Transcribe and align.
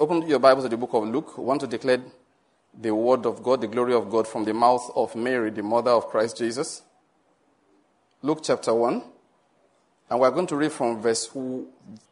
Open 0.00 0.26
your 0.26 0.38
Bibles 0.38 0.64
to 0.64 0.68
the 0.68 0.76
book 0.76 0.94
of 0.94 1.04
Luke. 1.04 1.36
We 1.36 1.44
want 1.44 1.60
to 1.60 1.66
declare 1.66 2.00
the 2.78 2.94
word 2.94 3.26
of 3.26 3.42
God, 3.42 3.60
the 3.60 3.68
glory 3.68 3.94
of 3.94 4.10
God 4.10 4.26
from 4.26 4.44
the 4.44 4.54
mouth 4.54 4.90
of 4.96 5.14
Mary, 5.14 5.50
the 5.50 5.62
mother 5.62 5.90
of 5.90 6.08
Christ 6.08 6.38
Jesus. 6.38 6.82
Luke 8.22 8.40
chapter 8.42 8.72
1. 8.72 9.02
And 10.10 10.20
we're 10.20 10.30
going 10.30 10.46
to 10.48 10.56
read 10.56 10.72
from 10.72 11.00
verse 11.00 11.26
from 11.26 11.66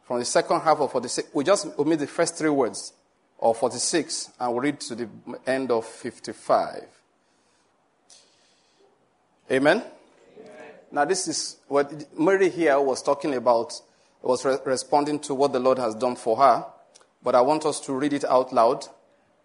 the 0.09 0.25
second 0.25 0.61
half 0.61 0.79
of 0.79 0.91
46. 0.91 1.29
We 1.33 1.43
just 1.43 1.67
omit 1.77 1.99
the 1.99 2.07
first 2.07 2.37
three 2.37 2.49
words 2.49 2.93
of 3.39 3.57
46 3.57 4.31
and 4.39 4.51
we'll 4.53 4.61
read 4.61 4.79
to 4.81 4.95
the 4.95 5.09
end 5.47 5.71
of 5.71 5.85
55. 5.85 6.83
Amen? 9.51 9.77
Amen. 9.77 9.83
Now, 10.91 11.05
this 11.05 11.27
is 11.27 11.57
what 11.67 12.17
Mary 12.17 12.49
here 12.49 12.79
was 12.79 13.01
talking 13.01 13.33
about, 13.33 13.73
was 14.21 14.45
re- 14.45 14.57
responding 14.65 15.19
to 15.21 15.33
what 15.33 15.51
the 15.51 15.59
Lord 15.59 15.79
has 15.79 15.95
done 15.95 16.15
for 16.15 16.37
her. 16.37 16.65
But 17.23 17.35
I 17.35 17.41
want 17.41 17.65
us 17.65 17.79
to 17.81 17.93
read 17.93 18.13
it 18.13 18.25
out 18.25 18.51
loud 18.51 18.85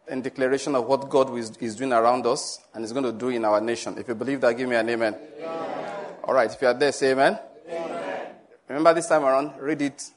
in 0.09 0.23
declaration 0.23 0.75
of 0.75 0.87
what 0.87 1.09
God 1.09 1.37
is, 1.37 1.57
is 1.59 1.77
doing 1.77 1.93
around 1.93 2.27
us 2.27 2.61
and 2.75 2.85
is 2.85 2.93
going 2.93 3.05
to 3.05 3.13
do 3.13 3.29
in 3.29 3.45
our 3.45 3.61
nation. 3.61 3.97
If 3.99 4.09
you 4.09 4.15
believe 4.15 4.41
that, 4.41 4.57
give 4.57 4.69
me 4.69 4.77
an 4.77 4.89
amen. 4.89 5.17
amen. 5.39 6.07
All 6.25 6.35
right, 6.35 6.53
if 6.53 6.61
you 6.61 6.69
are 6.69 6.75
there, 6.75 6.93
say 6.93 7.13
amen. 7.13 7.39
amen. 7.69 8.27
Remember 8.69 8.95
this 8.95 9.09
time 9.09 9.25
around, 9.25 9.53
read 9.61 9.83
it. 9.83 10.11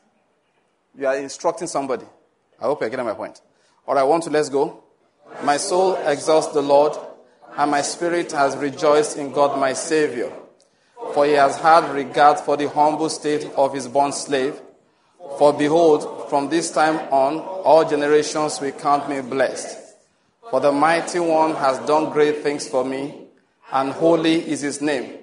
You 0.97 1.07
are 1.07 1.17
instructing 1.17 1.67
somebody. 1.67 2.05
I 2.59 2.65
hope 2.65 2.81
you're 2.81 2.89
getting 2.89 3.05
my 3.05 3.13
point. 3.13 3.41
All 3.87 3.95
right, 3.95 4.03
one, 4.03 4.21
two, 4.21 4.29
let's 4.29 4.49
go. 4.49 4.83
My 5.43 5.57
soul 5.57 5.95
exalts 5.95 6.47
the 6.47 6.61
Lord, 6.61 6.93
and 7.57 7.71
my 7.71 7.81
spirit 7.81 8.31
has 8.31 8.55
rejoiced 8.57 9.17
in 9.17 9.31
God 9.31 9.59
my 9.59 9.73
Savior. 9.73 10.31
For 11.13 11.25
he 11.25 11.33
has 11.33 11.57
had 11.57 11.89
regard 11.93 12.39
for 12.39 12.57
the 12.57 12.69
humble 12.69 13.09
state 13.09 13.45
of 13.55 13.73
his 13.73 13.87
bondslave. 13.87 14.59
For 15.39 15.53
behold, 15.53 16.29
from 16.29 16.49
this 16.49 16.69
time 16.69 16.97
on, 17.11 17.39
all 17.39 17.89
generations 17.89 18.61
will 18.61 18.73
count 18.73 19.09
me 19.09 19.21
blessed. 19.21 19.95
For 20.51 20.59
the 20.59 20.71
mighty 20.71 21.19
one 21.19 21.55
has 21.55 21.79
done 21.87 22.11
great 22.11 22.43
things 22.43 22.67
for 22.67 22.85
me, 22.85 23.27
and 23.71 23.91
holy 23.91 24.47
is 24.47 24.61
his 24.61 24.81
name 24.81 25.19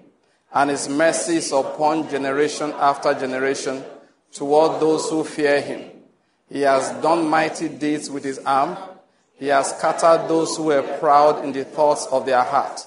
and 0.56 0.70
his 0.70 0.88
mercy 0.88 1.36
is 1.36 1.52
upon 1.52 2.08
generation 2.08 2.72
after 2.78 3.12
generation 3.12 3.84
toward 4.32 4.80
those 4.80 5.10
who 5.10 5.22
fear 5.22 5.60
him. 5.60 5.90
He 6.48 6.62
has 6.62 6.90
done 7.02 7.28
mighty 7.28 7.68
deeds 7.68 8.08
with 8.08 8.24
his 8.24 8.38
arm. 8.38 8.74
He 9.34 9.48
has 9.48 9.76
scattered 9.76 10.28
those 10.28 10.56
who 10.56 10.64
were 10.64 10.98
proud 10.98 11.44
in 11.44 11.52
the 11.52 11.64
thoughts 11.64 12.06
of 12.06 12.24
their 12.24 12.42
heart. 12.42 12.80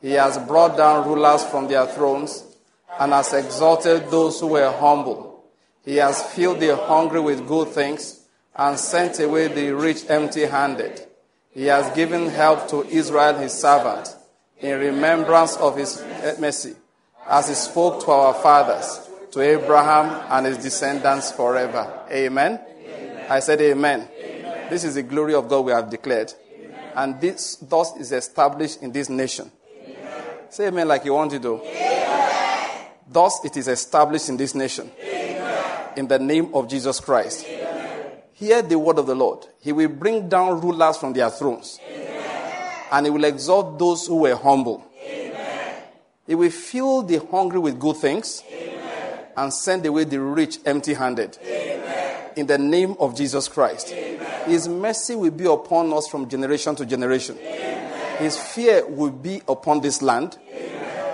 He 0.00 0.12
has 0.12 0.36
brought 0.36 0.76
down 0.76 1.06
rulers 1.06 1.44
from 1.44 1.68
their 1.68 1.86
thrones 1.86 2.44
and 2.98 3.12
has 3.12 3.32
exalted 3.32 4.10
those 4.10 4.40
who 4.40 4.48
were 4.48 4.72
humble. 4.72 5.31
He 5.84 5.96
has 5.96 6.22
filled 6.22 6.60
the 6.60 6.76
hungry 6.76 7.20
with 7.20 7.46
good 7.46 7.68
things 7.68 8.22
and 8.54 8.78
sent 8.78 9.18
away 9.20 9.48
the 9.48 9.70
rich 9.74 10.08
empty 10.08 10.46
handed. 10.46 11.06
He 11.50 11.66
has 11.66 11.94
given 11.94 12.28
help 12.28 12.68
to 12.68 12.84
Israel 12.84 13.34
his 13.38 13.52
servant 13.52 14.14
in 14.60 14.78
remembrance 14.78 15.56
of 15.56 15.76
his 15.76 16.02
mercy 16.38 16.74
as 17.28 17.48
he 17.48 17.54
spoke 17.54 18.04
to 18.04 18.10
our 18.10 18.34
fathers, 18.34 19.08
to 19.32 19.40
Abraham 19.40 20.26
and 20.30 20.46
his 20.46 20.58
descendants 20.58 21.32
forever. 21.32 22.06
Amen. 22.10 22.60
amen. 22.60 23.26
I 23.30 23.40
said, 23.40 23.60
Amen. 23.60 24.08
amen. 24.18 24.70
This 24.70 24.84
is 24.84 24.94
the 24.94 25.02
glory 25.02 25.34
of 25.34 25.48
God 25.48 25.60
we 25.60 25.72
have 25.72 25.90
declared. 25.90 26.32
Amen. 26.60 26.92
And 26.94 27.20
this 27.20 27.56
thus 27.56 27.96
is 27.96 28.12
established 28.12 28.82
in 28.82 28.92
this 28.92 29.08
nation. 29.08 29.50
Say 30.50 30.66
amen 30.66 30.86
like 30.86 31.04
you 31.04 31.14
want 31.14 31.30
to 31.30 31.38
do. 31.38 31.60
Thus 33.08 33.44
it 33.44 33.56
is 33.56 33.68
established 33.68 34.28
in 34.28 34.36
this 34.36 34.54
nation. 34.54 34.90
In 35.96 36.08
the 36.08 36.18
name 36.18 36.54
of 36.54 36.68
Jesus 36.68 37.00
Christ. 37.00 37.46
Hear 38.32 38.62
the 38.62 38.78
word 38.78 38.98
of 38.98 39.06
the 39.06 39.14
Lord. 39.14 39.46
He 39.60 39.72
will 39.72 39.88
bring 39.88 40.28
down 40.28 40.60
rulers 40.60 40.96
from 40.96 41.12
their 41.12 41.30
thrones. 41.30 41.78
And 42.90 43.06
he 43.06 43.10
will 43.10 43.24
exalt 43.24 43.78
those 43.78 44.06
who 44.06 44.16
were 44.16 44.36
humble. 44.36 44.84
He 46.26 46.34
will 46.34 46.50
fill 46.50 47.02
the 47.02 47.18
hungry 47.30 47.58
with 47.58 47.78
good 47.78 47.96
things 47.96 48.42
Amen. 48.50 49.18
and 49.36 49.52
send 49.52 49.84
away 49.86 50.04
the 50.04 50.20
rich 50.20 50.58
empty 50.64 50.94
handed. 50.94 51.36
In 52.36 52.46
the 52.46 52.58
name 52.58 52.96
of 53.00 53.16
Jesus 53.16 53.48
Christ. 53.48 53.92
Amen. 53.92 54.48
His 54.48 54.68
mercy 54.68 55.14
will 55.14 55.30
be 55.32 55.44
upon 55.44 55.92
us 55.92 56.08
from 56.08 56.28
generation 56.28 56.74
to 56.76 56.86
generation. 56.86 57.36
Amen. 57.38 58.18
His 58.18 58.38
fear 58.38 58.86
will 58.86 59.10
be 59.10 59.42
upon 59.48 59.80
this 59.80 60.00
land. 60.00 60.38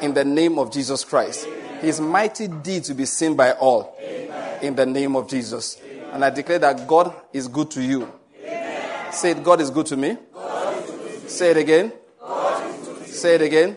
In 0.03 0.15
the 0.15 0.25
name 0.25 0.59
of 0.59 0.71
Jesus 0.71 1.05
Christ. 1.05 1.49
His 1.81 2.01
mighty 2.01 2.49
deeds 2.49 2.89
will 2.89 2.97
be 2.97 3.05
seen 3.05 3.35
by 3.35 3.53
all. 3.53 3.97
In 4.63 4.75
the 4.75 4.87
name 4.87 5.17
of 5.17 5.29
Jesus. 5.29 5.81
And 6.13 6.25
I 6.25 6.31
declare 6.31 6.59
that 6.59 6.87
God 6.87 7.15
is 7.33 7.49
good 7.49 7.71
to 7.73 7.83
you. 7.83 8.13
Say 9.13 9.31
it, 9.33 9.43
God 9.45 9.61
is 9.61 9.71
good 9.71 9.87
to 9.87 9.97
me. 9.97 10.17
To. 10.17 11.29
Say 11.29 11.51
it 11.51 11.57
again. 11.57 11.93
Say 13.05 13.35
it 13.37 13.43
again. 13.43 13.77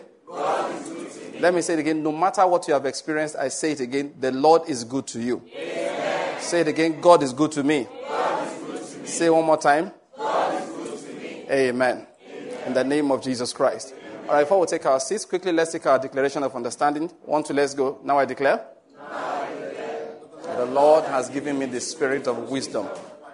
Let 1.40 1.54
me 1.54 1.60
say 1.60 1.74
it 1.74 1.80
again. 1.80 2.02
No 2.02 2.12
matter 2.12 2.46
what 2.46 2.68
you 2.68 2.74
have 2.74 2.86
experienced, 2.86 3.34
I 3.36 3.48
say 3.48 3.72
it 3.72 3.80
again. 3.80 4.14
The 4.20 4.30
Lord 4.30 4.68
is 4.68 4.84
good 4.84 5.06
to 5.08 5.20
you. 5.20 5.42
Amen. 5.56 6.40
Say 6.40 6.60
it 6.60 6.68
again. 6.68 7.00
God 7.00 7.22
is 7.22 7.32
good 7.32 7.50
to 7.52 7.64
me. 7.64 7.88
Good 8.06 8.88
to 8.92 8.98
me. 9.00 9.06
Say 9.06 9.28
one 9.28 9.44
more 9.44 9.56
time. 9.56 9.90
Amen. 10.18 11.46
Amen. 11.50 12.06
In 12.66 12.74
the 12.74 12.84
name 12.84 13.10
of 13.10 13.22
Jesus 13.22 13.52
Christ. 13.52 13.92
All 14.28 14.34
right, 14.34 14.44
before 14.44 14.60
we 14.60 14.66
take 14.66 14.86
our 14.86 15.00
seats, 15.00 15.24
quickly 15.24 15.52
let's 15.52 15.72
take 15.72 15.84
our 15.86 15.98
declaration 15.98 16.42
of 16.42 16.54
understanding. 16.54 17.08
One, 17.24 17.42
two, 17.42 17.54
let's 17.54 17.74
go. 17.74 17.98
Now 18.04 18.18
I 18.18 18.24
declare. 18.24 18.64
Now 18.96 19.42
I 19.42 19.48
declare. 19.50 20.08
The 20.56 20.66
Lord 20.66 21.04
has 21.04 21.28
given 21.28 21.58
me 21.58 21.66
the 21.66 21.80
spirit 21.80 22.26
of 22.26 22.50
wisdom 22.50 22.88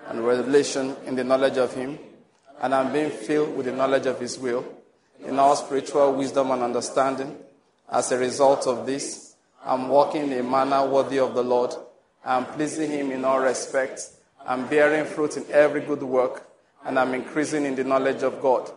and 0.08 0.26
revelation 0.26 0.96
in 1.06 1.14
the 1.14 1.24
knowledge 1.24 1.58
of 1.58 1.74
Him, 1.74 1.98
and 2.60 2.74
I'm 2.74 2.92
being 2.92 3.10
filled 3.10 3.56
with 3.56 3.66
the 3.66 3.72
knowledge 3.72 4.06
of 4.06 4.18
His 4.18 4.38
will, 4.38 4.64
in 5.24 5.38
all 5.38 5.56
spiritual 5.56 6.14
wisdom 6.14 6.50
and 6.50 6.62
understanding 6.62 7.36
as 7.90 8.12
a 8.12 8.18
result 8.18 8.66
of 8.66 8.86
this, 8.86 9.34
I'm 9.64 9.88
walking 9.88 10.30
in 10.30 10.32
a 10.38 10.42
manner 10.42 10.86
worthy 10.86 11.18
of 11.18 11.34
the 11.34 11.42
Lord. 11.42 11.74
I'm 12.24 12.44
pleasing 12.44 12.90
Him 12.90 13.10
in 13.10 13.24
all 13.24 13.40
respects. 13.40 14.16
I'm 14.46 14.66
bearing 14.68 15.04
fruit 15.06 15.36
in 15.36 15.44
every 15.50 15.80
good 15.80 16.02
work, 16.02 16.48
and 16.84 16.98
I'm 16.98 17.14
increasing 17.14 17.64
in 17.64 17.74
the 17.74 17.84
knowledge 17.84 18.22
of 18.22 18.40
God. 18.40 18.70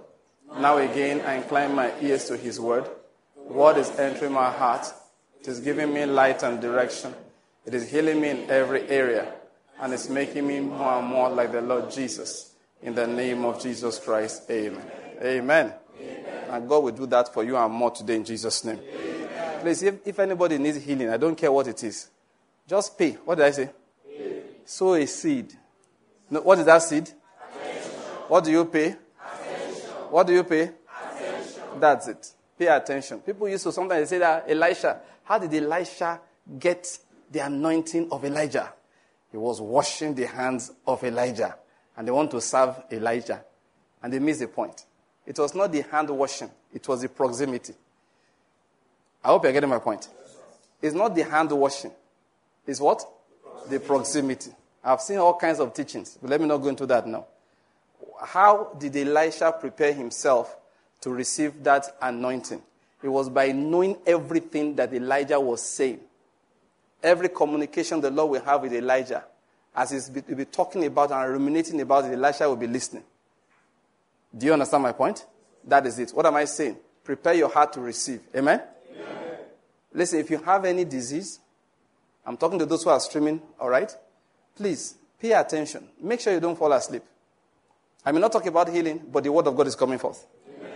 Now 0.60 0.78
again, 0.78 1.22
I 1.22 1.36
incline 1.36 1.74
my 1.76 1.92
ears 2.02 2.26
to 2.26 2.38
His 2.38 2.60
word. 2.60 2.90
Word 3.36 3.78
is 3.78 3.90
entering 3.92 4.34
my 4.34 4.52
heart. 4.52 4.88
It 5.40 5.48
is 5.48 5.60
giving 5.60 5.94
me 5.94 6.06
light 6.06 6.44
and 6.44 6.62
direction. 6.62 7.14
It 7.66 7.74
is 7.74 7.90
healing 7.90 8.22
me 8.22 8.30
in 8.30 8.50
every 8.50 8.88
area, 8.90 9.34
and 9.80 9.94
it's 9.94 10.10
making 10.10 10.48
me 10.48 10.60
more 10.60 10.94
and 10.94 11.08
more 11.08 11.30
like 11.30 11.52
the 11.52 11.62
Lord 11.62 11.92
Jesus. 11.92 12.54
In 12.82 12.96
the 12.96 13.06
name 13.06 13.46
of 13.46 13.62
Jesus 13.62 14.00
Christ, 14.00 14.50
amen. 14.50 14.92
Amen. 15.22 15.74
And 16.50 16.68
God 16.68 16.84
will 16.84 16.92
do 16.92 17.06
that 17.06 17.32
for 17.34 17.44
you 17.44 17.56
and 17.56 17.72
more 17.72 17.92
today 17.92 18.16
in 18.16 18.26
Jesus' 18.26 18.66
name. 18.66 18.80
Please, 19.62 19.84
if, 19.84 20.08
if 20.08 20.20
anybody 20.20 20.58
needs 20.58 20.84
healing, 20.84 21.10
I 21.10 21.18
don't 21.18 21.36
care 21.36 21.52
what 21.52 21.68
it 21.68 21.84
is, 21.84 22.10
just 22.68 22.98
pay. 22.98 23.12
What 23.12 23.36
did 23.36 23.46
I 23.46 23.52
say? 23.52 23.70
Pay. 24.08 24.42
Sow 24.66 24.96
a 24.96 25.06
seed. 25.06 25.54
No, 26.30 26.42
what 26.42 26.58
is 26.58 26.66
that 26.66 26.82
seed? 26.82 27.10
What 28.28 28.44
do 28.44 28.52
you 28.52 28.66
pay? 28.66 28.96
What 30.12 30.28
do 30.28 30.34
you 30.34 30.44
pay? 30.44 30.64
Attention. 30.64 31.64
That's 31.80 32.08
it. 32.10 32.32
Pay 32.60 32.68
attention. 32.68 33.20
People 33.22 33.48
used 33.48 33.64
to 33.64 33.72
sometimes 33.72 34.10
say 34.10 34.18
that 34.18 34.46
Elisha, 34.50 35.00
how 35.24 35.40
did 35.40 35.54
Elisha 35.54 36.20
get 36.60 37.00
the 37.32 37.40
anointing 37.40 38.12
of 38.12 38.26
Elijah? 38.26 38.74
He 39.32 39.38
was 39.38 39.62
washing 39.62 40.14
the 40.14 40.28
hands 40.28 40.72
of 40.86 41.02
Elijah. 41.06 41.56
And 41.96 42.06
they 42.06 42.12
want 42.12 42.30
to 42.32 42.42
serve 42.42 42.76
Elijah. 42.92 43.42
And 44.04 44.12
they 44.12 44.20
miss 44.20 44.40
the 44.40 44.48
point. 44.48 44.86
It 45.26 45.40
was 45.40 45.56
not 45.56 45.72
the 45.72 45.82
hand 45.82 46.10
washing, 46.10 46.52
it 46.74 46.86
was 46.88 47.02
the 47.02 47.10
proximity. 47.10 47.74
I 49.24 49.30
hope 49.30 49.44
you're 49.44 49.54
getting 49.54 49.70
my 49.70 49.80
point. 49.80 50.10
It's 50.82 50.96
not 50.96 51.16
the 51.16 51.24
hand 51.24 51.52
washing. 51.52 51.92
It's 52.68 52.82
what? 52.82 53.06
The 53.70 53.80
proximity. 53.80 54.52
I've 54.84 55.00
seen 55.00 55.20
all 55.20 55.36
kinds 55.36 55.60
of 55.60 55.74
teachings, 55.74 56.18
but 56.20 56.30
let 56.30 56.42
me 56.42 56.48
not 56.48 56.58
go 56.58 56.68
into 56.70 56.86
that 56.88 57.08
now. 57.08 57.28
How 58.22 58.76
did 58.78 58.96
Elisha 58.96 59.52
prepare 59.60 59.94
himself 59.94 60.56
to 61.02 61.10
receive 61.10 61.64
that 61.64 61.96
anointing? 62.02 62.62
It 63.02 63.10
was 63.10 63.30
by 63.30 63.52
knowing 63.52 63.98
everything 64.06 64.76
that 64.76 64.94
Elijah 64.94 65.40
was 65.40 65.62
saying. 65.62 66.00
Every 67.02 67.30
communication 67.30 68.00
the 68.00 68.12
Lord 68.12 68.32
will 68.32 68.42
have 68.42 68.62
with 68.62 68.74
Elijah, 68.74 69.24
as 69.76 69.92
he's 69.92 70.10
be, 70.10 70.22
be 70.22 70.46
talking 70.46 70.86
about 70.86 71.12
and 71.12 71.32
ruminating 71.32 71.82
about 71.82 72.06
it, 72.06 72.14
Elisha 72.14 72.48
will 72.48 72.58
be 72.58 72.68
listening. 72.68 73.04
Do 74.38 74.46
you 74.46 74.54
understand 74.54 74.84
my 74.84 74.92
point? 74.92 75.26
That 75.64 75.86
is 75.88 75.98
it. 75.98 76.12
What 76.12 76.26
am 76.26 76.36
I 76.36 76.46
saying? 76.46 76.78
Prepare 77.04 77.34
your 77.34 77.50
heart 77.50 77.74
to 77.74 77.82
receive. 77.82 78.22
Amen? 78.36 78.62
Amen? 78.92 79.38
Listen, 79.94 80.20
if 80.20 80.30
you 80.30 80.38
have 80.38 80.66
any 80.66 80.86
disease, 80.86 81.40
I'm 82.26 82.38
talking 82.38 82.60
to 82.60 82.66
those 82.66 82.84
who 82.84 82.92
are 82.92 83.00
streaming, 83.00 83.42
all 83.60 83.70
right? 83.70 83.96
Please 84.56 84.96
pay 85.20 85.32
attention. 85.32 85.88
Make 86.00 86.20
sure 86.20 86.34
you 86.34 86.40
don't 86.40 86.58
fall 86.58 86.72
asleep. 86.72 87.04
I 88.06 88.12
may 88.12 88.20
not 88.20 88.32
talk 88.32 88.46
about 88.46 88.70
healing, 88.70 89.02
but 89.12 89.24
the 89.24 89.32
word 89.32 89.48
of 89.48 89.56
God 89.56 89.68
is 89.68 89.76
coming 89.76 90.00
forth. 90.00 90.26
Amen. 90.58 90.72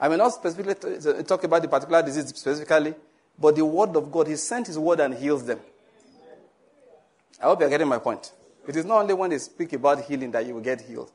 I 0.00 0.08
may 0.08 0.16
not 0.16 0.32
specifically 0.32 1.22
talk 1.24 1.44
about 1.44 1.62
the 1.62 1.68
particular 1.68 2.02
disease 2.02 2.28
specifically, 2.28 2.94
but 3.38 3.54
the 3.54 3.64
word 3.64 3.96
of 3.96 4.10
God, 4.10 4.26
He 4.26 4.36
sent 4.36 4.66
His 4.66 4.78
word 4.78 5.00
and 5.00 5.14
heals 5.14 5.44
them. 5.44 5.60
I 7.40 7.44
hope 7.44 7.60
you're 7.60 7.70
getting 7.70 7.88
my 7.88 7.98
point. 7.98 8.32
It 8.66 8.76
is 8.76 8.84
not 8.84 9.02
only 9.02 9.14
when 9.14 9.30
they 9.30 9.38
speak 9.38 9.72
about 9.72 10.04
healing 10.04 10.30
that 10.32 10.46
you 10.46 10.54
will 10.54 10.60
get 10.60 10.82
healed, 10.82 11.10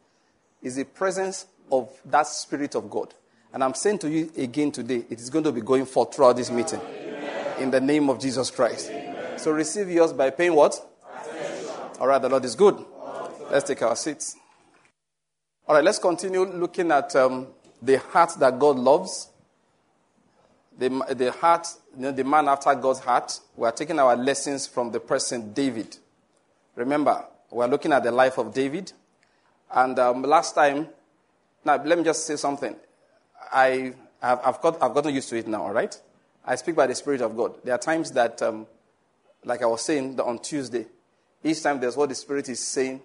it's 0.61 0.75
the 0.75 0.85
presence 0.85 1.45
of 1.71 1.89
that 2.05 2.27
Spirit 2.27 2.75
of 2.75 2.89
God. 2.89 3.13
And 3.53 3.63
I'm 3.63 3.73
saying 3.73 3.99
to 3.99 4.09
you 4.09 4.31
again 4.37 4.71
today, 4.71 5.05
it 5.09 5.19
is 5.19 5.29
going 5.29 5.43
to 5.43 5.51
be 5.51 5.61
going 5.61 5.85
forth 5.85 6.15
throughout 6.15 6.35
this 6.37 6.49
meeting. 6.49 6.81
Amen. 6.81 7.61
In 7.61 7.71
the 7.71 7.79
name 7.79 8.09
of 8.09 8.19
Jesus 8.19 8.49
Christ. 8.49 8.89
Amen. 8.89 9.39
So 9.39 9.51
receive 9.51 9.89
yours 9.89 10.11
by 10.13 10.31
paying 10.31 10.55
what? 10.55 10.75
Attention. 11.21 11.69
All 11.99 12.07
right, 12.07 12.21
the 12.21 12.29
Lord 12.29 12.43
is 12.43 12.55
good. 12.55 12.83
Let's 13.51 13.67
take 13.67 13.81
our 13.83 13.95
seats. 13.95 14.35
All 15.67 15.73
right, 15.73 15.83
let's 15.83 15.97
continue 15.97 16.45
looking 16.45 16.91
at 16.91 17.15
um, 17.15 17.47
the 17.81 17.97
heart 17.97 18.33
that 18.37 18.59
God 18.59 18.77
loves. 18.77 19.29
The, 20.77 20.89
the 21.17 21.31
heart, 21.31 21.65
you 21.95 22.03
know, 22.03 22.11
the 22.11 22.23
man 22.23 22.47
after 22.47 22.75
God's 22.75 22.99
heart. 22.99 23.39
We 23.55 23.65
are 23.65 23.71
taking 23.71 23.97
our 23.97 24.15
lessons 24.15 24.67
from 24.67 24.91
the 24.91 24.99
person 24.99 25.53
David. 25.53 25.97
Remember, 26.75 27.25
we 27.49 27.65
are 27.65 27.67
looking 27.67 27.93
at 27.93 28.03
the 28.03 28.11
life 28.11 28.37
of 28.37 28.53
David. 28.53 28.93
And 29.73 29.97
um, 29.97 30.21
last 30.21 30.53
time, 30.53 30.87
now 31.65 31.83
let 31.83 31.97
me 31.97 32.03
just 32.03 32.27
say 32.27 32.35
something. 32.35 32.75
I, 33.51 33.95
have, 34.21 34.41
I've, 34.45 34.61
got, 34.61 34.83
I've 34.83 34.93
gotten 34.93 35.15
used 35.15 35.29
to 35.29 35.37
it 35.37 35.47
now, 35.47 35.63
all 35.63 35.73
right? 35.73 35.99
I 36.45 36.57
speak 36.57 36.75
by 36.75 36.85
the 36.85 36.93
Spirit 36.93 37.21
of 37.21 37.35
God. 37.35 37.55
There 37.63 37.73
are 37.73 37.79
times 37.79 38.11
that, 38.11 38.39
um, 38.43 38.67
like 39.43 39.63
I 39.63 39.65
was 39.65 39.81
saying 39.81 40.19
on 40.19 40.37
Tuesday, 40.37 40.85
each 41.43 41.63
time 41.63 41.79
there's 41.79 41.97
what 41.97 42.09
the 42.09 42.15
Spirit 42.15 42.49
is 42.49 42.59
saying 42.59 43.01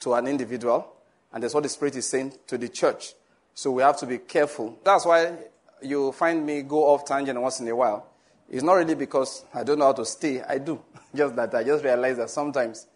to 0.00 0.14
an 0.14 0.26
individual, 0.26 0.94
and 1.32 1.42
that's 1.42 1.54
what 1.54 1.62
the 1.62 1.68
Spirit 1.68 1.96
is 1.96 2.06
saying 2.06 2.32
to 2.46 2.58
the 2.58 2.68
church. 2.68 3.14
So 3.54 3.72
we 3.72 3.82
have 3.82 3.96
to 3.98 4.06
be 4.06 4.18
careful. 4.18 4.78
That's 4.84 5.04
why 5.04 5.36
you 5.82 6.12
find 6.12 6.44
me 6.44 6.62
go 6.62 6.84
off 6.84 7.04
tangent 7.04 7.40
once 7.40 7.60
in 7.60 7.68
a 7.68 7.76
while. 7.76 8.06
It's 8.50 8.62
not 8.62 8.74
really 8.74 8.94
because 8.94 9.44
I 9.52 9.62
don't 9.62 9.78
know 9.78 9.86
how 9.86 9.92
to 9.92 10.06
stay. 10.06 10.42
I 10.42 10.58
do. 10.58 10.80
just 11.14 11.36
that 11.36 11.54
I 11.54 11.64
just 11.64 11.84
realize 11.84 12.16
that 12.16 12.30
sometimes 12.30 12.86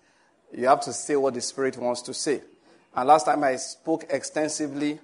you 0.52 0.66
have 0.66 0.80
to 0.82 0.92
say 0.92 1.16
what 1.16 1.34
the 1.34 1.40
Spirit 1.40 1.76
wants 1.76 2.02
to 2.02 2.14
say. 2.14 2.42
And 2.94 3.08
last 3.08 3.24
time 3.24 3.42
I 3.44 3.56
spoke 3.56 4.06
extensively 4.10 4.98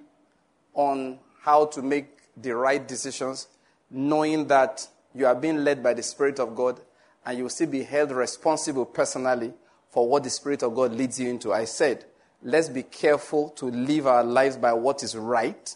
on 0.73 1.19
how 1.41 1.65
to 1.67 1.81
make 1.81 2.07
the 2.37 2.55
right 2.55 2.85
decisions, 2.87 3.47
knowing 3.89 4.47
that 4.47 4.87
you 5.13 5.25
are 5.25 5.35
being 5.35 5.63
led 5.63 5.81
by 5.81 5.93
the 5.93 6.03
Spirit 6.03 6.39
of 6.39 6.55
God 6.55 6.79
and 7.25 7.37
you 7.37 7.43
will 7.43 7.49
still 7.49 7.67
be 7.67 7.83
held 7.83 8.11
responsible 8.11 8.85
personally 8.85 9.53
for 9.89 10.07
what 10.07 10.23
the 10.23 10.29
Spirit 10.29 10.63
of 10.63 10.75
God 10.75 10.93
leads 10.93 11.19
you 11.19 11.29
into. 11.29 11.51
I 11.51 11.65
said, 11.65 12.05
let's 12.43 12.69
be 12.69 12.83
careful 12.83 13.49
to 13.51 13.65
live 13.65 14.07
our 14.07 14.23
lives 14.23 14.57
by 14.57 14.73
what 14.73 15.03
is 15.03 15.15
right. 15.15 15.75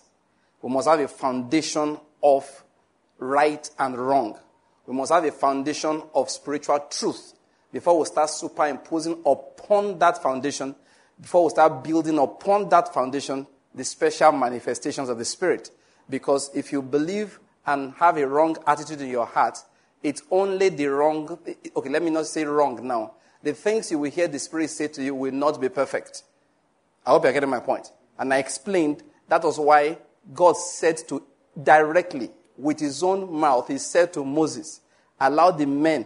We 0.62 0.70
must 0.70 0.88
have 0.88 1.00
a 1.00 1.08
foundation 1.08 2.00
of 2.22 2.64
right 3.18 3.70
and 3.80 3.98
wrong. 3.98 4.38
We 4.86 4.94
must 4.94 5.12
have 5.12 5.26
a 5.26 5.32
foundation 5.32 6.02
of 6.14 6.30
spiritual 6.30 6.80
truth 6.90 7.34
before 7.72 7.98
we 7.98 8.06
start 8.06 8.30
superimposing 8.30 9.22
upon 9.26 9.98
that 10.00 10.22
foundation, 10.22 10.76
before 11.20 11.46
we 11.46 11.50
start 11.50 11.84
building 11.84 12.20
upon 12.20 12.70
that 12.70 12.94
foundation 12.94 13.48
the 13.74 13.84
special 13.84 14.32
manifestations 14.32 15.10
of 15.10 15.18
the 15.18 15.26
Spirit. 15.26 15.72
Because 16.10 16.52
if 16.54 16.72
you 16.72 16.82
believe 16.82 17.40
and 17.66 17.94
have 17.94 18.18
a 18.18 18.28
wrong 18.28 18.56
attitude 18.68 19.02
in 19.02 19.10
your 19.10 19.26
heart, 19.26 19.58
it's 20.02 20.22
only 20.30 20.70
the 20.70 20.86
wrong. 20.88 21.40
Okay, 21.76 21.90
let 21.90 22.04
me 22.04 22.12
not 22.12 22.28
say 22.28 22.44
wrong 22.44 22.86
now. 22.86 23.14
The 23.42 23.54
things 23.54 23.90
you 23.90 24.00
will 24.00 24.12
hear 24.12 24.28
the 24.28 24.40
Spirit 24.40 24.70
say 24.70 24.88
to 24.90 25.04
you 25.04 25.16
will 25.16 25.34
not 25.34 25.60
be 25.60 25.70
perfect. 25.70 26.24
I 27.06 27.12
hope 27.12 27.24
you're 27.24 27.34
getting 27.34 27.50
my 27.50 27.60
point. 27.60 27.92
And 28.18 28.34
I 28.34 28.38
explained 28.38 29.04
that 29.28 29.44
was 29.44 29.60
why 29.60 29.98
God 30.34 30.58
said 30.58 30.98
to 31.10 31.24
directly, 31.62 32.32
with 32.58 32.80
his 32.80 33.04
own 33.04 33.32
mouth, 33.32 33.68
he 33.68 33.78
said 33.78 34.14
to 34.14 34.24
Moses, 34.24 34.82
Allow 35.20 35.52
the 35.52 35.66
men 35.66 36.06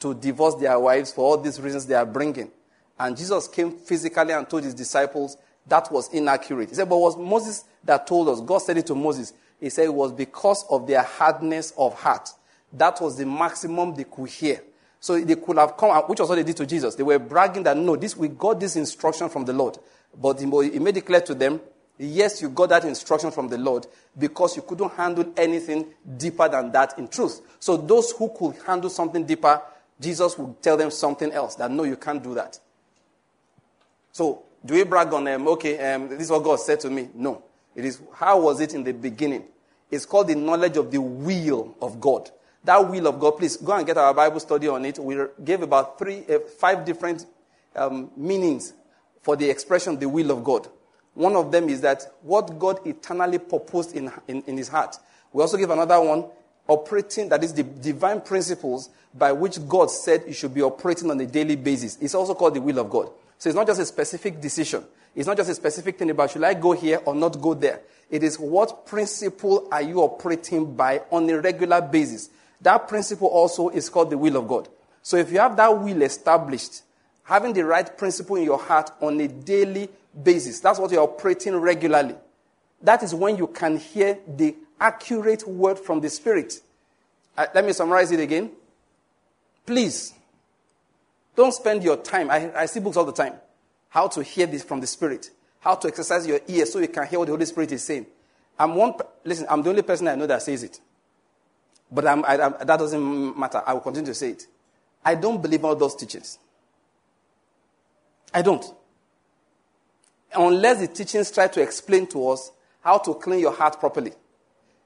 to 0.00 0.14
divorce 0.14 0.54
their 0.56 0.78
wives 0.78 1.12
for 1.12 1.24
all 1.24 1.38
these 1.38 1.60
reasons 1.60 1.86
they 1.86 1.94
are 1.94 2.06
bringing. 2.06 2.50
And 2.98 3.16
Jesus 3.16 3.48
came 3.48 3.72
physically 3.72 4.32
and 4.32 4.48
told 4.48 4.64
his 4.64 4.74
disciples 4.74 5.36
that 5.66 5.90
was 5.90 6.12
inaccurate. 6.12 6.68
He 6.68 6.74
said, 6.74 6.88
But 6.88 6.98
was 6.98 7.16
Moses 7.16 7.64
that 7.84 8.06
told 8.06 8.28
us? 8.28 8.40
God 8.40 8.58
said 8.58 8.78
it 8.78 8.86
to 8.86 8.94
Moses. 8.94 9.32
He 9.58 9.70
said 9.70 9.84
it 9.84 9.94
was 9.94 10.12
because 10.12 10.64
of 10.70 10.86
their 10.86 11.02
hardness 11.02 11.72
of 11.76 11.94
heart. 11.94 12.30
That 12.72 13.00
was 13.00 13.16
the 13.16 13.26
maximum 13.26 13.94
they 13.94 14.04
could 14.04 14.28
hear. 14.28 14.62
So 15.00 15.18
they 15.18 15.36
could 15.36 15.56
have 15.56 15.76
come, 15.76 15.96
which 16.04 16.20
was 16.20 16.28
what 16.28 16.36
they 16.36 16.42
did 16.42 16.56
to 16.58 16.66
Jesus. 16.66 16.94
They 16.94 17.02
were 17.02 17.18
bragging 17.18 17.62
that, 17.64 17.76
no, 17.76 17.96
this, 17.96 18.16
we 18.16 18.28
got 18.28 18.60
this 18.60 18.76
instruction 18.76 19.28
from 19.28 19.44
the 19.44 19.52
Lord. 19.52 19.78
But 20.18 20.40
he 20.40 20.46
made 20.46 20.96
it 20.96 21.06
clear 21.06 21.20
to 21.20 21.34
them, 21.34 21.60
yes, 21.98 22.42
you 22.42 22.48
got 22.48 22.70
that 22.70 22.84
instruction 22.84 23.30
from 23.30 23.48
the 23.48 23.58
Lord 23.58 23.86
because 24.18 24.56
you 24.56 24.62
couldn't 24.62 24.92
handle 24.92 25.32
anything 25.36 25.86
deeper 26.16 26.48
than 26.48 26.72
that 26.72 26.98
in 26.98 27.08
truth. 27.08 27.40
So 27.60 27.76
those 27.76 28.12
who 28.12 28.30
could 28.36 28.56
handle 28.66 28.90
something 28.90 29.24
deeper, 29.24 29.60
Jesus 30.00 30.36
would 30.38 30.62
tell 30.62 30.76
them 30.76 30.90
something 30.90 31.30
else 31.32 31.54
that, 31.56 31.70
no, 31.70 31.84
you 31.84 31.96
can't 31.96 32.22
do 32.22 32.34
that. 32.34 32.58
So 34.12 34.42
do 34.64 34.74
we 34.74 34.84
brag 34.84 35.12
on 35.12 35.24
them? 35.24 35.46
Okay, 35.48 35.92
um, 35.92 36.08
this 36.08 36.22
is 36.22 36.30
what 36.30 36.42
God 36.42 36.60
said 36.60 36.80
to 36.80 36.90
me. 36.90 37.08
No. 37.14 37.42
It 37.74 37.84
is, 37.84 38.00
how 38.14 38.40
was 38.40 38.60
it 38.60 38.74
in 38.74 38.82
the 38.82 38.92
beginning? 38.92 39.44
It's 39.90 40.06
called 40.06 40.28
the 40.28 40.34
knowledge 40.34 40.76
of 40.76 40.90
the 40.90 41.00
will 41.00 41.74
of 41.80 42.00
God. 42.00 42.30
That 42.64 42.90
will 42.90 43.06
of 43.06 43.18
God, 43.18 43.32
please 43.32 43.56
go 43.56 43.72
and 43.72 43.86
get 43.86 43.96
our 43.96 44.12
Bible 44.12 44.40
study 44.40 44.68
on 44.68 44.84
it. 44.84 44.98
We 44.98 45.16
gave 45.42 45.62
about 45.62 45.98
three, 45.98 46.24
uh, 46.28 46.40
five 46.58 46.84
different 46.84 47.26
um, 47.74 48.10
meanings 48.16 48.74
for 49.22 49.36
the 49.36 49.48
expression 49.48 49.98
the 49.98 50.08
will 50.08 50.30
of 50.30 50.44
God. 50.44 50.68
One 51.14 51.36
of 51.36 51.52
them 51.52 51.68
is 51.68 51.80
that 51.80 52.04
what 52.22 52.58
God 52.58 52.86
eternally 52.86 53.38
proposed 53.38 53.94
in, 53.94 54.10
in, 54.28 54.42
in 54.46 54.56
his 54.56 54.68
heart. 54.68 54.96
We 55.32 55.42
also 55.42 55.56
give 55.56 55.70
another 55.70 56.00
one, 56.00 56.24
operating, 56.66 57.28
that 57.28 57.42
is 57.42 57.52
the 57.52 57.62
divine 57.62 58.20
principles 58.20 58.90
by 59.14 59.32
which 59.32 59.66
God 59.68 59.90
said 59.90 60.24
you 60.26 60.32
should 60.32 60.54
be 60.54 60.62
operating 60.62 61.10
on 61.10 61.20
a 61.20 61.26
daily 61.26 61.56
basis. 61.56 61.98
It's 62.00 62.14
also 62.14 62.34
called 62.34 62.54
the 62.54 62.60
will 62.60 62.78
of 62.78 62.90
God. 62.90 63.10
So 63.38 63.48
it's 63.48 63.56
not 63.56 63.66
just 63.66 63.80
a 63.80 63.86
specific 63.86 64.40
decision. 64.40 64.84
It's 65.14 65.26
not 65.26 65.36
just 65.36 65.50
a 65.50 65.54
specific 65.54 65.98
thing 65.98 66.10
about 66.10 66.30
should 66.30 66.44
I 66.44 66.54
go 66.54 66.72
here 66.72 67.00
or 67.04 67.14
not 67.14 67.40
go 67.40 67.54
there. 67.54 67.80
It 68.10 68.22
is 68.22 68.38
what 68.38 68.86
principle 68.86 69.68
are 69.72 69.82
you 69.82 70.00
operating 70.00 70.74
by 70.74 71.02
on 71.10 71.28
a 71.30 71.40
regular 71.40 71.80
basis. 71.80 72.30
That 72.60 72.88
principle 72.88 73.28
also 73.28 73.68
is 73.70 73.88
called 73.88 74.10
the 74.10 74.18
will 74.18 74.36
of 74.36 74.46
God. 74.46 74.68
So 75.02 75.16
if 75.16 75.32
you 75.32 75.38
have 75.38 75.56
that 75.56 75.68
will 75.68 76.02
established, 76.02 76.82
having 77.30 77.52
the 77.52 77.64
right 77.64 77.96
principle 77.96 78.34
in 78.34 78.42
your 78.42 78.58
heart 78.58 78.90
on 79.00 79.20
a 79.20 79.28
daily 79.28 79.88
basis, 80.20 80.58
that's 80.58 80.80
what 80.80 80.90
you're 80.90 81.04
operating 81.04 81.54
regularly. 81.54 82.16
That 82.82 83.04
is 83.04 83.14
when 83.14 83.36
you 83.36 83.46
can 83.46 83.76
hear 83.76 84.18
the 84.26 84.56
accurate 84.80 85.46
word 85.46 85.78
from 85.78 86.00
the 86.00 86.10
Spirit. 86.10 86.60
Uh, 87.38 87.46
let 87.54 87.64
me 87.64 87.72
summarize 87.72 88.10
it 88.10 88.18
again. 88.18 88.50
Please 89.64 90.12
don't 91.36 91.54
spend 91.54 91.84
your 91.84 91.98
time. 91.98 92.32
I, 92.32 92.50
I 92.52 92.66
see 92.66 92.80
books 92.80 92.96
all 92.96 93.04
the 93.04 93.12
time. 93.12 93.34
How 93.90 94.08
to 94.08 94.24
hear 94.24 94.46
this 94.46 94.64
from 94.64 94.80
the 94.80 94.88
Spirit. 94.88 95.30
How 95.60 95.76
to 95.76 95.86
exercise 95.86 96.26
your 96.26 96.40
ears 96.48 96.72
so 96.72 96.80
you 96.80 96.88
can 96.88 97.06
hear 97.06 97.20
what 97.20 97.26
the 97.26 97.32
Holy 97.32 97.46
Spirit 97.46 97.70
is 97.70 97.84
saying. 97.84 98.06
I'm 98.58 98.74
one, 98.74 98.94
listen, 99.22 99.46
I'm 99.48 99.62
the 99.62 99.70
only 99.70 99.82
person 99.82 100.08
I 100.08 100.16
know 100.16 100.26
that 100.26 100.42
says 100.42 100.64
it. 100.64 100.80
But 101.92 102.08
I, 102.08 102.48
that 102.48 102.66
doesn't 102.66 103.38
matter. 103.38 103.62
I 103.64 103.74
will 103.74 103.82
continue 103.82 104.10
to 104.10 104.14
say 104.16 104.30
it. 104.30 104.48
I 105.04 105.14
don't 105.14 105.40
believe 105.40 105.64
all 105.64 105.76
those 105.76 105.94
teachings. 105.94 106.36
I 108.32 108.42
don't. 108.42 108.64
Unless 110.34 110.80
the 110.80 110.86
teachings 110.88 111.30
try 111.30 111.48
to 111.48 111.60
explain 111.60 112.06
to 112.08 112.28
us 112.28 112.52
how 112.82 112.98
to 112.98 113.14
clean 113.14 113.40
your 113.40 113.52
heart 113.52 113.78
properly. 113.80 114.12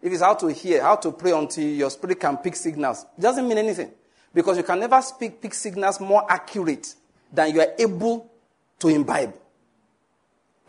If 0.01 0.13
it's 0.13 0.23
how 0.23 0.35
to 0.35 0.49
hear, 0.49 0.83
how 0.83 0.97
to 0.97 1.13
pray 1.13 1.33
until 1.33 1.65
your 1.65 1.91
spirit 1.91 2.21
can 2.21 2.37
pick 2.39 2.57
signals, 2.57 3.07
it 3.17 3.21
doesn't 3.21 3.47
mean 3.47 3.59
anything. 3.59 3.91
Because 4.33 4.57
you 4.57 4.63
can 4.63 4.81
never 4.81 5.01
speak, 5.01 5.41
pick 5.41 5.55
signals 5.55 6.01
more 6.01 6.31
accurate 6.31 6.95
than 7.33 7.55
you 7.55 7.61
are 7.61 7.73
able 7.79 8.31
to 8.79 8.89
imbibe. 8.89 9.35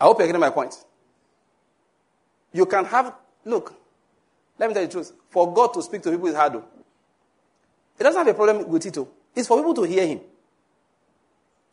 I 0.00 0.04
hope 0.04 0.18
you're 0.18 0.26
getting 0.26 0.40
my 0.40 0.50
point. 0.50 0.74
You 2.52 2.66
can 2.66 2.84
have, 2.84 3.14
look, 3.44 3.74
let 4.58 4.68
me 4.68 4.74
tell 4.74 4.82
you 4.82 4.88
the 4.88 4.92
truth. 4.92 5.12
For 5.30 5.52
God 5.52 5.74
to 5.74 5.82
speak 5.82 6.02
to 6.02 6.10
people 6.10 6.28
is 6.28 6.34
hard. 6.34 6.54
Though. 6.54 6.64
He 7.98 8.04
doesn't 8.04 8.18
have 8.18 8.28
a 8.28 8.34
problem 8.34 8.68
with 8.68 8.86
it. 8.86 8.98
It's 9.34 9.48
for 9.48 9.58
people 9.58 9.74
to 9.74 9.82
hear 9.82 10.06
him. 10.06 10.20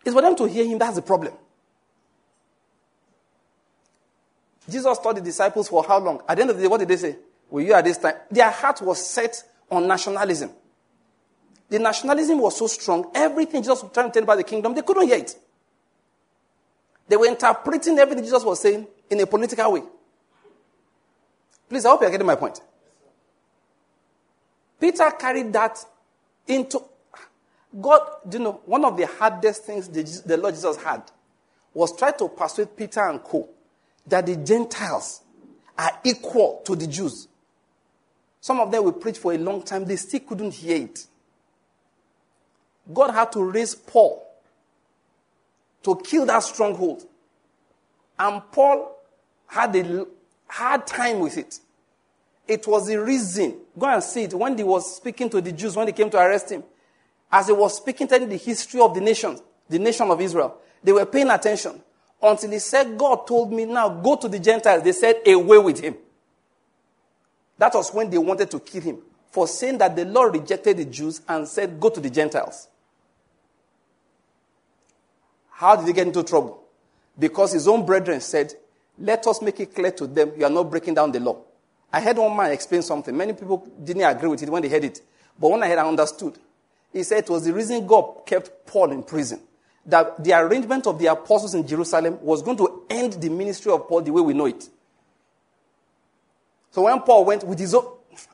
It's 0.03 0.13
for 0.13 0.21
them 0.21 0.35
to 0.35 0.45
hear 0.45 0.65
him. 0.65 0.77
That's 0.77 0.95
the 0.95 1.01
problem. 1.01 1.33
Jesus 4.69 4.97
taught 4.99 5.15
the 5.15 5.21
disciples 5.21 5.67
for 5.67 5.83
how 5.83 5.99
long? 5.99 6.21
At 6.27 6.35
the 6.35 6.41
end 6.41 6.51
of 6.51 6.57
the 6.57 6.63
day, 6.63 6.67
what 6.67 6.79
did 6.79 6.87
they 6.87 6.97
say? 6.97 7.17
Will 7.49 7.63
you 7.63 7.73
at 7.73 7.83
this 7.83 7.97
time? 7.97 8.15
Their 8.31 8.49
heart 8.49 8.81
was 8.81 9.05
set 9.05 9.43
on 9.69 9.87
nationalism. 9.87 10.51
The 11.69 11.79
nationalism 11.79 12.39
was 12.39 12.57
so 12.57 12.67
strong, 12.67 13.11
everything 13.15 13.61
Jesus 13.61 13.81
was 13.81 13.91
trying 13.91 14.07
to 14.07 14.13
tell 14.13 14.23
about 14.23 14.37
the 14.37 14.43
kingdom, 14.43 14.75
they 14.75 14.81
couldn't 14.81 15.07
hear 15.07 15.17
it. 15.17 15.35
They 17.07 17.17
were 17.17 17.25
interpreting 17.25 17.97
everything 17.97 18.23
Jesus 18.23 18.43
was 18.43 18.59
saying 18.59 18.87
in 19.09 19.19
a 19.19 19.25
political 19.25 19.73
way. 19.73 19.83
Please, 21.67 21.85
I 21.85 21.89
hope 21.89 22.01
you're 22.01 22.11
getting 22.11 22.27
my 22.27 22.35
point. 22.35 22.61
Peter 24.79 25.09
carried 25.11 25.51
that 25.53 25.83
into 26.47 26.81
God. 27.81 28.01
You 28.31 28.39
know, 28.39 28.61
one 28.65 28.85
of 28.85 28.97
the 28.97 29.07
hardest 29.07 29.63
things 29.63 29.87
the, 29.87 30.37
Lord 30.37 30.53
Jesus 30.53 30.77
had 30.77 31.03
was 31.73 31.95
try 31.95 32.11
to 32.11 32.27
persuade 32.29 32.75
Peter 32.75 33.01
and 33.01 33.23
co 33.23 33.49
that 34.07 34.25
the 34.25 34.35
Gentiles 34.35 35.21
are 35.77 35.99
equal 36.03 36.61
to 36.65 36.75
the 36.75 36.87
Jews. 36.87 37.27
Some 38.41 38.59
of 38.59 38.71
them 38.71 38.83
will 38.83 38.91
preach 38.91 39.17
for 39.17 39.33
a 39.33 39.37
long 39.37 39.63
time, 39.63 39.85
they 39.85 39.95
still 39.95 40.19
couldn't 40.19 40.53
hear 40.53 40.77
it. 40.77 41.07
God 42.93 43.11
had 43.11 43.31
to 43.31 43.43
raise 43.43 43.73
Paul 43.73 44.27
to 45.83 45.95
kill 46.03 46.25
that 46.25 46.43
stronghold. 46.43 47.05
And 48.19 48.41
Paul 48.51 48.97
had 49.47 49.75
a 49.75 50.05
hard 50.47 50.85
time 50.85 51.19
with 51.19 51.37
it. 51.37 51.59
It 52.47 52.67
was 52.67 52.87
the 52.87 53.01
reason. 53.01 53.55
Go 53.77 53.87
and 53.87 54.03
see 54.03 54.23
it. 54.23 54.33
When 54.33 54.57
he 54.57 54.63
was 54.63 54.97
speaking 54.97 55.29
to 55.29 55.41
the 55.41 55.51
Jews, 55.51 55.75
when 55.75 55.85
they 55.85 55.93
came 55.93 56.09
to 56.09 56.17
arrest 56.17 56.51
him, 56.51 56.63
as 57.33 57.47
he 57.47 57.53
was 57.53 57.77
speaking, 57.77 58.07
telling 58.07 58.29
the 58.29 58.37
history 58.37 58.79
of 58.79 58.93
the 58.93 59.01
nation, 59.01 59.39
the 59.67 59.79
nation 59.79 60.07
of 60.11 60.21
Israel, 60.21 60.55
they 60.83 60.91
were 60.91 61.05
paying 61.07 61.31
attention 61.31 61.81
until 62.21 62.51
he 62.51 62.59
said, 62.59 62.95
God 62.95 63.25
told 63.25 63.51
me 63.51 63.65
now, 63.65 63.89
go 63.89 64.15
to 64.17 64.29
the 64.29 64.37
Gentiles. 64.37 64.83
They 64.83 64.91
said, 64.91 65.21
away 65.25 65.57
with 65.57 65.79
him. 65.79 65.95
That 67.57 67.73
was 67.73 67.91
when 67.91 68.11
they 68.11 68.19
wanted 68.19 68.51
to 68.51 68.59
kill 68.59 68.81
him 68.81 68.99
for 69.31 69.47
saying 69.47 69.79
that 69.79 69.95
the 69.95 70.05
Lord 70.05 70.35
rejected 70.35 70.77
the 70.77 70.85
Jews 70.85 71.21
and 71.27 71.47
said, 71.47 71.79
go 71.79 71.89
to 71.89 71.99
the 71.99 72.09
Gentiles. 72.09 72.67
How 75.49 75.75
did 75.75 75.87
he 75.87 75.93
get 75.93 76.05
into 76.05 76.21
trouble? 76.23 76.61
Because 77.17 77.53
his 77.53 77.67
own 77.67 77.83
brethren 77.83 78.21
said, 78.21 78.53
let 78.99 79.25
us 79.25 79.41
make 79.41 79.59
it 79.59 79.73
clear 79.73 79.91
to 79.91 80.05
them 80.05 80.33
you 80.37 80.45
are 80.45 80.51
not 80.51 80.69
breaking 80.69 80.93
down 80.93 81.11
the 81.11 81.19
law. 81.19 81.37
I 81.91 81.99
heard 81.99 82.17
one 82.17 82.37
man 82.37 82.51
explain 82.51 82.83
something. 82.83 83.15
Many 83.15 83.33
people 83.33 83.67
didn't 83.83 84.03
agree 84.03 84.29
with 84.29 84.43
it 84.43 84.49
when 84.49 84.61
they 84.61 84.69
heard 84.69 84.83
it. 84.83 85.01
But 85.39 85.49
when 85.49 85.63
I 85.63 85.67
heard, 85.67 85.79
I 85.79 85.87
understood. 85.87 86.37
He 86.93 87.01
said 87.03 87.23
it 87.23 87.29
was 87.29 87.43
the 87.43 87.53
reason 87.53 87.85
God 87.87 88.25
kept 88.25 88.67
Paul 88.67 88.91
in 88.91 89.03
prison. 89.03 89.41
That 89.85 90.23
the 90.23 90.33
arrangement 90.33 90.87
of 90.87 90.99
the 90.99 91.07
apostles 91.07 91.55
in 91.55 91.67
Jerusalem 91.67 92.19
was 92.21 92.41
going 92.41 92.55
to 92.57 92.83
end 92.89 93.13
the 93.13 93.29
ministry 93.29 93.71
of 93.71 93.87
Paul 93.89 94.01
the 94.01 94.11
way 94.11 94.21
we 94.21 94.33
know 94.33 94.45
it. 94.45 94.69
So 96.71 96.83
when 96.83 96.99
Paul 97.01 97.25
went 97.25 97.43
with 97.43 97.59
his 97.59 97.73
own, 97.73 97.85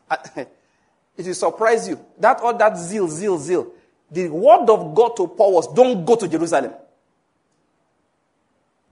it 0.36 0.48
will 1.18 1.34
surprise 1.34 1.88
you. 1.88 2.00
That 2.20 2.40
all 2.42 2.56
that 2.56 2.78
zeal, 2.78 3.08
zeal, 3.08 3.40
zeal. 3.40 3.72
The 4.12 4.28
word 4.30 4.70
of 4.70 4.94
God 4.94 5.16
to 5.18 5.28
Paul 5.28 5.54
was, 5.54 5.74
don't 5.74 6.06
go 6.06 6.16
to 6.16 6.28
Jerusalem. 6.28 6.74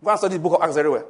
Go 0.03 0.09
and 0.09 0.19
study 0.19 0.35
the 0.35 0.39
book 0.39 0.53
of 0.53 0.61
Acts 0.61 0.75
very 0.75 0.89
well. 0.89 1.07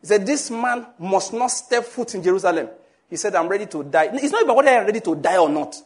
He 0.00 0.06
said, 0.06 0.26
This 0.26 0.50
man 0.50 0.86
must 0.98 1.32
not 1.32 1.48
step 1.48 1.84
foot 1.84 2.14
in 2.14 2.22
Jerusalem. 2.22 2.68
He 3.08 3.16
said, 3.16 3.34
I'm 3.34 3.48
ready 3.48 3.66
to 3.66 3.82
die. 3.82 4.10
It's 4.14 4.32
not 4.32 4.44
about 4.44 4.56
whether 4.56 4.70
I'm 4.70 4.86
ready 4.86 5.00
to 5.00 5.14
die 5.16 5.38
or 5.38 5.48
not. 5.48 5.76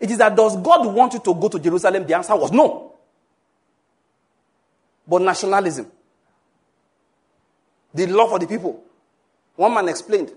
It 0.00 0.10
is 0.10 0.18
that 0.18 0.34
does 0.34 0.56
God 0.56 0.92
want 0.92 1.12
you 1.12 1.20
to 1.20 1.34
go 1.34 1.48
to 1.48 1.58
Jerusalem? 1.58 2.06
The 2.06 2.14
answer 2.14 2.34
was 2.34 2.50
no. 2.50 2.94
But 5.06 5.22
nationalism, 5.22 5.86
the 7.92 8.06
love 8.06 8.30
for 8.30 8.38
the 8.38 8.46
people. 8.46 8.82
One 9.56 9.74
man 9.74 9.88
explained. 9.88 10.32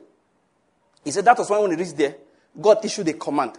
He 1.04 1.12
said 1.12 1.26
that 1.26 1.38
was 1.38 1.50
when, 1.50 1.62
when 1.62 1.72
he 1.72 1.78
reached 1.78 1.96
there, 1.96 2.16
God 2.60 2.84
issued 2.84 3.08
a 3.08 3.14
command. 3.14 3.58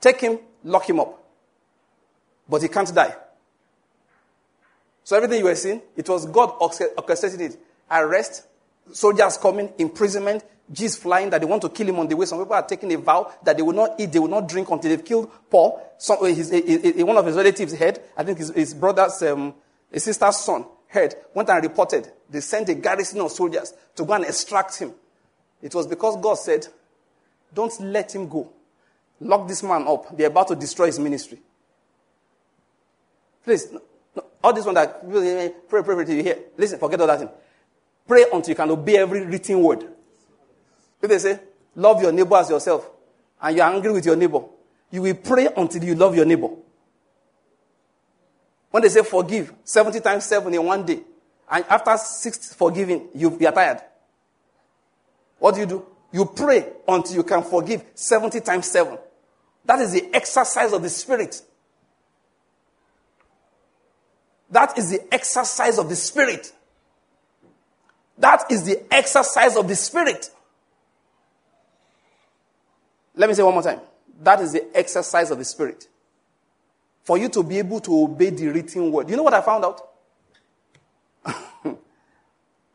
Take 0.00 0.20
him, 0.20 0.38
lock 0.64 0.88
him 0.88 1.00
up. 1.00 1.22
But 2.48 2.62
he 2.62 2.68
can't 2.68 2.94
die. 2.94 3.14
So 5.02 5.16
everything 5.16 5.38
you 5.38 5.44
were 5.44 5.54
seeing, 5.54 5.80
it 5.96 6.08
was 6.08 6.26
God 6.26 6.58
orchestrating 6.58 7.40
it. 7.40 7.56
Arrest, 7.90 8.44
soldiers 8.92 9.38
coming, 9.38 9.72
imprisonment, 9.78 10.44
G's 10.70 10.96
flying 10.96 11.30
that 11.30 11.40
they 11.40 11.46
want 11.46 11.62
to 11.62 11.68
kill 11.68 11.88
him 11.88 11.98
on 11.98 12.08
the 12.08 12.16
way. 12.16 12.26
Some 12.26 12.38
people 12.38 12.54
are 12.54 12.66
taking 12.66 12.92
a 12.92 12.98
vow 12.98 13.32
that 13.42 13.56
they 13.56 13.62
will 13.62 13.72
not 13.72 14.00
eat, 14.00 14.12
they 14.12 14.18
will 14.18 14.28
not 14.28 14.48
drink 14.48 14.68
until 14.70 14.90
they've 14.90 15.04
killed 15.04 15.30
Paul. 15.48 15.80
Some, 15.96 16.18
eh, 16.22 16.32
his, 16.32 16.50
his, 16.50 16.82
his, 16.82 17.04
one 17.04 17.16
of 17.16 17.26
his 17.26 17.36
relatives' 17.36 17.74
head, 17.74 18.02
I 18.16 18.24
think 18.24 18.38
his, 18.38 18.50
his 18.50 18.74
brother's, 18.74 19.22
um, 19.22 19.54
his 19.92 20.04
sister's 20.04 20.36
son, 20.38 20.66
head, 20.88 21.14
went 21.34 21.48
and 21.50 21.62
reported. 21.62 22.10
They 22.28 22.40
sent 22.40 22.68
a 22.68 22.74
garrison 22.74 23.20
of 23.20 23.30
soldiers 23.30 23.72
to 23.94 24.04
go 24.04 24.14
and 24.14 24.24
extract 24.24 24.78
him. 24.78 24.92
It 25.62 25.74
was 25.74 25.86
because 25.86 26.20
God 26.20 26.34
said, 26.34 26.66
Don't 27.54 27.80
let 27.80 28.14
him 28.14 28.28
go. 28.28 28.50
Lock 29.20 29.48
this 29.48 29.62
man 29.62 29.86
up. 29.86 30.16
They're 30.16 30.26
about 30.26 30.48
to 30.48 30.56
destroy 30.56 30.86
his 30.86 30.98
ministry. 30.98 31.38
Please, 33.44 33.72
all 34.42 34.52
this 34.52 34.66
one 34.66 34.74
that 34.74 35.08
pray, 35.08 35.52
pray, 35.68 35.82
pray 35.82 36.04
till 36.04 36.16
you 36.16 36.22
hear. 36.24 36.38
Listen, 36.56 36.78
forget 36.78 37.00
all 37.00 37.06
that 37.06 37.20
thing. 37.20 37.30
Pray 38.06 38.24
until 38.32 38.50
you 38.50 38.56
can 38.56 38.70
obey 38.70 38.98
every 38.98 39.24
written 39.24 39.62
word. 39.62 39.95
They 41.00 41.18
say, 41.18 41.38
love 41.74 42.02
your 42.02 42.12
neighbor 42.12 42.36
as 42.36 42.50
yourself, 42.50 42.90
and 43.40 43.56
you're 43.56 43.66
angry 43.66 43.92
with 43.92 44.06
your 44.06 44.16
neighbor, 44.16 44.40
you 44.90 45.02
will 45.02 45.14
pray 45.14 45.48
until 45.56 45.84
you 45.84 45.94
love 45.94 46.16
your 46.16 46.24
neighbor. 46.24 46.48
When 48.70 48.82
they 48.82 48.88
say 48.88 49.02
forgive 49.02 49.52
70 49.64 50.00
times 50.00 50.24
7 50.24 50.52
in 50.52 50.64
one 50.64 50.84
day, 50.84 51.00
and 51.48 51.64
after 51.68 51.96
six 51.96 52.54
forgiving, 52.54 53.08
you, 53.14 53.36
you 53.38 53.46
are 53.46 53.52
tired. 53.52 53.80
What 55.38 55.54
do 55.54 55.60
you 55.60 55.66
do? 55.66 55.86
You 56.12 56.26
pray 56.26 56.66
until 56.88 57.16
you 57.16 57.22
can 57.22 57.42
forgive 57.42 57.84
70 57.94 58.40
times 58.40 58.70
7. 58.70 58.98
That 59.64 59.80
is 59.80 59.92
the 59.92 60.14
exercise 60.14 60.72
of 60.72 60.82
the 60.82 60.88
Spirit. 60.88 61.40
That 64.50 64.76
is 64.78 64.90
the 64.90 65.12
exercise 65.12 65.78
of 65.78 65.88
the 65.88 65.96
Spirit. 65.96 66.52
That 68.18 68.50
is 68.50 68.64
the 68.64 68.82
exercise 68.92 69.56
of 69.56 69.68
the 69.68 69.76
Spirit. 69.76 70.30
Let 73.16 73.28
me 73.28 73.34
say 73.34 73.42
one 73.42 73.54
more 73.54 73.62
time. 73.62 73.80
That 74.22 74.40
is 74.40 74.52
the 74.52 74.76
exercise 74.76 75.30
of 75.30 75.38
the 75.38 75.44
Spirit. 75.44 75.88
For 77.02 77.18
you 77.18 77.28
to 77.30 77.42
be 77.42 77.58
able 77.58 77.80
to 77.80 78.04
obey 78.04 78.30
the 78.30 78.48
written 78.48 78.92
word. 78.92 79.08
You 79.08 79.16
know 79.16 79.22
what 79.22 79.34
I 79.34 79.40
found 79.40 79.64
out? 79.64 79.80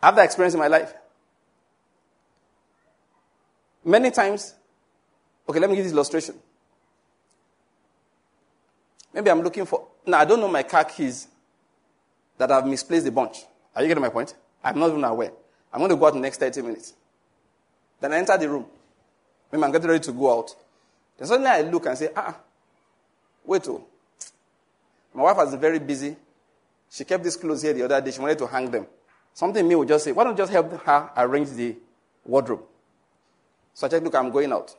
I 0.01 0.07
have 0.07 0.15
that 0.15 0.25
experience 0.25 0.55
in 0.55 0.59
my 0.59 0.67
life. 0.67 0.93
Many 3.83 4.09
times, 4.11 4.55
okay, 5.47 5.59
let 5.59 5.69
me 5.69 5.75
give 5.75 5.85
this 5.85 5.93
illustration. 5.93 6.35
Maybe 9.13 9.29
I'm 9.29 9.41
looking 9.41 9.65
for, 9.65 9.87
now 10.05 10.19
I 10.19 10.25
don't 10.25 10.39
know 10.39 10.47
my 10.47 10.63
car 10.63 10.85
keys 10.85 11.27
that 12.37 12.51
I've 12.51 12.65
misplaced 12.65 13.05
a 13.07 13.11
bunch. 13.11 13.43
Are 13.75 13.81
you 13.81 13.87
getting 13.87 14.01
my 14.01 14.09
point? 14.09 14.33
I'm 14.63 14.79
not 14.79 14.89
even 14.89 15.03
aware. 15.03 15.31
I'm 15.73 15.79
going 15.79 15.89
to 15.89 15.95
go 15.95 16.05
out 16.05 16.13
in 16.13 16.21
the 16.21 16.25
next 16.25 16.39
30 16.39 16.61
minutes. 16.61 16.93
Then 17.99 18.13
I 18.13 18.17
enter 18.17 18.37
the 18.37 18.49
room. 18.49 18.65
Maybe 19.51 19.63
I'm 19.63 19.71
getting 19.71 19.89
ready 19.89 20.03
to 20.03 20.11
go 20.11 20.39
out. 20.39 20.55
Then 21.17 21.27
suddenly 21.27 21.49
I 21.49 21.61
look 21.61 21.85
and 21.85 21.97
say, 21.97 22.09
ah, 22.15 22.37
wait, 23.45 23.67
oh. 23.67 23.85
My 25.13 25.23
wife 25.23 25.37
has 25.37 25.51
been 25.51 25.59
very 25.59 25.79
busy. 25.79 26.15
She 26.89 27.03
kept 27.03 27.23
these 27.23 27.35
clothes 27.35 27.61
here 27.61 27.73
the 27.73 27.83
other 27.83 28.01
day. 28.01 28.11
She 28.11 28.19
wanted 28.19 28.37
to 28.39 28.47
hang 28.47 28.71
them. 28.71 28.87
Something 29.33 29.67
me 29.67 29.75
would 29.75 29.87
just 29.87 30.05
say, 30.05 30.11
why 30.11 30.23
don't 30.23 30.33
you 30.33 30.37
just 30.37 30.51
help 30.51 30.71
her 30.83 31.09
arrange 31.17 31.49
the 31.51 31.75
wardrobe? 32.25 32.63
So 33.73 33.87
I 33.87 33.89
said, 33.89 34.03
look, 34.03 34.15
I'm 34.15 34.29
going 34.29 34.51
out. 34.51 34.75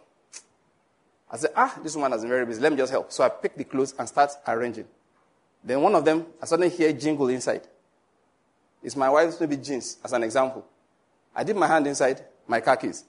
I 1.31 1.37
said, 1.39 1.51
ah, 1.57 1.79
this 1.83 1.95
woman 1.97 2.13
has 2.13 2.21
been 2.21 2.31
very 2.31 2.45
busy. 2.45 2.61
Let 2.61 2.73
me 2.73 2.79
just 2.79 2.93
help. 2.93 3.11
So 3.11 3.25
I 3.25 3.31
pick 3.31 3.57
the 3.57 3.65
clothes 3.65 3.95
and 3.99 4.07
start 4.07 4.31
arranging. 4.47 4.87
Then 5.65 5.81
one 5.81 5.95
of 5.95 6.05
them, 6.05 6.27
I 6.43 6.47
suddenly 6.47 6.69
hear 6.69 6.93
jingle 6.93 7.29
inside. 7.29 7.63
It's 8.83 8.97
my 8.97 9.09
wife's 9.09 9.41
maybe 9.41 9.57
jeans, 9.57 9.99
as 10.05 10.13
an 10.13 10.23
example. 10.25 10.67
I 11.35 11.45
did 11.45 11.57
my 11.57 11.67
hand 11.67 11.87
inside, 11.87 12.23
my 12.47 12.61
car 12.61 12.77
keys. 12.77 13.05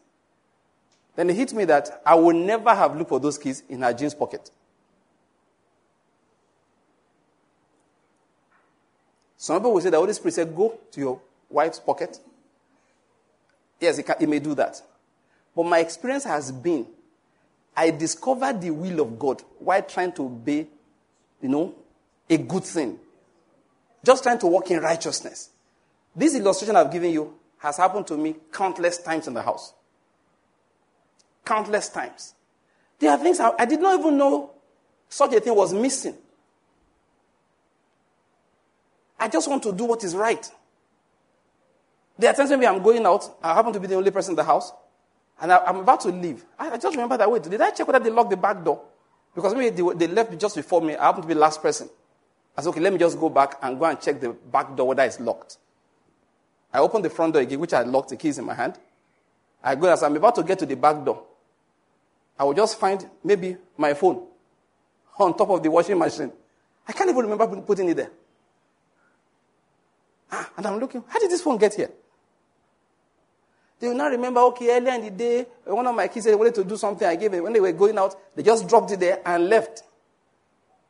Then 1.15 1.29
it 1.29 1.36
hit 1.36 1.53
me 1.53 1.65
that 1.65 2.01
I 2.05 2.15
would 2.15 2.36
never 2.36 2.74
have 2.74 2.96
looked 2.98 3.10
for 3.10 3.20
those 3.20 3.38
keys 3.38 3.63
in 3.70 3.82
her 3.82 3.93
jeans 3.93 4.15
pocket. 4.15 4.50
Some 9.38 9.58
people 9.58 9.74
will 9.74 9.82
say 9.82 9.89
the 9.89 9.98
Holy 9.98 10.13
Spirit 10.13 10.34
said, 10.34 10.55
Go 10.55 10.79
to 10.91 11.00
your 11.00 11.22
wife's 11.50 11.79
pocket. 11.79 12.17
Yes, 13.79 13.98
he, 13.98 14.03
can, 14.03 14.15
he 14.20 14.25
may 14.25 14.39
do 14.39 14.55
that. 14.55 14.82
But 15.55 15.65
my 15.65 15.79
experience 15.79 16.24
has 16.24 16.51
been 16.51 16.88
I 17.75 17.89
discovered 17.89 18.62
the 18.62 18.72
will 18.72 19.00
of 19.00 19.17
God 19.17 19.41
while 19.60 19.82
trying 19.82 20.12
to 20.13 20.25
obey, 20.25 20.67
you 21.41 21.50
know, 21.50 21.74
a 22.29 22.38
good 22.38 22.63
thing. 22.63 23.00
Just 24.03 24.24
trying 24.24 24.39
to 24.39 24.48
walk 24.48 24.70
in 24.70 24.79
righteousness. 24.79 25.50
This 26.15 26.36
illustration 26.36 26.75
I've 26.75 26.91
given 26.91 27.12
you 27.12 27.34
has 27.58 27.77
happened 27.77 28.05
to 28.08 28.17
me 28.17 28.36
countless 28.51 29.00
times 29.00 29.27
in 29.27 29.34
the 29.34 29.41
house. 29.41 29.74
Countless 31.46 31.90
times. 31.90 32.34
There 33.00 33.12
are 33.12 33.18
things 33.18 33.40
I, 33.40 33.52
I 33.60 33.66
did 33.66 33.82
not 33.82 34.00
even 34.00 34.18
know 34.18 34.52
such 35.10 35.34
a 35.34 35.40
thing 35.40 35.56
was 35.56 35.74
missing. 35.74 36.16
I 39.20 39.28
just 39.28 39.48
want 39.50 39.64
to 39.64 39.72
do 39.72 39.86
what 39.86 40.04
is 40.04 40.16
right. 40.16 40.50
There 42.18 42.30
are 42.30 42.34
times 42.34 42.50
when 42.50 42.66
I'm 42.66 42.82
going 42.82 43.06
out, 43.06 43.38
I 43.42 43.54
happen 43.54 43.74
to 43.74 43.80
be 43.80 43.88
the 43.88 43.96
only 43.96 44.12
person 44.12 44.34
in 44.34 44.36
the 44.36 44.44
house, 44.44 44.72
and 45.42 45.52
I, 45.52 45.70
am 45.70 45.78
about 45.78 46.02
to 46.02 46.10
leave. 46.10 46.44
I, 46.58 46.72
I, 46.72 46.78
just 46.78 46.96
remember 46.96 47.18
that, 47.18 47.30
wait, 47.30 47.44
did 47.44 47.60
I 47.60 47.72
check 47.72 47.88
whether 47.88 48.04
they 48.04 48.10
locked 48.10 48.30
the 48.30 48.38
back 48.38 48.64
door? 48.64 48.84
Because 49.34 49.56
maybe 49.56 49.70
they, 49.70 50.08
they 50.08 50.14
left 50.14 50.38
just 50.38 50.56
before 50.56 50.82
me. 50.82 50.96
I 50.96 51.06
happen 51.06 51.22
to 51.22 51.28
be 51.28 51.34
the 51.34 51.40
last 51.40 51.62
person. 51.62 51.90
I 52.56 52.62
said, 52.62 52.70
okay, 52.70 52.80
let 52.80 52.94
me 52.94 53.00
just 53.00 53.20
go 53.20 53.30
back 53.30 53.58
and 53.62 53.80
go 53.80 53.86
and 53.86 54.00
check 54.00 54.20
the 54.22 54.30
back 54.30 54.76
door 54.76 54.90
whether 54.90 55.04
it's 55.04 55.20
locked. 55.20 55.58
I 56.72 56.80
open 56.80 57.02
the 57.02 57.10
front 57.10 57.34
door 57.34 57.42
again, 57.42 57.60
which 57.60 57.74
I 57.74 57.82
locked 57.82 58.10
the 58.10 58.18
keys 58.18 58.38
in 58.38 58.46
my 58.46 58.54
hand. 58.54 58.78
I 59.64 59.76
go 59.76 59.92
as 59.92 60.04
I'm 60.04 60.16
about 60.16 60.36
to 60.36 60.44
get 60.44 60.60
to 60.60 60.66
the 60.66 60.76
back 60.76 61.04
door. 61.04 61.24
I 62.38 62.44
will 62.44 62.54
just 62.54 62.80
find 62.80 63.08
maybe 63.24 63.58
my 63.78 63.94
phone 63.94 64.25
on 65.20 65.38
top 65.38 65.50
of 65.50 65.62
the 65.62 65.70
washing 65.70 65.98
machine. 65.98 66.32
I 66.88 66.92
can't 66.94 67.10
even 67.10 67.28
remember 67.30 67.62
putting 67.62 67.90
it 67.90 67.98
there. 67.98 68.12
Ah, 70.32 70.50
and 70.58 70.66
I'm 70.66 70.80
looking, 70.80 71.04
how 71.08 71.20
did 71.20 71.30
this 71.30 71.42
phone 71.42 71.58
get 71.58 71.75
here? 71.75 71.92
They 73.80 73.88
will 73.88 73.96
not 73.96 74.12
remember, 74.12 74.40
okay, 74.42 74.78
earlier 74.78 74.94
in 74.94 75.02
the 75.02 75.12
day, 75.12 75.46
one 75.66 75.86
of 75.86 75.94
my 75.94 76.08
kids 76.08 76.24
said 76.24 76.32
they 76.32 76.38
wanted 76.38 76.56
to 76.56 76.63
do 76.63 76.78
something. 76.78 77.08
I 77.08 77.16
gave 77.16 77.34
it. 77.34 77.44
When 77.44 77.52
they 77.52 77.60
were 77.60 77.72
going 77.74 77.98
out, 77.98 78.16
they 78.36 78.42
just 78.42 78.68
dropped 78.68 78.92
it 78.92 79.00
there 79.00 79.22
and 79.25 79.50
left. 79.50 79.84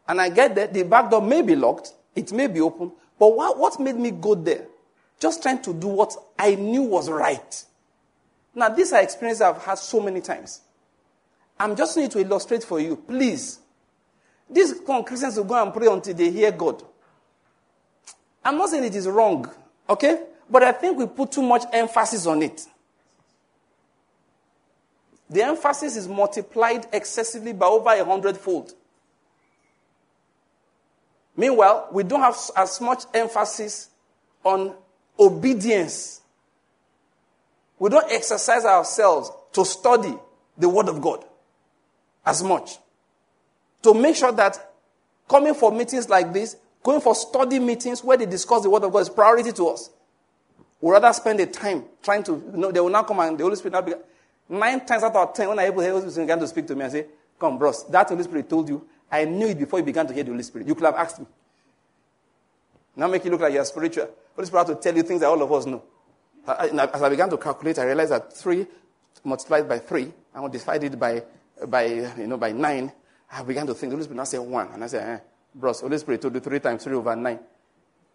And 0.08 0.22
I 0.22 0.30
get 0.30 0.54
there, 0.54 0.68
the 0.68 0.84
back 0.84 1.10
door 1.10 1.22
may 1.22 1.42
be 1.42 1.56
locked, 1.56 1.94
it 2.16 2.32
may 2.32 2.48
be 2.48 2.62
open, 2.62 2.92
but 3.18 3.36
what, 3.36 3.58
what 3.58 3.80
made 3.80 3.96
me 3.96 4.12
go 4.12 4.36
there? 4.36 4.68
Just 5.20 5.42
trying 5.42 5.62
to 5.64 5.74
do 5.74 5.88
what 5.88 6.14
I 6.38 6.56
knew 6.56 6.84
was 6.84 7.10
right. 7.10 7.64
Now, 8.54 8.70
these 8.70 8.92
are 8.94 9.02
experiences 9.02 9.42
I've 9.42 9.64
had 9.64 9.78
so 9.78 10.00
many 10.00 10.22
times. 10.22 10.62
I'm 11.60 11.76
just 11.76 11.96
need 11.98 12.12
to 12.12 12.20
illustrate 12.20 12.64
for 12.64 12.80
you. 12.80 12.96
Please. 12.96 13.60
These 14.50 14.82
Christians 15.06 15.38
will 15.38 15.46
go 15.46 15.62
and 15.62 15.74
pray 15.74 15.88
until 15.88 16.14
they 16.14 16.30
hear 16.30 16.52
God. 16.52 16.84
I'm 18.44 18.58
not 18.58 18.70
saying 18.70 18.84
it 18.84 18.96
is 18.96 19.08
wrong, 19.08 19.50
okay? 19.90 20.22
But 20.50 20.64
I 20.64 20.72
think 20.74 20.98
we 20.98 21.08
put 21.08 21.32
too 21.32 21.42
much 21.42 21.64
emphasis 21.72 22.26
on 22.28 22.44
it. 22.44 22.66
The 25.30 25.44
emphasis 25.44 25.96
is 25.96 26.08
multiplied 26.08 26.88
excessively 26.92 27.54
by 27.54 27.66
over 27.66 27.90
a 27.90 28.04
hundredfold. 28.04 28.74
Meanwhile, 31.36 31.90
we 31.92 32.04
don't 32.04 32.20
have 32.20 32.38
as 32.56 32.80
much 32.80 33.04
emphasis 33.14 33.90
on 34.44 34.76
obedience. 35.18 36.22
We 37.80 37.90
don't 37.90 38.12
exercise 38.12 38.66
ourselves 38.66 39.32
to 39.54 39.66
study 39.66 40.14
the 40.58 40.70
Word 40.70 40.90
of 40.90 41.02
God 41.02 41.26
as 42.26 42.44
much. 42.44 42.78
To 43.84 43.94
make 43.94 44.16
sure 44.16 44.32
that 44.32 44.72
coming 45.28 45.54
for 45.54 45.72
meetings 45.72 46.10
like 46.10 46.32
this, 46.34 46.56
going 46.82 47.02
for 47.02 47.16
study 47.16 47.60
meetings 47.60 48.04
where 48.04 48.18
they 48.18 48.26
discuss 48.26 48.64
the 48.64 48.70
Word 48.70 48.84
of 48.84 48.92
God 48.92 49.00
is 49.00 49.10
priority 49.10 49.52
to 49.52 49.68
us. 49.70 49.90
We 50.82 50.92
rather 50.92 51.14
spend 51.14 51.40
the 51.40 51.48
time 51.48 51.86
trying 52.02 52.24
to, 52.24 52.32
you 52.32 52.58
know, 52.58 52.72
they 52.72 52.80
will 52.80 52.90
now 52.90 53.04
come 53.04 53.20
and 53.20 53.38
the 53.38 53.44
Holy 53.44 53.56
Spirit 53.56 53.74
now 53.74 53.82
be, 53.82 53.94
nine 54.50 54.86
times 54.86 55.04
out 55.04 55.16
of 55.16 55.34
ten, 55.34 55.50
when 55.50 55.60
I 55.60 55.66
able, 55.66 55.82
the 55.82 55.90
Holy 55.90 56.10
Spirit 56.10 56.26
began 56.26 56.40
to 56.40 56.48
speak 56.48 56.68
to 56.68 56.76
me 56.76 56.84
and 56.84 56.92
say, 56.92 57.06
Come, 57.40 57.58
bros, 57.58 57.86
that 57.90 58.10
Holy 58.10 58.24
Spirit 58.24 58.50
told 58.50 58.70
you, 58.70 58.86
I 59.12 59.26
knew 59.26 59.48
it 59.48 59.58
before 59.58 59.80
you 59.80 59.86
began 59.86 60.08
to 60.08 60.14
hear 60.14 60.24
the 60.24 60.32
Holy 60.32 60.44
Spirit. 60.44 60.68
You 60.68 60.76
could 60.76 60.86
have 60.86 60.96
asked 60.96 61.20
me. 61.20 61.26
Now 62.96 63.08
make 63.08 63.24
you 63.26 63.32
look 63.32 63.42
like 63.42 63.54
you're 63.54 63.66
spiritual. 63.66 64.10
Holy 64.36 64.46
Spirit 64.46 64.68
have 64.68 64.78
to 64.78 64.84
tell 64.84 64.96
you 64.96 65.04
things 65.04 65.22
that 65.22 65.28
all 65.28 65.42
of 65.42 65.52
us 65.52 65.66
know. 65.66 65.84
As 66.48 67.02
I 67.02 67.10
began 67.10 67.30
to 67.30 67.38
calculate, 67.38 67.80
I 67.80 67.86
realized 67.86 68.12
that 68.12 68.34
three 68.34 68.68
multiplied 69.24 69.68
by 69.68 69.80
three, 69.80 70.12
and 70.34 70.52
divided 70.52 71.00
by, 71.00 71.24
by, 71.68 71.84
you 71.86 72.28
know, 72.28 72.38
by 72.38 72.52
nine, 72.52 72.92
I 73.32 73.44
began 73.44 73.66
to 73.68 73.74
think, 73.74 73.92
the 73.92 73.96
Holy 73.96 74.04
Spirit 74.04 74.18
now 74.18 74.24
say 74.24 74.40
one. 74.40 74.70
And 74.74 74.84
I 74.84 74.88
said, 74.88 75.08
eh, 75.08 75.20
bros, 75.56 75.82
Holy 75.82 75.98
Spirit 75.98 76.22
told 76.22 76.34
you 76.36 76.40
three 76.40 76.60
times 76.60 76.84
three 76.84 76.96
over 76.96 77.16
nine 77.16 77.40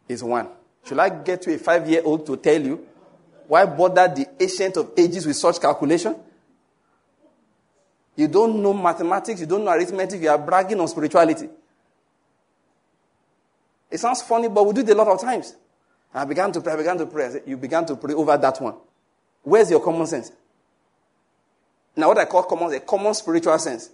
is 0.09 0.23
one. 0.23 0.49
Should 0.85 0.99
I 0.99 1.09
get 1.09 1.43
to 1.43 1.55
a 1.55 1.59
five 1.59 1.89
year 1.89 2.03
old 2.05 2.25
to 2.27 2.37
tell 2.37 2.61
you 2.61 2.87
why 3.47 3.65
bother 3.67 4.09
the 4.09 4.27
ancient 4.41 4.77
of 4.77 4.93
ages 4.97 5.27
with 5.27 5.37
such 5.37 5.61
calculation? 5.61 6.17
You 8.17 8.29
don't 8.29 8.61
know 8.63 8.73
mathematics, 8.73 9.41
you 9.41 9.47
don't 9.47 9.65
know 9.65 9.71
arithmetic, 9.71 10.21
you 10.21 10.29
are 10.29 10.39
bragging 10.39 10.81
on 10.81 10.89
spirituality. 10.89 11.49
It 13.91 13.99
sounds 13.99 14.23
funny, 14.23 14.49
but 14.49 14.67
we 14.67 14.73
do 14.75 14.81
it 14.81 14.91
a 14.91 14.95
lot 14.95 15.09
of 15.09 15.21
times. 15.21 15.57
I 16.13 16.25
began 16.25 16.53
to 16.53 16.61
pray, 16.61 16.73
I 16.73 16.77
began 16.77 16.99
to 16.99 17.07
pray. 17.07 17.31
Said, 17.31 17.43
You 17.47 17.57
began 17.57 17.87
to 17.87 17.97
pray 17.97 18.15
over 18.15 18.37
that 18.37 18.61
one. 18.61 18.75
Where's 19.43 19.71
your 19.71 19.81
common 19.81 20.07
sense? 20.07 20.33
Now, 21.99 22.07
what 22.07 22.19
I 22.19 22.27
call 22.27 22.45
common, 22.45 22.73
a 22.73 22.79
common 22.79 23.13
spiritual 23.13 23.59
sense. 23.59 23.91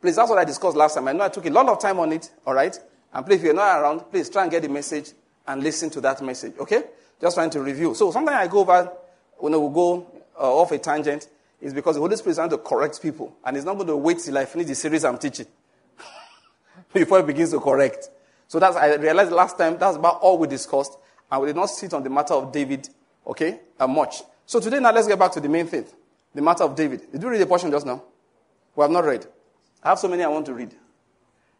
Please, 0.00 0.14
that's 0.14 0.30
what 0.30 0.38
I 0.38 0.44
discussed 0.44 0.76
last 0.76 0.94
time. 0.94 1.08
I 1.08 1.12
know 1.12 1.24
I 1.24 1.30
took 1.30 1.44
a 1.46 1.50
lot 1.50 1.68
of 1.68 1.80
time 1.80 1.98
on 1.98 2.12
it, 2.12 2.30
all 2.46 2.54
right? 2.54 2.78
And 3.12 3.26
please, 3.26 3.40
if 3.40 3.42
you're 3.42 3.54
not 3.54 3.80
around, 3.80 4.00
please 4.08 4.30
try 4.30 4.42
and 4.42 4.52
get 4.52 4.62
the 4.62 4.68
message 4.68 5.10
and 5.48 5.64
listen 5.64 5.90
to 5.90 6.00
that 6.02 6.22
message, 6.22 6.54
okay? 6.60 6.84
Just 7.20 7.34
trying 7.34 7.50
to 7.50 7.60
review. 7.60 7.92
So 7.96 8.12
sometimes 8.12 8.36
I 8.36 8.46
go 8.46 8.60
over, 8.60 8.92
when 9.38 9.50
we 9.50 9.74
go 9.74 10.06
uh, 10.38 10.60
off 10.60 10.70
a 10.70 10.78
tangent, 10.78 11.26
is 11.60 11.74
because 11.74 11.96
the 11.96 12.00
Holy 12.00 12.14
Spirit 12.14 12.30
is 12.30 12.36
trying 12.36 12.50
to 12.50 12.58
correct 12.58 13.02
people. 13.02 13.36
And 13.44 13.56
He's 13.56 13.64
not 13.64 13.74
going 13.74 13.88
to 13.88 13.96
wait 13.96 14.20
till 14.20 14.38
I 14.38 14.44
finish 14.44 14.68
the 14.68 14.76
series 14.76 15.04
I'm 15.04 15.18
teaching 15.18 15.46
before 16.92 17.18
He 17.18 17.26
begins 17.26 17.50
to 17.50 17.58
correct. 17.58 18.10
So 18.46 18.60
that's, 18.60 18.76
I 18.76 18.94
realized 18.94 19.32
last 19.32 19.58
time, 19.58 19.76
that's 19.76 19.96
about 19.96 20.20
all 20.20 20.38
we 20.38 20.46
discussed. 20.46 20.96
And 21.32 21.40
we 21.40 21.48
did 21.48 21.56
not 21.56 21.66
sit 21.66 21.92
on 21.94 22.04
the 22.04 22.10
matter 22.10 22.34
of 22.34 22.52
David, 22.52 22.88
okay, 23.26 23.60
uh, 23.78 23.86
much. 23.86 24.22
So 24.44 24.60
today, 24.60 24.80
now 24.80 24.92
let's 24.92 25.08
get 25.08 25.18
back 25.18 25.32
to 25.32 25.40
the 25.40 25.48
main 25.48 25.66
thing 25.66 25.86
the 26.36 26.42
matter 26.42 26.64
of 26.64 26.76
David. 26.76 27.10
Did 27.10 27.22
you 27.22 27.30
read 27.30 27.40
the 27.40 27.46
portion 27.46 27.70
just 27.70 27.86
now? 27.86 28.02
We 28.76 28.82
have 28.82 28.90
not 28.90 29.04
read. 29.04 29.26
I 29.82 29.88
have 29.88 29.98
so 29.98 30.06
many 30.06 30.22
I 30.22 30.28
want 30.28 30.44
to 30.46 30.54
read. 30.54 30.72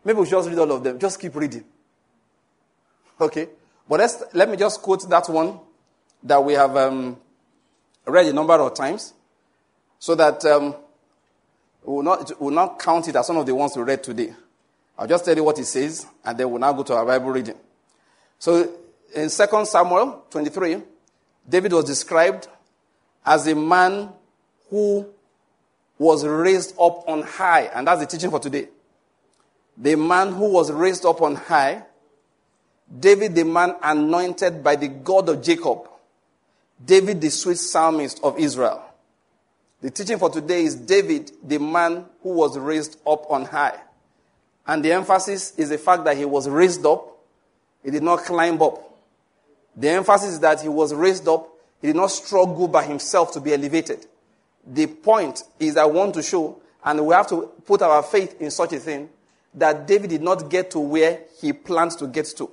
Maybe 0.05 0.21
we 0.21 0.27
just 0.29 0.49
read 0.49 0.59
all 0.59 0.71
of 0.71 0.85
them. 0.85 0.99
Just 0.99 1.19
keep 1.19 1.35
reading. 1.35 1.65
Okay? 3.19 3.49
But 3.89 4.01
let's, 4.01 4.23
let 4.35 4.51
me 4.51 4.57
just 4.59 4.83
quote 4.83 5.09
that 5.09 5.29
one 5.31 5.59
that 6.23 6.45
we 6.45 6.53
have 6.53 6.77
um, 6.77 7.17
read 8.05 8.27
a 8.27 8.33
number 8.35 8.53
of 8.53 8.75
times 8.75 9.15
so 9.99 10.15
that 10.15 10.45
um, 10.45 10.77
we 11.83 11.95
will 11.95 12.03
not, 12.03 12.41
will 12.41 12.51
not 12.51 12.79
count 12.79 13.09
it 13.09 13.17
as 13.17 13.29
one 13.31 13.39
of 13.39 13.47
the 13.47 13.55
ones 13.55 13.75
we 13.77 13.83
read 13.83 14.03
today. 14.03 14.35
I'll 14.99 15.07
just 15.07 15.25
tell 15.25 15.35
you 15.35 15.45
what 15.45 15.59
it 15.59 15.65
says, 15.65 16.07
and 16.25 16.37
then 16.37 16.51
we'll 16.51 16.61
now 16.61 16.73
go 16.75 16.83
to 16.83 16.95
our 16.95 17.07
Bible 17.07 17.31
reading. 17.31 17.57
So 18.39 18.75
in 19.15 19.31
2 19.31 19.65
Samuel 19.65 20.27
23, 20.29 20.83
David 21.49 21.73
was 21.73 21.85
described 21.85 22.49
as 23.25 23.47
a 23.47 23.55
man 23.55 24.11
who 24.71 25.07
was 25.99 26.27
raised 26.27 26.75
up 26.81 27.09
on 27.09 27.23
high, 27.23 27.71
and 27.75 27.87
that's 27.87 28.01
the 28.01 28.07
teaching 28.07 28.31
for 28.31 28.41
today. 28.41 28.69
The 29.77 29.97
man 29.97 30.33
who 30.33 30.51
was 30.51 30.73
raised 30.73 31.05
up 31.05 31.23
on 31.23 31.35
high, 31.35 31.83
David, 33.01 33.35
the 33.35 33.45
man 33.45 33.77
anointed 33.83 34.63
by 34.63 34.77
the 34.77 34.89
God 34.89 35.29
of 35.29 35.43
Jacob, 35.43 35.89
David, 36.85 37.21
the 37.21 37.31
sweet 37.31 37.59
psalmist 37.59 38.21
of 38.23 38.39
Israel. 38.39 38.83
The 39.83 39.91
teaching 39.91 40.19
for 40.19 40.31
today 40.31 40.65
is 40.65 40.75
David, 40.75 41.33
the 41.43 41.59
man 41.59 42.05
who 42.23 42.31
was 42.31 42.59
raised 42.59 42.99
up 43.07 43.31
on 43.31 43.45
high. 43.45 43.79
And 44.67 44.85
the 44.85 44.93
emphasis 44.93 45.57
is 45.57 45.69
the 45.69 45.79
fact 45.79 46.05
that 46.05 46.17
he 46.17 46.25
was 46.25 46.49
raised 46.49 46.85
up, 46.85 47.19
he 47.85 47.91
did 47.91 48.03
not 48.03 48.21
climb 48.21 48.61
up. 48.61 48.86
The 49.77 49.91
emphasis 49.91 50.33
is 50.33 50.41
that 50.41 50.63
he 50.63 50.69
was 50.69 50.95
raised 50.95 51.29
up, 51.29 51.49
he 51.81 51.89
did 51.89 51.97
not 51.97 52.11
struggle 52.11 52.67
by 52.67 52.85
himself 52.85 53.33
to 53.33 53.41
be 53.41 53.53
elevated. 53.53 54.07
The 54.67 54.87
point 54.87 55.43
is, 55.61 55.77
I 55.77 55.85
want 55.85 56.15
to 56.15 56.23
show, 56.23 56.61
and 56.85 57.07
we 57.07 57.15
have 57.15 57.29
to 57.29 57.53
put 57.65 57.83
our 57.83 58.03
faith 58.03 58.41
in 58.41 58.51
such 58.51 58.73
a 58.73 58.79
thing, 58.79 59.11
that 59.55 59.87
David 59.87 60.11
did 60.11 60.23
not 60.23 60.49
get 60.51 60.71
to 60.73 60.79
where 60.79 61.21
he 61.41 61.53
planned 61.53 61.93
to 61.93 62.07
get 62.07 62.27
to. 62.39 62.51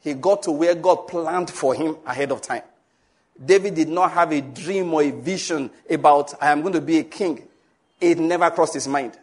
He 0.00 0.14
got 0.14 0.42
to 0.44 0.52
where 0.52 0.74
God 0.74 1.06
planned 1.08 1.50
for 1.50 1.74
him 1.74 1.96
ahead 2.06 2.32
of 2.32 2.40
time. 2.42 2.62
David 3.44 3.74
did 3.74 3.88
not 3.88 4.12
have 4.12 4.32
a 4.32 4.40
dream 4.40 4.92
or 4.92 5.02
a 5.02 5.10
vision 5.10 5.70
about, 5.88 6.34
I 6.40 6.50
am 6.50 6.60
going 6.62 6.74
to 6.74 6.80
be 6.80 6.98
a 6.98 7.04
king. 7.04 7.46
It 8.00 8.18
never 8.18 8.50
crossed 8.50 8.74
his 8.74 8.88
mind. 8.88 9.18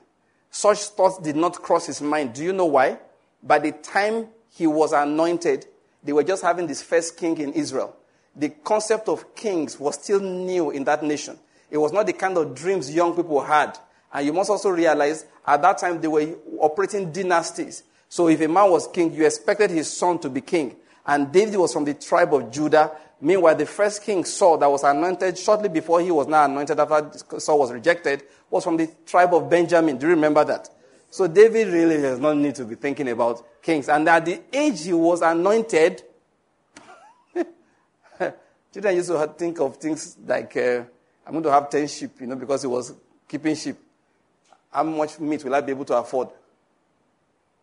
Such 0.51 0.79
thoughts 0.79 1.19
did 1.19 1.35
not 1.35 1.61
cross 1.61 1.85
his 1.85 2.01
mind. 2.01 2.33
Do 2.33 2.43
you 2.43 2.53
know 2.53 2.65
why? 2.65 2.97
By 3.43 3.59
the 3.59 3.71
time 3.71 4.27
he 4.51 4.67
was 4.67 4.93
anointed, 4.93 5.65
they 6.03 6.13
were 6.13 6.23
just 6.23 6.43
having 6.43 6.67
this 6.67 6.81
first 6.81 7.17
king 7.17 7.37
in 7.37 7.53
Israel. 7.53 7.95
The 8.35 8.49
concept 8.49 9.09
of 9.09 9.35
kings 9.35 9.79
was 9.79 9.95
still 9.95 10.19
new 10.19 10.71
in 10.71 10.83
that 10.85 11.03
nation. 11.03 11.37
It 11.69 11.77
was 11.77 11.91
not 11.91 12.07
the 12.07 12.13
kind 12.13 12.37
of 12.37 12.55
dreams 12.55 12.93
young 12.93 13.15
people 13.15 13.41
had. 13.41 13.77
And 14.13 14.25
you 14.25 14.33
must 14.33 14.49
also 14.49 14.69
realize 14.69 15.25
at 15.45 15.61
that 15.61 15.77
time 15.77 16.01
they 16.01 16.07
were 16.07 16.35
operating 16.59 17.11
dynasties. 17.11 17.83
So 18.07 18.27
if 18.27 18.41
a 18.41 18.47
man 18.47 18.71
was 18.71 18.87
king, 18.87 19.13
you 19.13 19.25
expected 19.25 19.69
his 19.69 19.91
son 19.91 20.19
to 20.19 20.29
be 20.29 20.41
king. 20.41 20.75
And 21.05 21.31
David 21.31 21.57
was 21.57 21.73
from 21.73 21.85
the 21.85 21.93
tribe 21.93 22.33
of 22.33 22.51
Judah. 22.51 22.91
Meanwhile, 23.21 23.55
the 23.55 23.65
first 23.65 24.03
king, 24.03 24.23
Saul, 24.23 24.57
that 24.59 24.71
was 24.71 24.83
anointed 24.83 25.37
shortly 25.37 25.69
before 25.69 26.01
he 26.01 26.09
was 26.09 26.27
now 26.27 26.45
anointed 26.45 26.79
after 26.79 27.39
Saul 27.39 27.59
was 27.59 27.71
rejected, 27.71 28.23
was 28.49 28.63
from 28.63 28.77
the 28.77 28.89
tribe 29.05 29.33
of 29.33 29.49
Benjamin. 29.49 29.97
Do 29.97 30.07
you 30.07 30.13
remember 30.13 30.43
that? 30.45 30.69
So 31.11 31.27
David 31.27 31.69
really 31.69 31.97
does 32.01 32.19
not 32.19 32.37
need 32.37 32.55
to 32.55 32.65
be 32.65 32.75
thinking 32.75 33.09
about 33.09 33.61
kings. 33.61 33.89
And 33.89 34.07
at 34.07 34.25
the 34.25 34.41
age 34.53 34.83
he 34.85 34.93
was 34.93 35.21
anointed, 35.21 36.03
children 38.73 38.95
used 38.95 39.09
to 39.09 39.27
think 39.37 39.59
of 39.59 39.77
things 39.77 40.17
like, 40.25 40.55
uh, 40.55 40.83
I'm 41.25 41.33
going 41.33 41.43
to 41.43 41.51
have 41.51 41.69
10 41.69 41.87
sheep, 41.87 42.11
you 42.21 42.27
know, 42.27 42.35
because 42.35 42.61
he 42.61 42.67
was 42.67 42.93
keeping 43.27 43.55
sheep. 43.55 43.77
How 44.71 44.83
much 44.83 45.19
meat 45.19 45.43
will 45.43 45.55
I 45.55 45.61
be 45.61 45.71
able 45.71 45.85
to 45.85 45.95
afford? 45.95 46.29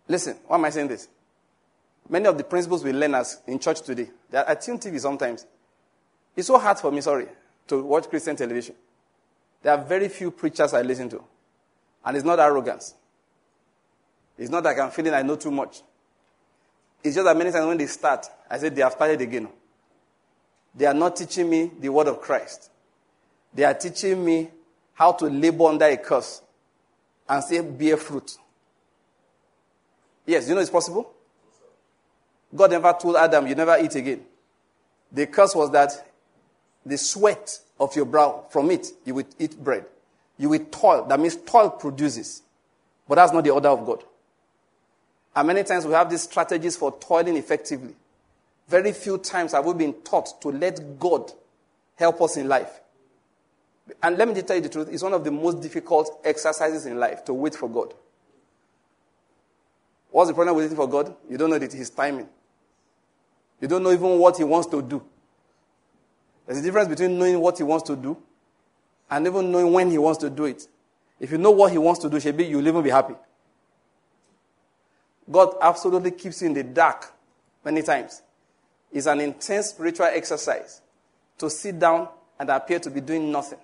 Listen, 0.09 0.37
why 0.47 0.57
am 0.57 0.65
I 0.65 0.71
saying 0.71 0.89
this? 0.89 1.09
Many 2.09 2.27
of 2.27 2.39
the 2.39 2.45
principles 2.45 2.85
we 2.85 2.93
learn 2.93 3.15
as 3.15 3.41
in 3.47 3.59
church 3.59 3.83
today, 3.83 4.09
they 4.31 4.43
I 4.47 4.55
tune 4.55 4.79
TV 4.79 5.01
sometimes. 5.01 5.45
It's 6.35 6.47
so 6.47 6.59
hard 6.59 6.79
for 6.79 6.93
me, 6.93 7.01
sorry, 7.01 7.27
to 7.69 7.83
watch 7.83 8.09
Christian 8.09 8.37
television. 8.37 8.75
There 9.63 9.73
are 9.73 9.83
very 9.83 10.09
few 10.09 10.31
preachers 10.31 10.75
I 10.75 10.83
listen 10.83 11.09
to. 11.11 11.23
And 12.05 12.17
it's 12.17 12.27
not 12.27 12.39
arrogance. 12.39 12.95
It's 14.39 14.51
not 14.51 14.65
like 14.65 14.79
I'm 14.79 14.91
feeling 14.91 15.15
I 15.15 15.23
know 15.23 15.37
too 15.37 15.51
much. 15.51 15.83
It's 17.03 17.15
just 17.15 17.25
that 17.25 17.37
many 17.37 17.51
times 17.51 17.67
when 17.67 17.79
they 17.79 17.87
start, 17.87 18.27
I 18.51 18.59
say 18.59 18.69
they 18.69 18.83
have 18.83 18.93
started 18.93 19.21
again. 19.21 19.49
They 20.75 20.87
are 20.87 20.95
not 20.95 21.17
teaching 21.17 21.49
me 21.49 21.71
the 21.81 21.89
word 21.89 22.09
of 22.09 22.21
Christ. 22.21 22.71
They 23.55 23.65
are 23.65 23.75
teaching 23.75 24.23
me 24.25 24.51
how 24.93 25.13
to 25.13 25.27
labor 25.27 25.65
under 25.67 25.87
a 25.87 25.97
curse 25.97 26.43
and 27.29 27.43
say 27.43 27.61
bear 27.61 27.97
fruit. 27.97 28.37
Yes, 30.27 30.49
you 30.49 30.55
know 30.55 30.61
it's 30.61 30.71
possible? 30.71 31.13
God 32.55 32.71
never 32.71 32.95
told 33.01 33.17
Adam, 33.17 33.47
you 33.47 33.55
never 33.55 33.79
eat 33.79 33.95
again. 33.95 34.23
The 35.13 35.27
curse 35.27 35.55
was 35.55 35.71
that 35.73 35.93
the 36.85 36.99
sweat 36.99 37.59
of 37.79 37.95
your 37.97 38.05
brow, 38.05 38.45
from 38.51 38.71
it, 38.71 38.89
you 39.05 39.15
will 39.15 39.27
eat 39.39 39.57
bread. 39.63 39.87
You 40.39 40.51
will 40.51 40.65
toil. 40.71 41.05
That 41.07 41.19
means 41.21 41.37
toil 41.37 41.71
produces. 41.71 42.43
But 43.09 43.17
that's 43.17 43.33
not 43.33 43.45
the 43.45 43.51
order 43.51 43.69
of 43.69 43.85
God. 43.87 44.05
And 45.37 45.47
many 45.47 45.63
times 45.65 45.85
we 45.85 45.93
have 45.93 46.09
these 46.09 46.23
strategies 46.23 46.77
for 46.77 46.99
toiling 46.99 47.37
effectively. 47.37 47.95
Very 48.69 48.93
few 48.93 49.19
times 49.19 49.53
have 49.53 49.67
we 49.67 49.75
been 49.75 49.93
taught 49.93 50.41
to 50.41 50.49
let 50.49 50.99
God 50.99 51.31
help 51.97 52.23
us 52.23 52.39
in 52.39 52.49
life. 52.49 52.81
And 54.03 54.17
let 54.17 54.27
me 54.27 54.41
tell 54.43 54.57
you 54.57 54.63
the 54.63 54.71
truth, 54.71 54.89
it's 54.91 55.03
one 55.03 55.13
of 55.13 55.23
the 55.23 55.31
most 55.31 55.61
difficult 55.61 56.21
exercises 56.25 56.87
in 56.87 56.99
life 56.99 57.25
to 57.27 57.35
wait 57.35 57.55
for 57.55 57.69
God. 57.69 57.93
What's 60.11 60.31
the 60.31 60.35
problem 60.35 60.57
with 60.57 60.65
waiting 60.65 60.77
for 60.77 60.89
God? 60.89 61.15
You 61.29 61.37
don't 61.37 61.51
know 61.51 61.59
that 61.59 61.73
His 61.73 61.91
timing. 61.91 62.29
You 63.61 63.69
don't 63.69 63.83
know 63.83 63.93
even 63.93 64.19
what 64.19 64.39
He 64.39 64.45
wants 64.45 64.69
to 64.69 64.81
do. 64.81 65.05
There's 66.47 66.59
a 66.59 66.63
difference 66.63 66.89
between 66.89 67.19
knowing 67.19 67.39
what 67.41 67.59
He 67.59 67.63
wants 67.63 67.87
to 67.89 67.97
do 67.97 68.17
and 69.11 69.27
even 69.27 69.53
knowing 69.53 69.73
when 69.73 69.91
He 69.91 69.99
wants 69.99 70.19
to 70.21 70.31
do 70.31 70.47
it. 70.47 70.67
If 71.21 71.31
you 71.31 71.39
know 71.39 71.51
what 71.51 71.73
He 71.73 71.79
wants 71.79 72.01
to 72.01 72.11
do, 72.11 72.17
Shebi, 72.17 72.49
you'll 72.49 72.67
even 72.67 72.83
be 72.83 72.91
happy. 72.91 73.15
God 75.31 75.55
absolutely 75.61 76.13
keeps 76.13 76.41
you 76.41 76.49
in 76.49 76.55
the 76.55 76.63
dark 76.63 77.13
many 77.65 77.83
times. 77.83 78.23
It's 78.93 79.07
an 79.07 79.21
intense 79.21 79.71
spiritual 79.71 80.07
exercise 80.07 80.81
to 81.39 81.51
sit 81.51 81.79
down 81.79 82.09
and 82.39 82.51
appear 82.51 82.79
to 82.79 82.91
be 82.91 83.01
doing 83.01 83.31
nothing. 83.31 83.59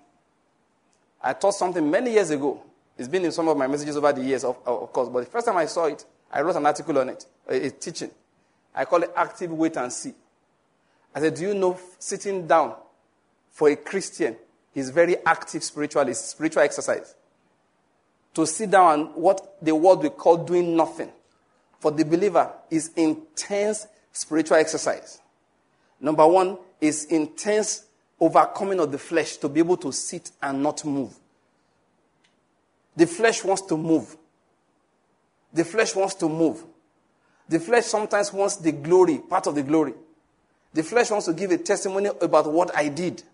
I 1.23 1.33
taught 1.35 1.55
something 1.55 1.89
many 1.89 2.13
years 2.13 2.31
ago. 2.31 2.61
It's 2.99 3.09
been 3.09 3.25
in 3.25 3.33
some 3.33 3.49
of 3.49 3.57
my 3.57 3.67
messages 3.67 3.97
over 3.97 4.13
the 4.13 4.23
years, 4.23 4.45
of, 4.45 4.57
of 4.67 4.93
course, 4.93 5.09
but 5.09 5.21
the 5.21 5.31
first 5.31 5.47
time 5.47 5.57
I 5.57 5.67
saw 5.67 5.87
it, 5.87 6.05
I 6.31 6.41
wrote 6.43 6.57
an 6.57 6.67
article 6.67 6.99
on 6.99 7.11
it, 7.11 7.27
a, 7.49 7.67
a 7.67 7.71
teaching. 7.71 8.11
I 8.75 8.85
call 8.85 9.03
it 9.03 9.13
active 9.15 9.53
wait 9.53 9.77
and 9.77 9.93
see. 9.93 10.15
I 11.15 11.21
said, 11.21 11.35
Do 11.35 11.43
you 11.43 11.55
know 11.55 11.79
sitting 11.99 12.47
down 12.47 12.75
for 13.51 13.69
a 13.69 13.77
Christian 13.77 14.37
is 14.75 14.91
very 14.91 15.17
active 15.25 15.63
spiritual, 15.63 16.09
it's 16.09 16.21
spiritual 16.21 16.63
exercise. 16.63 17.15
To 18.35 18.47
sit 18.47 18.71
down 18.71 19.01
and 19.01 19.15
what 19.15 19.57
the 19.61 19.75
world 19.75 20.03
we 20.03 20.09
call 20.09 20.39
doing 20.39 20.75
nothing 20.75 21.11
for 21.83 21.91
the 21.91 22.05
believer 22.05 22.49
is 22.71 22.93
intense 22.95 23.89
spiritual 24.13 24.57
exercise. 24.57 25.21
Number 26.01 26.25
one 26.25 26.57
is 26.81 27.07
intense 27.07 27.87
overcoming 28.21 28.79
of 28.79 28.93
the 28.93 28.99
flesh 28.99 29.37
to 29.39 29.49
be 29.49 29.59
able 29.59 29.77
to 29.79 29.93
sit 29.93 30.31
and 30.41 30.63
not 30.63 30.85
move. 30.85 31.13
The 32.95 33.05
flesh 33.09 33.43
wants 33.43 33.63
to 33.63 33.77
move. 33.77 34.17
The 35.53 35.65
flesh 35.65 35.97
wants 35.97 36.15
to 36.17 36.29
move. 36.29 36.63
The 37.49 37.59
flesh 37.59 37.87
sometimes 37.87 38.33
wants 38.33 38.59
the 38.59 38.71
glory, 38.71 39.19
part 39.19 39.49
of 39.49 39.57
the 39.57 39.65
glory. 39.65 39.95
The 40.73 40.85
flesh 40.85 41.11
wants 41.11 41.27
to 41.27 41.33
give 41.33 41.51
a 41.51 41.59
testimony 41.59 42.11
about 42.21 42.51
what 42.53 42.77
I 42.77 42.91
did. 42.91 43.25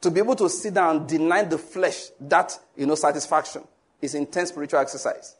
To 0.00 0.10
be 0.10 0.20
able 0.20 0.36
to 0.36 0.48
sit 0.48 0.72
down 0.72 0.96
and 0.96 1.06
deny 1.06 1.42
the 1.42 1.58
flesh 1.58 2.06
that, 2.18 2.58
you 2.78 2.86
know, 2.86 2.94
satisfaction 2.94 3.64
is 4.00 4.14
intense 4.14 4.48
spiritual 4.48 4.80
exercise. 4.80 5.34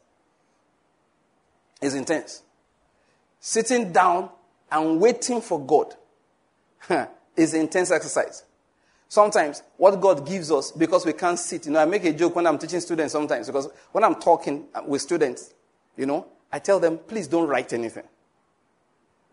Is 1.81 1.95
intense. 1.95 2.43
Sitting 3.39 3.91
down 3.93 4.29
and 4.71 4.99
waiting 4.99 5.41
for 5.41 5.59
God 5.59 5.95
is 7.35 7.53
intense 7.53 7.91
exercise. 7.91 8.43
Sometimes 9.07 9.63
what 9.77 9.99
God 9.99 10.27
gives 10.27 10.51
us 10.51 10.71
because 10.71 11.05
we 11.05 11.13
can't 11.13 11.39
sit, 11.39 11.65
you 11.65 11.71
know, 11.71 11.79
I 11.79 11.85
make 11.85 12.03
a 12.05 12.13
joke 12.13 12.35
when 12.35 12.45
I'm 12.45 12.59
teaching 12.59 12.79
students 12.79 13.13
sometimes 13.13 13.47
because 13.47 13.69
when 13.91 14.03
I'm 14.03 14.15
talking 14.15 14.65
with 14.85 15.01
students, 15.01 15.53
you 15.97 16.05
know, 16.05 16.27
I 16.51 16.59
tell 16.59 16.79
them, 16.79 16.97
please 16.99 17.27
don't 17.27 17.47
write 17.47 17.73
anything. 17.73 18.03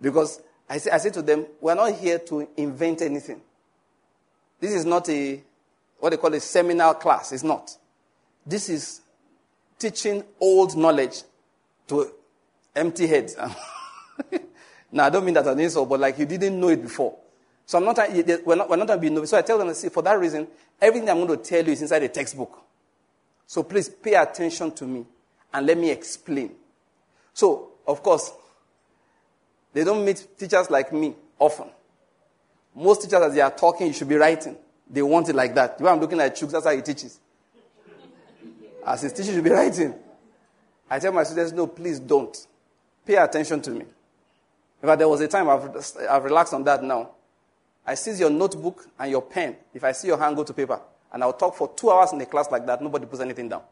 Because 0.01 0.41
I 0.69 0.79
say, 0.79 0.91
I 0.91 0.99
say 0.99 1.11
to 1.11 1.23
them, 1.23 1.47
we're 1.61 1.75
not 1.75 1.95
here 1.95 2.19
to 2.21 2.49
invent 2.57 3.03
anything. 3.03 3.41
This 4.61 4.73
is 4.73 4.85
not 4.85 5.09
a, 5.09 5.43
what 5.99 6.11
they 6.11 6.17
call 6.17 6.33
a 6.33 6.41
seminar 6.41 6.95
class. 6.95 7.33
It's 7.33 7.43
not. 7.43 7.77
This 8.47 8.69
is 8.69 9.01
teaching 9.79 10.25
old 10.41 10.77
knowledge 10.77 11.23
to 11.89 12.13
empty 12.77 13.07
heads. 13.07 13.37
now, 14.93 15.07
I 15.07 15.11
don't 15.11 15.25
mean 15.25 15.35
that 15.35 15.47
as 15.47 15.53
an 15.53 15.61
insult, 15.61 15.89
but 15.89 16.01
like 16.01 16.19
you 16.19 16.27
didn't 16.27 16.59
know 16.61 16.69
it 16.69 16.83
before. 16.83 17.17
So 17.65 17.79
I'm 17.79 17.85
not, 17.85 17.99
we're 18.45 18.55
not, 18.55 18.71
we're 18.71 18.77
not 18.77 18.87
going 18.87 18.99
to 18.99 18.99
be 18.99 19.11
novice. 19.11 19.31
So 19.31 19.39
I 19.39 19.43
tell 19.43 19.59
them, 19.59 19.75
see, 19.75 19.89
for 19.89 20.03
that 20.05 20.19
reason, 20.19 20.47
everything 20.81 21.11
I'm 21.11 21.27
going 21.27 21.37
to 21.37 21.45
tell 21.45 21.65
you 21.65 21.73
is 21.73 21.83
inside 21.83 22.05
a 22.05 22.09
textbook. 22.09 22.63
So 23.47 23.65
please 23.65 23.89
pay 23.89 24.15
attention 24.15 24.71
to 24.73 24.85
me 24.85 25.05
and 25.53 25.67
let 25.67 25.77
me 25.77 25.91
explain. 25.91 26.53
So, 27.35 27.71
of 27.87 28.03
course, 28.03 28.33
they 29.73 29.85
don't 29.85 30.05
meet 30.05 30.27
teachers 30.39 30.71
like 30.71 30.93
me 30.93 31.15
often. 31.39 31.67
Most 32.75 33.03
teachers, 33.03 33.21
as 33.21 33.35
they 33.35 33.41
are 33.41 33.51
talking, 33.51 33.89
you 33.89 33.93
should 33.93 34.09
be 34.09 34.17
writing. 34.17 34.57
They 34.89 35.03
want 35.03 35.29
it 35.29 35.35
like 35.35 35.55
that. 35.55 35.77
You 35.79 35.87
know, 35.87 35.93
I'm 35.93 36.01
looking 36.01 36.21
at 36.21 36.37
Chooks, 36.37 36.53
that's 36.53 36.67
how 36.67 36.75
he 36.75 36.83
teaches. 36.83 37.19
As 38.87 39.03
his 39.03 39.13
teacher 39.13 39.33
should 39.33 39.45
be 39.45 39.51
writing. 39.51 39.95
I 40.89 41.01
tell 41.01 41.13
my 41.13 41.25
students, 41.25 41.53
no, 41.53 41.67
please 41.67 41.99
don't. 41.99 42.37
Pay 43.07 43.15
attention 43.15 43.63
to 43.63 43.71
me. 43.71 43.85
In 44.83 44.89
fact, 44.89 44.99
there 44.99 45.09
was 45.09 45.21
a 45.21 45.29
time 45.29 45.49
I've, 45.49 45.71
I've 46.11 46.25
relaxed 46.25 46.53
on 46.53 46.65
that 46.65 46.83
now. 46.83 47.11
I 47.87 47.95
seize 47.95 48.19
your 48.19 48.31
notebook 48.31 48.87
and 48.99 49.11
your 49.11 49.23
pen. 49.23 49.57
If 49.73 49.85
I 49.85 49.93
see 49.93 50.09
your 50.09 50.19
hand, 50.19 50.37
go 50.37 50.43
to 50.43 50.53
paper. 50.53 50.81
And 51.13 51.23
I'll 51.23 51.33
talk 51.33 51.55
for 51.55 51.73
two 51.75 51.91
hours 51.91 52.13
in 52.13 52.21
a 52.21 52.27
class 52.27 52.51
like 52.51 52.67
that. 52.67 52.83
Nobody 52.83 53.07
puts 53.07 53.21
anything 53.23 53.49
down. 53.49 53.63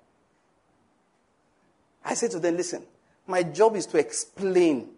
I 2.04 2.14
say 2.14 2.28
to 2.28 2.38
them, 2.38 2.56
listen, 2.56 2.84
my 3.26 3.42
job 3.42 3.74
is 3.76 3.86
to 3.86 3.98
explain. 3.98 4.90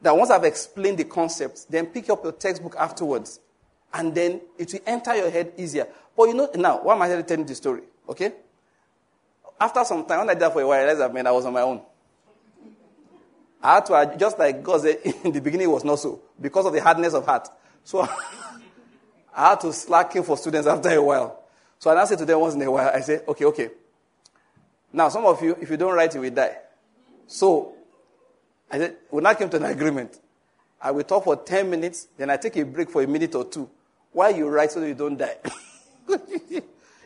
That 0.00 0.16
once 0.16 0.30
I've 0.30 0.44
explained 0.44 0.98
the 0.98 1.04
concepts, 1.04 1.64
then 1.64 1.86
pick 1.86 2.10
up 2.10 2.22
your 2.22 2.32
textbook 2.32 2.76
afterwards. 2.78 3.40
And 3.92 4.14
then 4.14 4.40
it 4.58 4.72
will 4.72 4.80
enter 4.86 5.16
your 5.16 5.30
head 5.30 5.52
easier. 5.56 5.86
But 6.16 6.24
you 6.24 6.34
know, 6.34 6.48
now, 6.54 6.82
why 6.82 6.94
am 6.94 7.02
I 7.02 7.22
telling 7.22 7.46
the 7.46 7.54
story? 7.54 7.82
Okay? 8.08 8.32
After 9.60 9.84
some 9.84 10.04
time, 10.04 10.20
when 10.20 10.30
I 10.30 10.34
did 10.34 10.42
that 10.42 10.52
for 10.52 10.60
a 10.60 10.66
while, 10.66 10.78
I 10.78 10.82
realized 10.82 11.00
that, 11.00 11.14
man, 11.14 11.26
I 11.26 11.32
was 11.32 11.44
on 11.44 11.52
my 11.52 11.62
own. 11.62 11.80
I 13.64 13.76
had 13.76 13.86
to, 13.86 14.14
just 14.18 14.38
like 14.38 14.62
God 14.62 14.82
said, 14.82 14.98
in 15.24 15.32
the 15.32 15.40
beginning, 15.40 15.68
it 15.68 15.70
was 15.70 15.84
not 15.84 15.98
so, 15.98 16.20
because 16.38 16.66
of 16.66 16.74
the 16.74 16.82
hardness 16.82 17.14
of 17.14 17.24
heart. 17.24 17.48
So 17.82 18.02
I 19.34 19.48
had 19.50 19.60
to 19.62 19.72
slack 19.72 20.14
in 20.16 20.22
for 20.22 20.36
students 20.36 20.68
after 20.68 20.90
a 20.90 21.02
while. 21.02 21.42
So 21.78 21.90
I 21.90 21.94
now 21.94 22.04
say 22.04 22.16
to 22.16 22.26
them 22.26 22.40
once 22.40 22.54
in 22.54 22.62
a 22.62 22.70
while, 22.70 22.90
I 22.94 23.00
say, 23.00 23.22
okay, 23.26 23.46
okay. 23.46 23.70
Now, 24.92 25.08
some 25.08 25.24
of 25.24 25.42
you, 25.42 25.56
if 25.60 25.70
you 25.70 25.78
don't 25.78 25.94
write, 25.94 26.14
you 26.14 26.20
will 26.20 26.30
die. 26.30 26.56
So 27.26 27.74
I 28.70 28.78
said, 28.78 28.96
we 29.10 29.22
now 29.22 29.32
came 29.32 29.48
to 29.48 29.56
an 29.56 29.64
agreement. 29.64 30.20
I 30.80 30.90
will 30.90 31.04
talk 31.04 31.24
for 31.24 31.36
10 31.36 31.70
minutes, 31.70 32.08
then 32.18 32.28
I 32.28 32.36
take 32.36 32.56
a 32.56 32.64
break 32.64 32.90
for 32.90 33.02
a 33.02 33.06
minute 33.06 33.34
or 33.34 33.46
two 33.46 33.68
while 34.12 34.34
you 34.34 34.46
write 34.46 34.72
so 34.72 34.80
that 34.80 34.88
you 34.88 34.94
don't 34.94 35.16
die. 35.16 35.36
it 36.08 36.64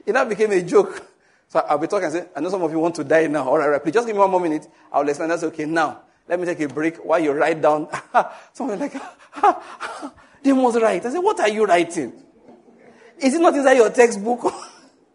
now 0.09 0.25
became 0.25 0.51
a 0.51 0.63
joke. 0.63 1.07
So 1.47 1.61
I'll 1.61 1.79
be 1.79 1.87
talking 1.87 2.07
and 2.07 2.13
say, 2.13 2.27
I 2.35 2.41
know 2.41 2.51
some 2.51 2.63
of 2.63 2.71
you 2.73 2.81
want 2.81 2.97
to 2.97 3.05
die 3.05 3.29
now. 3.29 3.49
All 3.49 3.59
right, 3.59 3.69
right. 3.69 3.83
Please 3.83 3.93
just 3.93 4.09
give 4.09 4.17
me 4.17 4.21
one 4.21 4.31
more 4.31 4.41
minute. 4.41 4.67
I'll 4.93 5.09
explain. 5.09 5.29
That's 5.29 5.45
okay. 5.45 5.65
Now, 5.65 6.03
let 6.29 6.39
me 6.39 6.47
take 6.47 6.61
a 6.61 6.69
break 6.69 6.99
while 6.99 7.19
you 7.19 7.33
write 7.33 7.61
down. 7.61 7.89
Someone 8.53 8.79
like, 8.79 8.93
they 10.43 10.53
must 10.53 10.79
write. 10.79 11.07
I 11.07 11.11
said, 11.11 11.19
what 11.19 11.41
are 11.41 11.49
you 11.49 11.65
writing? 11.65 12.13
Is 13.19 13.35
it 13.35 13.41
not 13.41 13.55
inside 13.55 13.73
your 13.75 13.91
textbook? 13.91 14.53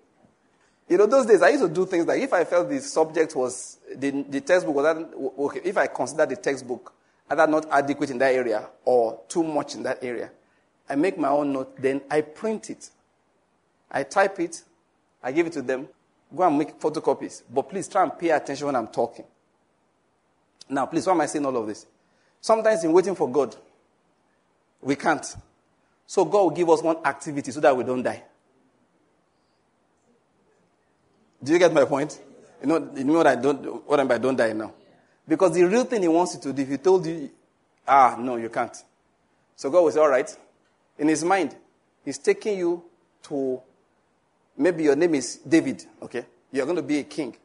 you 0.89 0.97
know, 0.97 1.05
those 1.05 1.25
days 1.25 1.41
I 1.41 1.49
used 1.49 1.63
to 1.63 1.69
do 1.69 1.85
things 1.85 2.05
like 2.05 2.21
if 2.21 2.33
I 2.33 2.43
felt 2.43 2.69
the 2.69 2.81
subject 2.81 3.35
was, 3.35 3.77
the, 3.95 4.23
the 4.27 4.41
textbook 4.41 4.75
was, 4.75 5.05
okay, 5.39 5.61
if 5.63 5.77
I 5.77 5.87
consider 5.87 6.25
the 6.25 6.35
textbook 6.35 6.93
either 7.29 7.47
not 7.47 7.67
adequate 7.71 8.09
in 8.09 8.17
that 8.17 8.33
area 8.33 8.67
or 8.83 9.21
too 9.29 9.43
much 9.43 9.75
in 9.75 9.83
that 9.83 10.03
area, 10.03 10.31
I 10.89 10.95
make 10.95 11.17
my 11.17 11.29
own 11.29 11.53
note, 11.53 11.81
then 11.81 12.01
I 12.09 12.21
print 12.21 12.69
it. 12.69 12.89
I 13.89 14.03
type 14.03 14.39
it, 14.39 14.63
I 15.21 15.31
give 15.31 15.45
it 15.47 15.53
to 15.53 15.61
them, 15.61 15.87
go 16.35 16.43
and 16.43 16.57
make 16.57 16.79
photocopies. 16.79 17.43
But 17.49 17.69
please 17.69 17.87
try 17.87 18.03
and 18.03 18.17
pay 18.17 18.31
attention 18.31 18.65
when 18.65 18.75
I'm 18.75 18.87
talking. 18.87 19.25
Now, 20.69 20.85
please, 20.85 21.05
why 21.05 21.13
am 21.13 21.21
I 21.21 21.25
saying 21.25 21.45
all 21.45 21.55
of 21.57 21.67
this? 21.67 21.85
Sometimes 22.41 22.83
in 22.83 22.91
waiting 22.91 23.15
for 23.15 23.29
God, 23.29 23.55
we 24.81 24.95
can't. 24.95 25.25
So 26.05 26.25
God 26.25 26.43
will 26.43 26.49
give 26.51 26.69
us 26.69 26.81
one 26.81 26.97
activity 27.05 27.51
so 27.51 27.59
that 27.61 27.75
we 27.75 27.83
don't 27.83 28.03
die. 28.03 28.23
Do 31.43 31.51
you 31.51 31.59
get 31.59 31.73
my 31.73 31.85
point? 31.85 32.19
You 32.61 32.67
know, 32.67 32.91
you 32.95 33.03
know 33.03 33.13
what 33.13 33.27
I 33.27 33.35
don't 33.35 33.87
what 33.87 33.99
I 33.99 34.03
mean 34.03 34.07
by 34.09 34.17
don't 34.17 34.35
die 34.35 34.53
now? 34.53 34.73
Because 35.27 35.53
the 35.53 35.63
real 35.63 35.83
thing 35.85 36.01
he 36.01 36.07
wants 36.07 36.35
you 36.35 36.41
to 36.41 36.53
do, 36.53 36.61
if 36.61 36.69
he 36.69 36.77
told 36.77 37.05
you, 37.05 37.29
ah, 37.87 38.15
no, 38.19 38.37
you 38.37 38.49
can't. 38.49 38.75
So 39.55 39.69
God 39.69 39.93
say, 39.93 39.99
all 39.99 40.09
right. 40.09 40.29
In 40.97 41.07
his 41.07 41.23
mind, 41.23 41.55
he's 42.03 42.17
taking 42.17 42.57
you 42.57 42.83
to 43.23 43.61
maybe 44.57 44.83
your 44.83 44.95
name 44.95 45.15
is 45.15 45.37
David, 45.37 45.83
okay? 46.01 46.25
You're 46.51 46.65
going 46.65 46.77
to 46.77 46.83
be 46.83 46.99
a 46.99 47.03
king. 47.03 47.35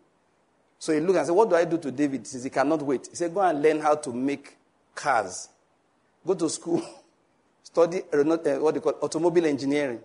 So 0.78 0.92
he 0.92 1.00
looked 1.00 1.18
and 1.18 1.26
said, 1.26 1.32
What 1.34 1.50
do 1.50 1.56
I 1.56 1.64
do 1.64 1.78
to 1.78 1.90
David? 1.90 2.20
He 2.20 2.26
says, 2.26 2.44
He 2.44 2.50
cannot 2.50 2.82
wait. 2.82 3.08
He 3.10 3.16
said, 3.16 3.34
Go 3.34 3.40
and 3.40 3.60
learn 3.60 3.80
how 3.80 3.96
to 3.96 4.12
make 4.12 4.56
cars. 4.94 5.48
Go 6.26 6.34
to 6.34 6.48
school, 6.48 6.82
study 7.62 8.02
uh, 8.12 8.22
what 8.24 8.74
they 8.74 8.80
call 8.80 8.94
automobile 9.00 9.46
engineering. 9.46 10.00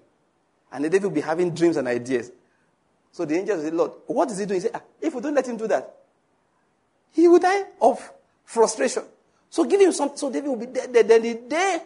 And 0.72 0.84
David 0.84 1.04
will 1.04 1.12
be 1.12 1.22
having 1.22 1.54
dreams 1.54 1.78
and 1.78 1.88
ideas. 1.88 2.32
So 3.12 3.26
the 3.26 3.38
angel 3.38 3.62
said, 3.62 3.74
Lord, 3.74 3.92
what 4.08 4.32
is 4.32 4.40
he 4.40 4.46
doing? 4.46 4.60
He 4.60 4.62
said, 4.62 4.72
ah, 4.74 4.82
If 5.00 5.14
we 5.14 5.22
don't 5.22 5.36
let 5.36 5.48
him 5.48 5.58
do 5.58 5.68
that, 5.68 5.96
he 7.12 7.28
will 7.28 7.40
die 7.40 7.64
of 7.80 8.12
frustration. 8.44 9.04
So 9.50 9.66
give 9.66 9.80
him 9.80 9.92
something. 9.92 10.18
So 10.18 10.32
David 10.32 10.50
will 10.50 10.58
be 10.58 10.66
dead. 10.66 10.92
Then 10.92 11.22
the 11.22 11.36
day 11.48 11.80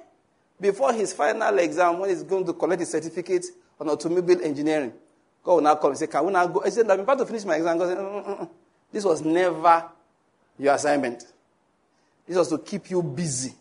before 0.59 0.93
his 0.93 1.11
final 1.11 1.57
exam, 1.59 1.99
when 1.99 2.09
he's 2.09 2.23
going 2.23 2.45
to 2.45 2.53
collect 2.53 2.79
his 2.79 2.89
certificate 2.89 3.45
on 3.79 3.89
automobile 3.89 4.41
engineering, 4.41 4.93
God 5.43 5.55
will 5.55 5.61
now 5.61 5.75
call 5.75 5.89
and 5.89 5.99
say, 5.99 6.07
Can 6.07 6.25
we 6.25 6.31
now 6.31 6.47
go? 6.47 6.63
I 6.63 6.69
said, 6.69 6.89
I'm 6.89 7.01
about 7.01 7.17
to 7.17 7.25
finish 7.25 7.43
my 7.43 7.55
exam. 7.55 7.77
God 7.77 7.87
said, 7.89 7.97
mm, 7.97 8.25
mm, 8.25 8.39
mm. 8.39 8.49
This 8.91 9.03
was 9.03 9.21
never 9.21 9.85
your 10.57 10.73
assignment. 10.73 11.25
This 12.27 12.37
was 12.37 12.49
to 12.49 12.57
keep 12.57 12.89
you 12.89 13.01
busy. 13.01 13.53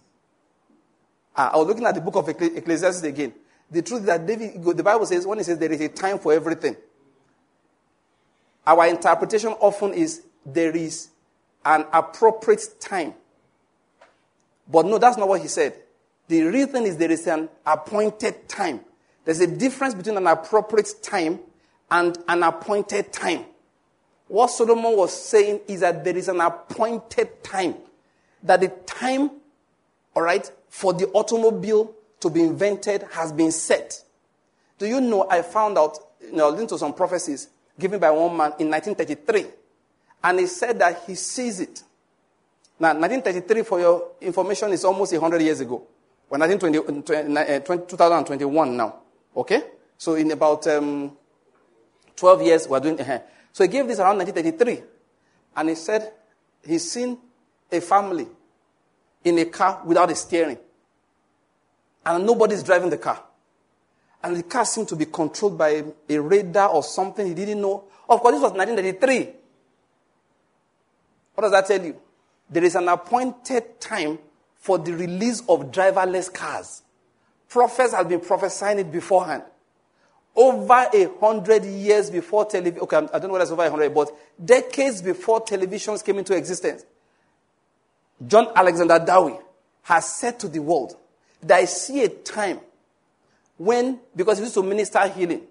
Ah, 1.36 1.50
I 1.52 1.56
was 1.56 1.66
looking 1.66 1.84
at 1.84 1.94
the 1.94 2.00
book 2.00 2.16
of 2.16 2.28
Ecclesiastes 2.28 3.02
again. 3.02 3.32
The 3.70 3.82
truth 3.82 4.00
is 4.00 4.06
that 4.06 4.26
David, 4.26 4.62
the 4.64 4.82
Bible 4.82 5.06
says, 5.06 5.26
when 5.26 5.38
it 5.38 5.44
says 5.44 5.58
there 5.58 5.72
is 5.72 5.80
a 5.80 5.88
time 5.88 6.18
for 6.18 6.32
everything, 6.32 6.76
our 8.66 8.86
interpretation 8.86 9.50
often 9.60 9.92
is 9.92 10.22
there 10.44 10.74
is 10.74 11.08
an 11.64 11.84
appropriate 11.92 12.80
time. 12.80 13.14
But 14.68 14.86
no, 14.86 14.98
that's 14.98 15.16
not 15.16 15.28
what 15.28 15.40
he 15.40 15.48
said. 15.48 15.76
The 16.28 16.42
real 16.42 16.66
thing 16.66 16.84
is 16.84 16.96
there 16.96 17.10
is 17.10 17.26
an 17.26 17.48
appointed 17.64 18.48
time. 18.48 18.80
There's 19.24 19.40
a 19.40 19.46
difference 19.46 19.94
between 19.94 20.16
an 20.16 20.26
appropriate 20.26 20.94
time 21.02 21.40
and 21.90 22.16
an 22.28 22.42
appointed 22.42 23.12
time. 23.12 23.44
What 24.28 24.50
Solomon 24.50 24.96
was 24.96 25.14
saying 25.14 25.60
is 25.68 25.80
that 25.80 26.04
there 26.04 26.16
is 26.16 26.28
an 26.28 26.40
appointed 26.40 27.44
time. 27.44 27.76
That 28.42 28.60
the 28.60 28.68
time, 28.68 29.30
all 30.14 30.22
right, 30.22 30.50
for 30.68 30.92
the 30.92 31.06
automobile 31.08 31.94
to 32.20 32.30
be 32.30 32.42
invented 32.42 33.04
has 33.12 33.32
been 33.32 33.52
set. 33.52 34.02
Do 34.78 34.86
you 34.86 35.00
know, 35.00 35.26
I 35.30 35.40
found 35.42 35.78
out, 35.78 35.98
you 36.20 36.32
know, 36.32 36.50
listening 36.50 36.68
to 36.68 36.78
some 36.78 36.92
prophecies 36.92 37.48
given 37.78 38.00
by 38.00 38.10
one 38.10 38.36
man 38.36 38.52
in 38.58 38.70
1933. 38.70 39.46
And 40.24 40.40
he 40.40 40.46
said 40.46 40.78
that 40.80 41.04
he 41.06 41.14
sees 41.14 41.60
it. 41.60 41.82
Now, 42.78 42.88
1933, 42.88 43.62
for 43.62 43.80
your 43.80 44.08
information, 44.20 44.70
is 44.72 44.84
almost 44.84 45.12
100 45.12 45.40
years 45.40 45.60
ago. 45.60 45.82
We're 46.28 46.38
2021 46.38 48.76
now. 48.76 48.96
Okay? 49.36 49.62
So 49.96 50.14
in 50.14 50.32
about 50.32 50.66
um, 50.66 51.16
12 52.16 52.42
years, 52.42 52.68
we're 52.68 52.80
doing. 52.80 53.00
Uh, 53.00 53.20
so 53.56 53.64
he 53.64 53.68
gave 53.68 53.88
this 53.88 53.98
around 53.98 54.18
1933. 54.18 54.82
And 55.56 55.70
he 55.70 55.74
said 55.76 56.12
he's 56.62 56.92
seen 56.92 57.16
a 57.72 57.80
family 57.80 58.26
in 59.24 59.38
a 59.38 59.46
car 59.46 59.80
without 59.82 60.10
a 60.10 60.14
steering. 60.14 60.58
And 62.04 62.26
nobody's 62.26 62.62
driving 62.62 62.90
the 62.90 62.98
car. 62.98 63.22
And 64.22 64.36
the 64.36 64.42
car 64.42 64.66
seemed 64.66 64.88
to 64.88 64.96
be 64.96 65.06
controlled 65.06 65.56
by 65.56 65.84
a 66.06 66.18
radar 66.20 66.68
or 66.68 66.82
something 66.82 67.26
he 67.26 67.32
didn't 67.32 67.62
know. 67.62 67.84
Of 68.06 68.20
course, 68.20 68.34
this 68.34 68.42
was 68.42 68.52
1933. 68.52 69.32
What 71.32 71.42
does 71.44 71.52
that 71.52 71.66
tell 71.66 71.82
you? 71.82 71.96
There 72.50 72.62
is 72.62 72.74
an 72.74 72.88
appointed 72.88 73.80
time 73.80 74.18
for 74.56 74.76
the 74.76 74.92
release 74.92 75.40
of 75.48 75.70
driverless 75.70 76.30
cars. 76.30 76.82
Prophets 77.48 77.94
have 77.94 78.06
been 78.06 78.20
prophesying 78.20 78.80
it 78.80 78.92
beforehand. 78.92 79.44
Over 80.36 80.88
a 80.92 81.08
hundred 81.18 81.64
years 81.64 82.10
before 82.10 82.44
television, 82.44 82.80
okay, 82.82 82.96
I 82.96 83.18
don't 83.18 83.24
know 83.24 83.30
whether 83.30 83.44
it's 83.44 83.52
over 83.52 83.64
a 83.64 83.70
hundred, 83.70 83.94
but 83.94 84.10
decades 84.44 85.00
before 85.00 85.42
televisions 85.42 86.04
came 86.04 86.18
into 86.18 86.34
existence, 86.36 86.84
John 88.26 88.48
Alexander 88.54 88.98
Dowie 88.98 89.38
has 89.82 90.12
said 90.12 90.38
to 90.40 90.48
the 90.48 90.58
world 90.58 90.94
that 91.42 91.56
I 91.56 91.64
see 91.64 92.02
a 92.02 92.08
time 92.08 92.60
when, 93.56 93.98
because 94.14 94.38
he 94.38 94.44
used 94.44 94.54
to 94.54 94.62
minister 94.62 95.06
healing, 95.08 95.42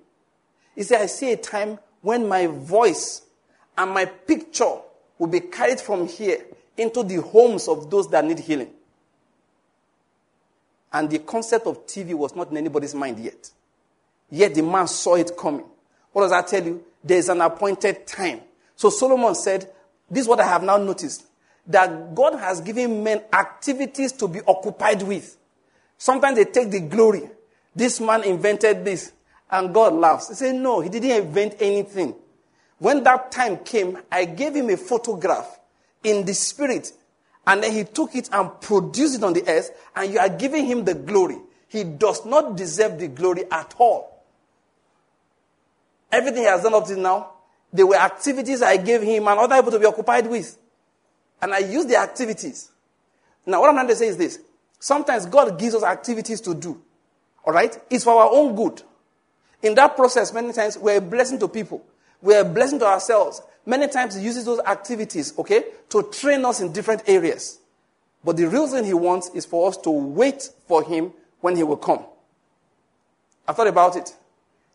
he 0.76 0.84
said, 0.84 1.02
I 1.02 1.06
see 1.08 1.32
a 1.32 1.38
time 1.38 1.80
when 2.02 2.28
my 2.28 2.45
voice 2.48 3.24
and 3.78 3.91
my 3.91 4.06
picture 4.06 4.78
will 5.17 5.28
be 5.28 5.39
carried 5.39 5.80
from 5.80 6.08
here 6.08 6.45
into 6.78 7.04
the 7.04 7.21
homes 7.21 7.67
of 7.67 7.89
those 7.89 8.10
that 8.10 8.24
need 8.26 8.39
healing. 8.39 8.69
And 10.91 11.10
the 11.10 11.19
concept 11.19 11.65
of 11.65 11.86
TV 11.88 12.13
was 12.13 12.36
not 12.36 12.52
in 12.52 12.58
anybody's 12.58 12.93
mind 12.93 13.19
yet. 13.19 13.50
Yet 14.30 14.56
the 14.56 14.64
man 14.64 14.88
saw 14.88 15.16
it 15.16 15.38
coming. 15.38 15.66
What 16.12 16.24
does 16.24 16.32
that 16.32 16.48
tell 16.48 16.64
you? 16.64 16.84
There's 17.04 17.30
an 17.30 17.42
appointed 17.42 18.08
time. 18.08 18.42
So 18.76 18.90
Solomon 18.90 19.36
said, 19.36 19.72
This 20.10 20.24
is 20.24 20.28
what 20.28 20.40
I 20.40 20.48
have 20.48 20.64
now 20.64 20.78
noticed 20.78 21.26
that 21.68 22.14
God 22.14 22.38
has 22.40 22.62
given 22.62 23.04
men 23.04 23.24
activities 23.34 24.12
to 24.14 24.28
be 24.28 24.42
occupied 24.48 25.02
with. 25.02 25.38
Sometimes 25.98 26.38
they 26.38 26.46
take 26.46 26.72
the 26.72 26.82
glory. 26.82 27.30
This 27.76 28.00
man 28.00 28.24
invented 28.24 28.86
this. 28.86 29.12
And 29.50 29.74
God 29.74 29.94
laughs. 29.94 30.30
He 30.30 30.36
said, 30.36 30.56
No, 30.56 30.82
he 30.82 30.90
didn't 30.90 31.12
invent 31.12 31.56
anything. 31.60 32.16
When 32.80 33.04
that 33.04 33.32
time 33.32 33.58
came, 33.58 34.00
I 34.12 34.26
gave 34.26 34.56
him 34.56 34.70
a 34.70 34.78
photograph 34.78 35.60
in 36.04 36.26
the 36.26 36.34
spirit. 36.34 36.92
And 37.48 37.64
then 37.64 37.72
he 37.72 37.84
took 37.84 38.16
it 38.16 38.30
and 38.32 38.60
produced 38.60 39.16
it 39.16 39.24
on 39.24 39.34
the 39.34 39.48
earth. 39.48 39.72
And 39.96 40.12
you 40.12 40.20
are 40.20 40.30
giving 40.30 40.66
him 40.66 40.84
the 40.84 40.96
glory. 40.96 41.38
He 41.68 41.84
does 41.84 42.26
not 42.26 42.58
deserve 42.58 43.00
the 43.00 43.08
glory 43.08 43.44
at 43.52 43.76
all. 43.78 44.14
Everything 46.12 46.44
he 46.44 46.48
has 46.48 46.63
done 46.63 46.74
up 46.74 46.86
to 46.88 46.96
now, 46.96 47.32
there 47.74 47.86
were 47.86 47.96
activities 47.96 48.62
I 48.62 48.78
gave 48.78 49.02
him 49.02 49.28
and 49.28 49.39
other 49.39 49.56
people 49.56 49.72
to 49.72 49.80
be 49.80 49.86
occupied 49.86 50.28
with. 50.28 50.58
And 51.41 51.54
I 51.54 51.60
used 51.60 51.89
the 51.89 51.98
activities. 51.98 52.72
Now, 53.46 53.62
what 53.62 53.70
I'm 53.70 53.76
trying 53.76 53.88
to 53.89 53.96
say 53.96 54.08
is 54.08 54.18
this. 54.18 54.39
Sometimes 54.80 55.26
God 55.26 55.60
gives 55.60 55.76
us 55.76 55.84
activities 55.84 56.41
to 56.41 56.56
do. 56.56 56.82
All 57.44 57.54
right? 57.54 57.78
It's 57.89 58.04
for 58.04 58.22
our 58.22 58.30
own 58.32 58.56
good. 58.56 58.82
In 59.62 59.76
that 59.76 59.96
process, 59.96 60.34
many 60.34 60.54
times 60.54 60.78
we're 60.78 60.98
a 60.98 61.02
blessing 61.02 61.39
to 61.39 61.48
people. 61.48 61.84
We're 62.22 62.41
a 62.41 62.46
blessing 62.46 62.80
to 62.80 62.86
ourselves. 62.86 63.41
Many 63.65 63.88
times 63.88 64.15
he 64.15 64.24
uses 64.24 64.46
those 64.46 64.60
activities, 64.60 65.38
okay, 65.39 65.65
to 65.89 66.04
train 66.04 66.46
us 66.46 66.62
in 66.62 66.72
different 66.72 67.04
areas. 67.08 67.60
But 68.24 68.38
the 68.38 68.48
real 68.48 68.68
thing 68.68 68.86
he 68.86 68.94
wants 68.94 69.30
is 69.34 69.46
for 69.46 69.68
us 69.68 69.78
to 69.78 69.89
wait 69.89 70.50
for 70.68 70.84
him 70.84 71.13
when 71.41 71.56
he 71.56 71.63
will 71.63 71.78
come. 71.78 72.06
I 73.48 73.54
thought 73.54 73.68
about 73.68 73.96
it. 73.96 74.15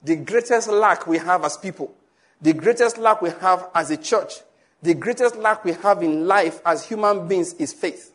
The 0.03 0.17
greatest 0.17 0.69
lack 0.69 1.07
we 1.07 1.19
have 1.19 1.45
as 1.45 1.57
people, 1.57 1.95
the 2.41 2.53
greatest 2.53 2.99
lack 2.99 3.21
we 3.21 3.31
have 3.31 3.69
as 3.75 3.91
a 3.91 3.97
church, 3.97 4.35
the 4.83 4.95
greatest 4.95 5.37
lack 5.37 5.65
we 5.65 5.73
have 5.73 6.03
in 6.03 6.27
life 6.27 6.61
as 6.65 6.87
human 6.87 7.29
beings 7.29 7.53
is 7.55 7.73
faith. 7.73 8.13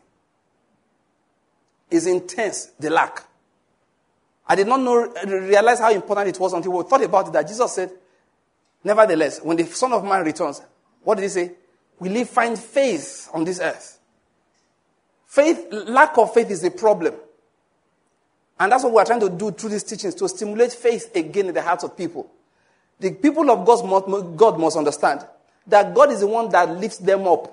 Is 1.90 2.06
intense, 2.08 2.72
the 2.80 2.90
lack. 2.90 3.24
I 4.48 4.56
did 4.56 4.66
not 4.66 4.80
know, 4.80 5.12
realize 5.24 5.78
how 5.78 5.92
important 5.92 6.28
it 6.28 6.40
was 6.40 6.52
until 6.52 6.72
we 6.72 6.82
thought 6.84 7.02
about 7.02 7.28
it 7.28 7.32
that 7.32 7.46
Jesus 7.46 7.72
said, 7.72 7.90
Nevertheless, 8.82 9.40
when 9.40 9.56
the 9.56 9.64
Son 9.66 9.92
of 9.92 10.04
Man 10.04 10.24
returns, 10.24 10.62
what 11.02 11.16
did 11.16 11.22
he 11.22 11.28
say? 11.28 11.52
We 11.98 12.08
will 12.08 12.16
he 12.16 12.24
find 12.24 12.58
faith 12.58 13.28
on 13.32 13.44
this 13.44 13.60
earth? 13.60 13.98
Faith, 15.26 15.66
lack 15.70 16.16
of 16.18 16.32
faith 16.32 16.50
is 16.50 16.62
a 16.64 16.70
problem. 16.70 17.14
And 18.58 18.72
that's 18.72 18.84
what 18.84 18.92
we're 18.92 19.04
trying 19.04 19.20
to 19.20 19.30
do 19.30 19.50
through 19.50 19.70
these 19.70 19.84
teachings 19.84 20.14
to 20.16 20.28
stimulate 20.28 20.72
faith 20.72 21.14
again 21.14 21.48
in 21.48 21.54
the 21.54 21.62
hearts 21.62 21.84
of 21.84 21.96
people. 21.96 22.30
The 22.98 23.12
people 23.12 23.50
of 23.50 23.66
must, 23.66 24.36
God 24.36 24.58
must 24.58 24.76
understand 24.76 25.26
that 25.66 25.94
God 25.94 26.10
is 26.10 26.20
the 26.20 26.26
one 26.26 26.48
that 26.50 26.70
lifts 26.70 26.98
them 26.98 27.26
up. 27.26 27.52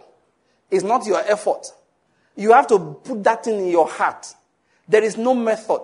It's 0.71 0.83
not 0.83 1.05
your 1.05 1.19
effort. 1.19 1.67
You 2.35 2.53
have 2.53 2.67
to 2.67 2.79
put 3.03 3.23
that 3.25 3.43
thing 3.43 3.59
in 3.59 3.67
your 3.67 3.87
heart. 3.87 4.33
There 4.87 5.03
is 5.03 5.17
no 5.17 5.33
method. 5.33 5.81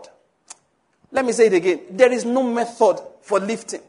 Let 1.11 1.25
me 1.25 1.31
say 1.31 1.47
it 1.47 1.53
again. 1.53 1.81
There 1.91 2.11
is 2.11 2.23
no 2.25 2.43
method 2.43 2.99
for 3.21 3.39
lifting. 3.39 3.81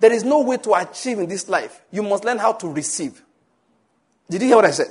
There 0.00 0.12
is 0.12 0.24
no 0.24 0.42
way 0.42 0.56
to 0.58 0.74
achieve 0.74 1.18
in 1.18 1.28
this 1.28 1.48
life. 1.48 1.82
You 1.90 2.02
must 2.02 2.24
learn 2.24 2.38
how 2.38 2.52
to 2.52 2.68
receive. 2.68 3.20
Did 4.30 4.42
you 4.42 4.48
hear 4.48 4.56
what 4.56 4.64
I 4.64 4.70
said? 4.70 4.90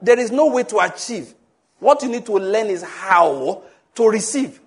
There 0.00 0.18
is 0.18 0.30
no 0.30 0.46
way 0.46 0.62
to 0.64 0.78
achieve. 0.78 1.34
What 1.78 2.02
you 2.02 2.08
need 2.08 2.26
to 2.26 2.32
learn 2.32 2.66
is 2.68 2.82
how 2.82 3.62
to 3.94 4.08
receive. 4.08 4.60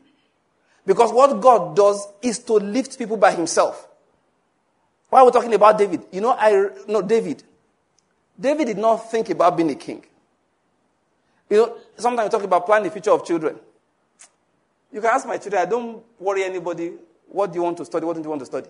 Because 0.86 1.12
what 1.12 1.40
God 1.40 1.76
does 1.76 2.08
is 2.22 2.40
to 2.40 2.54
lift 2.54 2.98
people 2.98 3.18
by 3.18 3.32
himself. 3.32 3.88
Why 5.10 5.20
are 5.20 5.26
we 5.26 5.32
talking 5.32 5.54
about 5.54 5.78
David? 5.78 6.04
You 6.12 6.22
know, 6.22 6.32
I 6.34 6.70
know 6.88 7.02
David. 7.02 7.44
David 8.40 8.66
did 8.66 8.78
not 8.78 9.12
think 9.12 9.30
about 9.30 9.56
being 9.56 9.70
a 9.70 9.76
king. 9.76 10.04
You 11.50 11.58
know, 11.58 11.78
sometimes 11.98 12.28
we 12.28 12.32
talk 12.32 12.44
about 12.44 12.66
planning 12.66 12.86
the 12.86 12.92
future 12.92 13.12
of 13.12 13.26
children. 13.26 13.58
You 14.92 15.02
can 15.02 15.10
ask 15.12 15.28
my 15.28 15.38
children, 15.38 15.62
I 15.62 15.66
don't 15.66 16.04
worry 16.20 16.44
anybody, 16.44 16.94
what 17.28 17.52
do 17.52 17.58
you 17.58 17.64
want 17.64 17.78
to 17.78 17.86
study? 17.86 18.06
What 18.06 18.16
do 18.16 18.24
you 18.24 18.30
want 18.30 18.42
to 18.42 18.46
study? 18.46 18.68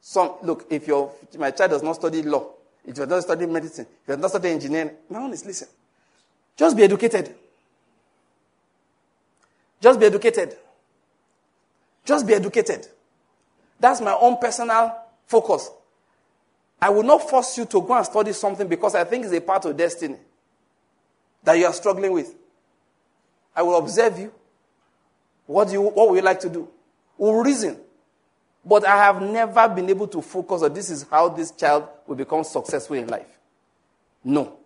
Some, 0.00 0.34
look, 0.42 0.66
if 0.70 0.86
your, 0.86 1.12
my 1.38 1.50
child 1.50 1.72
does 1.72 1.82
not 1.82 1.96
study 1.96 2.22
law, 2.22 2.50
if 2.84 2.96
you're 2.96 3.06
not 3.06 3.22
studying 3.22 3.52
medicine, 3.52 3.86
if 4.02 4.08
you're 4.08 4.16
not 4.16 4.30
studying 4.30 4.54
engineering, 4.54 4.90
my 5.10 5.18
own 5.18 5.32
is 5.32 5.44
listen. 5.44 5.68
Just 6.56 6.76
be 6.76 6.84
educated. 6.84 7.34
Just 9.80 10.00
be 10.00 10.06
educated. 10.06 10.56
Just 12.04 12.26
be 12.26 12.34
educated. 12.34 12.86
That's 13.78 14.00
my 14.00 14.16
own 14.18 14.38
personal 14.38 14.96
focus. 15.26 15.70
I 16.80 16.90
will 16.90 17.02
not 17.02 17.28
force 17.28 17.56
you 17.58 17.64
to 17.66 17.82
go 17.82 17.94
and 17.94 18.06
study 18.06 18.32
something 18.32 18.68
because 18.68 18.94
I 18.94 19.04
think 19.04 19.24
it's 19.24 19.34
a 19.34 19.40
part 19.40 19.64
of 19.64 19.76
destiny 19.76 20.16
that 21.42 21.54
you 21.58 21.66
are 21.66 21.72
struggling 21.72 22.12
with. 22.12 22.34
I 23.54 23.62
will 23.62 23.78
observe 23.78 24.18
you. 24.18 24.32
What, 25.46 25.68
do 25.68 25.74
you, 25.74 25.80
what 25.82 26.10
would 26.10 26.16
you 26.16 26.22
like 26.22 26.40
to 26.40 26.48
do? 26.50 26.68
We'll 27.16 27.42
reason. 27.42 27.78
But 28.64 28.84
I 28.84 28.96
have 28.96 29.22
never 29.22 29.68
been 29.68 29.88
able 29.88 30.08
to 30.08 30.20
focus 30.20 30.62
on 30.62 30.74
this 30.74 30.90
is 30.90 31.06
how 31.10 31.28
this 31.28 31.52
child 31.52 31.88
will 32.06 32.16
become 32.16 32.42
successful 32.44 32.96
in 32.96 33.06
life. 33.06 33.38
No. 34.24 34.58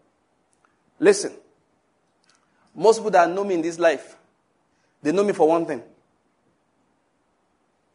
Listen. 0.98 1.32
Most 2.74 2.98
people 2.98 3.10
that 3.10 3.30
know 3.30 3.44
me 3.44 3.54
in 3.54 3.62
this 3.62 3.78
life, 3.78 4.16
they 5.02 5.12
know 5.12 5.24
me 5.24 5.32
for 5.32 5.48
one 5.48 5.66
thing 5.66 5.82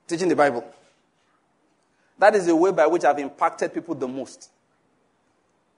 teaching 0.08 0.30
the 0.30 0.36
Bible. 0.36 0.64
That 2.18 2.36
is 2.36 2.46
the 2.46 2.56
way 2.56 2.72
by 2.72 2.88
which 2.88 3.04
I've 3.04 3.20
impacted 3.20 3.74
people 3.74 3.96
the 3.96 4.08
most. 4.08 4.50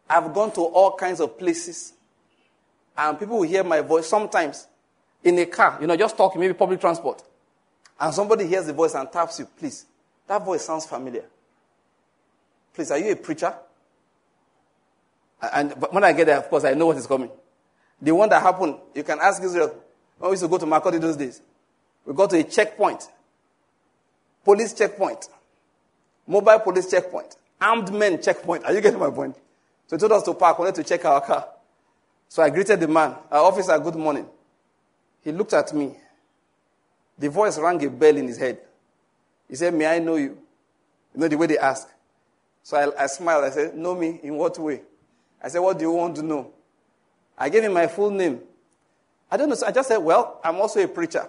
I've 0.10 0.34
gone 0.34 0.52
to 0.54 0.62
all 0.62 0.96
kinds 0.96 1.20
of 1.20 1.38
places. 1.38 1.94
And 2.96 3.20
people 3.20 3.38
will 3.38 3.48
hear 3.48 3.64
my 3.64 3.82
voice 3.82 4.08
sometimes 4.08 4.68
in 5.24 5.38
a 5.40 5.46
car, 5.46 5.78
you 5.82 5.88
know, 5.88 5.96
just 5.98 6.16
talking, 6.16 6.40
maybe 6.40 6.54
public 6.54 6.80
transport. 6.80 7.24
And 8.00 8.14
somebody 8.14 8.48
hears 8.48 8.66
the 8.66 8.74
voice 8.74 8.94
and 8.94 9.12
taps 9.12 9.40
you, 9.40 9.46
please. 9.46 9.86
That 10.28 10.44
voice 10.44 10.66
sounds 10.66 10.86
familiar. 10.86 11.26
Please, 12.74 12.92
are 12.92 12.98
you 12.98 13.12
a 13.12 13.16
preacher? 13.16 13.54
And 15.42 15.72
when 15.92 16.04
I 16.04 16.14
get 16.14 16.26
there, 16.26 16.38
of 16.38 16.50
course, 16.50 16.64
I 16.64 16.74
know 16.74 16.88
what 16.88 16.98
is 16.98 17.08
coming. 17.08 17.30
The 18.02 18.14
one 18.14 18.30
that 18.30 18.42
happened, 18.42 18.78
you 18.94 19.04
can 19.04 19.20
ask 19.20 19.42
Israel. 19.42 19.76
When 20.18 20.30
we 20.30 20.34
used 20.34 20.44
to 20.44 20.48
go 20.50 20.58
to 20.58 20.66
Makurdi 20.66 21.00
those 21.00 21.18
days, 21.18 21.42
we 22.06 22.14
got 22.14 22.30
to 22.32 22.40
a 22.40 22.44
checkpoint, 22.44 23.08
police 24.44 24.74
checkpoint, 24.74 25.28
mobile 26.26 26.60
police 26.60 26.90
checkpoint, 26.90 27.36
armed 27.60 27.94
men 27.94 28.22
checkpoint. 28.22 28.66
Are 28.66 28.74
you 28.74 28.82
getting 28.82 29.00
my 29.00 29.10
point? 29.12 29.36
So 29.88 29.96
he 29.96 30.00
told 30.00 30.12
us 30.14 30.24
to 30.24 30.34
park, 30.34 30.60
wanted 30.60 30.76
to 30.76 30.84
check 30.84 31.06
our 31.06 31.22
car. 31.22 31.48
So 32.30 32.44
I 32.44 32.50
greeted 32.50 32.80
the 32.80 32.88
man, 32.88 33.16
our 33.32 33.44
officer, 33.44 33.78
good 33.80 33.96
morning. 33.96 34.28
He 35.24 35.32
looked 35.32 35.54
at 35.54 35.74
me. 35.74 35.96
The 37.20 37.30
voice 37.30 37.58
rang 37.58 37.84
a 37.84 37.90
bell 37.90 38.16
in 38.16 38.28
his 38.28 38.38
head. 38.38 38.60
He 39.50 39.56
said, 39.56 39.74
May 39.74 39.86
I 39.86 40.00
know 40.00 40.16
you? 40.16 40.38
You 41.14 41.22
know 41.22 41.28
the 41.28 41.38
way 41.38 41.48
they 41.48 41.58
ask. 41.58 41.88
So 42.64 42.78
I, 42.78 43.04
I 43.04 43.08
smiled. 43.08 43.46
I 43.46 43.50
said, 43.50 43.76
Know 43.76 43.96
me? 43.96 44.20
In 44.24 44.36
what 44.36 44.58
way? 44.60 44.82
I 45.42 45.48
said, 45.48 45.60
What 45.60 45.80
do 45.80 45.86
you 45.86 45.92
want 45.92 46.16
to 46.18 46.22
know? 46.22 46.52
I 47.38 47.50
gave 47.50 47.64
him 47.64 47.74
my 47.74 47.88
full 47.88 48.12
name. 48.12 48.42
I 49.30 49.38
don't 49.38 49.50
know. 49.50 49.56
So 49.56 49.68
I 49.68 49.72
just 49.72 49.88
said, 49.90 49.98
Well, 49.98 50.40
I'm 50.44 50.56
also 50.56 50.82
a 50.84 50.88
preacher. 50.88 51.28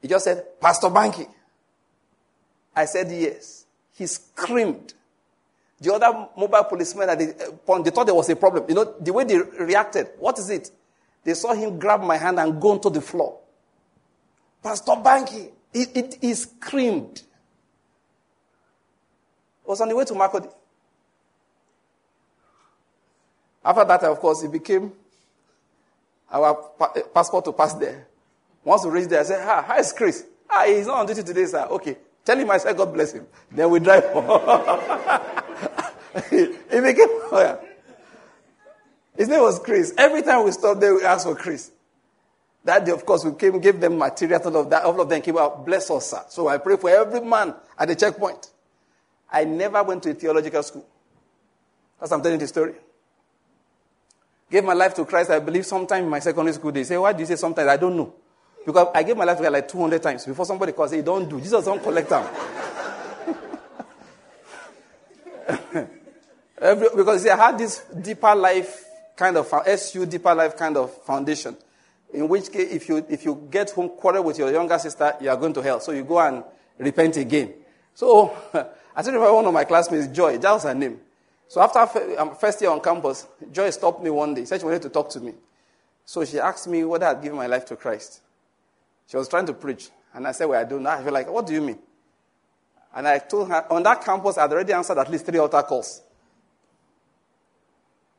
He 0.00 0.08
just 0.08 0.24
said, 0.24 0.60
Pastor 0.60 0.88
Banky. 0.88 1.28
I 2.74 2.84
said, 2.84 3.10
Yes. 3.10 3.66
He 3.94 4.06
screamed. 4.06 4.94
The 5.80 5.92
other 5.94 6.28
mobile 6.36 6.64
policemen 6.64 7.08
at 7.08 7.18
the 7.18 7.28
uh, 7.30 7.52
point, 7.52 7.84
they 7.84 7.90
thought 7.90 8.06
there 8.06 8.14
was 8.14 8.28
a 8.28 8.36
problem. 8.36 8.64
You 8.68 8.74
know, 8.74 8.94
the 9.00 9.12
way 9.12 9.24
they 9.24 9.38
reacted, 9.38 10.08
what 10.18 10.38
is 10.38 10.50
it? 10.50 10.70
They 11.24 11.34
saw 11.34 11.54
him 11.54 11.78
grab 11.78 12.02
my 12.02 12.16
hand 12.16 12.38
and 12.40 12.60
go 12.60 12.70
onto 12.70 12.90
the 12.90 13.00
floor. 13.00 13.38
Pastor 14.62 14.92
Banky, 14.92 15.50
he, 15.72 15.84
he, 15.94 16.04
he 16.20 16.34
screamed. 16.34 17.22
was 19.68 19.80
on 19.80 19.88
the 19.88 19.94
way 19.94 20.04
to 20.04 20.14
Makurdi. 20.14 20.50
After 23.64 23.84
that, 23.84 24.02
of 24.04 24.18
course, 24.18 24.40
he 24.42 24.48
became 24.48 24.92
our 26.30 26.70
eh, 26.96 27.02
passport 27.12 27.44
to 27.46 27.52
pass 27.52 27.74
there. 27.74 28.06
Once 28.64 28.84
we 28.84 28.90
reach 28.90 29.08
there, 29.08 29.20
I 29.20 29.24
say, 29.24 29.42
Hi, 29.42 29.62
hi, 29.62 29.78
it's 29.78 29.92
Chris. 29.92 30.24
Ah, 30.50 30.64
he's 30.66 30.86
not 30.86 30.98
on 30.98 31.06
duty 31.06 31.22
today, 31.22 31.46
sir. 31.46 31.66
Okay. 31.70 31.96
Tell 32.24 32.38
him 32.38 32.50
I 32.50 32.58
said, 32.58 32.76
God 32.76 32.92
bless 32.92 33.12
him. 33.12 33.26
Then 33.50 33.70
we 33.70 33.80
drive. 33.80 34.04
he 36.30 36.80
became 36.80 37.08
lawyer. 37.32 37.58
His 39.16 39.28
name 39.28 39.40
was 39.40 39.58
Chris. 39.58 39.94
Every 39.96 40.22
time 40.22 40.44
we 40.44 40.52
stopped 40.52 40.80
there, 40.80 40.94
we 40.94 41.04
asked 41.04 41.26
for 41.26 41.34
Chris. 41.34 41.70
That 42.64 42.84
day, 42.84 42.92
of 42.92 43.06
course, 43.06 43.24
we 43.24 43.32
came, 43.32 43.58
gave 43.60 43.80
them 43.80 43.96
material, 43.96 44.40
all 44.44 44.56
of 44.58 44.70
that. 44.70 44.84
All 44.84 45.00
of 45.00 45.08
them 45.08 45.22
came 45.22 45.38
out, 45.38 45.64
bless 45.64 45.90
us, 45.90 46.10
sir. 46.10 46.22
So 46.28 46.48
I 46.48 46.58
pray 46.58 46.76
for 46.76 46.90
every 46.90 47.20
man 47.20 47.54
at 47.78 47.88
the 47.88 47.96
checkpoint. 47.96 48.50
I 49.30 49.44
never 49.44 49.82
went 49.82 50.02
to 50.02 50.10
a 50.10 50.14
theological 50.14 50.62
school. 50.62 50.86
That's 51.98 52.12
I'm 52.12 52.22
telling 52.22 52.38
the 52.38 52.46
story. 52.46 52.74
Gave 54.50 54.64
my 54.64 54.72
life 54.72 54.94
to 54.94 55.04
Christ, 55.04 55.30
I 55.30 55.40
believe, 55.40 55.66
sometime 55.66 56.04
in 56.04 56.10
my 56.10 56.20
secondary 56.20 56.54
school 56.54 56.70
days. 56.70 56.88
Say, 56.88 56.96
why 56.96 57.12
do 57.12 57.20
you 57.20 57.26
say 57.26 57.36
sometimes? 57.36 57.68
I 57.68 57.76
don't 57.76 57.96
know. 57.96 58.14
Because 58.64 58.88
I 58.94 59.02
gave 59.02 59.16
my 59.16 59.24
life 59.24 59.36
to 59.38 59.42
God 59.42 59.52
like 59.52 59.68
200 59.68 60.02
times 60.02 60.24
before 60.24 60.46
somebody 60.46 60.72
calls, 60.72 60.90
say, 60.90 61.02
don't 61.02 61.28
do. 61.28 61.40
Jesus 61.40 61.64
don't 61.64 61.82
collect 61.82 62.08
them. 62.08 62.26
Every, 66.60 66.88
because 66.96 67.22
see, 67.22 67.30
I 67.30 67.36
had 67.36 67.58
this 67.58 67.84
deeper 68.02 68.34
life 68.34 68.84
kind 69.16 69.36
of, 69.36 69.52
SU 69.66 70.06
deeper 70.06 70.34
life 70.34 70.56
kind 70.56 70.76
of 70.76 70.92
foundation. 71.04 71.56
In 72.12 72.26
which 72.28 72.50
case, 72.50 72.72
if 72.72 72.88
you, 72.88 73.04
if 73.08 73.24
you 73.24 73.46
get 73.50 73.70
home 73.70 73.90
quarrel 73.90 74.24
with 74.24 74.38
your 74.38 74.50
younger 74.50 74.78
sister, 74.78 75.14
you 75.20 75.28
are 75.28 75.36
going 75.36 75.52
to 75.52 75.62
hell. 75.62 75.80
So 75.80 75.92
you 75.92 76.04
go 76.04 76.18
and 76.20 76.42
repent 76.78 77.16
again. 77.18 77.52
So, 77.94 78.34
I 78.96 79.02
still 79.02 79.14
remember 79.14 79.34
one 79.34 79.46
of 79.46 79.52
my 79.52 79.64
classmates, 79.64 80.08
Joy, 80.08 80.38
that 80.38 80.50
was 80.50 80.62
her 80.62 80.74
name. 80.74 81.00
So 81.48 81.62
after 81.62 82.20
um, 82.20 82.34
first 82.34 82.60
year 82.60 82.70
on 82.70 82.80
campus, 82.80 83.26
Joy 83.50 83.70
stopped 83.70 84.02
me 84.02 84.10
one 84.10 84.34
day. 84.34 84.44
Said 84.44 84.60
she 84.60 84.66
wanted 84.66 84.82
to 84.82 84.90
talk 84.90 85.08
to 85.10 85.20
me. 85.20 85.32
So 86.04 86.24
she 86.24 86.38
asked 86.38 86.68
me 86.68 86.84
whether 86.84 87.06
I'd 87.06 87.22
given 87.22 87.36
my 87.36 87.46
life 87.46 87.64
to 87.66 87.76
Christ. 87.76 88.20
She 89.06 89.16
was 89.16 89.28
trying 89.28 89.46
to 89.46 89.54
preach. 89.54 89.90
And 90.14 90.26
I 90.26 90.32
said, 90.32 90.44
well, 90.46 90.60
I 90.60 90.64
don't 90.64 90.82
know. 90.82 90.90
I 90.90 91.02
feel 91.02 91.12
like, 91.12 91.30
what 91.30 91.46
do 91.46 91.54
you 91.54 91.62
mean? 91.62 91.78
And 92.94 93.08
I 93.08 93.18
told 93.18 93.48
her, 93.48 93.70
on 93.72 93.82
that 93.82 94.04
campus, 94.04 94.36
I'd 94.36 94.50
already 94.50 94.72
answered 94.72 94.98
at 94.98 95.10
least 95.10 95.24
three 95.24 95.38
altar 95.38 95.62
calls. 95.62 96.02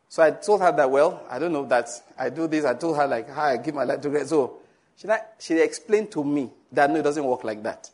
So 0.07 0.23
I 0.23 0.31
told 0.31 0.61
her 0.61 0.71
that, 0.71 0.89
well, 0.89 1.23
I 1.29 1.37
don't 1.37 1.53
know 1.53 1.65
that 1.65 1.87
I 2.17 2.29
do 2.29 2.47
this. 2.47 2.65
I 2.65 2.73
told 2.73 2.97
her, 2.97 3.05
like, 3.05 3.29
how 3.29 3.43
I 3.43 3.57
give 3.57 3.75
my 3.75 3.83
life 3.83 4.01
to 4.01 4.09
Christ. 4.09 4.29
So 4.29 4.57
she, 4.95 5.07
she 5.37 5.59
explained 5.61 6.11
to 6.11 6.23
me 6.23 6.49
that, 6.71 6.89
no, 6.89 6.97
it 6.97 7.03
doesn't 7.03 7.23
work 7.23 7.43
like 7.43 7.61
that. 7.63 7.89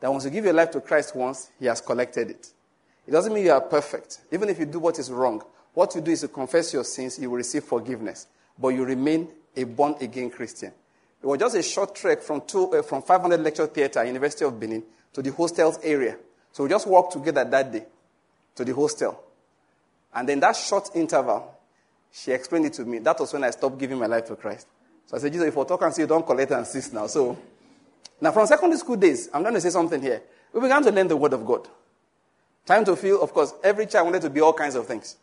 That 0.00 0.10
once 0.10 0.24
you 0.24 0.30
give 0.30 0.44
your 0.44 0.54
life 0.54 0.70
to 0.72 0.80
Christ 0.80 1.14
once, 1.14 1.50
He 1.58 1.66
has 1.66 1.80
collected 1.82 2.30
it. 2.30 2.53
It 3.06 3.10
doesn't 3.10 3.32
mean 3.32 3.44
you 3.44 3.52
are 3.52 3.60
perfect. 3.60 4.20
Even 4.32 4.48
if 4.48 4.58
you 4.58 4.66
do 4.66 4.78
what 4.78 4.98
is 4.98 5.10
wrong, 5.10 5.42
what 5.74 5.94
you 5.94 6.00
do 6.00 6.10
is 6.10 6.20
to 6.20 6.28
confess 6.28 6.72
your 6.72 6.84
sins, 6.84 7.18
you 7.18 7.30
will 7.30 7.36
receive 7.36 7.64
forgiveness. 7.64 8.26
But 8.58 8.68
you 8.68 8.84
remain 8.84 9.28
a 9.56 9.64
born 9.64 9.96
again 10.00 10.30
Christian. 10.30 10.72
It 11.22 11.26
was 11.26 11.38
just 11.38 11.56
a 11.56 11.62
short 11.62 11.94
trek 11.94 12.22
from, 12.22 12.42
two, 12.42 12.72
uh, 12.74 12.82
from 12.82 13.02
500 13.02 13.40
Lecture 13.40 13.66
Theatre, 13.66 14.04
University 14.04 14.44
of 14.44 14.58
Benin, 14.58 14.82
to 15.12 15.22
the 15.22 15.32
hostel's 15.32 15.78
area. 15.82 16.16
So 16.52 16.64
we 16.64 16.70
just 16.70 16.86
walked 16.86 17.14
together 17.14 17.44
that 17.44 17.72
day 17.72 17.84
to 18.54 18.64
the 18.64 18.74
hostel. 18.74 19.20
And 20.14 20.28
then 20.28 20.40
that 20.40 20.54
short 20.54 20.90
interval, 20.94 21.58
she 22.12 22.30
explained 22.30 22.66
it 22.66 22.74
to 22.74 22.84
me. 22.84 22.98
That 22.98 23.18
was 23.18 23.32
when 23.32 23.42
I 23.42 23.50
stopped 23.50 23.78
giving 23.78 23.98
my 23.98 24.06
life 24.06 24.26
to 24.26 24.36
Christ. 24.36 24.68
So 25.06 25.16
I 25.16 25.20
said, 25.20 25.32
Jesus, 25.32 25.48
if 25.48 25.58
I 25.58 25.64
talk 25.64 25.82
and 25.82 25.92
see 25.94 26.02
you 26.02 26.08
don't 26.08 26.24
collect 26.24 26.52
and 26.52 26.66
cease 26.66 26.92
now. 26.92 27.06
So 27.08 27.36
now 28.20 28.30
from 28.30 28.46
secondary 28.46 28.78
school 28.78 28.96
days, 28.96 29.28
I'm 29.32 29.42
going 29.42 29.54
to 29.54 29.60
say 29.60 29.70
something 29.70 30.00
here. 30.00 30.22
We 30.52 30.60
began 30.60 30.82
to 30.84 30.90
learn 30.92 31.08
the 31.08 31.16
word 31.16 31.32
of 31.32 31.44
God. 31.44 31.66
Time 32.66 32.84
to 32.84 32.96
feel, 32.96 33.22
of 33.22 33.32
course, 33.32 33.54
every 33.62 33.86
child 33.86 34.06
wanted 34.06 34.22
to 34.22 34.30
be 34.30 34.40
all 34.40 34.52
kinds 34.52 34.74
of 34.74 34.86
things. 34.86 35.16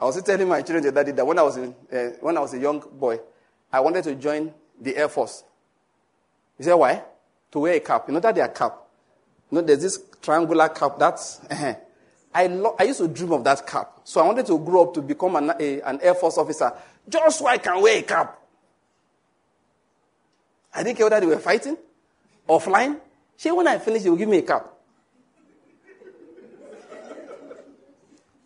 I 0.00 0.04
was 0.04 0.22
telling 0.22 0.48
my 0.48 0.62
children 0.62 0.82
the 0.82 0.90
other 0.90 1.04
day 1.04 1.12
that 1.12 1.26
when 1.26 1.38
I 1.38 1.42
was, 1.42 1.56
in, 1.56 1.74
uh, 1.92 1.96
when 2.20 2.36
I 2.36 2.40
was 2.40 2.54
a 2.54 2.58
young 2.58 2.80
boy, 2.92 3.18
I 3.72 3.80
wanted 3.80 4.04
to 4.04 4.14
join 4.14 4.54
the 4.80 4.96
Air 4.96 5.08
Force. 5.08 5.42
You 6.58 6.64
say 6.64 6.74
why? 6.74 7.02
To 7.50 7.58
wear 7.58 7.74
a 7.74 7.80
cap. 7.80 8.04
You 8.06 8.14
know 8.14 8.20
that 8.20 8.34
they 8.34 8.40
are 8.40 8.48
cap. 8.48 8.76
You 9.50 9.56
know, 9.56 9.62
there's 9.62 9.82
this 9.82 10.02
triangular 10.22 10.68
cap. 10.68 10.98
That's. 10.98 11.40
Uh-huh. 11.50 11.74
I, 12.32 12.46
lo- 12.46 12.76
I 12.78 12.84
used 12.84 13.00
to 13.00 13.08
dream 13.08 13.32
of 13.32 13.42
that 13.44 13.66
cap. 13.66 14.00
So 14.04 14.20
I 14.20 14.26
wanted 14.26 14.46
to 14.46 14.58
grow 14.58 14.82
up 14.84 14.94
to 14.94 15.02
become 15.02 15.34
an, 15.36 15.52
a, 15.58 15.80
an 15.80 15.98
Air 16.02 16.14
Force 16.14 16.38
officer 16.38 16.72
just 17.08 17.38
so 17.38 17.46
I 17.46 17.58
can 17.58 17.80
wear 17.80 17.98
a 17.98 18.02
cap. 18.02 18.38
I 20.74 20.82
didn't 20.82 20.98
care 20.98 21.06
whether 21.06 21.20
they 21.20 21.26
were 21.26 21.38
fighting 21.38 21.76
or 22.46 22.60
flying. 22.60 22.98
She, 23.36 23.50
when 23.50 23.66
I 23.66 23.78
finish, 23.78 24.02
they 24.02 24.10
will 24.10 24.16
give 24.16 24.28
me 24.28 24.38
a 24.38 24.42
cap. 24.42 24.68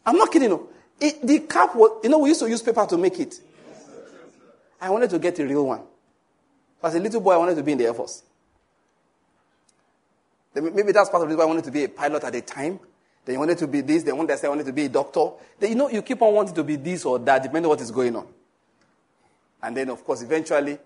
I'm 0.05 0.17
not 0.17 0.31
kidding 0.31 0.51
you. 0.51 0.69
It, 1.01 1.27
the 1.27 1.41
cap 1.41 1.75
was, 1.75 2.01
you 2.05 2.11
know, 2.11 2.19
we 2.19 2.29
used 2.29 2.41
to 2.41 2.49
use 2.49 2.63
paper 2.63 2.87
to 2.87 2.99
make 2.99 3.19
it. 3.19 3.41
I 4.81 4.91
wanted 4.91 5.11
to 5.11 5.19
get 5.19 5.39
a 5.39 5.45
real 5.45 5.67
one. 5.67 5.83
As 6.83 6.95
a 6.95 7.01
little 7.01 7.21
boy, 7.21 7.35
I 7.35 7.37
wanted 7.37 7.55
to 7.57 7.63
be 7.63 7.73
in 7.73 7.79
the 7.79 7.85
Air 7.85 7.95
Force. 7.95 8.23
Maybe 10.55 10.93
that's 10.93 11.09
part 11.09 11.23
of 11.23 11.29
the 11.29 11.35
reason 11.35 11.41
I 11.41 11.47
wanted 11.47 11.65
to 11.65 11.71
be 11.71 11.85
a 11.85 11.89
pilot 11.89 12.25
at 12.25 12.33
the 12.33 12.43
time. 12.43 12.79
They 13.25 13.37
wanted 13.37 13.59
to 13.59 13.69
be 13.69 13.81
this, 13.81 14.03
They 14.03 14.13
one 14.13 14.27
day 14.27 14.35
I 14.35 14.47
I 14.47 14.49
wanted 14.49 14.67
to 14.67 14.73
be 14.73 14.87
a 14.87 14.89
doctor. 14.89 15.31
Then 15.59 15.71
you 15.71 15.77
know, 15.77 15.89
you 15.89 16.03
keep 16.03 16.21
on 16.21 16.35
wanting 16.35 16.55
to 16.55 16.65
be 16.65 16.77
this 16.77 17.05
or 17.05 17.19
that, 17.21 17.43
depending 17.43 17.67
on 17.67 17.71
what 17.71 17.81
is 17.81 17.91
going 17.91 18.17
on. 18.17 18.27
And 19.63 19.77
then, 19.77 19.91
of 19.91 20.05
course, 20.05 20.23
eventually, 20.23 20.77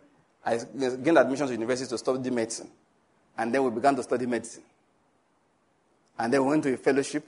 I 0.44 0.58
gained 0.58 1.18
admission 1.18 1.46
to 1.46 1.52
university 1.52 1.88
to 1.88 1.98
study 1.98 2.30
medicine. 2.30 2.68
And 3.38 3.54
then 3.54 3.64
we 3.64 3.70
began 3.70 3.96
to 3.96 4.02
study 4.02 4.26
medicine. 4.26 4.62
And 6.18 6.32
then 6.32 6.44
we 6.44 6.50
went 6.50 6.62
to 6.64 6.74
a 6.74 6.76
fellowship. 6.76 7.26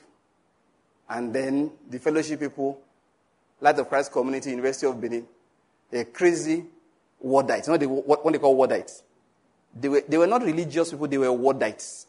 And 1.09 1.33
then 1.33 1.73
the 1.89 1.99
fellowship 1.99 2.41
people, 2.41 2.81
Light 3.61 3.79
of 3.79 3.89
Christ 3.89 4.13
Community, 4.13 4.51
University 4.51 4.87
of 4.87 5.01
Benin, 5.01 5.27
a 5.93 6.05
crazy 6.05 6.65
wordites. 7.25 7.67
You 7.67 7.73
know 7.73 7.79
they, 7.79 7.87
what, 7.87 8.25
what 8.25 8.33
they 8.33 8.39
call 8.39 8.57
wordites? 8.57 9.03
They 9.75 9.89
were, 9.89 10.03
they 10.07 10.19
were 10.19 10.27
not 10.27 10.43
religious 10.43 10.91
people, 10.91 11.09
they 11.09 11.19
were 11.19 11.27
wordites. 11.27 12.07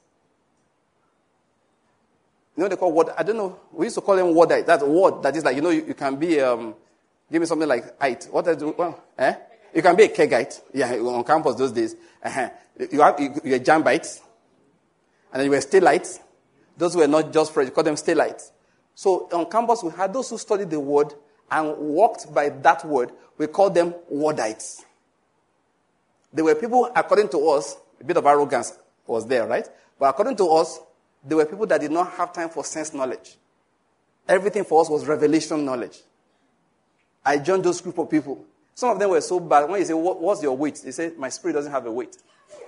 You 2.60 2.64
know 2.64 2.70
they 2.70 2.76
call 2.76 2.91
word, 2.91 3.08
I 3.18 3.24
don't 3.24 3.38
know, 3.38 3.58
we 3.72 3.86
used 3.86 3.95
to 3.95 4.02
call 4.02 4.18
them 4.18 4.28
wordite. 4.28 4.66
That's 4.66 4.84
word 4.84 5.24
that 5.24 5.34
is 5.34 5.45
like, 5.45 5.56
you 5.56 5.62
know, 5.62 5.70
you, 5.70 5.86
you 5.88 5.93
can 5.93 6.18
be, 6.18 6.41
um, 6.41 6.76
give 7.32 7.39
me 7.39 7.45
something 7.45 7.68
like 7.68 7.97
height. 7.97 8.28
What 8.30 8.50
I 8.50 8.56
do, 8.56 8.76
well, 8.78 9.02
eh? 9.18 9.34
You 9.74 9.82
can 9.82 9.95
be 9.95 10.04
a 10.04 10.10
kegite. 10.10 10.62
Yeah, 10.74 10.91
on 10.95 11.24
campus 11.24 11.56
those 11.56 11.72
days. 11.72 11.95
Uh-huh. 12.22 12.50
You, 12.91 13.00
have, 13.00 13.18
you, 13.18 13.34
you're. 13.45 13.60
And 15.32 15.39
then 15.39 15.45
you 15.45 15.52
were 15.52 15.58
stellites. 15.58 16.20
Those 16.78 16.97
were 16.97 17.08
not 17.08 17.32
just 17.32 17.54
fresh, 17.54 17.68
you 17.68 17.72
call 17.72 17.86
them 17.86 17.95
stellites. 17.95 18.52
So 19.00 19.30
on 19.32 19.50
campus, 19.50 19.82
we 19.82 19.91
had 19.91 20.12
those 20.12 20.30
who 20.30 20.38
studied 20.38 20.70
the 20.70 20.78
word 20.78 21.14
and 21.50 21.78
walked 21.78 22.34
by 22.34 22.50
that 22.50 22.84
word. 22.84 23.14
We 23.38 23.47
called 23.47 23.74
them 23.74 23.95
wordites. 24.14 24.84
There 26.34 26.43
were 26.43 26.54
people, 26.54 26.91
according 26.93 27.30
to 27.30 27.47
us, 27.47 27.78
a 28.02 28.04
bit 28.04 28.18
of 28.18 28.26
arrogance 28.26 28.78
was 29.08 29.26
there, 29.26 29.47
right? 29.47 29.66
But 29.97 30.10
according 30.10 30.36
to 30.36 30.50
us, 30.50 30.82
there 31.24 31.38
were 31.38 31.45
people 31.45 31.66
that 31.68 31.80
did 31.80 31.91
not 31.91 32.12
have 32.12 32.34
time 32.34 32.50
for 32.50 32.66
sense 32.66 32.93
knowledge. 32.93 33.38
Everything 34.28 34.66
for 34.66 34.82
us 34.82 34.89
was 34.89 35.08
revelation 35.08 35.64
knowledge. 35.64 36.02
I 37.24 37.38
joined 37.38 37.64
those 37.64 37.80
group 37.80 38.00
of 38.00 38.10
people. 38.10 38.43
Some 38.76 38.89
of 38.89 39.00
them 39.00 39.12
were 39.12 39.22
so 39.22 39.39
bad. 39.39 39.70
When 39.70 39.80
you 39.80 39.86
say, 39.86 39.93
what, 39.93 40.20
What's 40.20 40.43
your 40.43 40.58
weight? 40.58 40.82
They 40.84 40.91
say, 40.91 41.14
My 41.18 41.30
spirit 41.30 41.54
doesn't 41.54 41.72
have 41.72 41.86
a 41.86 41.91
weight. 41.91 42.18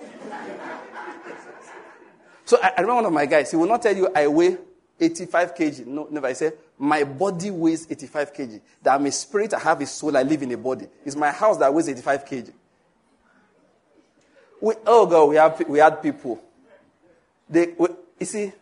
so 2.46 2.56
I, 2.62 2.68
I, 2.68 2.80
remember 2.80 2.94
one 2.94 3.04
of 3.04 3.12
my 3.12 3.26
guys, 3.26 3.50
he 3.50 3.58
will 3.58 3.68
not 3.68 3.82
tell 3.82 3.94
you, 3.94 4.08
I 4.16 4.26
weigh 4.28 4.56
85 5.00 5.54
kg. 5.54 5.86
No, 5.86 6.06
never. 6.10 6.26
I 6.26 6.32
say, 6.32 6.52
My 6.78 7.04
body 7.04 7.50
weighs 7.50 7.86
85 7.90 8.32
kg. 8.32 8.60
That 8.82 8.94
I'm 8.94 9.06
a 9.06 9.12
spirit, 9.12 9.54
I 9.54 9.58
have 9.58 9.80
a 9.80 9.86
soul, 9.86 10.16
I 10.16 10.22
live 10.22 10.42
in 10.42 10.52
a 10.52 10.56
body. 10.56 10.86
It's 11.04 11.16
my 11.16 11.30
house 11.30 11.58
that 11.58 11.72
weighs 11.72 11.88
85 11.88 12.24
kg. 12.24 12.52
We, 14.60 14.74
oh 14.86 15.06
God, 15.06 15.24
we, 15.28 15.36
have, 15.36 15.68
we 15.68 15.78
had 15.78 16.00
people. 16.00 16.40
They, 17.48 17.74
we, 17.76 17.88
you 18.20 18.26
see, 18.26 18.52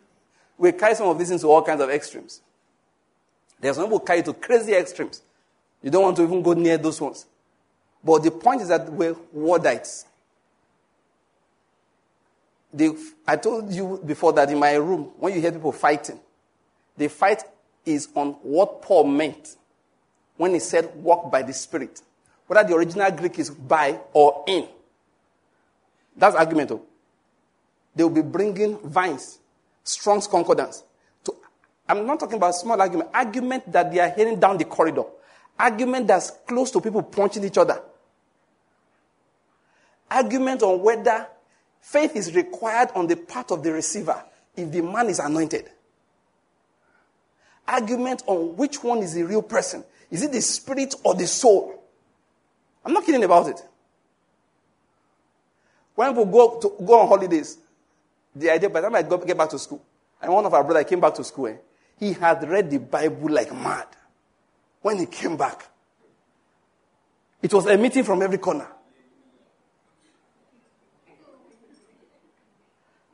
we 0.56 0.72
carry 0.72 0.94
some 0.94 1.08
of 1.08 1.18
these 1.18 1.30
into 1.30 1.46
all 1.46 1.62
kinds 1.62 1.82
of 1.82 1.90
extremes. 1.90 2.40
There's 3.60 3.76
some 3.76 3.84
people 3.84 4.00
carry 4.00 4.22
to 4.22 4.32
crazy 4.32 4.72
extremes. 4.72 5.22
You 5.82 5.90
don't 5.90 6.02
want 6.02 6.16
to 6.16 6.22
even 6.22 6.42
go 6.42 6.54
near 6.54 6.78
those 6.78 7.00
ones. 7.00 7.26
But 8.02 8.22
the 8.22 8.30
point 8.30 8.62
is 8.62 8.68
that 8.68 8.90
we're 8.90 9.14
wordites. 9.36 10.04
They, 12.72 12.90
I 13.26 13.36
told 13.36 13.72
you 13.72 14.00
before 14.04 14.32
that 14.34 14.50
in 14.50 14.58
my 14.58 14.74
room, 14.74 15.12
when 15.18 15.34
you 15.34 15.40
hear 15.40 15.52
people 15.52 15.72
fighting, 15.72 16.20
the 16.96 17.08
fight 17.08 17.42
is 17.84 18.08
on 18.14 18.32
what 18.42 18.82
Paul 18.82 19.04
meant 19.04 19.56
when 20.36 20.54
he 20.54 20.60
said 20.60 20.94
walk 20.96 21.30
by 21.30 21.42
the 21.42 21.52
Spirit. 21.52 22.00
Whether 22.46 22.68
the 22.68 22.74
original 22.74 23.10
Greek 23.10 23.38
is 23.38 23.50
by 23.50 23.98
or 24.12 24.44
in. 24.46 24.68
That's 26.16 26.36
argument. 26.36 26.70
Oh. 26.72 26.82
They 27.94 28.04
will 28.04 28.10
be 28.10 28.22
bringing 28.22 28.78
Vine's, 28.78 29.38
Strong's 29.84 30.26
concordance. 30.26 30.84
To, 31.24 31.34
I'm 31.88 32.06
not 32.06 32.20
talking 32.20 32.36
about 32.36 32.54
small 32.54 32.80
argument. 32.80 33.10
Argument 33.12 33.70
that 33.72 33.92
they 33.92 33.98
are 34.00 34.10
hearing 34.10 34.38
down 34.38 34.58
the 34.58 34.64
corridor. 34.64 35.04
Argument 35.58 36.06
that's 36.06 36.30
close 36.46 36.70
to 36.70 36.80
people 36.80 37.02
punching 37.02 37.44
each 37.44 37.58
other. 37.58 37.80
Argument 40.10 40.62
on 40.62 40.82
whether 40.82 41.26
faith 41.80 42.16
is 42.16 42.34
required 42.34 42.90
on 42.94 43.06
the 43.06 43.16
part 43.16 43.50
of 43.50 43.62
the 43.62 43.72
receiver 43.72 44.22
if 44.56 44.70
the 44.70 44.82
man 44.82 45.08
is 45.08 45.18
anointed. 45.18 45.68
Argument 47.66 48.22
on 48.26 48.56
which 48.56 48.82
one 48.82 48.98
is 48.98 49.14
the 49.14 49.22
real 49.22 49.42
person. 49.42 49.84
Is 50.10 50.22
it 50.22 50.32
the 50.32 50.40
spirit 50.40 50.94
or 51.04 51.14
the 51.14 51.26
soul? 51.26 51.82
I'm 52.84 52.92
not 52.92 53.04
kidding 53.04 53.22
about 53.22 53.48
it. 53.48 53.62
When 55.94 56.14
we 56.14 56.24
go, 56.24 56.58
to, 56.60 56.84
go 56.84 57.00
on 57.00 57.08
holidays, 57.08 57.58
the 58.34 58.50
idea 58.50 58.70
by 58.70 58.80
the 58.80 58.88
time 58.88 58.96
I 58.96 59.02
get 59.02 59.36
back 59.36 59.50
to 59.50 59.58
school, 59.58 59.82
and 60.20 60.32
one 60.32 60.44
of 60.46 60.54
our 60.54 60.64
brothers 60.64 60.88
came 60.88 61.00
back 61.00 61.14
to 61.14 61.24
school, 61.24 61.48
eh, 61.48 61.56
he 61.98 62.12
had 62.14 62.48
read 62.48 62.70
the 62.70 62.78
Bible 62.78 63.30
like 63.30 63.52
mad. 63.52 63.86
When 64.82 64.98
he 64.98 65.06
came 65.06 65.36
back, 65.36 65.68
it 67.42 67.52
was 67.52 67.66
a 67.66 67.76
meeting 67.76 68.04
from 68.04 68.22
every 68.22 68.38
corner. 68.38 68.66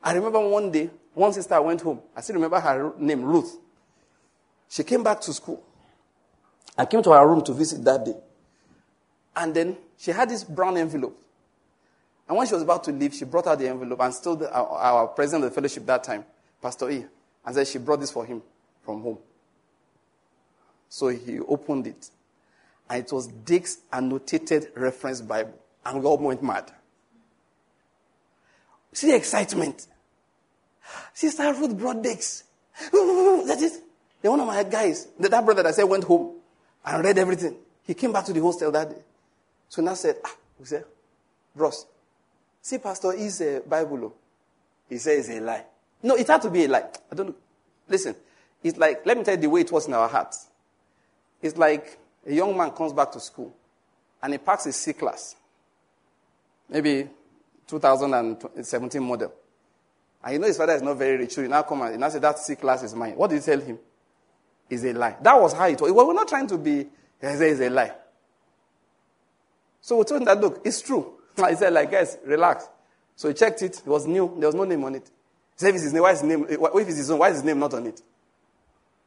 I 0.07 0.13
remember 0.13 0.39
one 0.39 0.71
day, 0.71 0.89
one 1.13 1.33
sister 1.33 1.61
went 1.61 1.81
home. 1.81 1.99
I 2.15 2.21
still 2.21 2.35
remember 2.35 2.61
her 2.61 2.93
name, 2.97 3.23
Ruth. 3.23 3.57
She 4.69 4.85
came 4.85 5.03
back 5.03 5.19
to 5.19 5.33
school. 5.33 5.61
I 6.77 6.85
came 6.85 7.03
to 7.03 7.11
her 7.11 7.27
room 7.27 7.43
to 7.43 7.51
visit 7.51 7.83
that 7.83 8.05
day. 8.05 8.15
And 9.35 9.53
then 9.53 9.75
she 9.97 10.11
had 10.11 10.29
this 10.29 10.45
brown 10.45 10.77
envelope. 10.77 11.19
And 12.25 12.37
when 12.37 12.47
she 12.47 12.53
was 12.53 12.63
about 12.63 12.85
to 12.85 12.93
leave, 12.93 13.15
she 13.15 13.25
brought 13.25 13.47
out 13.47 13.59
the 13.59 13.67
envelope 13.67 13.99
and 13.99 14.13
still 14.13 14.47
our, 14.49 15.07
president 15.07 15.43
of 15.43 15.51
the 15.51 15.55
fellowship 15.55 15.85
that 15.87 16.05
time, 16.05 16.23
Pastor 16.61 16.89
E, 16.89 17.03
and 17.45 17.55
said 17.55 17.67
she 17.67 17.77
brought 17.77 17.99
this 17.99 18.11
for 18.11 18.23
him 18.25 18.41
from 18.83 19.01
home. 19.01 19.17
So 20.87 21.09
he 21.09 21.39
opened 21.39 21.85
it. 21.85 22.11
And 22.89 23.03
it 23.03 23.11
was 23.11 23.27
Dake's 23.27 23.79
annotated 23.91 24.69
reference 24.73 25.19
Bible. 25.19 25.59
And 25.85 26.05
all 26.05 26.17
went 26.17 26.41
mad. 26.41 26.71
See 28.93 29.07
the 29.07 29.17
excitement. 29.17 29.85
Sister 31.13 31.53
Ruth 31.53 31.77
brought 31.77 32.01
Dake's. 32.01 32.43
That 32.91 33.59
is. 33.61 33.81
Then 34.21 34.31
one 34.31 34.39
of 34.39 34.47
my 34.47 34.63
guys, 34.63 35.07
that 35.19 35.45
brother 35.45 35.63
that 35.63 35.69
I 35.69 35.71
said 35.71 35.83
went 35.83 36.03
home 36.03 36.35
and 36.85 37.03
read 37.03 37.17
everything. 37.17 37.55
He 37.83 37.93
came 37.93 38.11
back 38.11 38.25
to 38.25 38.33
the 38.33 38.41
hostel 38.41 38.71
that 38.71 38.89
day. 38.89 39.01
So 39.69 39.81
now 39.81 39.93
said, 39.93 40.17
ah, 40.25 40.35
we 40.59 40.65
said, 40.65 40.85
Ross, 41.55 41.85
See, 42.67 42.79
Pastor, 42.79 43.13
is 43.13 43.39
a 43.39 43.61
Bible. 43.61 44.13
He 44.89 44.97
says 44.97 45.29
it's 45.29 45.39
a 45.39 45.41
lie. 45.41 45.63
No, 46.03 46.15
it 46.15 46.27
had 46.27 46.41
to 46.41 46.49
be 46.49 46.65
a 46.65 46.67
lie. 46.67 46.83
I 47.09 47.15
don't 47.15 47.27
know. 47.27 47.35
Listen, 47.87 48.13
it's 48.61 48.77
like, 48.77 49.05
let 49.05 49.17
me 49.17 49.23
tell 49.23 49.35
you 49.35 49.41
the 49.41 49.49
way 49.49 49.61
it 49.61 49.71
was 49.71 49.87
in 49.87 49.93
our 49.93 50.09
hearts. 50.09 50.47
It's 51.41 51.55
like 51.55 51.97
a 52.25 52.33
young 52.33 52.57
man 52.57 52.71
comes 52.71 52.91
back 52.91 53.13
to 53.13 53.21
school 53.21 53.55
and 54.21 54.33
he 54.33 54.37
packs 54.37 54.65
his 54.65 54.75
C 54.75 54.91
class, 54.91 55.37
maybe 56.67 57.07
2017 57.67 59.01
model. 59.01 59.31
And 60.27 60.33
you 60.33 60.39
know 60.39 60.47
his 60.47 60.57
father 60.57 60.73
is 60.73 60.81
not 60.81 60.97
very 60.97 61.15
rich, 61.15 61.35
so 61.35 61.41
he 61.41 61.47
now 61.47 61.61
come 61.61 61.83
and 61.83 61.93
he 61.93 61.97
now 61.97 62.09
say 62.09 62.19
that 62.19 62.37
C 62.37 62.55
class 62.55 62.83
is 62.83 62.93
mine. 62.93 63.15
What 63.15 63.29
did 63.29 63.37
you 63.37 63.41
tell 63.43 63.61
him? 63.61 63.79
Is 64.69 64.83
a 64.83 64.91
lie. 64.91 65.15
That 65.21 65.39
was 65.39 65.53
how 65.53 65.69
it 65.69 65.79
was. 65.79 65.89
We're 65.89 66.11
not 66.11 66.27
trying 66.27 66.47
to 66.47 66.57
be, 66.57 66.85
it's 67.21 67.61
a 67.61 67.69
lie. 67.69 67.93
So 69.79 69.95
we 69.95 70.03
told 70.03 70.19
him 70.19 70.25
that, 70.25 70.41
look, 70.41 70.59
it's 70.65 70.81
true. 70.81 71.13
I 71.37 71.53
said, 71.55 71.71
like, 71.71 71.89
guys, 71.89 72.17
relax. 72.25 72.67
So 73.15 73.29
he 73.29 73.35
checked 73.35 73.61
it. 73.61 73.77
It 73.77 73.87
was 73.87 74.05
new. 74.05 74.35
There 74.37 74.49
was 74.49 74.55
no 74.55 74.65
name 74.65 74.83
on 74.83 74.95
it. 74.95 75.03
He 75.05 75.59
said, 75.59 75.69
if 75.69 75.75
it's 75.75 75.85
his 75.85 75.93
name, 75.93 76.01
why 76.01 76.11
is 76.11 76.19
his 76.19 76.27
name, 76.27 76.45
if 76.49 76.59
it's 76.89 76.97
his 76.97 77.09
own, 77.09 77.19
why 77.19 77.29
is 77.29 77.35
his 77.35 77.45
name 77.45 77.59
not 77.59 77.73
on 77.73 77.87
it? 77.87 78.01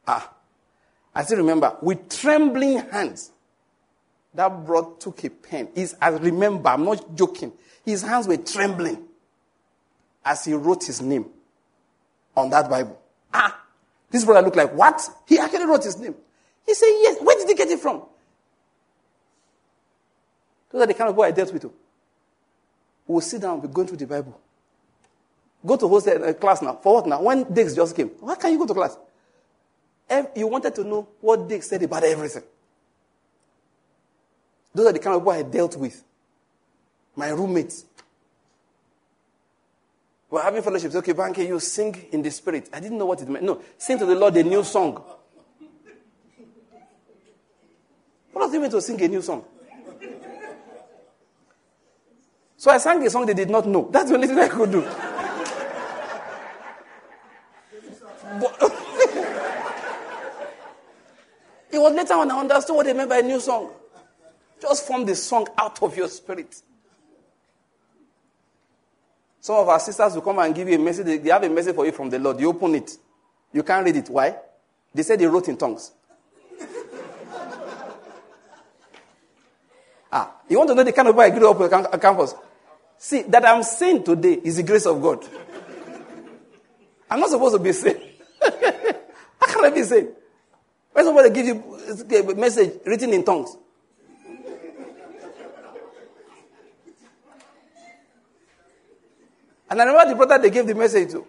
Ah. 0.07 0.33
I 1.13 1.23
still 1.23 1.37
remember, 1.37 1.77
with 1.83 2.09
trembling 2.09 2.79
hands, 2.89 3.29
that 4.33 4.65
brought 4.65 4.99
took 4.99 5.23
a 5.23 5.29
pen. 5.29 5.69
He's, 5.75 5.93
I 6.01 6.07
remember, 6.07 6.67
I'm 6.69 6.83
not 6.83 7.13
joking. 7.13 7.53
His 7.85 8.01
hands 8.01 8.27
were 8.27 8.37
trembling 8.37 9.05
as 10.23 10.45
he 10.45 10.53
wrote 10.53 10.83
his 10.83 11.01
name 11.01 11.25
on 12.35 12.49
that 12.49 12.69
Bible. 12.69 12.99
Ah, 13.33 13.59
this 14.09 14.25
brother 14.25 14.41
looked 14.43 14.57
like, 14.57 14.73
what? 14.73 15.01
He 15.27 15.37
actually 15.37 15.65
wrote 15.65 15.83
his 15.83 15.97
name. 15.99 16.15
He 16.65 16.73
said, 16.73 16.87
yes. 17.01 17.17
Where 17.21 17.37
did 17.37 17.47
he 17.47 17.55
get 17.55 17.69
it 17.69 17.79
from? 17.79 18.03
Those 20.71 20.83
are 20.83 20.87
the 20.87 20.93
kind 20.93 21.09
of 21.09 21.15
boy 21.15 21.23
I 21.23 21.31
dealt 21.31 21.51
with. 21.51 21.63
Too. 21.63 21.73
We'll 23.07 23.21
sit 23.21 23.41
down, 23.41 23.61
we're 23.61 23.67
going 23.67 23.87
through 23.87 23.97
the 23.97 24.07
Bible. 24.07 24.39
Go 25.65 25.75
to 25.75 25.87
host 25.87 26.07
a 26.07 26.33
class 26.33 26.61
now. 26.61 26.75
For 26.81 26.95
what 26.95 27.07
now? 27.07 27.21
When 27.21 27.43
Dake 27.51 27.75
just 27.75 27.95
came, 27.95 28.09
why 28.19 28.35
can't 28.35 28.53
you 28.53 28.59
go 28.59 28.67
to 28.67 28.73
class? 28.73 28.97
You 30.35 30.47
wanted 30.47 30.75
to 30.75 30.83
know 30.83 31.07
what 31.19 31.47
Dake 31.47 31.63
said 31.63 31.83
about 31.83 32.03
everything. 32.03 32.43
Those 34.73 34.87
are 34.87 34.93
the 34.93 34.99
kind 34.99 35.15
of 35.15 35.21
people 35.21 35.33
I 35.33 35.43
dealt 35.43 35.75
with. 35.77 36.03
My 37.15 37.29
roommates. 37.29 37.85
We're 40.31 40.41
having 40.41 40.63
fellowships. 40.63 40.95
Okay, 40.95 41.13
Banky, 41.13 41.45
you 41.45 41.59
sing 41.59 42.07
in 42.13 42.21
the 42.21 42.31
spirit. 42.31 42.69
I 42.71 42.79
didn't 42.79 42.97
know 42.97 43.05
what 43.05 43.21
it 43.21 43.27
meant. 43.27 43.43
No, 43.43 43.61
sing 43.77 43.99
to 43.99 44.05
the 44.05 44.15
Lord 44.15 44.37
a 44.37 44.43
new 44.43 44.63
song. 44.63 45.03
What 48.31 48.45
does 48.45 48.53
it 48.53 48.61
mean 48.61 48.71
to 48.71 48.81
sing 48.81 49.01
a 49.01 49.09
new 49.09 49.21
song? 49.21 49.43
So 52.55 52.71
I 52.71 52.77
sang 52.77 53.05
a 53.05 53.09
song 53.09 53.25
they 53.25 53.33
did 53.33 53.49
not 53.49 53.67
know. 53.67 53.89
That's 53.91 54.07
the 54.07 54.15
only 54.15 54.27
thing 54.27 54.39
I 54.39 54.47
could 54.47 54.71
do. 54.71 54.81
but, 58.39 58.57
it 61.71 61.77
was 61.77 61.93
later 61.93 62.17
when 62.19 62.31
I 62.31 62.39
understood 62.39 62.77
what 62.77 62.85
they 62.85 62.93
meant 62.93 63.09
by 63.09 63.17
a 63.17 63.23
new 63.23 63.41
song. 63.41 63.71
Just 64.61 64.87
form 64.87 65.05
the 65.05 65.15
song 65.15 65.47
out 65.57 65.83
of 65.83 65.97
your 65.97 66.07
spirit. 66.07 66.61
Some 69.41 69.55
of 69.55 69.67
our 69.67 69.79
sisters 69.79 70.13
will 70.13 70.21
come 70.21 70.37
and 70.37 70.53
give 70.53 70.69
you 70.69 70.75
a 70.75 70.79
message. 70.79 71.23
They 71.23 71.29
have 71.31 71.43
a 71.43 71.49
message 71.49 71.73
for 71.73 71.83
you 71.83 71.91
from 71.91 72.11
the 72.11 72.19
Lord. 72.19 72.39
You 72.39 72.49
open 72.49 72.75
it. 72.75 72.95
You 73.51 73.63
can't 73.63 73.83
read 73.83 73.95
it. 73.95 74.07
Why? 74.07 74.35
They 74.93 75.01
said 75.01 75.19
they 75.19 75.25
wrote 75.25 75.47
in 75.47 75.57
tongues. 75.57 75.91
ah, 80.11 80.35
you 80.47 80.59
want 80.59 80.69
to 80.69 80.75
know 80.75 80.83
the 80.83 80.93
kind 80.93 81.07
of 81.07 81.15
boy 81.15 81.23
I 81.23 81.31
grew 81.31 81.49
up 81.49 81.59
with 81.59 81.73
on 81.73 81.85
campus? 81.99 82.35
See, 82.99 83.23
that 83.23 83.43
I'm 83.43 83.63
saying 83.63 84.03
today 84.03 84.33
is 84.43 84.57
the 84.57 84.63
grace 84.63 84.85
of 84.85 85.01
God. 85.01 85.25
I'm 87.09 87.19
not 87.19 87.31
supposed 87.31 87.55
to 87.55 87.59
be 87.59 87.73
saying. 87.73 87.99
How 88.41 89.47
can 89.47 89.65
I 89.65 89.71
be 89.71 89.81
saying? 89.81 90.09
When 90.93 91.03
somebody 91.03 91.31
gives 91.31 91.47
you 91.47 91.55
a 92.15 92.35
message 92.35 92.73
written 92.85 93.11
in 93.11 93.23
tongues. 93.23 93.57
And 99.71 99.81
I 99.81 99.85
remember 99.85 100.09
the 100.09 100.15
brother 100.15 100.37
they 100.37 100.49
gave 100.49 100.67
the 100.67 100.75
message 100.75 101.11
to. 101.11 101.25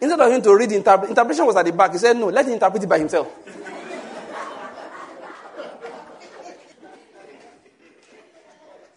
Instead 0.00 0.20
of 0.20 0.32
him 0.32 0.42
to 0.42 0.56
read 0.56 0.70
the 0.70 0.76
interpretation, 0.76 1.10
interpretation 1.10 1.46
was 1.46 1.56
at 1.56 1.66
the 1.66 1.72
back. 1.72 1.92
He 1.92 1.98
said, 1.98 2.16
No, 2.16 2.28
let 2.28 2.46
him 2.46 2.54
interpret 2.54 2.82
it 2.82 2.88
by 2.88 2.98
himself. 2.98 3.28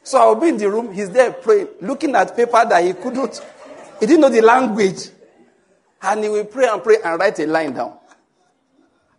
So 0.04 0.18
I'll 0.18 0.36
be 0.36 0.48
in 0.48 0.58
the 0.58 0.72
room, 0.72 0.94
he's 0.94 1.10
there 1.12 1.32
praying, 1.32 1.68
looking 1.82 2.16
at 2.16 2.36
paper 2.36 2.66
that 2.68 2.84
he 2.84 2.94
couldn't, 2.94 3.46
he 4.00 4.08
didn't 4.08 4.22
know 4.22 4.30
the 4.30 4.42
language. 4.42 5.10
And 6.02 6.24
he 6.24 6.30
will 6.30 6.46
pray 6.46 6.68
and 6.68 6.82
pray 6.82 6.98
and 7.04 7.20
write 7.20 7.38
a 7.40 7.46
line 7.46 7.74
down. 7.74 8.00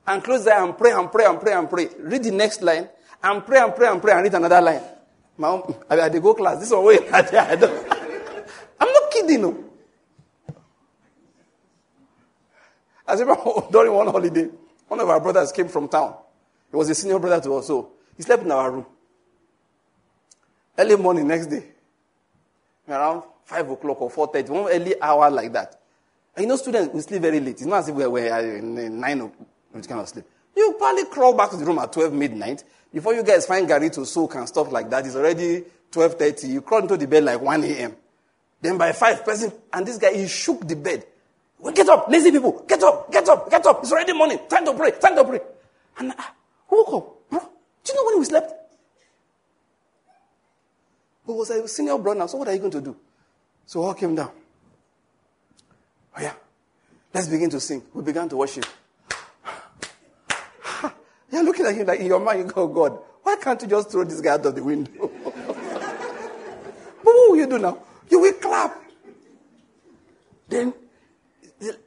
and 0.07 0.25
close 0.25 0.45
the 0.45 0.53
eye 0.53 0.65
and 0.65 0.77
pray 0.77 0.93
and 0.93 1.13
pray 1.13 1.25
and 1.27 1.41
pray 1.41 1.53
and 1.53 1.71
pray. 1.71 1.89
Read 2.01 2.25
the 2.25 2.31
next 2.31 2.63
line 2.63 2.89
and 3.23 3.47
pray 3.47 3.61
and 3.61 3.75
pray 3.77 3.89
and 3.89 4.03
pray 4.03 4.13
and 4.15 4.23
read 4.23 4.35
another 4.35 4.61
line. 4.61 4.83
My 5.37 5.49
own, 5.49 5.75
I, 5.89 6.01
I 6.01 6.09
go 6.09 6.35
class. 6.35 6.59
This 6.59 6.71
one 6.71 6.85
way. 6.85 7.09
I 7.13 7.57
don't. 7.57 8.00
I'm 8.81 8.93
not 8.93 9.11
kidding. 9.11 9.43
No. 9.43 9.65
I 13.07 13.15
remember 13.15 13.43
during 13.73 13.93
one 13.93 14.07
holiday, 14.07 14.49
one 14.89 15.01
of 15.01 15.09
our 15.09 15.21
brothers 15.21 15.53
came 15.53 15.69
from 15.69 15.89
town. 15.89 16.15
He 16.71 16.77
was 16.77 16.89
a 16.89 16.95
senior 16.95 17.19
brother 17.19 17.43
to 17.43 17.57
us, 17.57 17.67
so 17.67 17.91
he 18.17 18.23
slept 18.23 18.45
in 18.45 18.53
our 18.53 18.71
room. 18.71 18.87
Early 20.79 20.97
morning, 20.97 21.27
next 21.27 21.47
day, 21.47 21.65
around 22.89 23.25
5 23.45 23.71
o'clock 23.71 24.01
or 24.01 24.11
4.30, 24.11 24.49
one 24.51 24.73
early 24.73 25.01
hour 25.03 25.31
like 25.31 25.53
that. 25.53 25.81
And 26.37 26.45
you 26.45 26.49
know, 26.49 26.57
students 26.57 26.95
will 26.95 27.03
sleep 27.03 27.23
very 27.23 27.41
late. 27.41 27.57
It's 27.57 27.65
not 27.65 27.79
as 27.79 27.89
if 27.89 27.95
we're, 27.95 28.09
we're 28.09 28.57
in 28.57 29.01
9 29.01 29.21
o'clock, 29.21 29.49
which 29.73 29.89
kind 29.89 30.01
of 30.01 30.09
sleep. 30.09 30.25
You 30.57 30.75
probably 30.79 31.05
crawl 31.07 31.35
back 31.35 31.51
to 31.51 31.57
the 31.57 31.65
room 31.65 31.79
at 31.79 31.93
12 31.93 32.13
midnight. 32.13 32.65
Before 32.93 33.15
you 33.15 33.23
guys 33.23 33.47
find 33.47 33.69
garri 33.69 33.93
to 33.93 34.07
soak 34.07 34.37
and 34.37 34.49
stuff 34.49 34.71
like 34.71 34.89
that, 34.91 35.07
it's 35.07 35.17
already 35.17 35.65
12.30. 35.91 36.49
You 36.49 36.63
crawl 36.63 36.83
into 36.83 36.97
the 36.97 37.07
bed 37.07 37.25
like 37.25 37.41
1 37.41 37.65
a.m. 37.65 37.97
Then 38.61 38.77
by 38.77 38.93
5, 38.93 39.25
person, 39.25 39.53
and 39.73 39.87
this 39.87 39.97
guy, 39.97 40.13
he 40.13 40.29
shook 40.29 40.67
the 40.67 40.77
bed. 40.77 41.07
Well, 41.59 41.73
get 41.73 41.89
up, 41.89 42.09
lazy 42.09 42.31
people. 42.31 42.65
Get 42.67 42.83
up, 42.83 43.13
get 43.13 43.29
up, 43.29 43.51
get 43.51 43.67
up. 43.67 43.81
It's 43.83 43.93
already 43.93 44.13
morning. 44.13 44.39
Time 44.49 44.65
to 44.65 44.75
pray, 44.75 44.93
time 44.93 45.15
to 45.15 45.25
pray. 45.25 45.41
And 45.99 46.13
uh, 46.13 46.15
I 46.19 46.25
woke 46.71 46.93
up. 46.95 47.31
Bro, 47.31 47.41
do 47.85 47.93
you 47.93 47.95
know 47.95 48.05
when 48.07 48.19
we 48.19 48.25
slept? 48.25 48.53
But 51.27 51.35
was 51.35 51.51
a 51.51 51.69
senior 51.69 51.99
brother. 51.99 52.27
So 52.29 52.39
what 52.39 52.49
are 52.49 52.55
you 52.55 52.61
going 52.61 52.71
to 52.73 52.81
do? 52.81 52.97
So 53.67 53.83
all 53.83 53.95
came 53.95 54.15
down. 54.15 54.31
Oh 56.17 56.23
yeah. 56.23 56.33
Let's 57.13 57.29
begin 57.29 57.51
to 57.51 57.61
sing. 57.61 57.83
We 57.93 58.03
began 58.03 58.29
to 58.31 58.37
worship. 58.37 58.65
You're 61.31 61.45
looking 61.45 61.67
at 61.67 61.75
him 61.75 61.87
like 61.87 62.01
in 62.01 62.07
your 62.07 62.21
mind, 62.21 62.39
you 62.41 62.47
go, 62.47 62.69
God, 62.69 62.99
why 63.23 63.37
can't 63.37 63.61
you 63.61 63.69
just 63.69 63.91
throw 63.91 64.05
this 64.05 64.21
guy 64.21 64.33
out 64.33 64.47
of 64.47 64.55
the 64.55 64.65
window? 64.65 64.91
but 65.25 65.35
what 67.05 67.31
will 67.31 67.37
you 67.37 67.47
do 67.47 67.59
now? 67.59 67.79
You 68.11 68.21
will 68.21 68.33
clap. 68.35 68.77
Then 70.49 70.75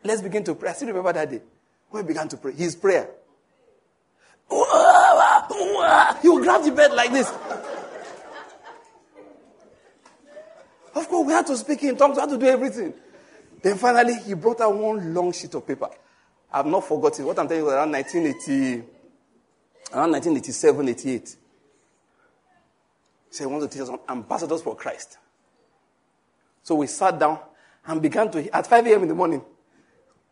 let's 0.03 0.21
begin 0.21 0.43
to 0.45 0.55
pray. 0.55 0.69
I 0.69 0.73
still 0.73 0.87
remember 0.87 1.13
that 1.13 1.29
day 1.29 1.41
when 1.89 2.03
we 2.03 2.07
began 2.07 2.27
to 2.29 2.37
pray. 2.37 2.53
His 2.53 2.75
prayer. 2.75 3.09
He 4.49 6.29
will 6.29 6.41
grab 6.41 6.63
the 6.63 6.71
bed 6.75 6.93
like 6.93 7.11
this. 7.11 7.29
Of 10.95 11.09
course, 11.09 11.27
we 11.27 11.33
had 11.33 11.47
to 11.47 11.57
speak 11.57 11.83
in 11.83 11.97
tongues, 11.97 12.15
we 12.17 12.21
had 12.21 12.29
to 12.29 12.37
do 12.37 12.45
everything. 12.45 12.93
Then 13.61 13.77
finally, 13.77 14.15
he 14.15 14.35
brought 14.35 14.61
out 14.61 14.75
one 14.75 15.13
long 15.13 15.33
sheet 15.33 15.53
of 15.55 15.65
paper. 15.65 15.89
I've 16.51 16.67
not 16.67 16.85
forgotten. 16.87 17.25
What 17.25 17.39
I'm 17.39 17.47
telling 17.47 17.63
you 17.63 17.65
was 17.65 17.73
around 17.73 17.91
1980, 17.91 18.83
around 19.93 20.11
1987, 20.11 20.89
88. 20.89 21.21
He 21.21 21.35
said, 23.31 23.47
he 23.47 23.51
wants 23.51 23.65
to 23.65 23.71
teach 23.71 23.81
us 23.81 23.89
on 23.89 23.99
ambassadors 24.07 24.61
for 24.61 24.75
Christ. 24.75 25.17
So 26.63 26.75
we 26.75 26.87
sat 26.87 27.19
down 27.19 27.39
and 27.85 28.01
began 28.01 28.31
to, 28.31 28.55
at 28.55 28.65
5 28.65 28.87
a.m. 28.87 29.03
in 29.03 29.07
the 29.09 29.15
morning, 29.15 29.41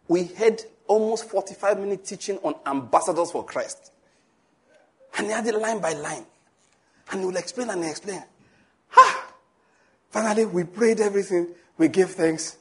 we 0.08 0.24
had 0.24 0.62
almost 0.88 1.30
45 1.30 1.80
minute 1.80 2.06
teaching 2.06 2.38
on 2.38 2.56
ambassadors 2.66 3.32
for 3.32 3.46
Christ. 3.46 3.92
And 5.18 5.28
he 5.28 5.34
had 5.34 5.46
it 5.46 5.56
line 5.56 5.80
by 5.80 5.94
line. 5.94 6.26
And 7.12 7.20
he 7.20 7.26
will 7.26 7.36
explain 7.36 7.70
and 7.70 7.84
explain. 7.84 8.24
Ha! 8.90 9.34
Finally, 10.10 10.46
we 10.46 10.64
prayed 10.64 11.02
everything. 11.02 11.50
We 11.78 11.90
gave 11.90 12.10
thanks. 12.12 12.58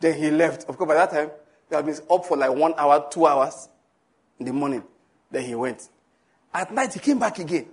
Then 0.00 0.18
he 0.18 0.30
left. 0.30 0.68
Of 0.68 0.78
course, 0.78 0.88
by 0.88 0.94
that 0.94 1.10
time, 1.10 1.30
we 1.68 1.76
had 1.76 1.84
been 1.84 1.96
up 2.10 2.24
for 2.24 2.36
like 2.36 2.52
one 2.52 2.74
hour, 2.76 3.06
two 3.10 3.26
hours 3.26 3.68
in 4.38 4.46
the 4.46 4.52
morning. 4.52 4.82
Then 5.30 5.44
he 5.44 5.54
went. 5.54 5.88
At 6.52 6.72
night, 6.72 6.94
he 6.94 7.00
came 7.00 7.18
back 7.18 7.38
again. 7.38 7.66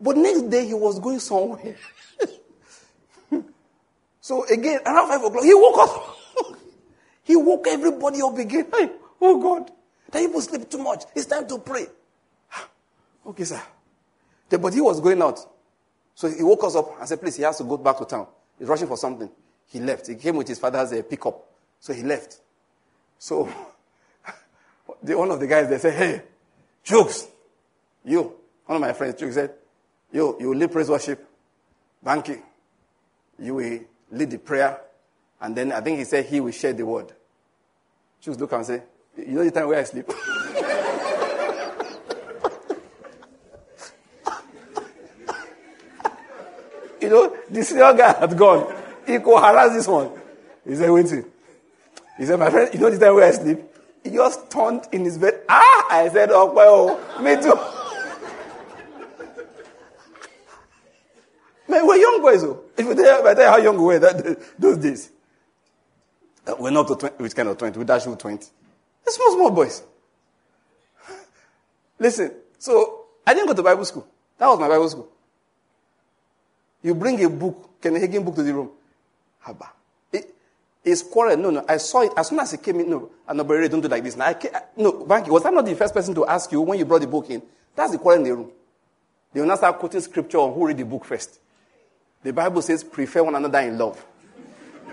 But 0.00 0.16
next 0.16 0.42
day, 0.42 0.66
he 0.66 0.74
was 0.74 0.98
going 0.98 1.18
somewhere. 1.18 1.76
so 4.20 4.44
again, 4.46 4.80
around 4.84 5.08
5 5.08 5.24
o'clock, 5.24 5.44
he 5.44 5.54
woke 5.54 5.78
up. 5.78 6.16
he 7.24 7.36
woke 7.36 7.66
everybody 7.68 8.20
up 8.22 8.36
again. 8.36 8.66
Hey, 8.72 8.90
oh 9.20 9.40
God, 9.40 9.70
the 10.10 10.18
people 10.18 10.40
sleep 10.40 10.68
too 10.68 10.78
much. 10.78 11.04
It's 11.14 11.26
time 11.26 11.46
to 11.48 11.58
pray. 11.58 11.86
okay, 13.26 13.44
sir. 13.44 13.62
But 14.48 14.74
he 14.74 14.80
was 14.80 15.00
going 15.00 15.22
out. 15.22 15.38
So 16.14 16.28
he 16.28 16.42
woke 16.42 16.64
us 16.64 16.74
up 16.76 16.98
and 16.98 17.08
said, 17.08 17.20
please, 17.20 17.36
he 17.36 17.42
has 17.44 17.56
to 17.58 17.64
go 17.64 17.76
back 17.76 17.96
to 17.98 18.04
town. 18.04 18.26
He's 18.58 18.68
rushing 18.68 18.88
for 18.88 18.96
something. 18.96 19.30
He 19.68 19.80
left. 19.80 20.08
He 20.08 20.16
came 20.16 20.36
with 20.36 20.48
his 20.48 20.58
father's 20.58 20.92
uh, 20.92 21.02
pickup. 21.08 21.46
So 21.78 21.94
he 21.94 22.02
left. 22.02 22.40
So 23.18 23.48
the, 25.02 25.16
one 25.16 25.30
of 25.30 25.40
the 25.40 25.46
guys, 25.46 25.68
they 25.68 25.78
said, 25.78 25.94
hey, 25.94 26.22
Jokes, 26.82 27.28
you, 28.04 28.34
one 28.66 28.76
of 28.76 28.80
my 28.80 28.92
friends, 28.92 29.18
Jokes 29.18 29.34
said, 29.34 29.54
you, 30.12 30.36
you 30.40 30.52
lead 30.52 30.72
praise 30.72 30.90
worship, 30.90 31.26
Banky. 32.04 32.42
You 33.38 33.54
will 33.54 33.80
lead 34.10 34.30
the 34.30 34.38
prayer. 34.38 34.80
And 35.40 35.56
then 35.56 35.72
I 35.72 35.80
think 35.80 35.98
he 35.98 36.04
said 36.04 36.26
he 36.26 36.40
will 36.40 36.52
share 36.52 36.72
the 36.72 36.84
word. 36.84 37.12
Jokes 38.20 38.38
look 38.38 38.52
and 38.52 38.66
say, 38.66 38.82
you 39.16 39.32
know 39.32 39.44
the 39.44 39.50
time 39.50 39.68
where 39.68 39.78
I 39.80 39.84
sleep? 39.84 40.06
you 47.00 47.08
know, 47.08 47.34
the 47.48 47.62
senior 47.64 47.94
guy 47.94 48.18
had 48.18 48.36
gone. 48.36 48.74
He 49.06 49.18
could 49.18 49.38
harass 49.38 49.72
this 49.72 49.88
one. 49.88 50.10
He 50.66 50.74
said, 50.74 50.90
wait. 50.90 51.10
He 52.18 52.26
said, 52.26 52.38
my 52.38 52.50
friend, 52.50 52.68
you 52.74 52.80
know 52.80 52.90
the 52.90 52.98
time 52.98 53.14
where 53.14 53.26
I 53.26 53.30
sleep? 53.30 53.60
He 54.04 54.10
just 54.10 54.50
turned 54.50 54.82
in 54.92 55.04
his 55.04 55.16
bed. 55.18 55.40
Ah! 55.48 55.86
I 55.90 56.08
said, 56.10 56.30
oh, 56.30 56.52
well, 56.52 57.00
me 57.22 57.36
too. 57.36 57.54
Man, 61.68 61.86
we're 61.86 61.96
young 61.96 62.20
boys, 62.20 62.42
though. 62.42 62.59
If 62.80 62.86
you 62.86 62.94
tell, 62.94 63.28
I 63.28 63.34
tell 63.34 63.44
you 63.44 63.50
how 63.50 63.56
young 63.58 63.76
we 63.76 63.84
were 63.84 63.98
that, 63.98 64.58
those 64.58 64.78
days. 64.78 65.10
Uh, 66.46 66.54
we're 66.58 66.70
not 66.70 66.88
to 66.88 66.96
20, 66.96 67.22
which 67.22 67.34
kind 67.34 67.48
of 67.50 67.58
20? 67.58 67.78
We 67.78 67.84
dash 67.84 68.06
with 68.06 68.18
20. 68.18 68.38
They're 69.04 69.12
small, 69.12 69.32
small 69.34 69.50
boys. 69.50 69.82
Listen, 71.98 72.32
so 72.58 73.04
I 73.26 73.34
didn't 73.34 73.48
go 73.48 73.54
to 73.54 73.62
Bible 73.62 73.84
school. 73.84 74.06
That 74.38 74.46
was 74.46 74.58
my 74.58 74.68
Bible 74.68 74.88
school. 74.88 75.08
You 76.82 76.94
bring 76.94 77.22
a 77.22 77.28
book, 77.28 77.78
Kenneth 77.82 78.02
Hagin 78.02 78.24
book 78.24 78.34
to 78.36 78.42
the 78.42 78.54
room. 78.54 78.70
Haba. 79.44 79.68
It, 80.10 80.34
it's 80.82 81.02
quarrel. 81.02 81.36
No, 81.36 81.50
no. 81.50 81.62
I 81.68 81.76
saw 81.76 82.00
it 82.00 82.12
as 82.16 82.28
soon 82.28 82.40
as 82.40 82.54
it 82.54 82.62
came 82.62 82.80
in. 82.80 82.88
No, 82.88 83.10
not 83.30 83.46
very 83.46 83.68
don't 83.68 83.82
do 83.82 83.88
like 83.88 84.02
this. 84.02 84.16
Now, 84.16 84.24
I 84.28 84.34
came, 84.34 84.52
no, 84.78 85.04
Banky, 85.04 85.28
was 85.28 85.44
I 85.44 85.50
not 85.50 85.66
the 85.66 85.74
first 85.74 85.92
person 85.92 86.14
to 86.14 86.24
ask 86.24 86.50
you 86.50 86.62
when 86.62 86.78
you 86.78 86.86
brought 86.86 87.02
the 87.02 87.06
book 87.06 87.28
in? 87.28 87.42
That's 87.76 87.92
the 87.92 87.98
quarrel 87.98 88.20
in 88.20 88.24
the 88.24 88.34
room. 88.34 88.50
They 89.34 89.40
will 89.40 89.48
not 89.48 89.58
start 89.58 89.78
quoting 89.78 90.00
scripture 90.00 90.38
on 90.38 90.54
who 90.54 90.66
read 90.66 90.78
the 90.78 90.86
book 90.86 91.04
first. 91.04 91.40
The 92.22 92.32
Bible 92.32 92.62
says, 92.62 92.84
prefer 92.84 93.22
one 93.22 93.34
another 93.34 93.60
in 93.60 93.78
love. 93.78 94.04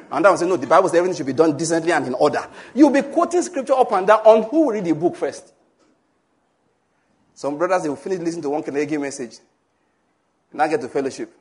And 0.09 0.25
I 0.25 0.30
will 0.30 0.38
say, 0.38 0.47
no, 0.47 0.55
the 0.55 0.67
Bible 0.67 0.88
says 0.88 0.99
everything 0.99 1.17
should 1.17 1.25
be 1.25 1.34
done 1.34 1.57
decently 1.57 1.91
and 1.91 2.07
in 2.07 2.13
order. 2.13 2.47
You'll 2.73 2.89
be 2.89 3.01
quoting 3.01 3.41
scripture 3.41 3.73
up 3.73 3.91
and 3.91 4.07
down 4.07 4.19
on 4.21 4.43
who 4.43 4.67
will 4.67 4.73
read 4.73 4.86
the 4.86 4.93
book 4.93 5.15
first. 5.15 5.53
Some 7.34 7.57
brothers, 7.57 7.84
they 7.84 7.89
will 7.89 7.97
finish 7.97 8.19
listening 8.19 8.43
to 8.43 8.49
one 8.49 8.63
Canadian 8.63 9.01
message. 9.01 9.38
Now 10.53 10.67
get 10.67 10.82
to 10.82 10.88
fellowship. 10.88 11.32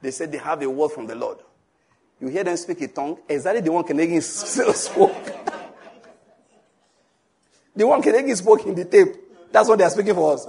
They 0.00 0.10
said 0.10 0.32
they 0.32 0.38
have 0.38 0.62
a 0.62 0.70
word 0.70 0.90
from 0.90 1.06
the 1.06 1.14
Lord. 1.14 1.38
You 2.20 2.28
hear 2.28 2.42
them 2.42 2.56
speak 2.56 2.80
a 2.80 2.88
tongue, 2.88 3.18
exactly 3.28 3.60
the 3.60 3.70
one 3.70 3.84
Canadian 3.84 4.20
spoke. 4.22 5.14
the 7.76 7.86
one 7.86 8.02
Canadian 8.02 8.34
spoke 8.34 8.66
in 8.66 8.74
the 8.74 8.86
tape. 8.86 9.14
That's 9.52 9.68
what 9.68 9.78
they 9.78 9.84
are 9.84 9.90
speaking 9.90 10.14
for 10.14 10.32
us. 10.32 10.46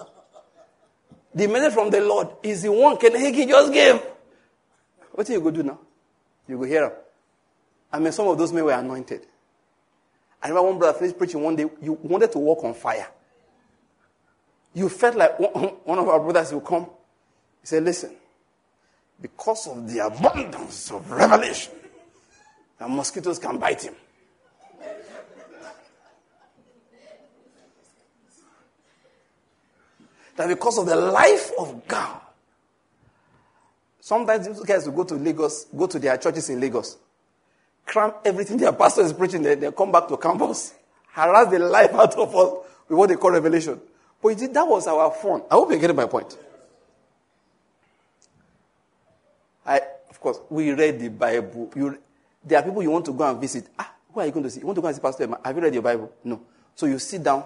The 1.35 1.47
message 1.47 1.73
from 1.73 1.91
the 1.91 2.01
Lord 2.01 2.29
is 2.41 2.63
the 2.63 2.71
one 2.71 2.97
Canadian 2.97 3.49
just 3.49 3.71
gave. 3.71 4.01
What 5.19 5.27
do 5.27 5.33
you 5.33 5.41
go 5.41 5.51
do 5.51 5.63
now? 5.63 5.77
You 6.47 6.57
go 6.57 6.63
hear. 6.63 6.93
I 7.91 7.99
mean, 7.99 8.13
some 8.13 8.29
of 8.29 8.37
those 8.37 8.53
men 8.53 8.63
were 8.63 8.71
anointed. 8.71 9.25
I 10.41 10.47
remember 10.47 10.69
one 10.69 10.79
brother 10.79 10.97
finished 10.97 11.17
preaching 11.17 11.43
one 11.43 11.57
day. 11.57 11.65
You 11.81 11.99
wanted 12.01 12.31
to 12.31 12.37
walk 12.39 12.63
on 12.63 12.73
fire. 12.73 13.09
You 14.73 14.87
felt 14.87 15.17
like 15.17 15.37
one 15.37 15.75
of 15.99 16.07
our 16.07 16.21
brothers 16.21 16.53
will 16.53 16.61
come. 16.61 16.85
He 17.59 17.67
said, 17.67 17.83
Listen, 17.83 18.15
because 19.21 19.67
of 19.67 19.91
the 19.91 20.05
abundance 20.05 20.89
of 20.89 21.11
revelation, 21.11 21.73
that 22.77 22.89
mosquitoes 22.89 23.39
can 23.39 23.57
bite 23.57 23.81
him. 23.81 23.95
That 30.37 30.47
because 30.47 30.77
of 30.77 30.85
the 30.85 30.95
life 30.95 31.51
of 31.59 31.85
God, 31.89 32.21
sometimes 34.09 34.47
these 34.47 34.59
guys 34.61 34.87
will 34.87 34.95
go 34.95 35.03
to 35.03 35.13
Lagos, 35.13 35.65
go 35.65 35.85
to 35.85 35.99
their 35.99 36.17
churches 36.17 36.49
in 36.49 36.59
Lagos, 36.59 36.97
cram 37.85 38.11
everything 38.25 38.57
their 38.57 38.73
pastor 38.73 39.01
is 39.01 39.13
preaching, 39.13 39.43
they, 39.43 39.53
they 39.53 39.71
come 39.71 39.91
back 39.91 40.07
to 40.07 40.17
campus, 40.17 40.73
harass 41.13 41.51
the 41.51 41.59
life 41.59 41.93
out 41.93 42.15
of 42.15 42.35
us 42.35 42.49
with 42.87 42.97
what 42.97 43.09
they 43.09 43.15
call 43.15 43.29
revelation. 43.29 43.79
But 44.19 44.39
that 44.51 44.67
was 44.67 44.87
our 44.87 45.11
fun. 45.11 45.43
I 45.51 45.53
hope 45.53 45.69
you're 45.69 45.79
getting 45.79 45.95
my 45.95 46.07
point. 46.07 46.35
I, 49.63 49.79
of 50.09 50.19
course, 50.19 50.39
we 50.49 50.71
read 50.71 50.99
the 50.99 51.09
Bible. 51.09 51.71
You, 51.75 51.99
there 52.43 52.59
are 52.59 52.63
people 52.63 52.81
you 52.81 52.89
want 52.89 53.05
to 53.05 53.13
go 53.13 53.29
and 53.29 53.39
visit. 53.39 53.67
Ah, 53.77 53.93
who 54.11 54.21
are 54.21 54.25
you 54.25 54.31
going 54.31 54.43
to 54.43 54.49
see? 54.49 54.59
You 54.59 54.65
want 54.65 54.75
to 54.77 54.81
go 54.81 54.87
and 54.87 54.95
see 54.95 55.01
Pastor 55.01 55.23
Emma? 55.23 55.39
Have 55.45 55.55
you 55.55 55.61
read 55.61 55.73
your 55.73 55.83
Bible? 55.83 56.11
No. 56.23 56.41
So 56.73 56.87
you 56.87 56.97
sit 56.97 57.21
down, 57.23 57.45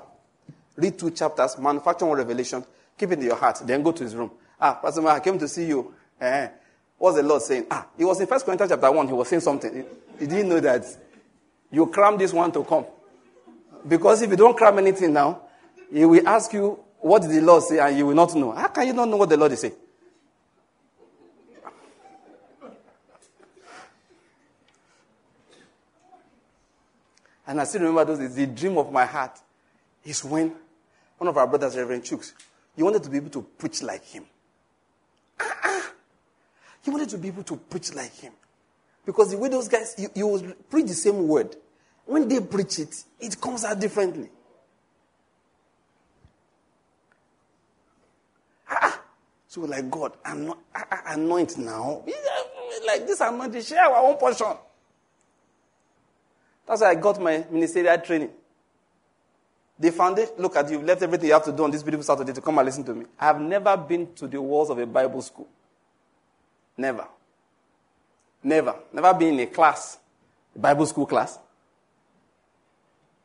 read 0.78 0.97
two 0.97 1.11
chapters, 1.11 1.57
manufacture 1.57 2.05
one 2.05 2.18
revelation, 2.18 2.64
keep 2.97 3.11
it 3.11 3.20
in 3.20 3.26
your 3.26 3.36
heart, 3.36 3.61
then 3.66 3.84
go 3.84 3.91
to 3.91 4.03
his 4.03 4.16
room. 4.16 4.32
Ah, 4.59 4.76
Pastor 4.82 5.01
Man, 5.01 5.16
I 5.18 5.20
came 5.20 5.38
to 5.38 5.47
see 5.49 5.66
you. 5.66 5.93
Eh, 6.20 6.47
what's 6.97 7.18
the 7.18 7.24
Lord 7.24 7.41
saying? 7.41 7.66
Ah, 7.70 7.88
he 7.97 8.05
was 8.05 8.20
in 8.20 8.28
First 8.28 8.45
Corinthians 8.45 8.72
chapter 8.72 8.91
1, 8.91 9.07
he 9.07 9.14
was 9.14 9.28
saying 9.28 9.41
something. 9.41 9.86
He, 10.20 10.26
didn't 10.26 10.49
know 10.49 10.59
that 10.59 10.86
you 11.72 11.88
cram 11.88 12.18
this 12.18 12.32
one 12.32 12.51
to 12.51 12.64
come. 12.64 12.86
Because 13.88 14.22
if 14.22 14.30
you 14.30 14.38
don't 14.38 14.55
cram 14.55 14.78
anything 14.80 15.11
now, 15.11 15.41
he 15.91 16.05
will 16.05 16.26
ask 16.28 16.53
you, 16.53 16.80
what 16.99 17.22
did 17.22 17.32
the 17.32 17.41
Lord 17.41 17.64
say? 17.64 17.80
And 17.80 17.97
you 17.97 18.07
will 18.07 18.16
not 18.16 18.34
know. 18.36 18.51
How 18.51 18.68
can 18.70 18.88
you 18.88 18.93
not 18.93 19.09
know 19.09 19.18
what 19.18 19.30
the 19.30 19.38
Lord 19.38 19.51
is 19.51 19.59
saying? 19.59 19.74
And 27.45 27.59
I 27.59 27.66
still 27.66 27.82
remember 27.82 28.05
those 28.05 28.20
days. 28.20 28.36
The 28.36 28.47
dream 28.47 28.78
of 28.78 28.91
my 28.91 29.05
heart 29.05 29.38
is 30.05 30.24
when 30.24 30.55
one 31.18 31.28
of 31.28 31.38
our 31.38 31.47
brothers, 31.47 31.76
Reverend 31.76 32.03
Chooks, 32.03 32.34
he 32.76 32.84
wanted 32.84 33.03
to 33.03 33.09
be 33.09 33.18
able 33.18 33.30
to 33.32 33.41
preach 33.41 33.84
like 33.84 34.03
him. 34.05 34.26
He 36.84 36.92
wanted 36.92 37.10
to 37.10 37.18
be 37.18 37.30
able 37.30 37.44
to 37.44 37.56
preach 37.56 37.94
like 37.94 38.14
him. 38.14 38.34
Because 39.06 39.32
the 39.32 39.38
way 39.38 39.50
those 39.50 39.68
guys, 39.68 39.96
you, 40.16 40.56
preach 40.70 40.88
the 40.88 40.94
same 40.94 41.28
word. 41.28 41.56
When 42.06 42.28
they 42.28 42.42
preach 42.42 42.80
it, 42.80 43.04
it 43.20 43.40
comes 43.40 43.64
out 43.64 43.80
differently. 43.80 44.30
Ah, 48.70 48.80
ah. 48.82 49.02
so 49.48 49.62
like 49.62 49.90
God, 49.90 50.14
anoint, 50.26 50.60
ah, 50.76 50.86
ah, 50.92 51.02
anoint 51.08 51.58
now. 51.58 52.04
Like 52.86 53.08
this 53.08 53.22
anointing, 53.22 53.62
share 53.62 53.84
our 53.86 54.06
own 54.06 54.18
portion. 54.18 54.58
That's 56.68 56.82
why 56.82 56.90
I 56.90 56.96
got 56.96 57.22
my 57.22 57.46
ministerial 57.50 57.98
training. 58.00 58.32
The 59.80 59.92
foundation, 59.92 60.34
look 60.38 60.56
at 60.56 60.70
you, 60.70 60.80
left 60.80 61.02
everything 61.02 61.28
you 61.28 61.34
have 61.34 61.46
to 61.46 61.52
do 61.52 61.64
on 61.64 61.72
this 61.72 61.84
beautiful 61.84 62.04
Saturday 62.04 62.34
to 62.34 62.42
come 62.42 62.58
and 62.58 62.66
listen 62.66 62.84
to 62.86 62.94
me. 62.94 63.06
I 63.20 63.26
have 63.26 63.40
never 63.40 63.76
been 63.78 64.14
to 64.16 64.28
the 64.28 64.42
walls 64.42 64.70
of 64.70 64.78
a 64.80 64.86
Bible 64.86 65.22
school. 65.22 65.48
Never. 66.84 67.08
Never. 68.44 68.76
Never 68.92 69.14
been 69.14 69.36
in 69.36 69.40
a 69.40 69.46
class, 69.46 69.98
a 70.54 70.60
Bible 70.60 70.86
school 70.86 71.06
class. 71.06 71.40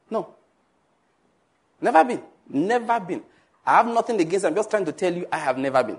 No. 0.09 0.33
Never 1.81 2.05
been. 2.05 2.23
Never 2.49 3.01
been. 3.01 3.21
I 3.67 3.79
have 3.79 3.87
nothing 3.89 4.21
against 4.21 4.47
I'm 4.47 4.55
just 4.55 4.71
trying 4.71 4.85
to 4.85 4.93
tell 4.93 5.13
you 5.13 5.27
I 5.33 5.39
have 5.39 5.59
never 5.59 5.83
been. 5.83 5.99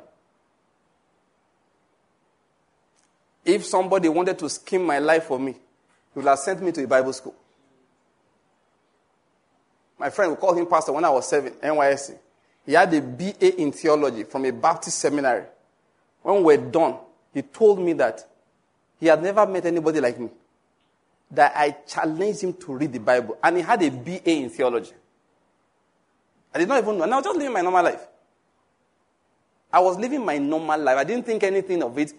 If 3.44 3.66
somebody 3.66 4.08
wanted 4.08 4.40
to 4.40 4.50
scheme 4.50 4.86
my 4.86 5.00
life 5.00 5.26
for 5.26 5.38
me, 5.38 5.52
he 5.52 5.60
would 6.16 6.28
have 6.28 6.40
sent 6.40 6.62
me 6.62 6.72
to 6.72 6.82
a 6.86 6.88
Bible 6.88 7.12
school. 7.12 7.36
My 9.98 10.10
friend, 10.10 10.32
we 10.32 10.38
called 10.38 10.58
him 10.58 10.66
pastor 10.66 10.94
when 10.94 11.04
I 11.04 11.10
was 11.10 11.28
seven, 11.28 11.52
NYSC. 11.62 12.18
He 12.66 12.72
had 12.72 12.94
a 12.94 13.02
BA 13.02 13.62
in 13.62 13.74
theology 13.74 14.24
from 14.24 14.46
a 14.46 14.52
Baptist 14.52 14.98
seminary. 15.00 15.44
When 16.22 16.38
we 16.38 16.56
were 16.56 16.72
done, 16.72 16.96
he 17.34 17.42
told 17.42 17.80
me 17.80 17.94
that 17.94 18.28
he 19.00 19.08
had 19.08 19.22
never 19.22 19.46
met 19.46 19.66
anybody 19.66 20.02
like 20.02 20.20
me. 20.20 20.30
That 21.32 21.54
I 21.56 21.72
challenged 21.88 22.42
him 22.42 22.54
to 22.54 22.74
read 22.74 22.92
the 22.92 23.00
Bible. 23.00 23.38
And 23.44 23.58
he 23.58 23.64
had 23.64 23.82
a 23.84 23.90
BA 23.90 24.30
in 24.30 24.50
theology. 24.50 24.94
I 26.54 26.60
did 26.60 26.68
not 26.68 26.82
even 26.82 26.98
know. 26.98 27.04
And 27.04 27.14
I 27.14 27.18
was 27.18 27.26
just 27.26 27.38
living 27.38 27.54
my 27.54 27.62
normal 27.62 27.84
life. 27.84 28.08
I 29.72 29.80
was 29.80 29.98
living 29.98 30.26
my 30.26 30.38
normal 30.40 30.80
life. 30.80 30.98
I 30.98 31.04
didn't 31.04 31.26
think 31.26 31.44
anything 31.44 31.84
of 31.84 31.98
it. 31.98 32.14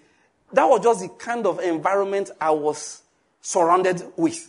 That 0.53 0.65
was 0.65 0.83
just 0.83 1.01
the 1.01 1.09
kind 1.09 1.47
of 1.47 1.59
environment 1.61 2.31
I 2.41 2.51
was 2.51 3.03
surrounded 3.41 4.03
with. 4.17 4.49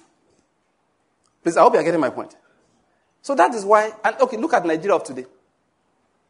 Please, 1.43 1.57
I 1.57 1.62
hope 1.62 1.74
you're 1.74 1.84
getting 1.84 1.99
my 1.99 2.12
point. 2.12 2.36
So 3.24 3.36
that 3.36 3.53
is 3.53 3.66
why, 3.66 3.91
and 4.03 4.16
okay, 4.22 4.38
look 4.38 4.53
at 4.53 4.66
Nigeria 4.66 4.95
of 4.95 5.03
today. 5.03 5.26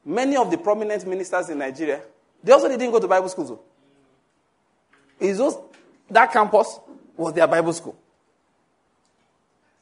Many 0.06 0.36
of 0.36 0.50
the 0.50 0.58
prominent 0.58 1.06
ministers 1.06 1.50
in 1.50 1.58
Nigeria, 1.60 2.02
they 2.44 2.52
also 2.52 2.68
didn't 2.68 2.92
go 2.92 3.00
to 3.00 3.08
Bible 3.08 3.30
schools. 3.30 3.58
Just 5.22 5.60
that 6.10 6.32
campus 6.32 6.80
was 7.16 7.34
their 7.34 7.48
Bible 7.48 7.74
school. 7.74 7.96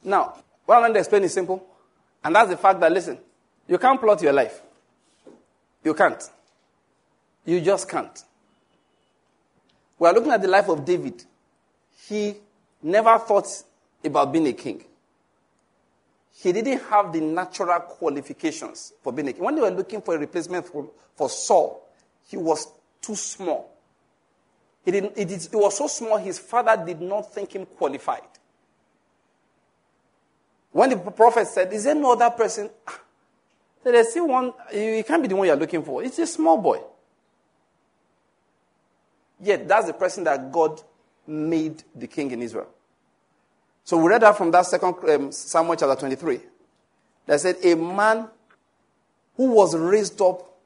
Now, 0.04 0.34
what 0.66 0.76
I'm 0.76 0.82
going 0.82 0.94
to 0.94 0.98
explain 1.00 1.24
is 1.24 1.32
simple, 1.32 1.66
and 2.22 2.34
that's 2.34 2.50
the 2.50 2.56
fact 2.56 2.80
that, 2.80 2.92
listen, 2.92 3.18
you 3.66 3.78
can't 3.78 4.00
plot 4.00 4.22
your 4.22 4.32
life. 4.32 4.60
You 5.82 5.94
can't. 5.94 6.22
You 7.44 7.60
just 7.60 7.88
can't. 7.88 8.22
We 9.98 10.08
are 10.08 10.14
looking 10.14 10.32
at 10.32 10.42
the 10.42 10.48
life 10.48 10.68
of 10.68 10.84
David. 10.84 11.24
He 12.08 12.34
never 12.82 13.18
thought 13.18 13.46
about 14.04 14.32
being 14.32 14.46
a 14.46 14.52
king. 14.52 14.84
He 16.36 16.52
didn't 16.52 16.82
have 16.84 17.12
the 17.12 17.20
natural 17.20 17.80
qualifications 17.80 18.94
for 19.02 19.12
being 19.12 19.28
a 19.28 19.32
king. 19.32 19.42
When 19.42 19.54
they 19.54 19.60
were 19.60 19.70
looking 19.70 20.00
for 20.00 20.14
a 20.14 20.18
replacement 20.18 20.66
for, 20.66 20.90
for 21.14 21.28
Saul, 21.28 21.86
he 22.28 22.36
was 22.36 22.66
too 23.02 23.14
small. 23.14 23.69
Didn't, 24.84 25.12
it, 25.16 25.30
it 25.30 25.50
was 25.52 25.76
so 25.76 25.86
small, 25.86 26.16
his 26.16 26.38
father 26.38 26.82
did 26.84 27.00
not 27.00 27.32
think 27.32 27.54
him 27.54 27.66
qualified. 27.66 28.22
When 30.72 30.90
the 30.90 30.96
prophet 30.96 31.46
said, 31.48 31.72
Is 31.72 31.84
there 31.84 31.94
no 31.94 32.12
other 32.12 32.30
person? 32.30 32.70
So 33.82 33.90
there's 33.90 34.10
still 34.10 34.28
one, 34.28 34.52
you 34.74 35.02
can't 35.04 35.22
be 35.22 35.28
the 35.28 35.36
one 35.36 35.46
you're 35.46 35.56
looking 35.56 35.82
for. 35.82 36.02
It's 36.02 36.18
a 36.18 36.26
small 36.26 36.58
boy. 36.58 36.80
Yet 39.42 39.66
that's 39.66 39.86
the 39.86 39.94
person 39.94 40.24
that 40.24 40.52
God 40.52 40.82
made 41.26 41.82
the 41.94 42.06
king 42.06 42.30
in 42.30 42.42
Israel. 42.42 42.68
So 43.84 43.96
we 43.96 44.08
read 44.08 44.22
that 44.22 44.36
from 44.36 44.50
that 44.50 44.66
second 44.66 44.96
um, 45.08 45.32
Samuel 45.32 45.76
chapter 45.76 45.96
23. 45.96 46.40
That 47.26 47.40
said, 47.40 47.56
a 47.64 47.74
man 47.74 48.28
who 49.36 49.50
was 49.52 49.74
raised 49.74 50.20
up 50.20 50.58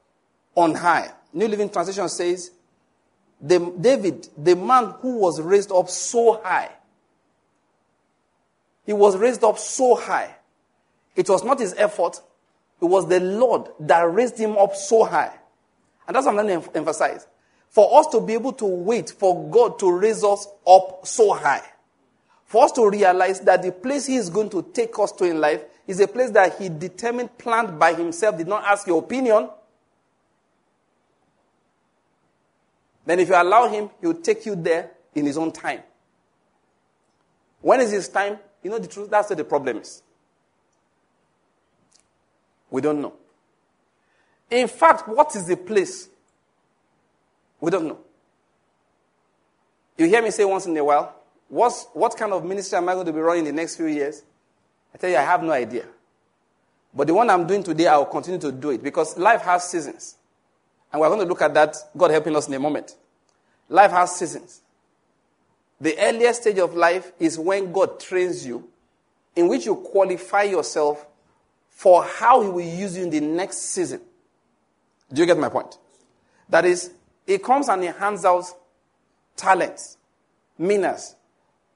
on 0.53 0.75
high. 0.75 1.11
New 1.31 1.47
Living 1.47 1.69
Translation 1.69 2.09
says, 2.09 2.51
the, 3.45 3.73
David, 3.79 4.27
the 4.37 4.55
man 4.55 4.93
who 4.99 5.17
was 5.17 5.41
raised 5.41 5.71
up 5.71 5.89
so 5.89 6.41
high. 6.43 6.71
He 8.85 8.93
was 8.93 9.17
raised 9.17 9.43
up 9.43 9.57
so 9.57 9.95
high. 9.95 10.35
It 11.15 11.29
was 11.29 11.43
not 11.43 11.59
his 11.59 11.73
effort. 11.77 12.21
It 12.81 12.85
was 12.85 13.07
the 13.07 13.19
Lord 13.19 13.69
that 13.79 14.01
raised 14.01 14.37
him 14.37 14.57
up 14.57 14.75
so 14.75 15.05
high. 15.05 15.33
And 16.07 16.15
that's 16.15 16.25
what 16.25 16.37
I'm 16.37 16.47
going 16.47 16.61
to 16.61 16.77
emphasize. 16.77 17.27
For 17.69 17.99
us 17.99 18.07
to 18.07 18.21
be 18.21 18.33
able 18.33 18.53
to 18.53 18.65
wait 18.65 19.09
for 19.09 19.49
God 19.49 19.79
to 19.79 19.91
raise 19.91 20.23
us 20.23 20.47
up 20.67 21.05
so 21.05 21.33
high 21.33 21.63
for 22.45 22.63
us 22.63 22.71
to 22.73 22.89
realize 22.89 23.41
that 23.41 23.63
the 23.63 23.71
place 23.71 24.05
He 24.05 24.15
is 24.15 24.29
going 24.29 24.49
to 24.51 24.61
take 24.73 24.97
us 24.99 25.11
to 25.13 25.25
in 25.25 25.41
life 25.41 25.63
is 25.87 25.99
a 25.99 26.07
place 26.07 26.31
that 26.31 26.57
He 26.57 26.69
determined, 26.69 27.37
planned 27.37 27.77
by 27.79 27.93
Himself, 27.93 28.37
did 28.37 28.47
not 28.47 28.63
ask 28.63 28.87
your 28.87 28.99
opinion. 28.99 29.49
Then, 33.05 33.19
if 33.19 33.29
you 33.29 33.35
allow 33.35 33.67
Him, 33.67 33.89
He 34.01 34.07
will 34.07 34.15
take 34.15 34.45
you 34.45 34.55
there 34.55 34.91
in 35.13 35.25
His 35.25 35.37
own 35.37 35.51
time. 35.51 35.81
When 37.61 37.79
is 37.81 37.91
His 37.91 38.07
time? 38.09 38.39
You 38.63 38.71
know 38.71 38.79
the 38.79 38.87
truth? 38.87 39.09
That's 39.09 39.29
what 39.29 39.37
the 39.37 39.43
problem 39.43 39.77
is. 39.77 40.01
We 42.69 42.81
don't 42.81 43.01
know. 43.01 43.13
In 44.49 44.67
fact, 44.67 45.07
what 45.07 45.35
is 45.35 45.47
the 45.47 45.57
place? 45.57 46.09
We 47.61 47.71
don't 47.71 47.87
know. 47.87 47.99
You 49.97 50.07
hear 50.07 50.21
me 50.21 50.31
say 50.31 50.45
once 50.45 50.65
in 50.65 50.75
a 50.77 50.83
while, 50.83 51.15
What's, 51.47 51.87
what 51.93 52.17
kind 52.17 52.33
of 52.33 52.43
ministry 52.43 52.77
am 52.77 52.89
I 52.89 52.93
going 52.93 53.05
to 53.05 53.13
be 53.13 53.19
running 53.19 53.45
in 53.45 53.55
the 53.55 53.61
next 53.61 53.75
few 53.75 53.85
years? 53.85 54.23
I 54.93 54.97
tell 54.97 55.09
you, 55.09 55.17
I 55.17 55.21
have 55.21 55.43
no 55.43 55.51
idea. 55.51 55.85
But 56.93 57.07
the 57.07 57.13
one 57.13 57.29
I'm 57.29 57.45
doing 57.45 57.63
today, 57.63 57.87
I 57.87 57.97
will 57.97 58.05
continue 58.05 58.39
to 58.39 58.51
do 58.51 58.71
it 58.71 58.81
because 58.81 59.17
life 59.17 59.41
has 59.41 59.69
seasons. 59.69 60.15
And 60.95 61.01
we're 61.01 61.09
going 61.09 61.19
to 61.19 61.25
look 61.25 61.41
at 61.41 61.53
that, 61.55 61.75
God 61.97 62.11
helping 62.11 62.37
us 62.37 62.47
in 62.47 62.53
a 62.53 62.59
moment. 62.59 62.95
Life 63.67 63.91
has 63.91 64.15
seasons. 64.15 64.61
The 65.81 65.93
earliest 65.99 66.43
stage 66.43 66.57
of 66.57 66.73
life 66.73 67.11
is 67.19 67.37
when 67.37 67.73
God 67.73 67.99
trains 67.99 68.47
you, 68.47 68.69
in 69.35 69.49
which 69.49 69.65
you 69.65 69.75
qualify 69.75 70.43
yourself 70.43 71.05
for 71.69 72.01
how 72.01 72.41
He 72.43 72.47
will 72.47 72.61
use 72.61 72.95
you 72.95 73.03
in 73.03 73.09
the 73.09 73.19
next 73.19 73.57
season. 73.57 73.99
Do 75.11 75.19
you 75.19 75.25
get 75.25 75.37
my 75.37 75.49
point? 75.49 75.77
That 76.47 76.63
is, 76.63 76.93
He 77.27 77.39
comes 77.39 77.67
and 77.67 77.83
He 77.83 77.89
hands 77.89 78.23
out 78.23 78.45
talents, 79.35 79.97
minas, 80.57 81.17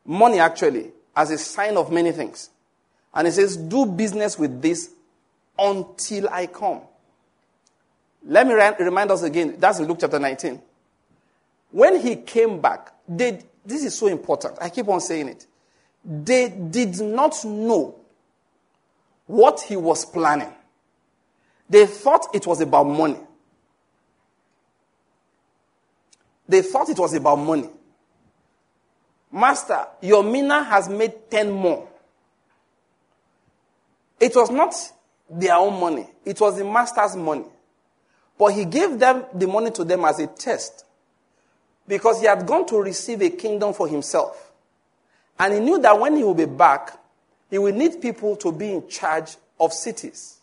money 0.05 0.39
actually 0.39 0.93
as 1.13 1.29
a 1.31 1.37
sign 1.37 1.75
of 1.75 1.91
many 1.91 2.13
things. 2.13 2.51
And 3.13 3.27
he 3.27 3.33
says, 3.33 3.57
Do 3.57 3.85
business 3.85 4.39
with 4.39 4.61
this 4.61 4.91
until 5.57 6.29
I 6.29 6.47
come. 6.47 6.83
Let 8.25 8.47
me 8.47 8.53
remind 8.53 9.11
us 9.11 9.23
again, 9.23 9.55
that's 9.57 9.79
in 9.79 9.87
Luke 9.87 9.97
chapter 10.01 10.19
19. 10.19 10.61
When 11.71 11.99
he 11.99 12.17
came 12.17 12.59
back, 12.59 12.93
they, 13.07 13.41
this 13.65 13.83
is 13.83 13.97
so 13.97 14.07
important. 14.07 14.57
I 14.61 14.69
keep 14.69 14.87
on 14.87 14.99
saying 15.01 15.29
it. 15.29 15.47
They 16.03 16.49
did 16.49 16.99
not 16.99 17.43
know 17.45 17.95
what 19.27 19.61
he 19.61 19.77
was 19.77 20.05
planning. 20.05 20.51
They 21.69 21.85
thought 21.85 22.27
it 22.33 22.47
was 22.47 22.61
about 22.61 22.85
money. 22.85 23.19
They 26.47 26.63
thought 26.63 26.89
it 26.89 26.97
was 26.97 27.13
about 27.13 27.35
money. 27.35 27.69
Master, 29.31 29.85
your 30.01 30.23
mina 30.23 30.63
has 30.63 30.89
made 30.89 31.29
10 31.29 31.51
more. 31.51 31.87
It 34.19 34.35
was 34.35 34.49
not 34.49 34.73
their 35.29 35.55
own 35.55 35.79
money, 35.79 36.07
it 36.25 36.41
was 36.41 36.57
the 36.57 36.65
master's 36.65 37.15
money. 37.15 37.45
But 38.39 38.53
he 38.53 38.63
gave 38.63 38.97
them 38.97 39.25
the 39.33 39.47
money 39.47 39.69
to 39.71 39.83
them 39.83 40.05
as 40.05 40.17
a 40.19 40.27
test 40.27 40.85
because 41.85 42.21
he 42.21 42.25
had 42.25 42.47
gone 42.47 42.65
to 42.67 42.77
receive 42.77 43.21
a 43.21 43.29
kingdom 43.29 43.73
for 43.73 43.87
himself. 43.87 44.53
And 45.37 45.53
he 45.53 45.59
knew 45.59 45.77
that 45.79 45.99
when 45.99 46.15
he 46.15 46.23
will 46.23 46.33
be 46.33 46.45
back, 46.45 46.97
he 47.49 47.57
will 47.57 47.73
need 47.73 48.01
people 48.01 48.37
to 48.37 48.51
be 48.53 48.71
in 48.71 48.87
charge 48.87 49.35
of 49.59 49.73
cities. 49.73 50.37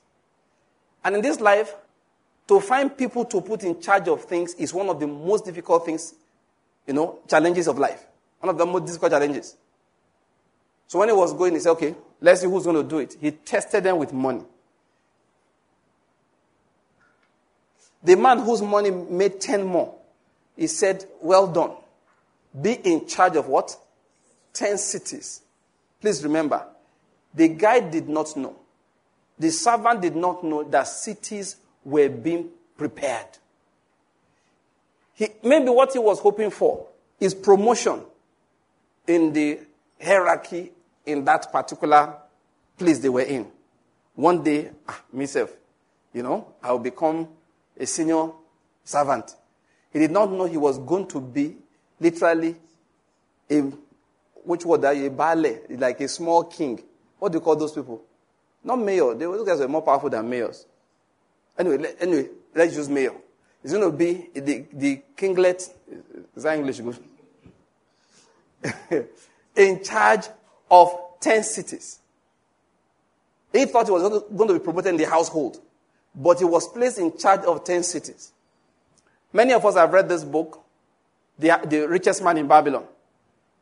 And 1.03 1.17
in 1.17 1.23
this 1.23 1.41
life, 1.41 1.75
to 2.49 2.61
find 2.61 2.97
people 2.97 3.25
to 3.25 3.41
put 3.41 3.65
in 3.65 3.81
charge 3.81 4.09
of 4.09 4.25
things 4.25 4.53
is 4.55 4.75
one 4.75 4.89
of 4.89 5.01
the 5.01 5.07
most 5.07 5.47
difficult 5.47 5.87
things, 5.87 6.15
you 6.87 6.93
know, 6.93 7.19
challenges 7.27 7.67
of 7.67 7.79
life. 7.79 8.05
One 8.41 8.51
of 8.51 8.59
the 8.59 8.67
most 8.67 8.87
difficult 8.87 9.13
challenges. 9.13 9.57
So 10.87 10.99
when 10.99 11.09
he 11.09 11.15
was 11.15 11.33
going, 11.33 11.55
he 11.55 11.61
said, 11.61 11.71
okay, 11.71 11.95
let's 12.21 12.43
see 12.43 12.47
who's 12.47 12.65
going 12.65 12.77
to 12.77 12.83
do 12.83 12.99
it. 12.99 13.17
He 13.21 13.31
tested 13.31 13.85
them 13.85 13.97
with 13.97 14.13
money. 14.13 14.45
The 18.07 18.17
man 18.17 18.39
whose 18.39 18.63
money 18.63 18.93
made 18.93 19.41
10 19.41 19.67
more, 19.67 19.93
he 20.55 20.69
said, 20.69 21.05
well 21.21 21.49
done. 21.49 21.73
Be 22.63 22.75
in 22.75 23.09
charge 23.09 23.35
of 23.35 23.49
what? 23.49 23.77
10 24.53 24.79
cities. 24.79 25.41
Please 26.01 26.23
remember, 26.23 26.65
the 27.35 27.49
guy 27.49 27.81
did 27.81 28.09
not 28.09 28.37
know. 28.37 28.55
The 29.41 29.51
servant 29.51 30.03
did 30.03 30.15
not 30.15 30.45
know 30.45 30.63
that 30.63 30.87
cities 30.87 31.57
were 31.85 32.09
being 32.09 32.51
prepared. 32.77 33.27
He, 35.15 35.27
maybe 35.43 35.71
what 35.71 35.93
he 35.93 35.99
was 35.99 36.21
hoping 36.21 36.51
for 36.53 36.87
is 37.19 37.35
promotion 37.35 38.03
in 39.09 39.33
the 39.33 39.59
hierarchy 40.01 40.71
in 41.05 41.25
that 41.25 41.51
particular 41.51 42.15
place 42.79 43.01
they 43.01 43.09
were 43.09 43.23
in. 43.23 43.49
One 44.15 44.45
day, 44.45 44.71
ah, 44.89 45.03
myself, 45.13 45.53
you 46.15 46.23
know, 46.23 46.55
I'll 46.63 46.79
become 46.79 47.27
a 47.79 47.87
senior 47.87 48.31
servant. 48.85 49.35
He 49.93 49.99
did 49.99 50.11
not 50.11 50.31
know 50.31 50.45
he 50.45 50.57
was 50.57 50.79
going 50.79 51.07
to 51.09 51.21
be 51.21 51.57
literally 52.01 52.57
a, 53.51 53.61
which 54.45 54.65
word 54.65 54.83
that 54.83 54.97
a 54.97 55.11
ballet, 55.11 55.61
like 55.71 56.01
a 56.01 56.09
small 56.09 56.45
king. 56.45 56.83
What 57.19 57.33
do 57.33 57.37
you 57.37 57.41
call 57.41 57.57
those 57.57 57.73
people? 57.73 58.03
Not 58.63 58.79
mayor. 58.81 59.15
They, 59.15 59.25
those 59.25 59.47
guys 59.47 59.61
were 59.61 59.69
more 59.69 59.83
powerful 59.83 60.11
than 60.11 60.29
mayors. 60.29 60.67
Anyway, 61.59 61.79
let, 61.79 62.03
anyway, 62.03 62.29
let's 62.55 62.77
use 62.77 62.89
mayor. 62.89 63.15
It's 63.63 63.73
going 63.73 63.91
to 63.91 63.97
be 63.97 64.29
the, 64.35 64.65
the 64.73 65.03
kinglet. 65.17 65.69
Is 66.37 66.43
that 66.43 66.57
English 66.57 66.81
good? 66.81 66.99
in 69.57 69.83
charge 69.83 70.29
of 70.71 70.93
10 71.21 71.43
cities. 71.43 72.01
He 73.53 73.65
thought 73.65 73.87
he 73.87 73.93
was 73.93 74.23
going 74.37 74.49
to 74.49 74.55
be 74.55 74.61
promoted 74.61 74.91
in 74.91 74.97
the 74.99 75.09
household, 75.09 75.61
but 76.17 76.39
he 76.39 76.45
was 76.45 76.67
placed 76.69 76.99
in 76.99 77.17
charge 77.17 77.45
of 77.45 77.63
10 77.63 77.83
cities. 77.83 78.33
Many 79.33 79.53
of 79.53 79.65
us 79.67 79.75
have 79.77 79.93
read 79.93 80.09
this 80.09 80.25
book, 80.25 80.65
The, 81.39 81.61
the 81.67 81.87
Richest 81.87 82.25
Man 82.25 82.39
in 82.39 82.49
Babylon. 82.49 82.85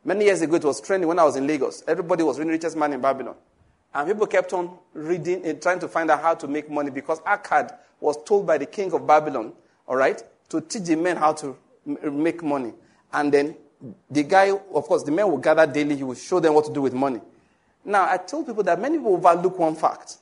Many 0.05 0.25
years 0.25 0.41
ago, 0.41 0.55
it 0.55 0.63
was 0.63 0.79
trending 0.79 1.09
when 1.09 1.19
I 1.19 1.25
was 1.25 1.35
in 1.35 1.45
Lagos. 1.45 1.83
Everybody 1.87 2.23
was 2.23 2.37
reading 2.37 2.53
Richest 2.53 2.77
Man 2.77 2.93
in 2.93 3.01
Babylon. 3.01 3.35
And 3.93 4.07
people 4.07 4.27
kept 4.27 4.53
on 4.53 4.77
reading 4.93 5.45
and 5.45 5.61
trying 5.61 5.79
to 5.79 5.87
find 5.87 6.09
out 6.09 6.21
how 6.21 6.35
to 6.35 6.47
make 6.47 6.69
money 6.69 6.91
because 6.91 7.19
Arkad 7.21 7.75
was 7.99 8.17
told 8.23 8.47
by 8.47 8.57
the 8.57 8.65
king 8.65 8.93
of 8.93 9.05
Babylon, 9.05 9.53
all 9.87 9.95
right, 9.97 10.21
to 10.49 10.61
teach 10.61 10.83
the 10.83 10.95
men 10.95 11.17
how 11.17 11.33
to 11.33 11.57
make 11.85 12.43
money. 12.43 12.73
And 13.11 13.33
then 13.33 13.55
the 14.09 14.23
guy, 14.23 14.51
of 14.51 14.85
course, 14.85 15.03
the 15.03 15.11
men 15.11 15.29
will 15.29 15.37
gather 15.37 15.65
daily. 15.65 15.95
He 15.95 16.03
will 16.03 16.15
show 16.15 16.39
them 16.39 16.53
what 16.53 16.65
to 16.65 16.73
do 16.73 16.81
with 16.81 16.93
money. 16.93 17.19
Now, 17.83 18.09
I 18.09 18.17
told 18.17 18.47
people 18.47 18.63
that 18.63 18.79
many 18.79 18.97
people 18.97 19.13
overlook 19.13 19.59
one 19.59 19.75
fact 19.75 20.17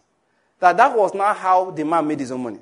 that 0.64 0.78
that 0.78 0.98
was 0.98 1.14
not 1.14 1.36
how 1.36 1.72
the 1.72 1.84
man 1.84 2.08
made 2.08 2.22
his 2.22 2.32
own 2.32 2.42
money. 2.42 2.60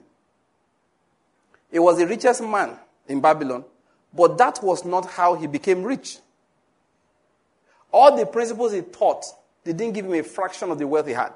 He 1.71 1.77
was 1.77 1.99
the 1.99 2.07
richest 2.07 2.41
man 2.41 2.75
in 3.07 3.21
Babylon, 3.21 3.63
but 4.11 4.39
that 4.39 4.57
was 4.63 4.83
not 4.83 5.05
how 5.05 5.35
he 5.35 5.45
became 5.45 5.83
rich. 5.83 6.17
All 7.91 8.17
the 8.17 8.25
principles 8.25 8.71
he 8.73 8.81
taught, 8.81 9.23
they 9.63 9.73
didn't 9.73 9.93
give 9.93 10.05
him 10.05 10.15
a 10.15 10.23
fraction 10.23 10.71
of 10.71 10.79
the 10.79 10.87
wealth 10.87 11.05
he 11.05 11.13
had. 11.13 11.33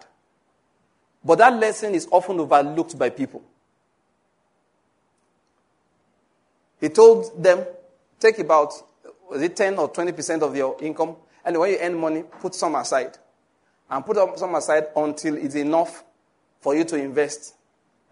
But 1.24 1.38
that 1.38 1.54
lesson 1.54 1.94
is 1.94 2.08
often 2.10 2.40
overlooked 2.40 2.98
by 2.98 3.12
people. 3.12 3.44
He 6.82 6.90
told 6.90 7.44
them, 7.44 7.64
take 8.20 8.40
about, 8.40 8.74
was 9.30 9.44
it 9.44 9.56
10 9.56 9.78
or 9.78 9.94
20% 9.94 10.42
of 10.42 10.56
your 10.56 10.78
income? 10.82 11.16
And 11.46 11.60
when 11.60 11.74
you 11.74 11.78
earn 11.80 11.96
money, 11.96 12.24
put 12.24 12.56
some 12.56 12.74
aside 12.74 13.20
and 13.88 14.04
put 14.04 14.18
some 14.40 14.56
aside 14.56 14.88
until 14.96 15.38
it's 15.38 15.54
enough 15.54 16.04
for 16.60 16.76
you 16.76 16.84
to 16.86 16.96
invest 16.96 17.56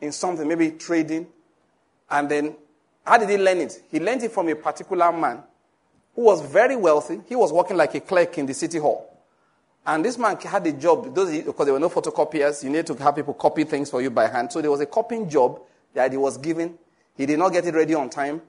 in 0.01 0.11
something, 0.11 0.47
maybe 0.47 0.71
trading. 0.71 1.27
And 2.09 2.29
then, 2.29 2.55
how 3.05 3.17
did 3.17 3.29
he 3.29 3.37
learn 3.37 3.57
it? 3.57 3.81
He 3.89 3.99
learned 3.99 4.23
it 4.23 4.31
from 4.31 4.49
a 4.49 4.55
particular 4.55 5.11
man 5.11 5.43
who 6.15 6.23
was 6.23 6.41
very 6.41 6.75
wealthy. 6.75 7.21
He 7.27 7.35
was 7.35 7.51
working 7.51 7.77
like 7.77 7.95
a 7.95 7.99
clerk 7.99 8.37
in 8.37 8.45
the 8.45 8.53
city 8.53 8.77
hall. 8.77 9.09
And 9.85 10.05
this 10.05 10.17
man 10.17 10.37
had 10.37 10.65
a 10.67 10.71
job, 10.71 11.03
because 11.03 11.65
there 11.65 11.73
were 11.73 11.79
no 11.79 11.89
photocopiers, 11.89 12.63
you 12.63 12.69
need 12.69 12.87
to 12.87 12.95
have 12.95 13.15
people 13.15 13.33
copy 13.33 13.65
things 13.65 13.89
for 13.89 14.01
you 14.01 14.09
by 14.09 14.27
hand. 14.27 14.51
So 14.51 14.61
there 14.61 14.71
was 14.71 14.79
a 14.79 14.85
copying 14.85 15.29
job 15.29 15.59
that 15.93 16.11
he 16.11 16.17
was 16.17 16.37
given. 16.37 16.77
He 17.17 17.25
did 17.25 17.37
not 17.37 17.51
get 17.51 17.65
it 17.65 17.73
ready 17.73 17.93
on 17.93 18.09
time. 18.09 18.41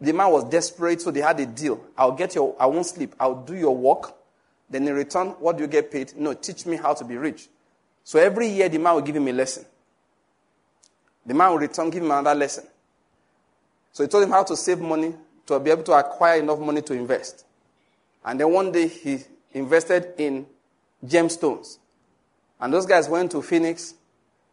The 0.00 0.12
man 0.12 0.32
was 0.32 0.44
desperate, 0.44 1.00
so 1.00 1.10
they 1.10 1.20
had 1.20 1.38
a 1.38 1.46
deal. 1.46 1.80
I'll 1.96 2.12
get 2.12 2.34
your, 2.34 2.56
I 2.58 2.66
won't 2.66 2.86
sleep. 2.86 3.14
I'll 3.20 3.42
do 3.44 3.54
your 3.54 3.76
work. 3.76 4.16
Then 4.68 4.88
in 4.88 4.94
return, 4.94 5.28
what 5.38 5.58
do 5.58 5.62
you 5.62 5.68
get 5.68 5.90
paid? 5.90 6.14
No, 6.16 6.32
teach 6.32 6.64
me 6.66 6.76
how 6.76 6.94
to 6.94 7.04
be 7.04 7.16
rich. 7.16 7.48
So 8.10 8.18
every 8.18 8.48
year, 8.48 8.68
the 8.68 8.78
man 8.80 8.96
will 8.96 9.02
give 9.02 9.14
him 9.14 9.28
a 9.28 9.32
lesson. 9.32 9.64
The 11.24 11.32
man 11.32 11.50
will 11.52 11.58
return, 11.58 11.90
give 11.90 12.02
him 12.02 12.10
another 12.10 12.34
lesson. 12.34 12.64
So 13.92 14.02
he 14.02 14.08
told 14.08 14.24
him 14.24 14.30
how 14.30 14.42
to 14.42 14.56
save 14.56 14.80
money 14.80 15.14
to 15.46 15.60
be 15.60 15.70
able 15.70 15.84
to 15.84 15.92
acquire 15.92 16.40
enough 16.40 16.58
money 16.58 16.82
to 16.82 16.92
invest. 16.92 17.44
And 18.24 18.40
then 18.40 18.50
one 18.52 18.72
day, 18.72 18.88
he 18.88 19.20
invested 19.52 20.14
in 20.18 20.44
gemstones. 21.06 21.78
And 22.58 22.74
those 22.74 22.84
guys 22.84 23.08
went 23.08 23.30
to 23.30 23.42
Phoenix. 23.42 23.94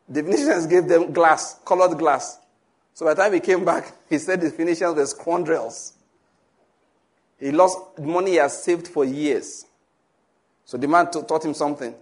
The 0.08 0.22
Phoenicians 0.24 0.68
gave 0.68 0.88
them 0.88 1.12
glass, 1.12 1.60
colored 1.66 1.97
glass. 1.97 2.38
So 2.93 3.08
by 3.08 3.16
the 3.16 3.24
time 3.24 3.34
he 3.34 3.39
came 3.39 3.66
back, 3.66 3.91
he 4.08 4.20
said 4.20 4.39
the 4.39 4.51
Phoenicians 4.51 4.95
were 4.95 5.05
scoundrels. 5.08 5.93
He 7.39 7.49
lost 7.49 7.97
money 7.97 8.34
he 8.34 8.38
has 8.38 8.64
saved 8.64 8.88
for 8.88 9.03
years. 9.03 9.66
So 10.64 10.78
the 10.78 10.88
man 10.88 11.10
t- 11.10 11.24
taught 11.28 11.43
him 11.43 11.55
something. 11.55 11.95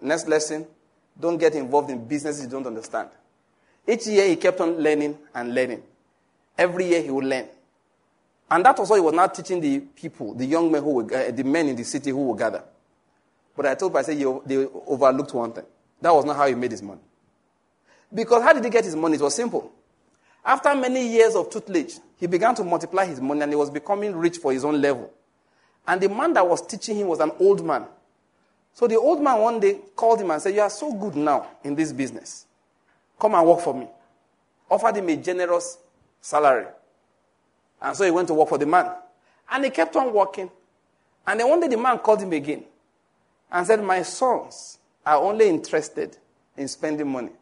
Next 0.00 0.26
lesson, 0.26 0.66
don't 1.18 1.38
get 1.38 1.54
involved 1.54 1.90
in 1.90 2.06
businesses 2.06 2.44
you 2.44 2.50
don't 2.50 2.66
understand. 2.66 3.08
Each 3.86 4.06
year 4.06 4.28
he 4.28 4.36
kept 4.36 4.60
on 4.60 4.76
learning 4.78 5.16
and 5.34 5.54
learning. 5.54 5.82
Every 6.58 6.86
year 6.86 7.02
he 7.02 7.10
would 7.10 7.24
learn. 7.24 7.46
And 8.50 8.64
that 8.64 8.78
was 8.78 8.90
why 8.90 8.96
he 8.96 9.02
was 9.02 9.14
not 9.14 9.34
teaching 9.34 9.60
the 9.60 9.80
people, 9.80 10.34
the 10.34 10.46
young 10.46 10.70
men 10.70 10.82
who 10.82 10.90
were, 10.94 11.14
uh, 11.14 11.30
the 11.30 11.42
men 11.44 11.68
in 11.68 11.76
the 11.76 11.84
city 11.84 12.10
who 12.10 12.28
would 12.28 12.38
gather. 12.38 12.62
But 13.56 13.66
I 13.66 13.74
told 13.74 13.92
him, 13.92 13.96
I 13.96 14.02
said, 14.02 14.18
they 14.46 14.56
overlooked 14.86 15.34
one 15.34 15.52
thing. 15.52 15.64
That 16.00 16.14
was 16.14 16.24
not 16.24 16.36
how 16.36 16.46
he 16.46 16.54
made 16.54 16.70
his 16.70 16.82
money. 16.82 17.00
Because 18.12 18.42
how 18.42 18.52
did 18.52 18.64
he 18.64 18.70
get 18.70 18.84
his 18.84 18.94
money? 18.94 19.16
It 19.16 19.22
was 19.22 19.34
simple. 19.34 19.72
After 20.44 20.74
many 20.76 21.08
years 21.08 21.34
of 21.34 21.50
tutelage, 21.50 21.94
he 22.18 22.26
began 22.26 22.54
to 22.54 22.62
multiply 22.64 23.04
his 23.06 23.20
money 23.20 23.40
and 23.40 23.50
he 23.50 23.56
was 23.56 23.70
becoming 23.70 24.14
rich 24.14 24.36
for 24.36 24.52
his 24.52 24.64
own 24.64 24.80
level. 24.80 25.10
And 25.86 26.00
the 26.00 26.08
man 26.08 26.32
that 26.34 26.46
was 26.46 26.64
teaching 26.64 26.96
him 26.96 27.08
was 27.08 27.18
an 27.20 27.32
old 27.40 27.64
man. 27.64 27.86
So 28.76 28.86
the 28.86 28.98
old 28.98 29.22
man 29.22 29.40
one 29.40 29.58
day 29.58 29.78
called 29.96 30.20
him 30.20 30.30
and 30.30 30.42
said, 30.42 30.54
You 30.54 30.60
are 30.60 30.68
so 30.68 30.92
good 30.92 31.16
now 31.16 31.46
in 31.64 31.74
this 31.74 31.94
business. 31.94 32.44
Come 33.18 33.34
and 33.34 33.48
work 33.48 33.60
for 33.60 33.72
me. 33.72 33.88
Offered 34.70 34.98
him 34.98 35.08
a 35.08 35.16
generous 35.16 35.78
salary. 36.20 36.66
And 37.80 37.96
so 37.96 38.04
he 38.04 38.10
went 38.10 38.28
to 38.28 38.34
work 38.34 38.50
for 38.50 38.58
the 38.58 38.66
man. 38.66 38.90
And 39.50 39.64
he 39.64 39.70
kept 39.70 39.96
on 39.96 40.12
working. 40.12 40.50
And 41.26 41.40
then 41.40 41.48
one 41.48 41.58
day 41.60 41.68
the 41.68 41.78
man 41.78 42.00
called 42.00 42.20
him 42.20 42.34
again 42.34 42.64
and 43.50 43.66
said, 43.66 43.82
My 43.82 44.02
sons 44.02 44.76
are 45.06 45.22
only 45.22 45.48
interested 45.48 46.18
in 46.54 46.68
spending 46.68 47.08
money. 47.08 47.32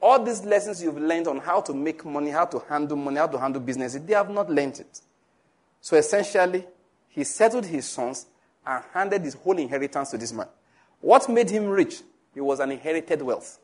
All 0.00 0.22
these 0.22 0.44
lessons 0.44 0.80
you've 0.80 0.98
learned 1.00 1.26
on 1.26 1.38
how 1.38 1.62
to 1.62 1.74
make 1.74 2.04
money, 2.04 2.30
how 2.30 2.44
to 2.44 2.62
handle 2.68 2.96
money, 2.96 3.16
how 3.16 3.26
to 3.26 3.40
handle 3.40 3.60
business, 3.60 3.94
they 3.94 4.14
have 4.14 4.30
not 4.30 4.48
learned 4.48 4.78
it. 4.78 5.00
So 5.80 5.96
essentially, 5.96 6.64
he 7.08 7.24
settled 7.24 7.66
his 7.66 7.88
sons 7.88 8.26
and 8.64 8.84
handed 8.94 9.22
his 9.22 9.34
whole 9.34 9.58
inheritance 9.58 10.12
to 10.12 10.18
this 10.18 10.32
man. 10.32 10.46
What 11.00 11.28
made 11.28 11.50
him 11.50 11.66
rich? 11.66 12.02
It 12.34 12.40
was 12.40 12.60
an 12.60 12.70
inherited 12.70 13.22
wealth. 13.22 13.58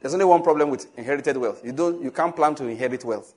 There's 0.00 0.14
only 0.14 0.24
one 0.24 0.42
problem 0.42 0.70
with 0.70 0.86
inherited 0.96 1.36
wealth. 1.36 1.60
You, 1.64 1.72
don't, 1.72 2.02
you 2.02 2.10
can't 2.10 2.34
plan 2.34 2.54
to 2.56 2.66
inherit 2.66 3.04
wealth. 3.04 3.34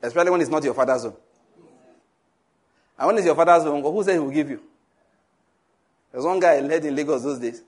Especially 0.00 0.30
when 0.30 0.40
it's 0.40 0.50
not 0.50 0.62
your 0.62 0.74
father's 0.74 1.04
own. 1.04 1.14
And 2.98 3.06
when 3.06 3.16
it's 3.16 3.26
your 3.26 3.34
father's 3.34 3.64
own, 3.64 3.82
who 3.82 4.04
said 4.04 4.14
he 4.14 4.18
will 4.18 4.30
give 4.30 4.50
you? 4.50 4.60
There's 6.12 6.24
one 6.24 6.38
guy 6.38 6.56
I 6.56 6.60
led 6.60 6.84
in 6.84 6.94
Lagos 6.94 7.22
those 7.22 7.38
days. 7.38 7.62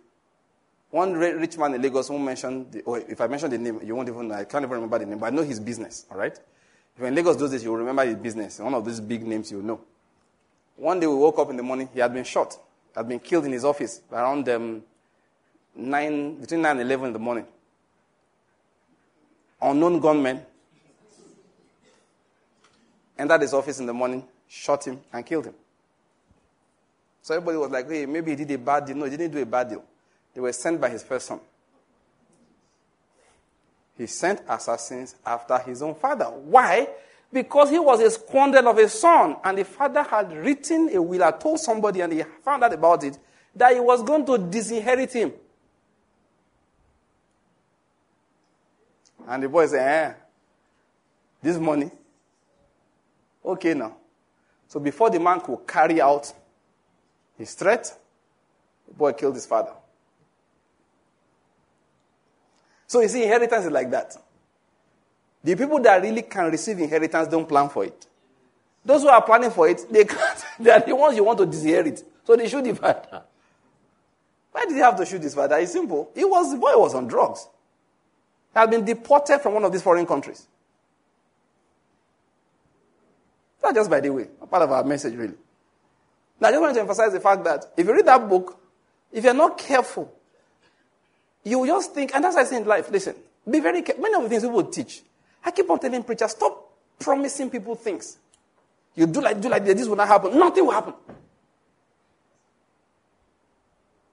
One 0.91 1.15
rich 1.15 1.59
man 1.59 1.75
in 1.75 1.83
Lagos 1.83 2.09
who 2.09 2.19
mentioned, 2.19 2.71
the, 2.71 2.83
or 2.83 2.99
if 2.99 3.21
I 3.21 3.27
mention 3.27 3.51
the 3.51 3.59
name, 3.59 3.81
you 3.83 3.97
won't 3.97 4.09
even, 4.09 4.31
I 4.31 4.45
can't 4.45 4.63
even 4.65 4.75
remember 4.75 4.99
the 4.99 5.07
name, 5.07 5.19
but 5.19 5.27
I 5.27 5.31
know 5.31 5.43
his 5.43 5.59
business, 5.59 6.07
all 6.11 6.19
right? 6.19 6.39
If 6.97 7.03
in 7.03 7.15
Lagos 7.15 7.37
those 7.37 7.51
days, 7.51 7.65
you'll 7.65 7.77
remember 7.77 8.05
his 8.05 8.15
business. 8.15 8.61
One 8.61 8.75
of 8.75 8.85
these 8.85 9.01
big 9.01 9.27
names 9.27 9.51
you'll 9.51 9.63
know. 9.63 9.81
One 10.77 11.01
day 11.01 11.07
we 11.09 11.15
woke 11.17 11.39
up 11.39 11.51
in 11.51 11.57
the 11.57 11.63
morning, 11.65 11.89
he 11.93 11.99
had 11.99 12.13
been 12.13 12.25
shot 12.25 12.57
had 12.95 13.09
been 13.09 13.21
killed 13.21 13.45
in 13.45 13.53
his 13.53 13.65
office 13.65 14.01
around 14.13 14.49
um, 14.49 14.83
9, 15.75 16.41
between 16.41 16.63
9 16.63 16.71
and 16.73 16.81
11 16.81 17.07
in 17.09 17.13
the 17.13 17.19
morning. 17.19 17.47
Unknown 19.61 19.99
gunmen 19.99 20.43
entered 23.19 23.41
his 23.41 23.55
office 23.55 23.79
in 23.81 23.87
the 23.87 23.95
morning, 23.95 24.25
shot 24.49 24.87
him, 24.87 25.01
and 25.13 25.25
killed 25.25 25.47
him. 25.47 25.55
So 27.23 27.35
everybody 27.35 27.57
was 27.57 27.71
like, 27.71 27.89
hey, 27.89 28.07
maybe 28.07 28.33
he 28.33 28.37
did 28.37 28.51
a 28.51 28.59
bad 28.59 28.85
deal. 28.85 28.97
No, 28.97 29.05
he 29.05 29.11
didn't 29.13 29.33
do 29.33 29.41
a 29.41 29.47
bad 29.47 29.71
deal. 29.71 29.83
They 30.35 30.41
were 30.41 30.53
sent 30.53 30.81
by 30.81 30.91
his 30.91 31.03
first 31.03 31.27
son. 31.27 31.41
He 33.97 34.07
sent 34.07 34.43
assassins 34.49 35.15
after 35.25 35.57
his 35.59 35.81
own 35.81 35.95
father. 35.95 36.27
Why? 36.27 36.89
Because 37.35 37.71
he 37.71 37.81
was 37.81 38.01
a 38.01 38.09
squander 38.13 38.61
of 38.61 38.79
a 38.79 38.89
son, 38.89 39.35
and 39.43 39.59
the 39.59 39.65
father 39.65 40.05
had 40.05 40.33
written 40.33 40.89
a 40.95 41.03
will, 41.03 41.21
had 41.21 41.41
told 41.41 41.59
somebody, 41.59 42.01
and 42.01 42.13
he 42.13 42.23
found 42.45 42.63
out 42.63 42.73
about 42.73 43.03
it, 43.03 43.19
that 43.57 43.75
he 43.75 43.81
was 43.81 44.05
going 44.05 44.25
to 44.25 44.39
disinherit 44.39 45.13
him. 45.13 45.33
And 49.27 49.43
the 49.43 49.49
boy 49.49 49.67
said, 49.67 49.81
eh, 49.81 50.15
this 51.43 51.59
money? 51.59 51.91
Okay 53.45 53.75
now. 53.75 53.97
So 54.69 54.79
before 54.79 55.11
the 55.11 55.19
man 55.19 55.41
could 55.41 55.67
carry 55.67 56.01
out 56.01 56.33
his 57.37 57.53
threat, 57.55 57.99
the 58.87 58.95
boy 58.95 59.13
killed 59.13 59.35
his 59.35 59.47
father. 59.47 59.73
So 62.87 63.01
you 63.01 63.09
see, 63.09 63.25
inheritance 63.25 63.65
is 63.65 63.73
like 63.73 63.91
that. 63.91 64.24
The 65.45 65.55
people 65.55 65.79
that 65.81 66.03
really 66.03 66.23
can 66.23 66.51
receive 66.51 66.79
inheritance 66.79 67.29
don't 67.29 67.47
plan 67.47 67.69
for 67.69 67.85
it. 67.85 68.07
Those 68.85 69.03
who 69.03 69.09
are 69.09 69.23
planning 69.23 69.51
for 69.51 69.69
it, 69.69 69.87
they 69.91 70.05
can't. 70.07 70.45
They 70.59 70.71
are 70.71 70.81
the 70.81 70.97
ones 70.97 71.17
you 71.17 71.25
want 71.25 71.39
to 71.39 71.47
disinherit. 71.47 72.03
So 72.25 72.35
they 72.35 72.49
shoot 72.49 72.65
the 72.65 72.75
father. 72.75 73.23
Why 74.53 74.65
did 74.65 74.75
he 74.75 74.81
have 74.81 74.97
to 74.97 75.07
shoot 75.07 75.23
his 75.23 75.35
father? 75.35 75.59
It's 75.59 75.73
simple. 75.73 76.11
He 76.15 76.25
was 76.25 76.53
the 76.53 76.59
boy 76.59 76.77
was 76.79 76.95
on 76.95 77.07
drugs. 77.07 77.47
He 78.53 78.59
had 78.59 78.71
been 78.71 78.85
deported 78.85 79.41
from 79.41 79.55
one 79.55 79.65
of 79.65 79.73
these 79.73 79.83
foreign 79.83 80.07
countries. 80.07 80.47
That's 83.61 83.75
just 83.75 83.91
by 83.91 84.01
the 84.01 84.11
way, 84.11 84.27
part 84.51 84.63
of 84.63 84.71
our 84.71 84.85
message, 84.85 85.15
really. 85.15 85.35
Now, 86.41 86.49
I 86.49 86.51
just 86.53 86.61
want 86.63 86.75
to 86.75 86.81
emphasize 86.81 87.13
the 87.13 87.21
fact 87.21 87.45
that 87.45 87.67
if 87.77 87.87
you 87.87 87.95
read 87.95 88.07
that 88.07 88.29
book, 88.29 88.59
if 89.13 89.25
you're 89.25 89.35
not 89.35 89.59
careful, 89.59 90.13
you 91.45 91.67
just 91.67 91.93
think, 91.93 92.15
and 92.15 92.25
that's 92.25 92.37
I 92.37 92.45
say 92.45 92.57
in 92.57 92.65
life, 92.65 92.91
listen, 92.91 93.15
be 93.51 93.61
very 93.61 93.83
careful. 93.83 94.03
Many 94.03 94.15
of 94.15 94.23
the 94.23 94.29
things 94.29 94.43
people 94.43 94.65
teach, 94.65 95.03
I 95.45 95.51
keep 95.51 95.69
on 95.69 95.79
telling 95.79 96.03
preachers, 96.03 96.31
stop 96.33 96.71
promising 96.99 97.51
people 97.51 97.75
things. 97.75 98.19
You 98.95 99.07
do 99.07 99.21
like, 99.21 99.41
do 99.41 99.49
like 99.49 99.65
this, 99.65 99.75
this 99.75 99.89
will 99.89 99.97
not 99.97 100.09
happen. 100.09 100.39
Nothing 100.39 100.67
will 100.67 100.73
happen. 100.73 100.95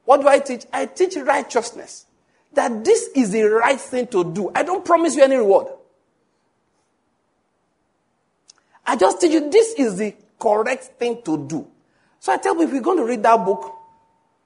What 0.06 0.22
do 0.22 0.28
I 0.28 0.40
teach? 0.40 0.66
I 0.74 0.88
teach 0.88 1.16
righteousness. 1.16 2.06
That 2.54 2.84
this 2.84 3.10
is 3.16 3.32
the 3.32 3.44
right 3.44 3.80
thing 3.80 4.08
to 4.08 4.24
do. 4.26 4.52
I 4.54 4.64
don't 4.64 4.84
promise 4.84 5.16
you 5.16 5.24
any 5.24 5.36
reward. 5.38 5.68
I 8.86 8.98
just 8.98 9.22
teach 9.22 9.32
you 9.32 9.50
this 9.50 9.74
is 9.76 9.98
the 9.98 10.14
correct 10.38 10.84
thing 11.00 11.22
to 11.24 11.38
do. 11.48 11.68
So 12.20 12.34
I 12.34 12.38
tell 12.38 12.56
people 12.56 12.68
if 12.68 12.74
you're 12.74 12.82
going 12.82 12.98
to 12.98 13.06
read 13.06 13.24
that 13.24 13.46
book, 13.46 13.74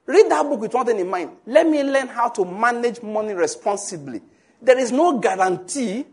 read 0.04 0.30
that 0.30 0.44
book 0.44 0.60
with 0.60 0.74
one 0.74 0.86
thing 0.86 1.00
in 1.00 1.08
mind. 1.08 1.32
Let 1.46 1.68
me 1.68 1.82
learn 1.82 2.06
how 2.08 2.28
to 2.28 2.44
manage 2.44 3.02
money 3.02 3.32
responsibly. 3.32 4.20
There 4.62 4.78
is 4.78 4.92
no 4.92 5.18
guarantee 5.18 6.04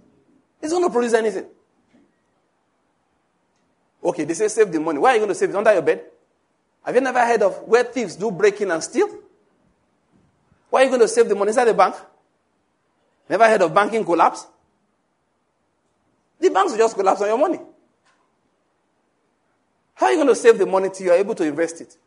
it's 0.64 0.72
going 0.72 0.86
to 0.86 0.90
produce 0.90 1.14
anything. 1.14 1.46
Okay, 4.02 4.24
they 4.24 4.34
say 4.34 4.48
save 4.48 4.72
the 4.72 4.80
money. 4.80 4.98
Where 4.98 5.12
are 5.12 5.16
you 5.16 5.20
going 5.20 5.30
to 5.30 5.36
save 5.36 5.50
it? 5.50 5.56
Under 5.56 5.74
your 5.74 5.82
bed? 5.82 6.04
Have 6.86 6.96
you 6.96 7.02
never 7.02 7.20
heard 7.20 7.42
of 7.42 7.68
where 7.68 7.84
thieves 7.84 8.16
do 8.16 8.32
break 8.32 8.60
in 8.62 8.72
and 8.72 8.82
steal? 8.82 9.10
Where 10.70 10.82
are 10.82 10.86
you 10.86 10.90
going 10.90 11.02
to 11.02 11.08
save 11.08 11.28
the 11.28 11.36
money? 11.36 11.50
Inside 11.50 11.66
the 11.66 11.74
bank? 11.74 11.96
Never 13.30 13.48
heard 13.48 13.62
of 13.62 13.74
banking 13.74 14.06
collapse? 14.06 14.48
The 16.40 16.50
banks 16.50 16.72
will 16.72 16.80
just 16.80 16.96
collapse 16.96 17.22
on 17.22 17.28
your 17.28 17.38
money. 17.38 17.60
How 19.96 20.08
are 20.08 20.12
you 20.12 20.18
going 20.18 20.30
to 20.30 20.36
save 20.36 20.58
the 20.58 20.66
money 20.66 20.90
till 20.90 21.08
you're 21.08 21.16
able 21.16 21.36
to 21.36 21.44
invest 21.44 21.82
it? 21.82 21.98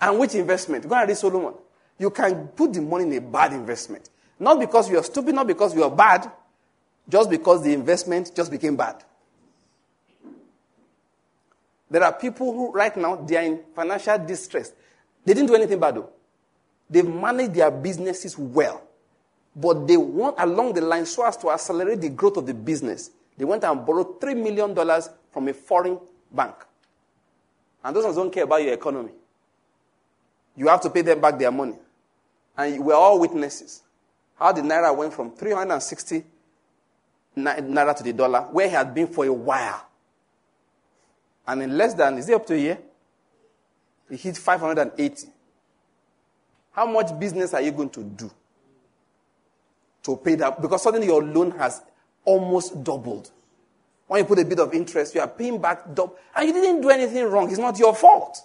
And 0.00 0.18
which 0.18 0.34
investment? 0.34 0.86
Go 0.86 0.94
and 0.94 1.08
read 1.08 1.16
Solomon. 1.16 1.54
You 1.98 2.10
can 2.10 2.48
put 2.48 2.74
the 2.74 2.82
money 2.82 3.04
in 3.04 3.12
a 3.14 3.20
bad 3.20 3.54
investment. 3.54 4.10
Not 4.38 4.60
because 4.60 4.90
you 4.90 4.98
are 4.98 5.02
stupid, 5.02 5.34
not 5.34 5.46
because 5.46 5.74
you 5.74 5.82
are 5.82 5.90
bad, 5.90 6.30
just 7.08 7.30
because 7.30 7.62
the 7.62 7.72
investment 7.72 8.32
just 8.34 8.50
became 8.50 8.76
bad. 8.76 9.02
There 11.90 12.02
are 12.02 12.12
people 12.12 12.52
who, 12.52 12.72
right 12.72 12.96
now, 12.96 13.16
they 13.16 13.36
are 13.36 13.44
in 13.44 13.60
financial 13.74 14.18
distress. 14.18 14.72
They 15.24 15.34
didn't 15.34 15.48
do 15.48 15.54
anything 15.54 15.78
bad, 15.78 15.96
though. 15.96 16.10
They've 16.90 17.06
managed 17.06 17.54
their 17.54 17.70
businesses 17.70 18.36
well. 18.36 18.82
But 19.54 19.86
they 19.86 19.96
want, 19.96 20.36
along 20.38 20.74
the 20.74 20.80
line, 20.80 21.06
so 21.06 21.24
as 21.24 21.36
to 21.38 21.50
accelerate 21.50 22.00
the 22.00 22.10
growth 22.10 22.36
of 22.36 22.46
the 22.46 22.54
business, 22.54 23.10
they 23.36 23.44
went 23.44 23.64
and 23.64 23.86
borrowed 23.86 24.20
$3 24.20 24.36
million 24.36 24.74
from 25.30 25.48
a 25.48 25.52
foreign 25.52 25.98
bank. 26.32 26.54
And 27.84 27.94
those 27.94 28.04
ones 28.04 28.16
don't 28.16 28.32
care 28.32 28.44
about 28.44 28.62
your 28.62 28.74
economy. 28.74 29.12
You 30.56 30.68
have 30.68 30.80
to 30.82 30.90
pay 30.90 31.02
them 31.02 31.20
back 31.20 31.38
their 31.38 31.52
money. 31.52 31.76
And 32.56 32.84
we're 32.84 32.94
all 32.94 33.20
witnesses. 33.20 33.82
How 34.38 34.52
the 34.52 34.62
naira 34.62 34.94
went 34.96 35.14
from 35.14 35.30
360 35.30 36.24
naira 37.36 37.94
to 37.96 38.02
the 38.02 38.12
dollar, 38.12 38.40
where 38.52 38.68
he 38.68 38.74
had 38.74 38.94
been 38.94 39.06
for 39.06 39.24
a 39.24 39.32
while. 39.32 39.86
And 41.46 41.62
in 41.62 41.76
less 41.76 41.94
than, 41.94 42.18
is 42.18 42.28
it 42.28 42.34
up 42.34 42.46
to 42.46 42.54
a 42.54 42.58
year? 42.58 42.78
He 44.10 44.16
hit 44.16 44.36
580. 44.36 45.28
How 46.72 46.86
much 46.86 47.18
business 47.18 47.54
are 47.54 47.62
you 47.62 47.72
going 47.72 47.90
to 47.90 48.02
do 48.02 48.30
to 50.02 50.16
pay 50.16 50.34
that? 50.36 50.60
Because 50.60 50.82
suddenly 50.82 51.06
your 51.06 51.22
loan 51.22 51.52
has 51.52 51.82
almost 52.24 52.82
doubled. 52.82 53.30
When 54.06 54.20
you 54.20 54.24
put 54.24 54.38
a 54.38 54.44
bit 54.44 54.60
of 54.60 54.72
interest, 54.72 55.14
you 55.14 55.20
are 55.20 55.28
paying 55.28 55.60
back 55.60 55.94
double. 55.94 56.16
And 56.34 56.46
you 56.46 56.52
didn't 56.52 56.80
do 56.80 56.90
anything 56.90 57.24
wrong. 57.24 57.48
It's 57.48 57.58
not 57.58 57.78
your 57.78 57.94
fault. 57.94 58.38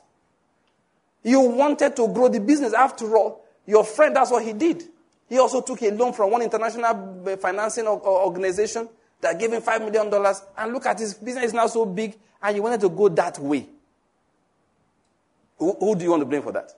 You 1.23 1.41
wanted 1.41 1.95
to 1.97 2.07
grow 2.07 2.29
the 2.29 2.39
business. 2.39 2.73
After 2.73 3.15
all, 3.15 3.45
your 3.65 3.83
friend, 3.83 4.15
that's 4.15 4.31
what 4.31 4.43
he 4.43 4.53
did. 4.53 4.83
He 5.31 5.39
also 5.39 5.61
took 5.61 5.81
a 5.81 5.91
loan 5.91 6.11
from 6.11 6.29
one 6.29 6.41
international 6.41 7.23
uh, 7.25 7.37
financing 7.37 7.87
organization 7.87 8.89
that 9.21 9.39
gave 9.39 9.53
him 9.53 9.61
$5 9.61 9.79
million. 9.79 10.35
And 10.57 10.73
look 10.73 10.85
at 10.85 10.99
his 10.99 11.13
business 11.13 11.45
is 11.45 11.53
now 11.53 11.67
so 11.67 11.85
big, 11.85 12.19
and 12.43 12.53
he 12.53 12.59
wanted 12.59 12.81
to 12.81 12.89
go 12.89 13.07
that 13.07 13.39
way. 13.39 13.65
Who, 15.57 15.73
who 15.79 15.95
do 15.95 16.03
you 16.03 16.09
want 16.09 16.19
to 16.19 16.25
blame 16.25 16.41
for 16.41 16.51
that? 16.51 16.73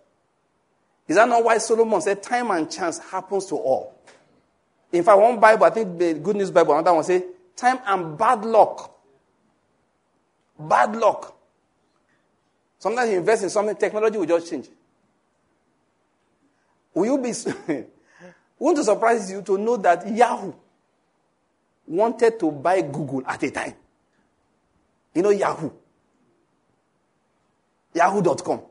Is 1.07 1.15
that 1.15 1.27
not 1.27 1.43
why 1.43 1.57
Solomon 1.57 1.99
said 1.99 2.21
time 2.21 2.51
and 2.51 2.69
chance 2.69 2.99
happens 2.99 3.47
to 3.47 3.55
all? 3.55 3.97
In 4.91 5.03
fact, 5.03 5.19
one 5.19 5.39
Bible, 5.39 5.65
I 5.65 5.71
think 5.71 5.97
the 5.97 6.13
Good 6.13 6.35
News 6.35 6.51
Bible, 6.51 6.73
another 6.73 6.93
one 6.93 7.03
say 7.03 7.23
time 7.55 7.79
and 7.87 8.15
bad 8.15 8.45
luck. 8.45 8.95
Bad 10.59 10.95
luck. 10.95 11.35
Sometimes 12.77 13.09
you 13.09 13.17
invest 13.17 13.41
in 13.41 13.49
something, 13.49 13.75
technology 13.75 14.15
will 14.15 14.27
just 14.27 14.47
change. 14.47 14.69
Will 16.93 17.05
you 17.05 17.17
be, 17.17 17.33
won't 18.63 18.79
it 18.79 18.85
surprise 18.85 19.29
you 19.29 19.41
to 19.41 19.57
know 19.57 19.75
that 19.75 20.07
Yahoo 20.07 20.53
wanted 21.85 22.39
to 22.39 22.49
buy 22.49 22.81
Google 22.81 23.21
at 23.27 23.43
a 23.43 23.51
time? 23.51 23.73
You 25.13 25.21
know 25.21 25.31
Yahoo. 25.31 25.69
Yahoo.com. 27.93 28.61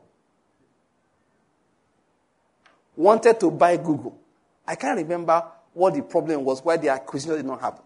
Wanted 2.95 3.39
to 3.39 3.51
buy 3.51 3.77
Google. 3.77 4.17
I 4.65 4.73
can't 4.73 4.97
remember 4.97 5.45
what 5.75 5.93
the 5.93 6.01
problem 6.01 6.43
was, 6.43 6.65
why 6.65 6.77
the 6.77 6.89
acquisition 6.89 7.35
did 7.35 7.45
not 7.45 7.61
happen. 7.61 7.83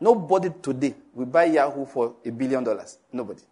Nobody 0.00 0.50
today 0.60 0.96
will 1.14 1.26
buy 1.26 1.44
Yahoo 1.44 1.86
for 1.86 2.16
a 2.24 2.30
billion 2.32 2.64
dollars. 2.64 2.98
Nobody. 3.12 3.42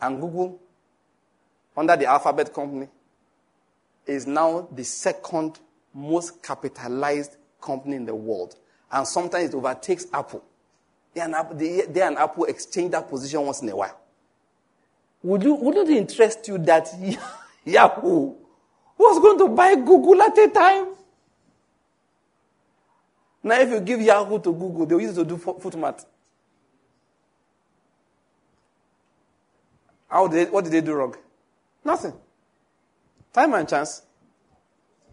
And 0.00 0.20
Google, 0.20 0.58
under 1.76 1.96
the 1.96 2.06
Alphabet 2.06 2.52
company, 2.52 2.88
is 4.06 4.26
now 4.26 4.68
the 4.72 4.84
second 4.84 5.60
most 5.94 6.42
capitalized 6.42 7.36
company 7.60 7.96
in 7.96 8.04
the 8.04 8.14
world. 8.14 8.56
And 8.90 9.06
sometimes 9.06 9.50
it 9.50 9.54
overtakes 9.54 10.06
Apple. 10.12 10.44
They 11.14 11.20
and 11.20 11.34
Apple, 11.34 11.56
they, 11.56 11.82
they 11.82 12.02
and 12.02 12.18
Apple 12.18 12.44
exchange 12.44 12.92
that 12.92 13.08
position 13.08 13.42
once 13.42 13.62
in 13.62 13.68
a 13.68 13.76
while. 13.76 13.98
Would 15.22 15.42
you, 15.42 15.54
wouldn't 15.54 15.88
it 15.88 15.96
interest 15.96 16.48
you 16.48 16.58
that 16.58 16.88
Yahoo 17.64 18.34
was 18.98 19.18
going 19.18 19.38
to 19.38 19.48
buy 19.48 19.74
Google 19.76 20.20
at 20.22 20.36
a 20.36 20.48
time? 20.48 20.86
Now, 23.42 23.60
if 23.60 23.70
you 23.70 23.80
give 23.80 24.00
Yahoo 24.00 24.38
to 24.38 24.52
Google, 24.52 24.86
they'll 24.86 25.00
use 25.00 25.16
it 25.16 25.22
to 25.22 25.24
do 25.24 25.36
foot 25.36 25.76
math. 25.76 26.06
How 30.08 30.28
did 30.28 30.48
they, 30.48 30.50
what 30.50 30.64
did 30.64 30.72
they 30.72 30.80
do 30.80 30.92
wrong? 30.92 31.16
Nothing. 31.84 32.12
Time 33.32 33.54
and 33.54 33.68
chance 33.68 34.02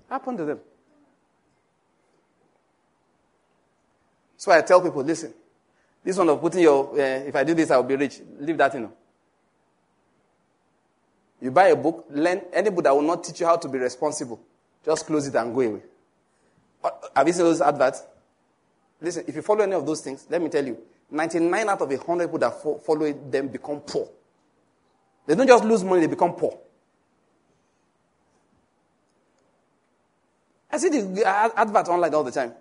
happened 0.10 0.38
to 0.40 0.46
them. 0.46 0.60
So 4.36 4.52
I 4.52 4.62
tell 4.62 4.82
people, 4.82 5.04
listen, 5.04 5.34
this 6.04 6.18
one 6.18 6.30
of 6.30 6.40
putting 6.40 6.62
your, 6.62 6.94
uh, 6.94 7.28
if 7.28 7.36
I 7.36 7.44
do 7.44 7.54
this, 7.54 7.72
I'll 7.72 7.84
be 7.84 7.96
rich. 7.96 8.22
Leave 8.40 8.58
that 8.58 8.74
in. 8.76 8.90
You 11.42 11.52
buy 11.52 11.68
a 11.68 11.76
book, 11.76 12.06
learn 12.10 12.42
any 12.52 12.70
book 12.70 12.84
that 12.84 12.96
will 12.96 13.02
not 13.02 13.24
teach 13.24 13.40
you 13.40 13.46
how 13.46 13.58
to 13.58 13.68
be 13.68 13.78
responsible. 13.78 14.40
Just 14.86 15.06
close 15.06 15.28
it 15.28 15.36
and 15.36 15.54
go 15.54 15.62
away. 15.62 15.82
Uh, 16.84 16.90
have 17.16 17.28
you 17.28 17.34
seen 17.34 17.46
those 17.46 17.62
adverts? 17.62 18.04
Listen, 19.02 19.24
if 19.28 19.36
you 19.36 19.42
follow 19.42 19.64
any 19.64 19.74
of 19.74 19.86
those 19.86 20.02
things, 20.02 20.26
let 20.30 20.42
me 20.42 20.50
tell 20.50 20.66
you, 20.66 20.78
99 21.12 21.70
out 21.70 21.82
of 21.82 21.90
100 21.90 22.28
people 22.28 22.40
that 22.40 22.62
fo- 22.62 22.78
follow 22.80 23.12
them 23.12 23.48
become 23.48 23.80
poor. 23.80 24.10
They 25.26 25.36
don't 25.36 25.48
just 25.48 25.64
lose 25.64 25.84
money, 25.84 26.02
they 26.02 26.08
become 26.08 26.34
poor. 26.34 26.58
I 30.72 30.78
see 30.78 30.90
the 30.90 31.24
advert 31.26 31.88
online 31.88 32.14
all 32.14 32.24
the 32.24 32.32
time. 32.32 32.54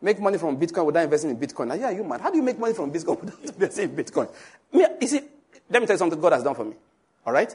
Make 0.00 0.20
money 0.20 0.38
from 0.38 0.58
Bitcoin 0.58 0.86
without 0.86 1.04
investing 1.04 1.30
in 1.30 1.36
Bitcoin. 1.38 1.68
Now, 1.68 1.74
yeah, 1.74 1.90
you 1.90 2.04
mad? 2.04 2.20
How 2.20 2.30
do 2.30 2.36
you 2.36 2.42
make 2.42 2.58
money 2.58 2.74
from 2.74 2.92
Bitcoin 2.92 3.20
without 3.24 3.44
investing 3.44 3.90
in 3.90 3.96
Bitcoin? 3.96 4.28
You 4.72 5.06
see, 5.06 5.20
let 5.70 5.80
me 5.80 5.86
tell 5.86 5.94
you 5.94 5.98
something 5.98 6.20
God 6.20 6.32
has 6.32 6.42
done 6.42 6.54
for 6.54 6.64
me. 6.64 6.74
All 7.24 7.32
right? 7.32 7.54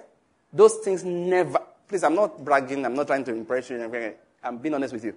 Those 0.51 0.75
things 0.75 1.03
never, 1.03 1.59
please, 1.87 2.03
I'm 2.03 2.15
not 2.15 2.43
bragging, 2.43 2.85
I'm 2.85 2.95
not 2.95 3.07
trying 3.07 3.23
to 3.25 3.31
impress 3.31 3.69
you. 3.69 4.15
I'm 4.43 4.57
being 4.57 4.73
honest 4.73 4.93
with 4.93 5.05
you. 5.05 5.15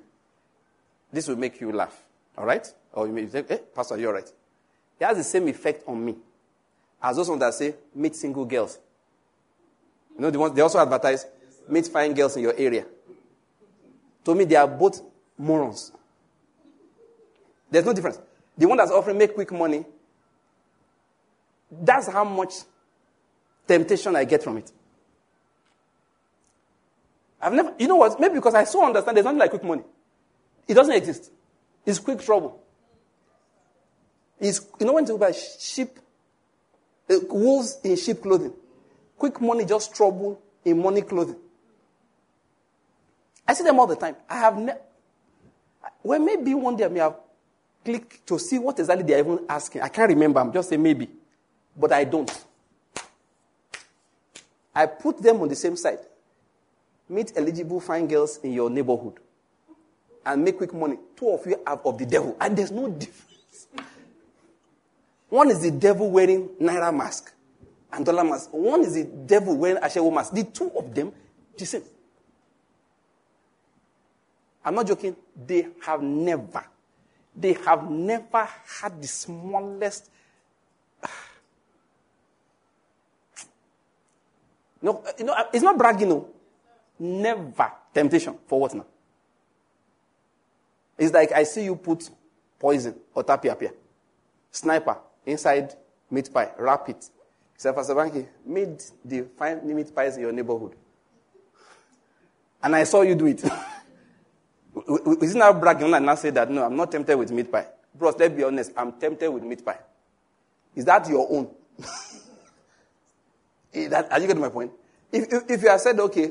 This 1.13 1.29
will 1.29 1.37
make 1.37 1.61
you 1.61 1.73
laugh. 1.73 1.97
All 2.37 2.47
right? 2.47 2.67
Or 2.93 3.07
you 3.07 3.13
may 3.13 3.27
say, 3.29 3.45
hey, 3.49 3.61
Pastor, 3.75 3.97
you're 3.97 4.13
right. 4.13 4.31
It 5.01 5.05
has 5.05 5.17
the 5.17 5.25
same 5.25 5.49
effect 5.49 5.83
on 5.89 6.05
me 6.05 6.17
as 7.05 7.17
those 7.17 7.29
ones 7.29 7.41
that 7.41 7.53
say, 7.53 7.75
meet 7.95 8.17
single 8.17 8.47
girls. 8.47 8.79
You 10.15 10.23
know, 10.23 10.31
the 10.31 10.39
ones, 10.39 10.55
they 10.55 10.63
also 10.63 10.79
advertise, 10.79 11.27
meet 11.69 11.87
fine 11.89 12.15
girls 12.15 12.37
in 12.37 12.43
your 12.43 12.55
area. 12.57 12.87
To 14.25 14.35
me, 14.35 14.45
they 14.45 14.57
are 14.57 14.67
both 14.67 15.03
morons. 15.39 15.93
There's 17.71 17.85
no 17.85 17.93
difference. 17.93 18.19
The 18.57 18.67
one 18.67 18.79
that's 18.79 18.91
offering 18.91 19.19
make 19.19 19.35
quick 19.35 19.53
money, 19.53 19.85
that's 21.71 22.09
how 22.09 22.25
much 22.25 22.55
temptation 23.67 24.15
I 24.17 24.25
get 24.25 24.43
from 24.43 24.59
it. 24.59 24.71
I've 27.41 27.53
never, 27.53 27.75
you 27.79 27.89
know 27.89 27.97
what? 27.97 28.19
Maybe 28.19 28.37
because 28.37 28.55
I 28.55 28.65
so 28.65 28.87
understand 28.87 29.17
there's 29.17 29.25
nothing 29.25 29.39
like 29.39 29.51
quick 29.51 29.65
money. 29.65 29.83
It 30.67 30.75
doesn't 30.75 30.95
exist. 30.95 31.31
It's 31.85 31.99
quick 31.99 32.21
trouble. 32.21 32.63
It's, 34.41 34.67
you 34.81 34.87
know 34.87 34.95
when 34.95 35.07
you 35.07 35.19
buy 35.19 35.33
sheep, 35.33 35.99
uh, 37.11 37.17
wolves 37.29 37.79
in 37.85 37.97
sheep 37.97 38.23
clothing. 38.23 38.55
Quick 39.19 39.41
money 39.41 39.65
just 39.65 39.95
trouble 39.95 40.41
in 40.65 40.83
money 40.83 41.03
clothing. 41.03 41.37
I 43.47 43.55
see 43.55 43.65
them 43.65 43.79
all 43.79 43.87
the 43.87 43.97
time. 43.97 44.17
I 44.29 44.39
have 44.39 44.57
never, 44.57 44.79
well, 46.03 46.19
maybe 46.21 46.55
one 46.55 46.77
day 46.77 46.85
I 46.85 46.89
may 46.89 47.01
have 47.01 47.17
clicked 47.85 48.27
to 48.27 48.39
see 48.39 48.59
what 48.59 48.79
exactly 48.79 49.05
they're 49.05 49.19
even 49.19 49.41
asking. 49.49 49.83
I 49.83 49.89
can't 49.89 50.09
remember. 50.09 50.41
I'm 50.41 50.53
just 50.53 50.69
saying 50.69 50.83
maybe. 50.83 51.09
But 51.77 51.93
I 51.93 52.05
don't. 52.05 52.31
I 54.75 54.87
put 54.87 55.23
them 55.23 55.41
on 55.43 55.49
the 55.49 55.57
same 55.57 55.77
side. 55.77 56.01
Meet 57.09 57.33
eligible 57.37 57.81
fine 57.81 58.07
girls 58.09 58.39
in 58.43 58.53
your 58.53 58.71
neighborhood 58.71 59.15
and 60.25 60.43
make 60.43 60.57
quick 60.57 60.73
money. 60.73 60.97
Two 61.17 61.29
of 61.31 61.47
you 61.47 61.61
are 61.67 61.81
of 61.85 61.99
the 61.99 62.07
devil. 62.07 62.37
And 62.41 62.57
there's 62.57 62.71
no 62.71 62.89
difference. 62.89 63.69
One 65.29 65.51
is 65.51 65.61
the 65.61 65.71
devil 65.71 66.11
wearing 66.11 66.49
naira 66.61 66.97
mask 66.97 67.33
and 67.93 68.07
dollar 68.07 68.25
mask. 68.25 68.51
One 68.53 68.81
is 68.83 68.95
the 68.95 69.05
devil 69.05 69.57
wearing 69.57 69.83
Ashewo 69.83 70.13
mask. 70.13 70.33
The 70.33 70.45
two 70.45 70.71
of 70.77 70.95
them, 70.95 71.13
the 71.57 71.67
same. 71.67 71.83
I'm 74.65 74.75
not 74.75 74.87
joking. 74.87 75.17
They 75.47 75.69
have 75.83 76.03
never, 76.03 76.65
they 77.37 77.53
have 77.53 77.91
never 77.91 78.49
had 78.81 79.01
the 79.01 79.09
smallest. 79.09 80.11
No, 84.83 85.03
you 85.19 85.25
know, 85.25 85.35
it's 85.51 85.63
not 85.63 85.79
bragging, 85.79 86.11
no. 86.11 86.29
Never 86.99 87.73
temptation. 87.95 88.37
For 88.47 88.61
what 88.61 88.75
now? 88.75 88.85
It's 90.99 91.11
like 91.11 91.33
I 91.33 91.43
see 91.45 91.65
you 91.65 91.75
put 91.75 92.11
poison 92.59 92.95
or 93.15 93.23
tapia 93.25 93.57
sniper 94.51 94.99
inside 95.27 95.75
meat 96.11 96.33
pie, 96.33 96.53
wrap 96.59 96.89
it. 96.89 97.09
Say, 97.57 97.73
Pastor 97.73 97.95
Banky, 97.95 98.27
made 98.45 98.83
the 99.05 99.23
fine 99.37 99.75
meat 99.75 99.95
pies 99.95 100.17
in 100.17 100.23
your 100.23 100.33
neighborhood. 100.33 100.75
And 102.63 102.75
I 102.75 102.85
saw 102.85 103.03
you 103.03 103.15
do 103.15 103.27
it. 103.27 103.45
Isn't 105.23 105.39
that 105.39 105.61
bragging 105.61 105.91
when 105.91 105.95
I 105.95 105.99
now 106.07 106.15
say 106.15 106.31
that? 106.31 106.51
No, 106.51 106.65
I'm 106.65 106.77
not 106.77 106.91
tempted 106.91 107.17
with 107.17 107.31
meat 107.31 107.51
pie. 107.51 107.67
Bros, 107.95 108.15
let's 108.19 108.35
be 108.35 108.43
honest. 108.43 108.73
I'm 108.77 108.93
tempted 108.93 109.31
with 109.31 109.45
meat 109.45 109.65
pie. 109.65 109.79
Is 110.75 110.85
that 110.85 111.09
your 111.09 111.27
own? 111.31 111.49
Eh, 113.77 113.89
that, 113.89 114.11
are 114.13 114.21
you 114.21 114.29
getting 114.29 114.41
my 114.41 114.49
point? 114.49 114.71
If, 115.11 115.25
if, 115.33 115.51
if 115.51 115.63
you 115.63 115.69
have 115.69 115.81
said, 115.81 115.99
okay, 115.99 116.31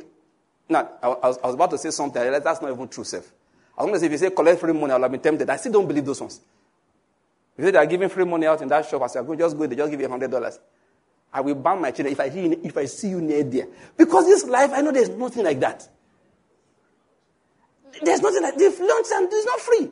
now, 0.70 0.90
I, 1.02 1.08
I, 1.08 1.28
was, 1.28 1.38
I 1.44 1.48
was 1.48 1.56
about 1.56 1.72
to 1.72 1.78
say 1.78 1.92
something, 1.92 2.22
I 2.22 2.24
realized 2.24 2.46
that's 2.46 2.62
not 2.62 2.72
even 2.72 2.88
true, 2.88 3.04
self. 3.04 3.26
As 3.78 3.86
long 3.86 3.94
as 3.94 4.02
if 4.04 4.12
you 4.12 4.18
say 4.18 4.30
collect 4.30 4.62
free 4.62 4.72
money, 4.72 4.94
I'll 4.94 5.02
have 5.02 5.12
been 5.12 5.20
tempted. 5.20 5.50
I 5.50 5.58
still 5.58 5.74
don't 5.74 5.88
believe 5.88 6.06
those 6.06 6.22
ones. 6.22 6.40
If 7.58 7.72
they 7.72 7.78
are 7.78 7.86
giving 7.86 8.10
free 8.10 8.26
money 8.26 8.48
out 8.48 8.62
in 8.62 8.68
that 8.70 8.88
shop, 8.88 9.02
I 9.02 9.08
say, 9.08 9.22
go, 9.24 9.36
just 9.36 9.58
go, 9.58 9.68
they 9.68 9.76
just 9.76 9.92
give 9.92 10.00
you 10.00 10.08
$100. 10.08 10.60
I 11.34 11.42
will 11.42 11.56
ban 11.56 11.82
my 11.82 11.92
children 11.92 12.14
if 12.14 12.20
I, 12.20 12.26
if 12.26 12.78
I 12.78 12.86
see 12.86 13.10
you 13.10 13.20
near 13.22 13.44
there. 13.44 13.68
Because 13.98 14.26
this 14.26 14.46
life, 14.46 14.72
I 14.74 14.82
know 14.82 14.92
there's 14.92 15.10
nothing 15.10 15.44
like 15.44 15.60
that. 15.60 15.88
There's 18.02 18.22
nothing 18.22 18.42
like 18.42 18.58
this. 18.58 18.80
Lunch 18.80 19.08
and 19.14 19.28
it's 19.32 19.46
not 19.46 19.60
free. 19.60 19.92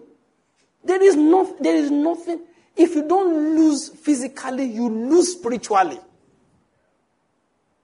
There 0.83 1.01
is, 1.01 1.15
no, 1.15 1.55
there 1.59 1.75
is 1.75 1.91
nothing. 1.91 2.41
If 2.75 2.95
you 2.95 3.07
don't 3.07 3.55
lose 3.55 3.89
physically, 3.89 4.65
you 4.65 4.89
lose 4.89 5.33
spiritually. 5.33 5.99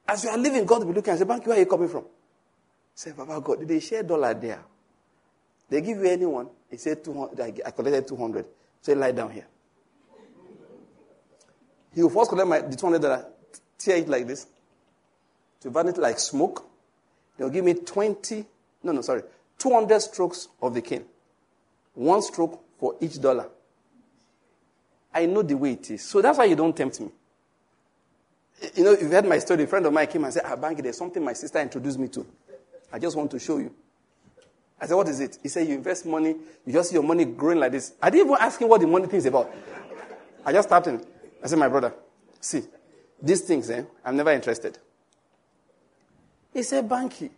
As 0.07 0.24
you 0.24 0.30
are 0.30 0.38
living, 0.38 0.65
God 0.65 0.80
will 0.80 0.88
be 0.88 0.93
looking 0.93 1.11
and 1.11 1.20
say, 1.20 1.26
Bank, 1.26 1.45
where 1.45 1.57
are 1.57 1.59
you 1.59 1.65
coming 1.65 1.89
from? 1.89 2.05
Say, 2.95 3.11
Baba 3.11 3.39
God, 3.41 3.59
did 3.59 3.68
they 3.68 3.80
share 3.80 4.03
dollar 4.03 4.34
there? 4.34 4.63
They 5.70 5.82
give 5.82 5.97
you 5.97 6.05
anyone. 6.05 6.49
He 6.72 6.78
said, 6.78 7.03
200, 7.03 7.61
I 7.65 7.72
collected 7.72 8.07
200. 8.07 8.45
Say, 8.82 8.95
lie 8.95 9.11
down 9.11 9.32
here. 9.32 9.47
He 11.93 12.01
will 12.01 12.09
first 12.09 12.30
collect 12.30 12.47
my, 12.47 12.61
the 12.61 12.76
200 12.76 13.01
dollar, 13.01 13.26
tear 13.78 13.97
it 13.97 14.07
like 14.07 14.28
this, 14.28 14.47
to 15.61 15.70
burn 15.70 15.88
it 15.89 15.97
like 15.97 16.20
smoke. 16.20 16.65
They'll 17.38 17.49
give 17.49 17.65
me 17.65 17.74
20, 17.74 18.45
no, 18.84 18.91
no, 18.91 19.01
sorry, 19.01 19.24
200 19.58 19.99
strokes 19.99 20.47
of 20.62 20.74
the 20.74 20.82
cane. 20.82 21.05
One 21.93 22.22
stroke 22.22 22.62
for 22.78 22.95
each 23.01 23.20
dollar. 23.20 23.49
I 25.14 25.26
know 25.26 25.41
the 25.41 25.55
way 25.55 25.72
it 25.74 25.89
is. 25.91 26.03
So 26.03 26.22
that's 26.22 26.38
why 26.38 26.45
you 26.45 26.55
don't 26.55 26.76
tempt 26.76 26.99
me. 26.99 27.10
You 28.76 28.84
know, 28.84 28.91
you've 28.91 29.12
heard 29.12 29.26
my 29.26 29.39
story. 29.39 29.64
A 29.64 29.68
friend 29.68 29.86
of 29.86 29.93
mine 29.93 30.08
came 30.08 30.24
and 30.24 30.34
said, 30.34 30.43
Ah, 30.45 30.55
Banky, 30.55 30.84
there's 30.84 30.97
something 30.97 31.24
my 31.24 31.34
sister 31.34 31.60
introduced 31.60 31.97
me 31.97 32.08
to. 32.10 32.26
I 32.91 32.99
just 32.99 33.16
want 33.16 33.32
to 33.32 33.39
show 33.39 33.58
you. 33.58 33.74
I 34.80 34.86
said, 34.86 34.95
What 34.95 35.08
is 35.10 35.20
it? 35.20 35.39
He 35.41 35.49
said, 35.49 35.68
You 35.68 35.76
invest 35.76 36.05
money, 36.05 36.36
you 36.66 36.74
just 36.74 36.89
see 36.89 36.95
your 36.95 37.03
money 37.03 37.26
growing 37.26 37.60
like 37.60 37.72
this. 37.72 37.93
I 38.01 38.10
didn't 38.10 38.28
even 38.28 38.38
ask 38.39 38.62
him 38.62 38.70
what 38.70 38.82
the 38.82 38.88
money 38.88 39.08
thing 39.08 39.18
is 39.18 39.26
about. 39.26 39.51
I 40.45 40.51
just 40.51 40.70
tapped 40.70 40.88
him. 40.88 41.01
I 41.43 41.47
said, 41.47 41.60
My 41.60 41.68
brother, 41.68 41.93
see, 42.39 42.64
these 43.22 43.41
things, 43.41 43.70
eh, 43.70 43.84
I'm 44.05 44.16
never 44.16 44.32
interested. 44.32 44.78
He 46.53 46.64
said, 46.64 46.88
Banky, 46.88 47.30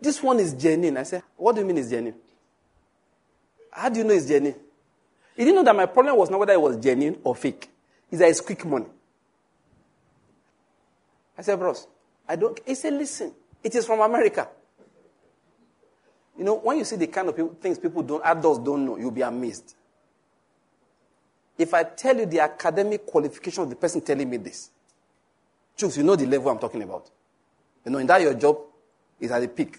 this 0.00 0.22
one 0.22 0.40
is 0.40 0.54
genuine. 0.54 0.96
I 0.96 1.02
said, 1.02 1.22
What 1.36 1.54
do 1.54 1.60
you 1.60 1.66
mean 1.66 1.78
it's 1.78 1.90
genuine? 1.90 2.18
How 3.70 3.88
do 3.88 3.98
you 3.98 4.04
know 4.04 4.14
it's 4.14 4.26
genuine? 4.26 4.58
He 5.36 5.44
didn't 5.44 5.56
know 5.56 5.64
that 5.64 5.76
my 5.76 5.86
problem 5.86 6.16
was 6.16 6.30
not 6.30 6.40
whether 6.40 6.52
it 6.52 6.60
was 6.60 6.76
genuine 6.76 7.18
or 7.22 7.34
fake. 7.34 7.68
It's 8.10 8.20
that 8.20 8.28
it's 8.28 8.40
quick 8.40 8.64
money. 8.64 8.86
I 11.38 11.42
said, 11.42 11.58
Bros, 11.58 11.86
I 12.28 12.36
don't. 12.36 12.58
He 12.66 12.74
said, 12.74 12.94
Listen, 12.94 13.32
it 13.62 13.74
is 13.74 13.86
from 13.86 14.00
America. 14.00 14.48
You 16.36 16.44
know, 16.44 16.54
when 16.54 16.78
you 16.78 16.84
see 16.84 16.96
the 16.96 17.06
kind 17.06 17.28
of 17.28 17.36
people, 17.36 17.56
things 17.60 17.78
people 17.78 18.02
don't, 18.02 18.22
adults 18.24 18.60
don't 18.64 18.86
know, 18.86 18.96
you'll 18.96 19.10
be 19.10 19.20
amazed. 19.20 19.74
If 21.58 21.74
I 21.74 21.84
tell 21.84 22.16
you 22.16 22.24
the 22.24 22.40
academic 22.40 23.04
qualification 23.04 23.64
of 23.64 23.68
the 23.68 23.76
person 23.76 24.00
telling 24.00 24.30
me 24.30 24.38
this, 24.38 24.70
choose, 25.76 25.98
you 25.98 26.02
know 26.02 26.16
the 26.16 26.24
level 26.24 26.50
I'm 26.50 26.58
talking 26.58 26.82
about. 26.82 27.10
You 27.84 27.92
know, 27.92 27.98
in 27.98 28.06
that 28.06 28.22
your 28.22 28.32
job 28.32 28.58
is 29.20 29.30
at 29.30 29.40
the 29.40 29.48
peak. 29.48 29.78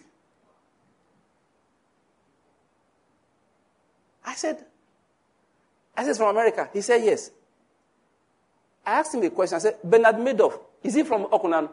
I 4.32 4.36
said, 4.36 4.66
I 5.98 6.06
said, 6.06 6.16
from 6.16 6.30
America. 6.30 6.70
He 6.72 6.80
said, 6.80 7.04
yes. 7.04 7.32
I 8.86 9.00
asked 9.00 9.14
him 9.14 9.22
a 9.24 9.30
question. 9.30 9.58
I 9.58 9.60
said, 9.60 9.76
Bernard 9.84 10.16
Madoff, 10.16 10.58
is 10.82 10.94
he 10.94 11.04
from 11.04 11.26
Okunan? 11.26 11.70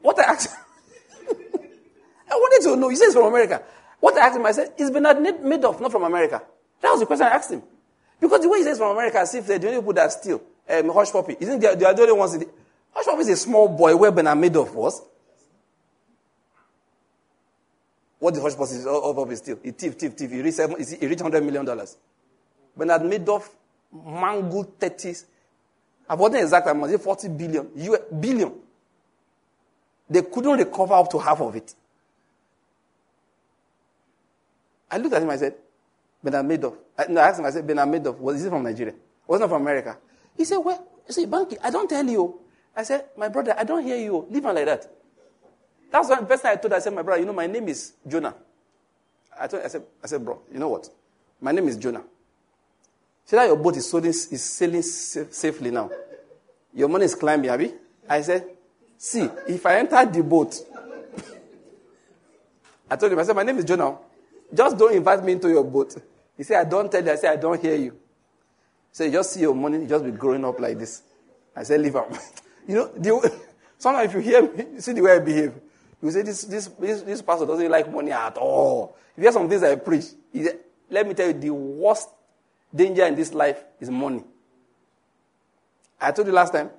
what 0.00 0.18
I 0.18 0.22
asked 0.22 0.48
I 2.30 2.34
wanted 2.34 2.64
to 2.66 2.76
know. 2.76 2.88
He 2.88 2.96
says 2.96 3.12
from 3.12 3.26
America. 3.26 3.62
What 4.00 4.16
I 4.16 4.26
asked 4.26 4.36
him, 4.36 4.46
I 4.46 4.52
said, 4.52 4.72
is 4.78 4.90
Bernard 4.90 5.18
Madoff 5.18 5.78
not 5.78 5.92
from 5.92 6.04
America? 6.04 6.42
That 6.80 6.90
was 6.90 7.00
the 7.00 7.06
question 7.06 7.26
I 7.26 7.30
asked 7.30 7.50
him. 7.52 7.62
Because 8.18 8.40
the 8.40 8.48
way 8.48 8.58
he 8.58 8.64
says 8.64 8.78
from 8.78 8.92
America, 8.92 9.18
as 9.18 9.34
if 9.34 9.46
they're 9.46 9.58
the 9.58 9.68
only 9.68 9.80
people 9.80 9.92
that 9.92 10.10
steal 10.10 10.40
um, 10.70 10.84
Hushpuppi. 10.84 11.36
Isn't 11.38 11.60
they, 11.60 11.74
they 11.74 11.84
are 11.84 11.92
the 11.92 12.02
only 12.02 12.14
ones. 12.14 12.38
The, 12.38 12.48
Hushpuppi 12.96 13.20
is 13.20 13.28
a 13.28 13.36
small 13.36 13.68
boy 13.68 13.94
where 13.94 14.10
Bernard 14.10 14.38
Madoff 14.38 14.72
was. 14.72 15.02
What 18.18 18.34
the 18.34 18.40
Hushpuppi 18.40 18.74
is 18.74 18.86
all, 18.86 19.00
all 19.00 19.36
steal? 19.36 19.58
He 19.62 19.70
thief, 19.70 19.94
thief, 19.94 20.14
thief. 20.14 20.30
He 20.30 20.42
reached, 20.42 20.58
he 20.58 21.06
reached 21.06 21.22
$100 21.22 21.44
million. 21.44 21.64
Bernard 22.76 23.02
Madoff 23.02 23.48
mangled 23.92 24.78
30s. 24.78 25.24
I've 26.08 26.18
forgotten 26.18 26.42
exact 26.42 26.66
amount, 26.66 26.92
it 26.92 27.00
40 27.00 27.28
billion. 27.28 27.70
US, 27.76 28.00
billion. 28.18 28.52
They 30.10 30.22
couldn't 30.22 30.58
recover 30.58 30.94
up 30.94 31.10
to 31.10 31.18
half 31.18 31.40
of 31.40 31.54
it. 31.54 31.74
I 34.90 34.96
looked 34.98 35.14
at 35.14 35.22
him, 35.22 35.30
I 35.30 35.36
said, 35.36 35.54
Bernard 36.22 36.46
Madoff. 36.46 36.74
I, 36.96 37.06
no, 37.08 37.20
I 37.20 37.28
asked 37.28 37.38
him, 37.38 37.46
I 37.46 37.50
said, 37.50 37.66
Bernard 37.66 37.88
Madoff, 37.88 38.18
was 38.18 38.42
he 38.42 38.48
from 38.48 38.62
Nigeria? 38.62 38.94
Wasn't 39.26 39.48
from 39.50 39.62
America. 39.62 39.98
He 40.36 40.44
said, 40.44 40.56
well, 40.58 40.86
said, 41.08 41.30
Banky, 41.30 41.58
I 41.62 41.70
don't 41.70 41.88
tell 41.88 42.06
you. 42.06 42.40
I 42.74 42.82
said, 42.84 43.06
my 43.16 43.28
brother, 43.28 43.54
I 43.56 43.64
don't 43.64 43.82
hear 43.84 43.96
you. 43.96 44.26
Leave 44.30 44.44
him 44.44 44.54
like 44.54 44.64
that. 44.64 44.90
That's 45.90 46.08
the 46.08 46.16
first 46.26 46.42
thing 46.42 46.52
I 46.52 46.56
told 46.56 46.72
I 46.74 46.78
said, 46.80 46.92
my 46.92 47.02
brother, 47.02 47.20
you 47.20 47.26
know, 47.26 47.32
my 47.32 47.46
name 47.46 47.68
is 47.68 47.94
Jonah. 48.06 48.34
I, 49.38 49.46
told, 49.46 49.62
I, 49.62 49.68
said, 49.68 49.82
I 50.02 50.06
said, 50.06 50.24
bro, 50.24 50.40
you 50.52 50.58
know 50.58 50.68
what? 50.68 50.88
My 51.40 51.52
name 51.52 51.68
is 51.68 51.76
Jonah. 51.76 52.02
See 53.24 53.36
that 53.36 53.46
your 53.46 53.56
boat 53.56 53.76
is 53.76 53.88
sailing, 53.88 54.08
is 54.08 54.44
sailing 54.44 54.82
safely 54.82 55.70
now. 55.70 55.90
Your 56.74 56.88
money 56.88 57.04
is 57.04 57.14
climbing, 57.14 57.50
Abby. 57.50 57.72
I 58.08 58.22
said, 58.22 58.46
see, 58.96 59.28
if 59.46 59.64
I 59.64 59.78
enter 59.78 60.04
the 60.04 60.22
boat, 60.22 60.56
I 62.90 62.96
told 62.96 63.12
him, 63.12 63.18
I 63.18 63.22
said, 63.22 63.36
my 63.36 63.42
name 63.42 63.58
is 63.58 63.64
Jonah. 63.64 63.96
Just 64.52 64.78
don't 64.78 64.94
invite 64.94 65.22
me 65.22 65.32
into 65.32 65.48
your 65.48 65.64
boat. 65.64 65.96
He 66.36 66.42
said, 66.42 66.66
I 66.66 66.68
don't 66.68 66.90
tell 66.90 67.04
you. 67.04 67.12
I 67.12 67.16
said, 67.16 67.32
I 67.32 67.36
don't 67.36 67.60
hear 67.60 67.74
you. 67.74 67.96
So 68.92 69.04
you 69.04 69.10
just 69.10 69.32
see 69.32 69.40
your 69.40 69.54
money, 69.54 69.86
just 69.86 70.04
be 70.04 70.10
growing 70.10 70.44
up 70.44 70.58
like 70.58 70.78
this. 70.78 71.02
I 71.54 71.62
said, 71.62 71.80
leave 71.80 71.94
him. 71.94 72.04
you 72.68 72.74
know, 72.76 72.88
the, 72.96 73.40
sometimes 73.78 74.08
if 74.08 74.14
you 74.14 74.20
hear 74.20 74.42
me, 74.42 74.64
you 74.74 74.80
see 74.80 74.92
the 74.92 75.02
way 75.02 75.12
I 75.12 75.18
behave. 75.18 75.52
You 76.02 76.10
say, 76.10 76.22
this, 76.22 76.42
this, 76.44 76.66
this, 76.68 77.02
this 77.02 77.22
pastor 77.22 77.46
doesn't 77.46 77.70
like 77.70 77.90
money 77.90 78.12
at 78.12 78.36
all. 78.36 78.96
If 79.12 79.18
you 79.18 79.22
hear 79.24 79.32
some 79.32 79.48
things 79.48 79.62
I 79.62 79.74
preach, 79.74 80.04
said, 80.34 80.60
let 80.90 81.06
me 81.06 81.14
tell 81.14 81.26
you, 81.26 81.32
the 81.32 81.50
worst 81.50 82.08
danger 82.74 83.04
in 83.04 83.14
this 83.14 83.32
life 83.34 83.62
is 83.80 83.90
money. 83.90 84.22
I 86.00 86.12
told 86.12 86.28
you 86.28 86.34
last 86.34 86.52
time 86.52 86.70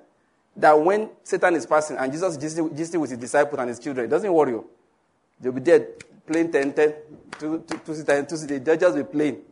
that 0.56 0.72
when 0.80 1.10
Satan 1.22 1.54
is 1.54 1.66
passing 1.66 1.96
and 1.98 2.10
Jesus 2.10 2.36
is 2.36 2.58
with 2.96 3.10
his 3.10 3.18
disciples 3.18 3.60
and 3.60 3.68
his 3.68 3.78
children, 3.78 4.06
it 4.06 4.08
doesn't 4.08 4.32
worry 4.32 4.52
you. 4.52 4.66
They'll 5.40 5.52
be 5.52 5.60
dead, 5.60 5.86
playing 6.26 6.52
10 6.52 6.72
10, 6.72 6.94
2 7.38 7.64
2 7.68 7.78
2 7.78 8.04
2 8.04 8.24
2 8.24 8.46
2 8.46 8.58
they'll 8.60 8.76
just 8.76 8.96
be 8.96 9.04
playing. 9.04 9.42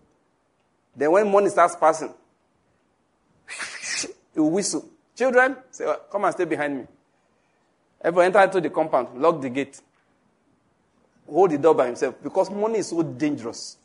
Then 0.96 1.12
when 1.12 1.30
money 1.30 1.48
starts 1.50 1.76
passing, 1.76 2.12
he 4.34 4.40
will 4.40 4.50
whistle. 4.50 4.88
Children, 5.14 5.56
say, 5.70 5.84
come 6.10 6.24
and 6.24 6.32
stay 6.32 6.44
behind 6.44 6.78
me. 6.78 6.86
Everyone 8.00 8.26
enter 8.26 8.42
into 8.42 8.60
the 8.60 8.70
compound, 8.70 9.20
lock 9.20 9.40
the 9.40 9.48
gate, 9.48 9.80
hold 11.28 11.50
the 11.50 11.58
door 11.58 11.74
by 11.74 11.86
himself 11.86 12.14
because 12.22 12.50
money 12.50 12.78
is 12.78 12.88
so 12.88 13.02
dangerous. 13.02 13.76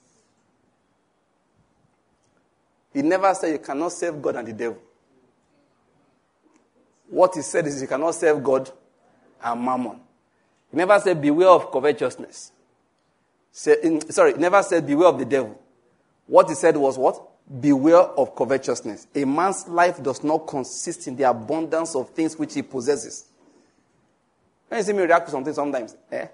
He 2.94 3.02
never 3.02 3.34
said 3.34 3.52
you 3.54 3.60
cannot 3.60 3.92
serve 3.92 4.22
God 4.22 4.36
and 4.36 4.48
the 4.48 4.54
devil. 4.54 4.78
What 7.10 7.34
he 7.36 7.42
said 7.42 7.66
is 7.66 7.82
you 7.82 7.88
cannot 7.88 8.16
serve 8.16 8.44
God 8.44 8.72
and 9.44 9.62
mammon. 9.62 10.00
He 10.70 10.78
never 10.78 11.00
said 11.00 11.20
beware 11.22 11.50
of 11.50 11.72
covetousness. 11.72 12.52
Sorry, 13.52 14.34
he 14.34 14.40
never 14.40 14.62
said 14.64 14.86
beware 14.86 15.08
of 15.08 15.18
the 15.20 15.26
devil. 15.26 15.60
What 16.28 16.50
he 16.50 16.56
said 16.56 16.78
was 16.78 16.98
what? 16.98 17.22
Beware 17.60 17.98
of 17.98 18.36
covetousness. 18.36 19.08
A 19.16 19.26
man's 19.26 19.68
life 19.68 20.02
does 20.02 20.24
not 20.24 20.48
consist 20.48 21.08
in 21.08 21.16
the 21.16 21.30
abundance 21.30 21.96
of 21.96 22.10
things 22.12 22.38
which 22.38 22.54
he 22.54 22.62
possesses. 22.62 23.26
When 24.68 24.80
you 24.80 24.84
see 24.84 24.94
me 24.94 25.04
react 25.04 25.26
to 25.28 25.32
something 25.32 25.54
sometimes, 25.54 25.96
eh? 26.12 26.28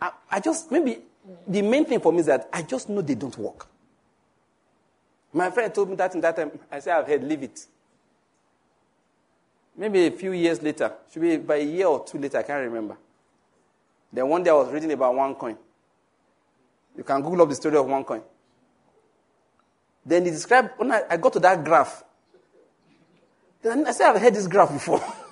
I, 0.00 0.10
I 0.30 0.40
just, 0.40 0.70
maybe 0.70 0.98
the 1.46 1.62
main 1.62 1.84
thing 1.84 2.00
for 2.00 2.12
me 2.12 2.20
is 2.20 2.26
that 2.26 2.48
I 2.52 2.62
just 2.62 2.88
know 2.88 3.02
they 3.02 3.14
don't 3.14 3.36
work. 3.38 3.66
My 5.32 5.50
friend 5.50 5.72
told 5.72 5.90
me 5.90 5.96
that 5.96 6.14
in 6.14 6.20
that 6.22 6.36
time. 6.36 6.50
I 6.70 6.80
said, 6.80 6.96
I've 6.98 7.06
heard, 7.06 7.22
leave 7.22 7.42
it. 7.42 7.66
Maybe 9.76 10.06
a 10.06 10.10
few 10.10 10.32
years 10.32 10.60
later, 10.60 10.92
should 11.12 11.22
be 11.22 11.36
by 11.36 11.56
a 11.56 11.64
year 11.64 11.86
or 11.86 12.04
two 12.04 12.18
later, 12.18 12.38
I 12.38 12.42
can't 12.42 12.64
remember. 12.64 12.96
Then 14.12 14.28
one 14.28 14.42
day 14.42 14.50
I 14.50 14.54
was 14.54 14.72
reading 14.72 14.90
about 14.92 15.14
OneCoin. 15.14 15.56
You 16.96 17.04
can 17.04 17.22
Google 17.22 17.42
up 17.42 17.48
the 17.48 17.54
story 17.54 17.76
of 17.76 17.86
OneCoin. 17.86 18.22
Then 20.04 20.24
he 20.24 20.30
described, 20.30 20.70
when 20.76 20.90
I, 20.90 21.02
I 21.08 21.16
got 21.16 21.32
to 21.34 21.40
that 21.40 21.64
graph, 21.64 22.02
then 23.62 23.86
I 23.86 23.92
said, 23.92 24.10
I've 24.10 24.20
heard 24.20 24.34
this 24.34 24.46
graph 24.46 24.72
before. 24.72 25.02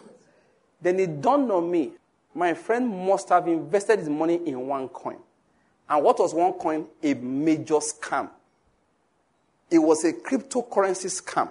then 0.80 1.00
it 1.00 1.20
dawned 1.20 1.50
on 1.50 1.70
me, 1.70 1.92
my 2.34 2.54
friend 2.54 2.88
must 3.06 3.28
have 3.30 3.48
invested 3.48 3.98
his 3.98 4.08
money 4.08 4.34
in 4.34 4.54
OneCoin. 4.54 5.16
And 5.88 6.04
what 6.04 6.18
was 6.18 6.34
OneCoin? 6.34 6.86
A 7.02 7.14
major 7.14 7.74
scam. 7.74 8.28
It 9.70 9.78
was 9.78 10.04
a 10.04 10.12
cryptocurrency 10.12 11.10
scam. 11.22 11.48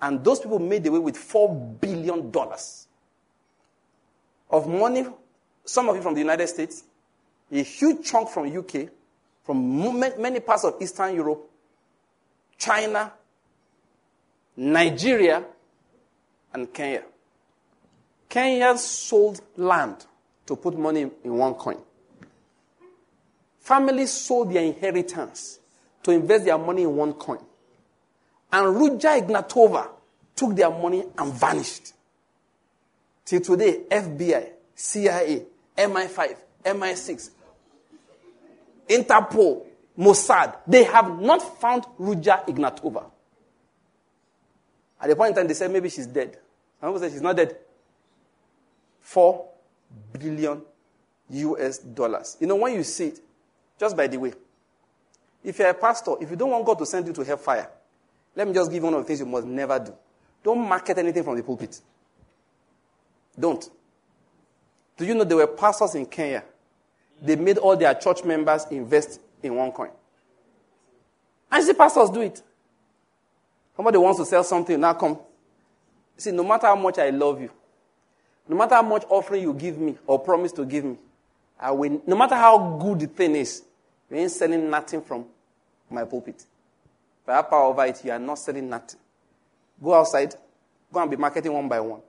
And 0.00 0.22
those 0.22 0.40
people 0.40 0.58
made 0.58 0.86
away 0.86 0.98
with 0.98 1.16
$4 1.16 1.80
billion 1.80 2.30
of 4.50 4.68
money, 4.68 5.06
some 5.64 5.88
of 5.88 5.96
it 5.96 6.02
from 6.02 6.14
the 6.14 6.20
United 6.20 6.46
States, 6.48 6.84
a 7.50 7.62
huge 7.62 8.04
chunk 8.04 8.28
from 8.28 8.56
UK, 8.56 8.88
from 9.44 9.98
many 10.20 10.40
parts 10.40 10.64
of 10.64 10.74
Eastern 10.80 11.14
Europe, 11.14 11.48
China, 12.58 13.12
Nigeria, 14.56 15.44
and 16.52 16.72
Kenya. 16.72 17.02
Kenya 18.28 18.76
sold 18.76 19.40
land 19.56 20.04
to 20.46 20.56
put 20.56 20.78
money 20.78 21.02
in 21.02 21.10
OneCoin. 21.24 21.80
Families 23.60 24.12
sold 24.12 24.52
their 24.52 24.62
inheritance 24.62 25.58
to 26.04 26.12
invest 26.12 26.44
their 26.44 26.56
money 26.56 26.82
in 26.82 26.94
one 26.94 27.12
coin. 27.14 27.40
And 28.52 28.76
Ruja 28.76 29.20
Ignatova 29.20 29.88
took 30.36 30.54
their 30.54 30.70
money 30.70 31.04
and 31.18 31.32
vanished. 31.32 31.92
Till 33.24 33.40
today, 33.40 33.80
FBI, 33.90 34.50
CIA, 34.72 35.46
MI5, 35.76 36.36
MI6, 36.64 37.30
Interpol, 38.88 39.66
Mossad, 39.98 40.58
they 40.64 40.84
have 40.84 41.20
not 41.20 41.60
found 41.60 41.86
Ruja 41.98 42.46
Ignatova. 42.46 43.10
At 45.00 45.08
the 45.08 45.16
point 45.16 45.30
in 45.30 45.34
time, 45.34 45.48
they 45.48 45.54
said 45.54 45.72
maybe 45.72 45.88
she's 45.88 46.06
dead. 46.06 46.38
Some 46.80 46.90
people 46.90 47.00
say 47.00 47.12
she's 47.12 47.20
not 47.20 47.36
dead. 47.36 47.56
Four 49.06 49.46
billion 50.12 50.62
US 51.30 51.78
dollars. 51.78 52.36
You 52.40 52.48
know, 52.48 52.56
when 52.56 52.74
you 52.74 52.82
see 52.82 53.06
it, 53.06 53.20
just 53.78 53.96
by 53.96 54.08
the 54.08 54.18
way, 54.18 54.32
if 55.44 55.56
you're 55.60 55.70
a 55.70 55.74
pastor, 55.74 56.14
if 56.20 56.28
you 56.28 56.34
don't 56.34 56.50
want 56.50 56.66
God 56.66 56.76
to 56.80 56.86
send 56.86 57.06
you 57.06 57.12
to 57.12 57.22
hellfire, 57.22 57.68
let 58.34 58.48
me 58.48 58.52
just 58.52 58.68
give 58.68 58.82
you 58.82 58.84
one 58.84 58.94
of 58.94 59.02
the 59.02 59.06
things 59.06 59.20
you 59.20 59.26
must 59.26 59.46
never 59.46 59.78
do. 59.78 59.94
Don't 60.42 60.58
market 60.68 60.98
anything 60.98 61.22
from 61.22 61.36
the 61.36 61.44
pulpit. 61.44 61.80
Don't. 63.38 63.70
Do 64.96 65.04
you 65.06 65.14
know 65.14 65.22
there 65.22 65.36
were 65.36 65.46
pastors 65.46 65.94
in 65.94 66.06
Kenya? 66.06 66.42
They 67.22 67.36
made 67.36 67.58
all 67.58 67.76
their 67.76 67.94
church 67.94 68.24
members 68.24 68.66
invest 68.72 69.20
in 69.40 69.52
OneCoin. 69.52 69.92
I 71.48 71.60
see 71.60 71.74
pastors 71.74 72.10
do 72.10 72.22
it. 72.22 72.42
Somebody 73.76 73.98
wants 73.98 74.18
to 74.18 74.26
sell 74.26 74.42
something, 74.42 74.80
now 74.80 74.94
come. 74.94 75.16
See, 76.16 76.32
no 76.32 76.42
matter 76.42 76.66
how 76.66 76.74
much 76.74 76.98
I 76.98 77.10
love 77.10 77.40
you, 77.40 77.50
no 78.48 78.56
matter 78.56 78.76
how 78.76 78.82
much 78.82 79.04
offering 79.08 79.42
you 79.42 79.52
give 79.52 79.78
me 79.78 79.96
or 80.06 80.18
promise 80.18 80.52
to 80.52 80.64
give 80.64 80.84
me, 80.84 80.96
I 81.58 81.70
will, 81.70 82.02
no 82.06 82.16
matter 82.16 82.34
how 82.34 82.76
good 82.76 83.00
the 83.00 83.06
thing 83.06 83.34
is, 83.36 83.62
you 84.10 84.16
ain't 84.16 84.30
selling 84.30 84.70
nothing 84.70 85.02
from 85.02 85.24
my 85.90 86.04
pulpit. 86.04 86.44
If 87.22 87.28
I 87.28 87.36
have 87.36 87.50
power 87.50 87.64
over 87.64 87.84
it, 87.86 88.04
you 88.04 88.10
are 88.10 88.18
not 88.18 88.38
selling 88.38 88.68
nothing. 88.68 89.00
Go 89.82 89.94
outside, 89.94 90.34
go 90.92 91.00
and 91.00 91.10
be 91.10 91.16
marketing 91.16 91.52
one 91.52 91.68
by 91.68 91.80
one. 91.80 92.00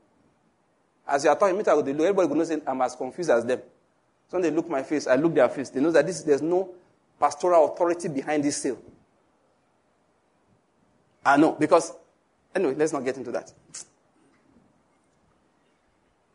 As 1.08 1.24
you 1.24 1.30
are 1.30 1.38
talking, 1.38 1.58
everybody 1.58 2.28
will 2.28 2.36
know 2.36 2.62
I'm 2.68 2.82
as 2.82 2.96
confused 2.96 3.30
as 3.30 3.46
them. 3.46 3.60
So 4.30 4.38
when 4.38 4.42
they 4.42 4.52
look 4.52 4.70
my 4.70 4.84
face, 4.84 5.08
I 5.08 5.16
look 5.16 5.34
their 5.34 5.48
face. 5.48 5.70
They 5.70 5.80
know 5.80 5.92
that 5.92 6.06
this, 6.06 6.22
there's 6.22 6.42
no 6.42 6.70
pastoral 7.20 7.72
authority 7.72 8.10
behind 8.10 8.44
this 8.44 8.58
sale. 8.58 8.78
I 11.26 11.38
know, 11.38 11.54
because, 11.54 11.94
anyway, 12.54 12.76
let's 12.76 12.94
not 12.94 13.04
get 13.04 13.18
into 13.18 13.32
that. 13.32 13.52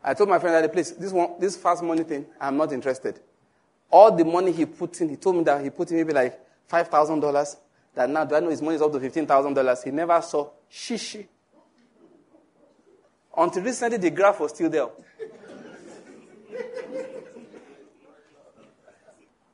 I 0.03 0.13
told 0.13 0.29
my 0.29 0.37
friend 0.39 0.55
at 0.57 0.63
the 0.63 0.69
place, 0.69 0.91
this 0.91 1.13
one, 1.13 1.39
this 1.39 1.55
fast 1.55 1.81
money 1.81 2.03
thing, 2.03 2.25
I'm 2.39 2.57
not 2.57 2.73
interested. 2.73 3.19
All 3.89 4.11
the 4.11 4.25
money 4.25 4.51
he 4.51 4.65
put 4.65 4.99
in, 4.99 5.09
he 5.09 5.15
told 5.15 5.37
me 5.37 5.43
that 5.43 5.63
he 5.63 5.69
put 5.69 5.89
in 5.91 5.97
maybe 5.97 6.11
like 6.13 6.39
$5,000. 6.69 7.55
That 7.95 8.09
now, 8.09 8.25
do 8.25 8.35
I 8.35 8.39
know 8.39 8.49
his 8.49 8.61
money 8.61 8.75
is 8.75 8.81
up 8.81 8.91
to 8.91 8.99
$15,000? 8.99 9.83
He 9.83 9.91
never 9.91 10.21
saw 10.21 10.49
shishi. 10.69 11.25
Until 13.37 13.63
recently, 13.63 13.97
the 13.97 14.09
graph 14.09 14.39
was 14.39 14.51
still 14.51 14.69
there. 14.69 14.87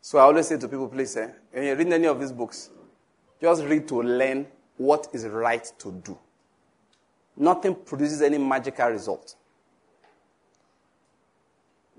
so 0.02 0.18
I 0.18 0.24
always 0.24 0.48
say 0.48 0.58
to 0.58 0.68
people, 0.68 0.88
please, 0.88 1.16
eh, 1.16 1.30
when 1.52 1.64
you 1.64 1.76
read 1.76 1.94
any 1.94 2.08
of 2.08 2.20
these 2.20 2.32
books, 2.32 2.70
just 3.42 3.64
read 3.66 3.88
to 3.90 4.02
learn 4.02 4.48
what 4.78 5.08
is 5.14 5.26
right 5.26 5.72
to 5.78 5.92
do. 5.92 6.18
Nothing 7.38 7.76
produces 7.76 8.22
any 8.22 8.38
magical 8.38 8.88
result. 8.88 9.36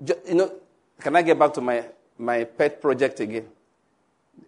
You 0.05 0.35
know, 0.35 0.53
can 1.01 1.15
I 1.17 1.23
get 1.23 1.39
back 1.39 1.53
to 1.55 1.61
my, 1.61 1.85
my 2.19 2.45
pet 2.45 2.81
project 2.81 3.21
again, 3.21 3.47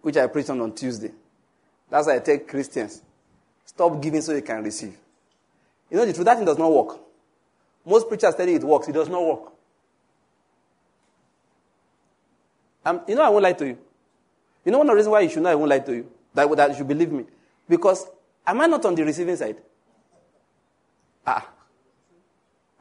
which 0.01 0.17
I 0.17 0.27
preached 0.27 0.49
on 0.49 0.61
on 0.61 0.73
Tuesday? 0.73 1.11
That's 1.89 2.07
why 2.07 2.15
I 2.15 2.19
take 2.19 2.47
Christians. 2.47 3.01
Stop 3.65 4.01
giving 4.01 4.21
so 4.21 4.33
you 4.33 4.41
can 4.41 4.63
receive. 4.63 4.97
You 5.89 5.97
know 5.97 6.05
the 6.05 6.13
truth, 6.13 6.25
that 6.25 6.37
thing 6.37 6.45
does 6.45 6.57
not 6.57 6.71
work. 6.71 6.99
Most 7.85 8.07
preachers 8.07 8.33
tell 8.35 8.47
you 8.47 8.55
it 8.55 8.63
works, 8.63 8.87
it 8.87 8.93
does 8.93 9.09
not 9.09 9.23
work. 9.23 9.51
Um, 12.85 13.01
you 13.07 13.15
know, 13.15 13.21
I 13.23 13.29
won't 13.29 13.43
lie 13.43 13.53
to 13.53 13.65
you. 13.65 13.77
You 14.65 14.71
know 14.71 14.79
one 14.79 14.87
of 14.87 14.91
the 14.91 14.95
reasons 14.95 15.11
why 15.11 15.21
you 15.21 15.29
should 15.29 15.43
know 15.43 15.51
I 15.51 15.55
won't 15.55 15.69
lie 15.69 15.79
to 15.79 15.93
you? 15.93 16.11
That, 16.33 16.55
that 16.55 16.69
you 16.71 16.77
should 16.77 16.87
believe 16.87 17.11
me. 17.11 17.25
Because 17.67 18.07
am 18.45 18.61
I 18.61 18.67
not 18.67 18.83
on 18.85 18.95
the 18.95 19.03
receiving 19.03 19.35
side? 19.35 19.57
Ah. 21.25 21.47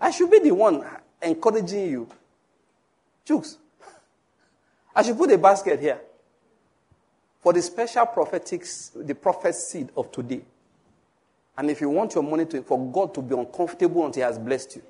I 0.01 0.11
should 0.11 0.31
be 0.31 0.41
the 0.41 0.53
one 0.53 0.85
encouraging 1.21 1.91
you. 1.91 2.09
Chooks. 3.27 3.57
I 4.95 5.03
should 5.03 5.17
put 5.17 5.31
a 5.31 5.39
basket 5.39 5.81
here 5.81 6.01
for 7.41 7.53
the 7.53 7.63
special 7.63 8.07
prophetic, 8.07 8.65
the 8.95 9.15
prophet 9.15 9.55
seed 9.55 9.91
of 9.97 10.13
today. 10.13 10.43
And 11.57 11.71
if 11.71 11.81
you 11.81 11.91
want 11.91 12.15
your 12.15 12.25
money 12.25 12.47
to, 12.47 12.63
for 12.63 12.79
God 12.91 13.15
to 13.15 13.23
be 13.23 13.35
uncomfortable 13.35 14.07
until 14.07 14.23
He 14.23 14.27
has 14.27 14.39
blessed 14.39 14.77
you, 14.77 14.83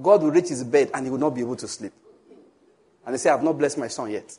God 0.00 0.22
will 0.22 0.30
reach 0.30 0.48
his 0.48 0.62
bed 0.62 0.90
and 0.92 1.06
he 1.06 1.10
will 1.10 1.18
not 1.18 1.34
be 1.34 1.40
able 1.40 1.56
to 1.56 1.66
sleep. 1.66 1.92
And 3.04 3.14
he 3.14 3.18
said, 3.18 3.30
I 3.30 3.36
have 3.36 3.44
not 3.44 3.56
blessed 3.56 3.78
my 3.78 3.88
son 3.88 4.10
yet. 4.10 4.36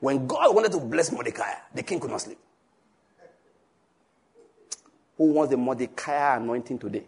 When 0.00 0.26
God 0.26 0.54
wanted 0.54 0.72
to 0.72 0.80
bless 0.80 1.10
Mordecai, 1.10 1.52
the 1.74 1.82
king 1.82 1.98
could 1.98 2.10
not 2.10 2.20
sleep. 2.20 2.38
Who 5.16 5.32
wants 5.32 5.50
the 5.50 5.56
Mordecai 5.56 6.36
anointing 6.36 6.78
today? 6.78 7.04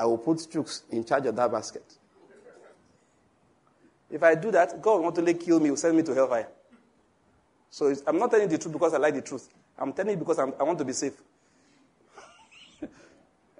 I 0.00 0.06
will 0.06 0.16
put 0.16 0.38
Chooks 0.38 0.80
in 0.90 1.04
charge 1.04 1.26
of 1.26 1.36
that 1.36 1.52
basket. 1.52 1.84
If 4.10 4.22
I 4.22 4.34
do 4.34 4.50
that, 4.50 4.80
God 4.80 4.96
will 4.96 5.02
not 5.02 5.18
only 5.18 5.34
kill 5.34 5.60
me, 5.60 5.68
will 5.68 5.76
send 5.76 5.94
me 5.94 6.02
to 6.04 6.14
hellfire. 6.14 6.48
So 7.68 7.94
I'm 8.06 8.18
not 8.18 8.30
telling 8.30 8.48
the 8.48 8.56
truth 8.56 8.72
because 8.72 8.94
I 8.94 8.96
like 8.96 9.12
the 9.12 9.20
truth. 9.20 9.46
I'm 9.78 9.92
telling 9.92 10.12
you 10.12 10.16
because 10.16 10.38
I'm, 10.38 10.54
i 10.58 10.62
want 10.62 10.78
to 10.78 10.86
be 10.86 10.94
safe. 10.94 11.12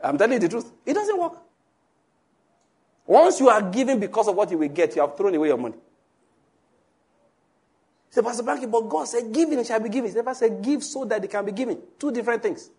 I'm 0.03 0.17
telling 0.17 0.33
you 0.33 0.39
the 0.39 0.49
truth. 0.49 0.73
It 0.87 0.95
doesn't 0.95 1.21
work. 1.21 1.35
Once 3.07 3.39
you 3.39 3.51
are 3.51 3.61
giving 3.61 4.01
because 4.01 4.27
of 4.27 4.35
what 4.35 4.51
you 4.51 4.57
will 4.57 4.69
get, 4.69 4.97
you 4.97 5.03
have 5.03 5.15
thrown 5.19 5.35
away 5.35 5.49
your 5.49 5.59
money. 5.59 5.77
Say, 8.09 8.23
Pastor 8.23 8.45
Banky, 8.45 8.69
but 8.71 8.89
God 8.89 9.05
said, 9.05 9.31
giving 9.31 9.63
shall 9.63 9.79
be 9.79 9.91
given. 9.91 10.09
He 10.11 10.17
never 10.17 10.33
said, 10.33 10.63
give 10.63 10.83
so 10.83 11.05
that 11.05 11.23
it 11.23 11.31
can 11.31 11.45
be 11.45 11.53
given. 11.53 11.79
Two 11.99 12.11
different 12.11 12.43
things. 12.43 12.71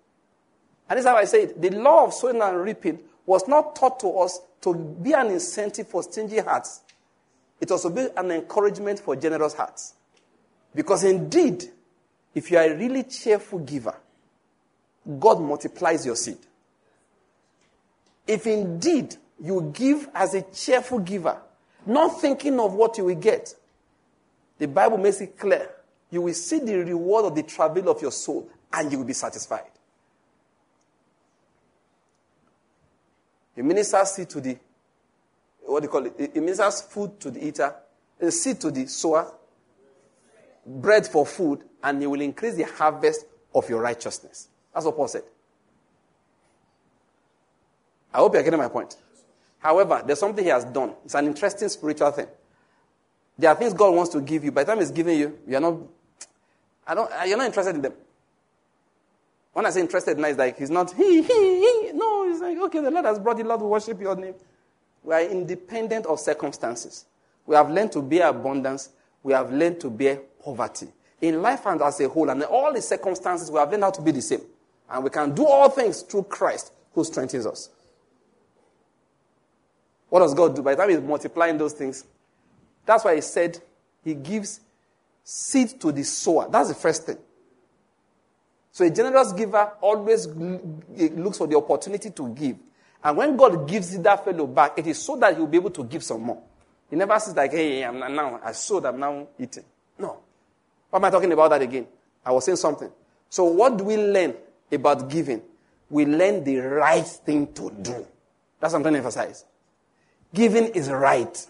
And 0.90 0.98
this 0.98 1.06
is 1.06 1.10
how 1.10 1.16
I 1.16 1.26
say 1.26 1.44
it. 1.44 1.62
The 1.62 1.70
law 1.70 2.06
of 2.06 2.14
sowing 2.16 2.42
and 2.42 2.60
reaping 2.60 3.00
was 3.32 3.48
not 3.48 3.78
taught 3.78 3.98
to 4.02 4.10
us 4.20 4.42
to 4.60 4.76
be 4.76 5.14
an 5.14 5.28
incentive 5.28 5.88
for 5.88 6.04
stingy 6.04 6.40
hearts. 6.40 6.82
It 7.62 7.72
was 7.72 7.84
to 7.84 7.90
be 7.90 8.06
an 8.18 8.30
encouragement 8.30 9.00
for 9.00 9.16
generous 9.16 9.54
hearts. 9.54 9.94
Because 10.76 11.06
indeed, 11.06 11.64
if 12.36 12.52
you 12.52 12.58
are 12.58 12.66
a 12.66 12.76
really 12.76 13.04
cheerful 13.04 13.60
giver, 13.60 13.96
God 15.18 15.40
multiplies 15.40 16.06
your 16.06 16.18
seed. 16.18 16.40
If 18.28 18.46
indeed 18.48 19.16
you 19.42 19.72
give 19.74 20.10
as 20.14 20.34
a 20.34 20.42
cheerful 20.42 21.00
giver, 21.00 21.38
not 21.86 22.20
thinking 22.20 22.60
of 22.60 22.74
what 22.74 22.98
you 22.98 23.06
will 23.06 23.16
get, 23.16 23.56
the 24.60 24.68
Bible 24.68 24.98
makes 24.98 25.22
it 25.22 25.40
clear. 25.40 25.70
You 26.10 26.22
will 26.24 26.34
see 26.34 26.60
the 26.60 26.76
reward 26.80 27.24
of 27.24 27.36
the 27.36 27.44
travail 27.44 27.88
of 27.88 28.02
your 28.02 28.12
soul 28.12 28.50
and 28.74 28.92
you 28.92 28.98
will 28.98 29.06
be 29.06 29.14
satisfied. 29.14 29.71
A 33.62 33.64
minister 33.64 34.04
seed 34.06 34.28
to 34.30 34.42
the, 34.42 34.58
what 35.68 35.82
do 35.82 35.86
you 35.86 35.92
call 35.92 36.08
it? 36.08 36.36
A 36.36 36.42
minister's 36.42 36.82
food 36.82 37.20
to 37.20 37.30
the 37.30 37.46
eater, 37.46 37.76
seed 38.28 38.60
to 38.60 38.72
the 38.72 38.88
sower, 38.88 39.32
bread 40.66 41.06
for 41.06 41.28
food, 41.28 41.64
and 41.84 42.02
he 42.02 42.08
will 42.08 42.22
increase 42.22 42.56
the 42.56 42.64
harvest 42.64 43.24
of 43.54 43.70
your 43.70 43.80
righteousness. 43.80 44.48
That's 44.74 44.88
what 44.88 44.96
Paul 44.96 45.08
said. 45.08 45.22
I 48.12 48.18
hope 48.18 48.34
you're 48.34 48.42
getting 48.42 48.60
my 48.60 48.68
point. 48.68 48.98
However, 49.60 50.02
there's 50.04 50.20
something 50.20 50.44
he 50.44 50.50
has 50.50 50.66
done. 50.66 50.96
It's 51.06 51.14
an 51.14 51.28
interesting 51.28 51.70
spiritual 51.70 52.10
thing. 52.14 52.28
There 53.38 53.52
are 53.52 53.56
things 53.56 53.76
God 53.76 53.94
wants 53.94 54.12
to 54.14 54.22
give 54.22 54.44
you. 54.44 54.52
By 54.52 54.64
the 54.64 54.72
time 54.72 54.80
He's 54.80 54.90
giving 54.90 55.20
you, 55.20 55.38
you're 55.48 55.62
not, 55.62 55.78
I 56.88 56.96
don't, 56.96 57.12
you're 57.28 57.38
not 57.38 57.46
interested 57.46 57.76
in 57.76 57.84
them. 57.84 57.94
When 59.54 59.66
I 59.66 59.70
say 59.70 59.82
interested, 59.82 60.18
now 60.18 60.28
it's 60.28 60.38
like 60.38 60.58
He's 60.58 60.70
not, 60.70 60.94
he, 60.94 61.22
he, 61.22 61.60
he. 61.60 61.92
No, 61.94 62.28
he's 62.30 62.40
like, 62.40 62.58
okay, 62.58 62.82
the 62.82 62.92
Lord 62.92 63.06
has 63.06 63.20
brought 63.20 63.38
you, 63.38 63.44
Lord, 63.44 63.60
to 63.60 63.66
worship 63.66 64.00
your 64.00 64.16
name. 64.16 64.36
We 65.04 65.14
are 65.14 65.22
independent 65.22 66.06
of 66.06 66.20
circumstances. 66.20 67.06
We 67.46 67.56
have 67.56 67.70
learned 67.70 67.92
to 67.94 68.02
bear 68.02 68.30
abundance. 68.30 68.90
We 69.24 69.34
have 69.34 69.52
learned 69.52 69.80
to 69.82 69.90
bear 69.90 70.18
poverty. 70.44 70.88
In 71.22 71.42
life 71.42 71.66
and 71.66 71.82
as 71.82 72.00
a 72.00 72.10
whole, 72.10 72.30
and 72.30 72.42
in 72.42 72.48
all 72.48 72.74
the 72.74 72.82
circumstances, 72.82 73.52
we 73.52 73.58
have 73.60 73.70
learned 73.70 73.84
how 73.84 73.92
to 73.92 74.02
be 74.02 74.12
the 74.12 74.22
same. 74.22 74.42
And 74.90 75.04
we 75.04 75.10
can 75.10 75.34
do 75.34 75.46
all 75.46 75.70
things 75.70 76.02
through 76.02 76.24
Christ 76.24 76.72
who 76.94 77.04
strengthens 77.04 77.46
us. 77.46 77.70
What 80.10 80.20
does 80.20 80.34
God 80.34 80.56
do? 80.56 80.62
By 80.62 80.76
the 80.76 80.82
time 80.82 80.90
He's 80.90 81.02
multiplying 81.02 81.58
those 81.58 81.74
things, 81.74 82.06
that's 82.86 83.06
why 83.06 83.16
He 83.16 83.22
said 83.22 83.60
He 84.04 84.14
gives 84.14 84.60
seed 85.24 85.80
to 85.82 85.92
the 85.92 86.04
sower. 86.04 86.48
That's 86.50 86.70
the 86.70 86.76
first 86.76 87.06
thing. 87.06 87.18
So 88.72 88.86
a 88.86 88.90
generous 88.90 89.34
giver 89.34 89.74
always 89.82 90.28
looks 90.28 91.38
for 91.38 91.48
the 91.48 91.58
opportunity 91.58 92.10
to 92.12 92.30
give. 92.30 92.58
And 93.04 93.18
when 93.18 93.36
God 93.36 93.68
gives 93.68 93.98
that 93.98 94.24
fellow 94.24 94.48
back, 94.48 94.78
it 94.78 94.88
is 94.88 95.02
so 95.02 95.16
that 95.18 95.36
he'll 95.36 95.48
be 95.48 95.58
able 95.58 95.72
to 95.72 95.84
give 95.84 96.04
some 96.04 96.22
more. 96.22 96.42
He 96.90 96.96
never 96.96 97.18
says 97.20 97.36
like, 97.36 97.52
hey, 97.52 97.84
I'm 97.84 98.00
now, 98.00 98.40
I 98.44 98.52
sowed, 98.52 98.86
I'm 98.86 99.00
now 99.00 99.28
eating. 99.40 99.64
No. 99.98 100.20
Why 100.90 101.00
am 101.00 101.06
I 101.06 101.10
talking 101.10 101.32
about 101.32 101.50
that 101.50 101.62
again? 101.62 101.88
I 102.26 102.32
was 102.32 102.46
saying 102.46 102.58
something. 102.58 102.92
So 103.30 103.46
what 103.46 103.78
do 103.78 103.86
we 103.86 103.98
learn 103.98 104.36
about 104.72 105.10
giving? 105.10 105.42
We 105.90 106.06
learn 106.06 106.44
the 106.44 106.58
right 106.58 107.06
thing 107.06 107.52
to 107.54 107.72
do. 107.72 108.06
That's 108.60 108.74
what 108.74 108.80
I'm 108.80 108.84
trying 108.84 108.94
to 108.94 109.00
emphasize. 109.00 109.46
Giving 110.34 110.68
is 110.68 110.90
right. 110.90 111.48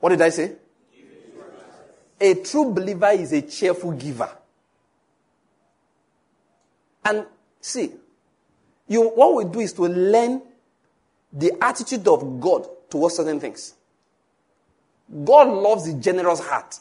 What 0.00 0.10
did 0.10 0.22
I 0.22 0.28
say? 0.30 0.52
A 2.20 2.34
true 2.36 2.72
believer 2.72 3.10
is 3.10 3.32
a 3.32 3.42
cheerful 3.42 3.92
giver. 3.92 4.30
And 7.04 7.26
see, 7.60 7.92
you, 8.88 9.08
what 9.08 9.34
we 9.34 9.44
do 9.44 9.60
is 9.60 9.72
to 9.74 9.82
learn 9.82 10.42
the 11.32 11.52
attitude 11.60 12.06
of 12.08 12.40
God 12.40 12.66
towards 12.88 13.16
certain 13.16 13.40
things. 13.40 13.74
God 15.24 15.48
loves 15.48 15.92
the 15.92 16.00
generous 16.00 16.40
heart. 16.40 16.78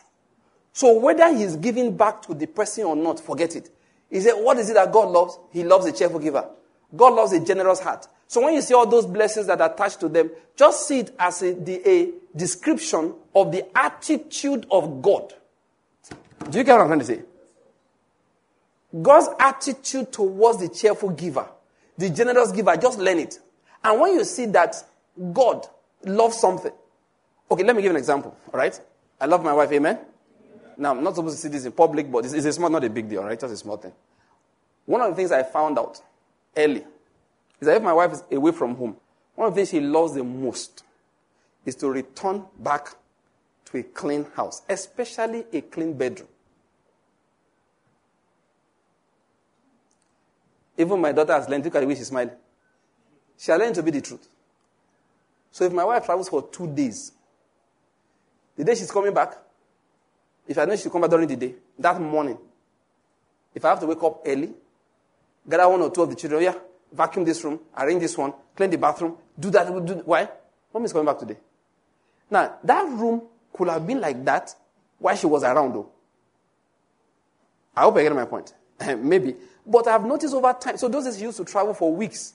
So 0.71 0.99
whether 0.99 1.35
he's 1.35 1.55
giving 1.55 1.95
back 1.95 2.21
to 2.23 2.33
the 2.33 2.47
person 2.47 2.85
or 2.85 2.95
not, 2.95 3.19
forget 3.19 3.55
it. 3.55 3.69
He 4.09 4.21
said, 4.21 4.33
what 4.33 4.57
is 4.57 4.69
it 4.69 4.73
that 4.73 4.91
God 4.91 5.09
loves? 5.09 5.37
He 5.51 5.63
loves 5.63 5.85
a 5.85 5.91
cheerful 5.91 6.19
giver. 6.19 6.47
God 6.95 7.13
loves 7.13 7.33
a 7.33 7.39
generous 7.43 7.79
heart. 7.79 8.07
So 8.27 8.43
when 8.43 8.53
you 8.53 8.61
see 8.61 8.73
all 8.73 8.87
those 8.87 9.05
blessings 9.05 9.47
that 9.47 9.61
are 9.61 9.71
attached 9.71 9.99
to 10.01 10.09
them, 10.09 10.31
just 10.55 10.87
see 10.87 10.99
it 10.99 11.15
as 11.19 11.41
a, 11.41 11.53
the, 11.53 11.87
a 11.87 12.11
description 12.35 13.13
of 13.35 13.51
the 13.51 13.65
attitude 13.77 14.65
of 14.71 15.01
God. 15.01 15.33
Do 16.49 16.57
you 16.57 16.63
get 16.63 16.73
what 16.73 16.81
I'm 16.81 16.87
trying 16.87 16.99
to 16.99 17.05
say? 17.05 17.21
God's 19.01 19.29
attitude 19.39 20.11
towards 20.11 20.59
the 20.59 20.69
cheerful 20.69 21.09
giver, 21.09 21.47
the 21.97 22.09
generous 22.09 22.51
giver, 22.51 22.75
just 22.77 22.99
learn 22.99 23.19
it. 23.19 23.39
And 23.83 23.99
when 23.99 24.13
you 24.13 24.23
see 24.23 24.45
that 24.47 24.75
God 25.33 25.65
loves 26.05 26.37
something, 26.37 26.71
okay, 27.49 27.63
let 27.63 27.75
me 27.75 27.81
give 27.81 27.91
an 27.91 27.97
example, 27.97 28.35
all 28.51 28.59
right? 28.59 28.79
I 29.19 29.25
love 29.25 29.43
my 29.43 29.53
wife, 29.53 29.71
amen? 29.71 29.99
Now, 30.77 30.91
I'm 30.91 31.03
not 31.03 31.15
supposed 31.15 31.35
to 31.35 31.41
see 31.41 31.49
this 31.49 31.65
in 31.65 31.71
public, 31.71 32.11
but 32.11 32.25
it's, 32.25 32.33
it's 32.33 32.45
a 32.45 32.53
small, 32.53 32.69
not 32.69 32.83
a 32.83 32.89
big 32.89 33.09
deal, 33.09 33.23
right? 33.23 33.39
Just 33.39 33.53
a 33.53 33.57
small 33.57 33.77
thing. 33.77 33.93
One 34.85 35.01
of 35.01 35.09
the 35.09 35.15
things 35.15 35.31
I 35.31 35.43
found 35.43 35.79
out 35.79 36.01
early 36.55 36.83
is 37.59 37.67
that 37.67 37.77
if 37.77 37.83
my 37.83 37.93
wife 37.93 38.13
is 38.13 38.23
away 38.31 38.51
from 38.51 38.75
home, 38.75 38.97
one 39.35 39.47
of 39.47 39.53
the 39.53 39.59
things 39.59 39.69
she 39.69 39.79
loves 39.79 40.13
the 40.13 40.23
most 40.23 40.83
is 41.65 41.75
to 41.75 41.89
return 41.89 42.43
back 42.59 42.95
to 43.65 43.77
a 43.77 43.83
clean 43.83 44.25
house, 44.35 44.61
especially 44.69 45.45
a 45.53 45.61
clean 45.61 45.93
bedroom. 45.93 46.27
Even 50.77 50.99
my 50.99 51.11
daughter 51.11 51.33
has 51.33 51.47
learned, 51.47 51.65
look 51.65 51.75
at 51.75 51.81
the 51.81 51.87
way 51.87 51.95
she's 51.95 52.07
smiling. 52.07 52.35
She 53.37 53.51
has 53.51 53.59
learned 53.59 53.75
to 53.75 53.83
be 53.83 53.91
the 53.91 54.01
truth. 54.01 54.27
So 55.51 55.65
if 55.65 55.71
my 55.71 55.83
wife 55.83 56.05
travels 56.05 56.29
for 56.29 56.47
two 56.49 56.67
days, 56.67 57.11
the 58.55 58.63
day 58.63 58.75
she's 58.75 58.91
coming 58.91 59.13
back, 59.13 59.37
if 60.47 60.57
I 60.57 60.65
know 60.65 60.75
she'll 60.75 60.91
come 60.91 61.01
back 61.01 61.11
during 61.11 61.27
the 61.27 61.35
day, 61.35 61.55
that 61.79 61.99
morning, 61.99 62.37
if 63.53 63.63
I 63.63 63.69
have 63.69 63.79
to 63.81 63.85
wake 63.85 64.01
up 64.01 64.21
early, 64.25 64.51
gather 65.47 65.69
one 65.69 65.81
or 65.81 65.91
two 65.91 66.01
of 66.01 66.09
the 66.09 66.15
children, 66.15 66.41
oh, 66.41 66.43
yeah, 66.43 66.55
vacuum 66.91 67.25
this 67.25 67.43
room, 67.43 67.59
arrange 67.77 68.01
this 68.01 68.17
one, 68.17 68.33
clean 68.55 68.69
the 68.69 68.77
bathroom, 68.77 69.15
do 69.39 69.49
that. 69.51 69.67
Do, 69.85 70.01
why? 70.05 70.29
Mom 70.73 70.85
is 70.85 70.91
coming 70.91 71.05
back 71.05 71.19
today. 71.19 71.37
Now, 72.29 72.55
that 72.63 72.89
room 72.89 73.23
could 73.51 73.67
have 73.67 73.85
been 73.85 74.01
like 74.01 74.23
that 74.25 74.55
while 74.97 75.15
she 75.15 75.27
was 75.27 75.43
around, 75.43 75.73
though. 75.73 75.89
I 77.75 77.81
hope 77.81 77.97
I 77.97 78.03
get 78.03 78.15
my 78.15 78.25
point. 78.25 78.53
Maybe. 78.97 79.35
But 79.65 79.87
I've 79.87 80.05
noticed 80.05 80.33
over 80.33 80.53
time, 80.53 80.77
so 80.77 80.87
those 80.89 81.05
days 81.05 81.21
used 81.21 81.37
to 81.37 81.45
travel 81.45 81.73
for 81.73 81.93
weeks. 81.93 82.33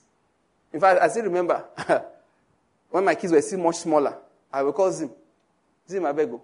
In 0.73 0.81
fact, 0.81 1.01
I 1.01 1.09
still 1.09 1.25
remember 1.25 1.65
when 2.91 3.05
my 3.05 3.15
kids 3.15 3.33
were 3.33 3.41
still 3.43 3.59
much 3.61 3.77
smaller, 3.77 4.17
I 4.53 4.63
would 4.63 4.75
call 4.75 4.91
Zim. 4.93 5.11
Zim, 5.89 6.05
I 6.07 6.13
beg 6.13 6.29
you. 6.29 6.41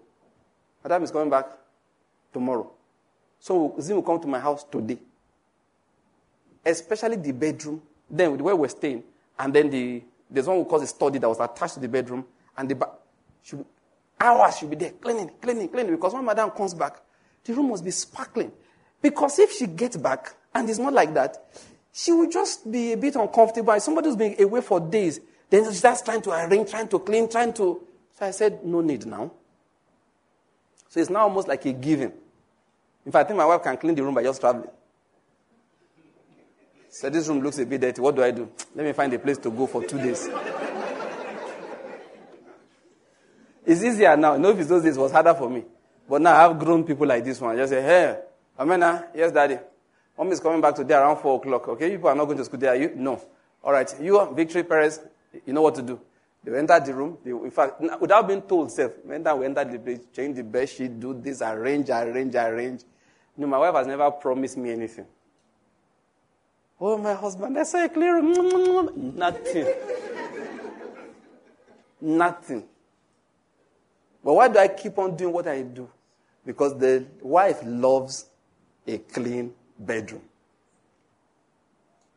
Madam 0.82 1.02
is 1.02 1.10
coming 1.10 1.30
back 1.30 1.46
tomorrow. 2.32 2.70
So 3.38 3.74
Zim 3.80 3.96
will 3.96 4.02
come 4.02 4.20
to 4.20 4.28
my 4.28 4.40
house 4.40 4.64
today. 4.64 4.98
Especially 6.64 7.16
the 7.16 7.32
bedroom, 7.32 7.82
then 8.10 8.38
where 8.38 8.56
we're 8.56 8.68
staying, 8.68 9.02
and 9.38 9.52
then 9.52 9.70
the 9.70 10.02
there's 10.30 10.46
one 10.46 10.58
we 10.58 10.64
call 10.64 10.80
a 10.80 10.86
study 10.86 11.18
that 11.18 11.28
was 11.28 11.38
attached 11.40 11.74
to 11.74 11.80
the 11.80 11.88
bedroom, 11.88 12.24
and 12.56 12.68
the 12.68 12.74
ba- 12.74 12.90
should 13.42 13.64
hours 14.20 14.58
should 14.58 14.70
be 14.70 14.76
there 14.76 14.90
cleaning, 14.92 15.30
cleaning, 15.40 15.68
cleaning. 15.68 15.94
Because 15.94 16.14
when 16.14 16.24
madam 16.24 16.50
comes 16.50 16.74
back, 16.74 17.00
the 17.44 17.52
room 17.52 17.68
must 17.68 17.84
be 17.84 17.90
sparkling. 17.90 18.50
Because 19.04 19.38
if 19.38 19.52
she 19.52 19.66
gets 19.66 19.98
back 19.98 20.34
and 20.54 20.70
it's 20.70 20.78
not 20.78 20.94
like 20.94 21.12
that, 21.12 21.36
she 21.92 22.10
will 22.10 22.30
just 22.30 22.72
be 22.72 22.94
a 22.94 22.96
bit 22.96 23.14
uncomfortable. 23.16 23.78
Somebody 23.78 24.08
who's 24.08 24.16
been 24.16 24.34
away 24.42 24.62
for 24.62 24.80
days, 24.80 25.20
then 25.50 25.70
she 25.70 25.76
starts 25.76 26.00
trying 26.00 26.22
to 26.22 26.30
arrange, 26.30 26.70
trying 26.70 26.88
to 26.88 26.98
clean, 27.00 27.28
trying 27.28 27.52
to. 27.52 27.86
So 28.18 28.24
I 28.24 28.30
said, 28.30 28.64
no 28.64 28.80
need 28.80 29.04
now. 29.04 29.30
So 30.88 31.00
it's 31.00 31.10
now 31.10 31.24
almost 31.24 31.48
like 31.48 31.66
a 31.66 31.74
giving. 31.74 32.14
In 33.04 33.12
fact, 33.12 33.26
I 33.26 33.28
think 33.28 33.36
my 33.36 33.44
wife 33.44 33.62
can 33.62 33.76
clean 33.76 33.94
the 33.94 34.02
room 34.02 34.14
by 34.14 34.22
just 34.22 34.40
traveling. 34.40 34.70
So 36.88 37.10
this 37.10 37.28
room 37.28 37.40
looks 37.42 37.58
a 37.58 37.66
bit 37.66 37.82
dirty. 37.82 38.00
What 38.00 38.16
do 38.16 38.22
I 38.22 38.30
do? 38.30 38.48
Let 38.74 38.86
me 38.86 38.92
find 38.94 39.12
a 39.12 39.18
place 39.18 39.36
to 39.36 39.50
go 39.50 39.66
for 39.66 39.84
two 39.84 39.98
days. 39.98 40.26
it's 43.66 43.84
easier 43.84 44.16
now. 44.16 44.38
No, 44.38 44.48
if 44.48 44.60
it's 44.60 44.70
those 44.70 44.82
days, 44.82 44.96
it 44.96 45.00
was 45.00 45.12
harder 45.12 45.34
for 45.34 45.50
me. 45.50 45.62
But 46.08 46.22
now 46.22 46.34
I 46.34 46.48
have 46.48 46.58
grown 46.58 46.84
people 46.84 47.06
like 47.06 47.22
this 47.22 47.38
one. 47.38 47.54
I 47.54 47.58
just 47.58 47.70
say, 47.70 47.82
hey, 47.82 48.20
Amena, 48.58 49.08
yes, 49.14 49.32
daddy. 49.32 49.58
Mom 50.16 50.30
is 50.30 50.40
coming 50.40 50.60
back 50.60 50.74
today 50.76 50.94
around 50.94 51.16
4 51.20 51.36
o'clock. 51.36 51.68
Okay, 51.68 51.90
people 51.90 52.08
are 52.08 52.14
not 52.14 52.26
going 52.26 52.38
to 52.38 52.44
school 52.44 52.60
there. 52.60 52.74
You? 52.76 52.92
No. 52.94 53.20
All 53.62 53.72
right, 53.72 53.92
you, 54.00 54.32
Victory 54.34 54.62
Perez, 54.62 55.00
you 55.44 55.52
know 55.52 55.62
what 55.62 55.74
to 55.74 55.82
do. 55.82 56.00
They 56.44 56.56
enter 56.56 56.78
the 56.78 56.94
room. 56.94 57.18
They, 57.24 57.30
in 57.30 57.50
fact, 57.50 57.80
without 58.00 58.28
being 58.28 58.42
told, 58.42 58.70
self, 58.70 58.92
when 59.02 59.24
we 59.24 59.46
enter 59.46 59.64
the 59.64 59.78
place, 59.78 60.00
change 60.14 60.36
the 60.36 60.44
bed 60.44 60.68
sheet, 60.68 61.00
do 61.00 61.14
this, 61.14 61.40
arrange, 61.40 61.88
arrange, 61.90 62.34
arrange. 62.34 62.82
You 63.36 63.42
No, 63.42 63.46
my 63.46 63.58
wife 63.58 63.74
has 63.74 63.86
never 63.86 64.10
promised 64.10 64.56
me 64.58 64.70
anything. 64.70 65.06
Oh, 66.80 66.98
my 66.98 67.14
husband, 67.14 67.56
saw 67.66 67.84
a 67.84 67.88
clear 67.88 68.16
room. 68.16 68.34
Mm, 68.34 68.52
mm, 68.52 68.88
mm, 68.88 69.14
Nothing. 69.14 69.66
Nothing. 72.00 72.64
But 74.22 74.34
why 74.34 74.48
do 74.48 74.58
I 74.58 74.68
keep 74.68 74.98
on 74.98 75.16
doing 75.16 75.32
what 75.32 75.48
I 75.48 75.62
do? 75.62 75.88
Because 76.44 76.76
the 76.78 77.06
wife 77.22 77.60
loves 77.64 78.26
a 78.86 78.98
clean 78.98 79.52
bedroom. 79.78 80.22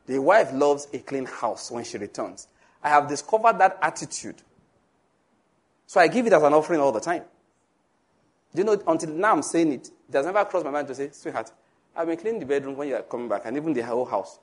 The 0.05 0.19
wife 0.19 0.53
loves 0.53 0.87
a 0.93 0.99
clean 0.99 1.25
house 1.25 1.69
when 1.69 1.83
she 1.83 1.97
returns. 1.97 2.47
I 2.81 2.89
have 2.89 3.07
discovered 3.07 3.59
that 3.59 3.77
attitude. 3.81 4.41
So 5.85 5.99
I 5.99 6.07
give 6.07 6.25
it 6.27 6.33
as 6.33 6.43
an 6.43 6.53
offering 6.53 6.79
all 6.79 6.91
the 6.91 6.99
time. 6.99 7.23
Do 8.53 8.61
you 8.61 8.63
know, 8.63 8.81
until 8.87 9.09
now 9.09 9.33
I'm 9.33 9.41
saying 9.41 9.73
it, 9.73 9.89
it 10.09 10.15
has 10.15 10.25
never 10.25 10.43
crossed 10.45 10.65
my 10.65 10.71
mind 10.71 10.87
to 10.87 10.95
say, 10.95 11.09
sweetheart, 11.11 11.51
I've 11.95 12.07
been 12.07 12.17
cleaning 12.17 12.39
the 12.39 12.45
bedroom 12.45 12.75
when 12.77 12.87
you 12.87 12.95
are 12.95 13.01
coming 13.01 13.27
back, 13.27 13.41
and 13.45 13.57
even 13.57 13.73
the 13.73 13.81
whole 13.81 14.05
house. 14.05 14.39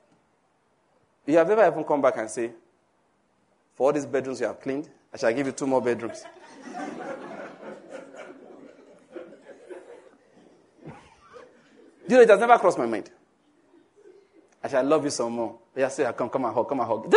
You 1.26 1.38
have 1.38 1.48
never 1.48 1.66
even 1.66 1.84
come 1.84 2.02
back 2.02 2.16
and 2.18 2.28
say, 2.28 2.50
for 3.74 3.86
all 3.86 3.92
these 3.92 4.06
bedrooms 4.06 4.40
you 4.40 4.46
have 4.46 4.60
cleaned, 4.60 4.88
I 5.12 5.16
shall 5.16 5.32
give 5.32 5.46
you 5.46 5.52
two 5.52 5.66
more 5.66 5.80
bedrooms. 5.80 6.24
you 12.08 12.16
know, 12.16 12.22
it 12.22 12.28
has 12.28 12.40
never 12.40 12.58
crossed 12.58 12.78
my 12.78 12.86
mind. 12.86 13.10
I 14.62 14.68
shall 14.68 14.84
love 14.84 15.04
you 15.04 15.10
some 15.10 15.32
more. 15.32 15.58
Yeah, 15.76 15.88
say, 15.88 16.10
come, 16.16 16.30
come 16.30 16.44
and 16.46 16.54
hug, 16.54 16.68
come 16.68 16.80
and 16.80 16.88
hug. 16.88 17.14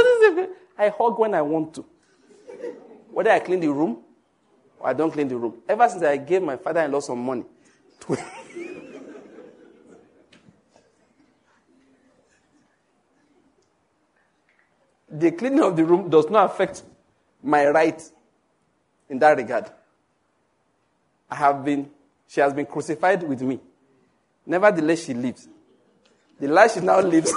I 0.77 0.89
hug 0.89 1.17
when 1.19 1.33
I 1.33 1.41
want 1.41 1.73
to. 1.75 1.85
Whether 3.11 3.31
I 3.31 3.39
clean 3.39 3.59
the 3.61 3.69
room 3.71 3.99
or 4.79 4.89
I 4.89 4.93
don't 4.93 5.11
clean 5.11 5.27
the 5.27 5.37
room. 5.37 5.55
Ever 5.67 5.89
since 5.89 6.03
I 6.03 6.17
gave 6.17 6.41
my 6.41 6.57
father-in-law 6.57 6.99
some 6.99 7.23
money. 7.23 7.45
the 15.09 15.31
cleaning 15.31 15.63
of 15.63 15.75
the 15.75 15.83
room 15.85 16.09
does 16.09 16.29
not 16.29 16.51
affect 16.51 16.83
my 17.41 17.67
right 17.67 18.01
in 19.09 19.19
that 19.19 19.37
regard. 19.37 19.71
I 21.29 21.35
have 21.35 21.63
been, 21.63 21.89
she 22.27 22.41
has 22.41 22.53
been 22.53 22.65
crucified 22.65 23.23
with 23.23 23.41
me. 23.41 23.59
Nevertheless, 24.47 25.05
she 25.05 25.13
lives. 25.13 25.47
The 26.39 26.47
life 26.47 26.73
she 26.73 26.79
now 26.79 27.01
lives. 27.01 27.31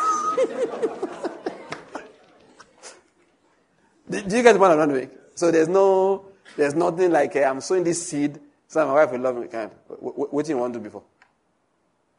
do, 4.08 4.36
you 4.36 4.42
get 4.44 4.56
point 4.56 4.78
I'm 4.78 4.92
make? 4.92 5.10
So 5.34 5.50
there's 5.50 5.66
no, 5.66 6.26
there's 6.56 6.74
nothing 6.74 7.10
like 7.10 7.34
uh, 7.34 7.40
I'm 7.40 7.60
sowing 7.60 7.82
this 7.82 8.06
seed, 8.06 8.38
so 8.68 8.86
my 8.86 8.94
wife 8.94 9.10
will 9.10 9.18
love 9.18 9.36
me. 9.36 9.48
Kind. 9.48 9.72
What, 9.88 10.32
what 10.32 10.46
do 10.46 10.52
you 10.52 10.58
want 10.58 10.72
to 10.74 10.78
do 10.78 10.84
before? 10.84 11.02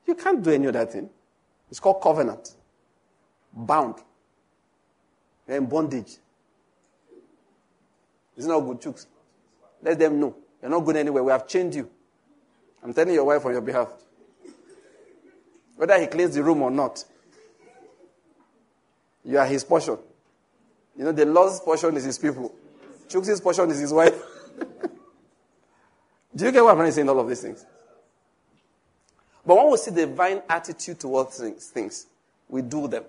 You 0.05 0.15
can't 0.15 0.43
do 0.43 0.51
any 0.51 0.67
of 0.67 0.73
that 0.73 0.91
thing. 0.91 1.09
It's 1.69 1.79
called 1.79 2.01
covenant. 2.01 2.53
Bound. 3.53 3.95
You're 5.47 5.55
in 5.57 5.67
bondage. 5.67 6.17
It's 8.35 8.45
not 8.45 8.59
good, 8.59 8.81
chooks. 8.81 9.05
Let 9.81 9.97
them 9.97 10.19
know. 10.19 10.35
You're 10.61 10.71
not 10.71 10.81
going 10.81 10.97
anywhere. 10.97 11.23
We 11.23 11.31
have 11.31 11.47
chained 11.47 11.75
you. 11.75 11.89
I'm 12.83 12.93
telling 12.93 13.13
your 13.13 13.23
wife 13.23 13.45
on 13.45 13.53
your 13.53 13.61
behalf 13.61 13.93
whether 15.81 15.99
he 15.99 16.05
cleans 16.05 16.35
the 16.35 16.43
room 16.43 16.61
or 16.61 16.69
not. 16.69 17.03
You 19.25 19.39
are 19.39 19.47
his 19.47 19.63
portion. 19.63 19.97
You 20.95 21.05
know, 21.05 21.11
the 21.11 21.25
Lord's 21.25 21.59
portion 21.59 21.97
is 21.97 22.03
his 22.03 22.19
people. 22.19 22.53
Chooks' 23.07 23.41
portion 23.41 23.71
is 23.71 23.79
his 23.79 23.91
wife. 23.91 24.13
Do 26.35 26.45
you 26.45 26.51
get 26.51 26.63
what 26.63 26.69
I'm 26.69 26.77
trying 26.77 26.89
to 26.89 26.91
say 26.91 27.01
in 27.01 27.09
all 27.09 27.19
of 27.19 27.27
these 27.27 27.41
things? 27.41 27.65
But 29.43 29.55
when 29.55 29.71
we 29.71 29.77
see 29.77 29.89
divine 29.89 30.43
attitude 30.47 30.99
towards 30.99 31.39
things, 31.39 31.65
things, 31.69 32.05
we 32.47 32.61
do 32.61 32.87
them. 32.87 33.05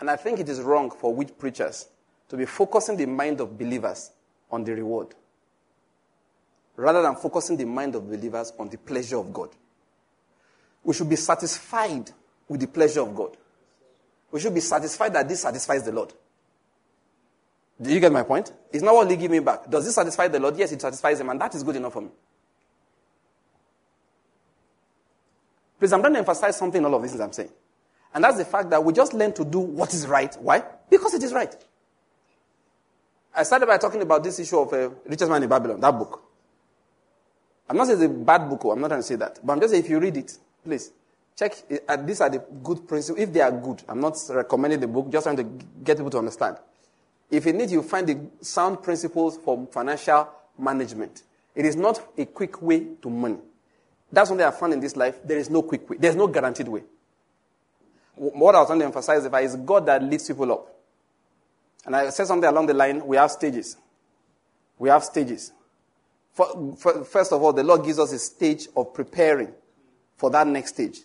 And 0.00 0.08
I 0.08 0.16
think 0.16 0.40
it 0.40 0.48
is 0.48 0.62
wrong 0.62 0.90
for 0.90 1.14
witch 1.14 1.36
preachers 1.36 1.86
to 2.30 2.36
be 2.38 2.46
focusing 2.46 2.96
the 2.96 3.04
mind 3.04 3.42
of 3.42 3.58
believers 3.58 4.10
on 4.50 4.64
the 4.64 4.74
reward 4.74 5.08
rather 6.76 7.02
than 7.02 7.14
focusing 7.14 7.58
the 7.58 7.66
mind 7.66 7.94
of 7.94 8.08
believers 8.08 8.54
on 8.58 8.70
the 8.70 8.78
pleasure 8.78 9.18
of 9.18 9.34
God. 9.34 9.50
We 10.88 10.94
should 10.94 11.10
be 11.10 11.16
satisfied 11.16 12.10
with 12.48 12.60
the 12.60 12.66
pleasure 12.66 13.02
of 13.02 13.14
God. 13.14 13.36
We 14.32 14.40
should 14.40 14.54
be 14.54 14.60
satisfied 14.60 15.12
that 15.12 15.28
this 15.28 15.42
satisfies 15.42 15.84
the 15.84 15.92
Lord. 15.92 16.14
Do 17.78 17.92
you 17.92 18.00
get 18.00 18.10
my 18.10 18.22
point? 18.22 18.50
It's 18.72 18.82
not 18.82 18.94
what 18.94 19.10
He 19.10 19.18
give 19.18 19.30
me 19.30 19.40
back. 19.40 19.68
Does 19.68 19.84
this 19.84 19.94
satisfy 19.94 20.28
the 20.28 20.40
Lord? 20.40 20.56
Yes, 20.56 20.72
it 20.72 20.80
satisfies 20.80 21.20
Him, 21.20 21.28
and 21.28 21.38
that 21.42 21.54
is 21.54 21.62
good 21.62 21.76
enough 21.76 21.92
for 21.92 22.00
me. 22.00 22.08
Please, 25.78 25.92
I'm 25.92 26.00
trying 26.00 26.14
to 26.14 26.20
emphasize 26.20 26.56
something 26.56 26.80
in 26.80 26.86
all 26.86 26.94
of 26.94 27.02
these 27.02 27.10
things 27.10 27.20
I'm 27.20 27.34
saying. 27.34 27.50
And 28.14 28.24
that's 28.24 28.38
the 28.38 28.46
fact 28.46 28.70
that 28.70 28.82
we 28.82 28.94
just 28.94 29.12
learn 29.12 29.34
to 29.34 29.44
do 29.44 29.58
what 29.58 29.92
is 29.92 30.06
right. 30.06 30.34
Why? 30.40 30.64
Because 30.88 31.12
it 31.12 31.22
is 31.22 31.34
right. 31.34 31.54
I 33.34 33.42
started 33.42 33.66
by 33.66 33.76
talking 33.76 34.00
about 34.00 34.24
this 34.24 34.38
issue 34.38 34.58
of 34.58 34.72
uh, 34.72 34.88
Richest 35.04 35.30
Man 35.30 35.42
in 35.42 35.50
Babylon, 35.50 35.80
that 35.80 35.92
book. 35.92 36.22
I'm 37.68 37.76
not 37.76 37.88
saying 37.88 38.02
it's 38.02 38.10
a 38.10 38.14
bad 38.14 38.48
book, 38.48 38.64
oh, 38.64 38.70
I'm 38.70 38.80
not 38.80 38.88
trying 38.88 39.00
to 39.00 39.06
say 39.06 39.16
that. 39.16 39.38
But 39.44 39.52
I'm 39.52 39.60
just 39.60 39.72
saying 39.72 39.84
if 39.84 39.90
you 39.90 40.00
read 40.00 40.16
it, 40.16 40.38
Please, 40.64 40.92
check. 41.36 41.54
Uh, 41.88 41.96
these 41.96 42.20
are 42.20 42.30
the 42.30 42.44
good 42.62 42.86
principles. 42.86 43.20
If 43.20 43.32
they 43.32 43.40
are 43.40 43.52
good, 43.52 43.82
I'm 43.88 44.00
not 44.00 44.18
recommending 44.30 44.80
the 44.80 44.88
book, 44.88 45.10
just 45.10 45.24
trying 45.24 45.36
to 45.36 45.44
get 45.82 45.96
people 45.96 46.10
to 46.10 46.18
understand. 46.18 46.56
If 47.30 47.46
you 47.46 47.52
need, 47.52 47.70
you 47.70 47.82
find 47.82 48.06
the 48.06 48.18
sound 48.44 48.82
principles 48.82 49.38
for 49.38 49.66
financial 49.70 50.28
management. 50.58 51.22
It 51.54 51.66
is 51.66 51.76
not 51.76 52.00
a 52.16 52.24
quick 52.24 52.62
way 52.62 52.86
to 53.02 53.10
money. 53.10 53.38
That's 54.10 54.30
what 54.30 54.40
I 54.40 54.50
found 54.50 54.72
in 54.72 54.80
this 54.80 54.96
life. 54.96 55.20
There 55.24 55.38
is 55.38 55.50
no 55.50 55.62
quick 55.62 55.88
way. 55.88 55.96
There's 55.98 56.16
no 56.16 56.26
guaranteed 56.26 56.68
way. 56.68 56.82
What 58.14 58.54
I 58.54 58.60
was 58.60 58.68
trying 58.68 58.80
to 58.80 58.86
emphasize 58.86 59.24
is 59.24 59.56
God 59.56 59.86
that 59.86 60.02
lifts 60.02 60.28
people 60.28 60.50
up. 60.52 60.74
And 61.84 61.94
I 61.94 62.10
said 62.10 62.26
something 62.26 62.48
along 62.48 62.66
the 62.66 62.74
line, 62.74 63.06
we 63.06 63.16
have 63.16 63.30
stages. 63.30 63.76
We 64.78 64.88
have 64.88 65.04
stages. 65.04 65.52
For, 66.32 66.76
for, 66.76 67.04
first 67.04 67.32
of 67.32 67.42
all, 67.42 67.52
the 67.52 67.64
Lord 67.64 67.84
gives 67.84 67.98
us 67.98 68.12
a 68.12 68.18
stage 68.18 68.68
of 68.76 68.94
preparing 68.94 69.52
for 70.18 70.30
that 70.30 70.46
next 70.46 70.74
stage. 70.74 70.98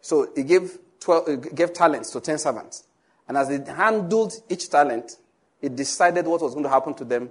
So 0.00 0.28
he 0.34 0.42
gave, 0.42 0.78
12, 1.00 1.28
he 1.28 1.36
gave 1.54 1.72
talents 1.72 2.10
to 2.10 2.20
10 2.20 2.38
servants. 2.38 2.84
And 3.28 3.36
as 3.36 3.48
they 3.48 3.72
handled 3.72 4.32
each 4.48 4.68
talent, 4.68 5.16
he 5.60 5.68
decided 5.68 6.26
what 6.26 6.40
was 6.40 6.54
going 6.54 6.64
to 6.64 6.70
happen 6.70 6.94
to 6.94 7.04
them 7.04 7.30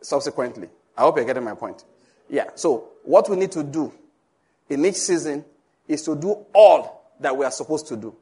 subsequently. 0.00 0.68
I 0.96 1.02
hope 1.02 1.16
you're 1.16 1.24
getting 1.24 1.44
my 1.44 1.54
point. 1.54 1.84
Yeah. 2.28 2.50
So 2.54 2.88
what 3.04 3.28
we 3.30 3.36
need 3.36 3.52
to 3.52 3.62
do 3.62 3.92
in 4.68 4.84
each 4.84 4.96
season 4.96 5.44
is 5.88 6.02
to 6.02 6.16
do 6.16 6.46
all 6.54 7.12
that 7.20 7.36
we 7.36 7.44
are 7.44 7.50
supposed 7.50 7.86
to 7.88 7.96
do. 7.96 8.14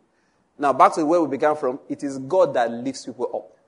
Now 0.59 0.73
back 0.73 0.94
to 0.94 1.05
where 1.05 1.20
we 1.20 1.28
began 1.28 1.56
from, 1.56 1.78
it 1.89 2.02
is 2.02 2.19
God 2.19 2.55
that 2.55 2.70
lifts 2.70 3.06
people 3.06 3.31
up. 3.35 3.59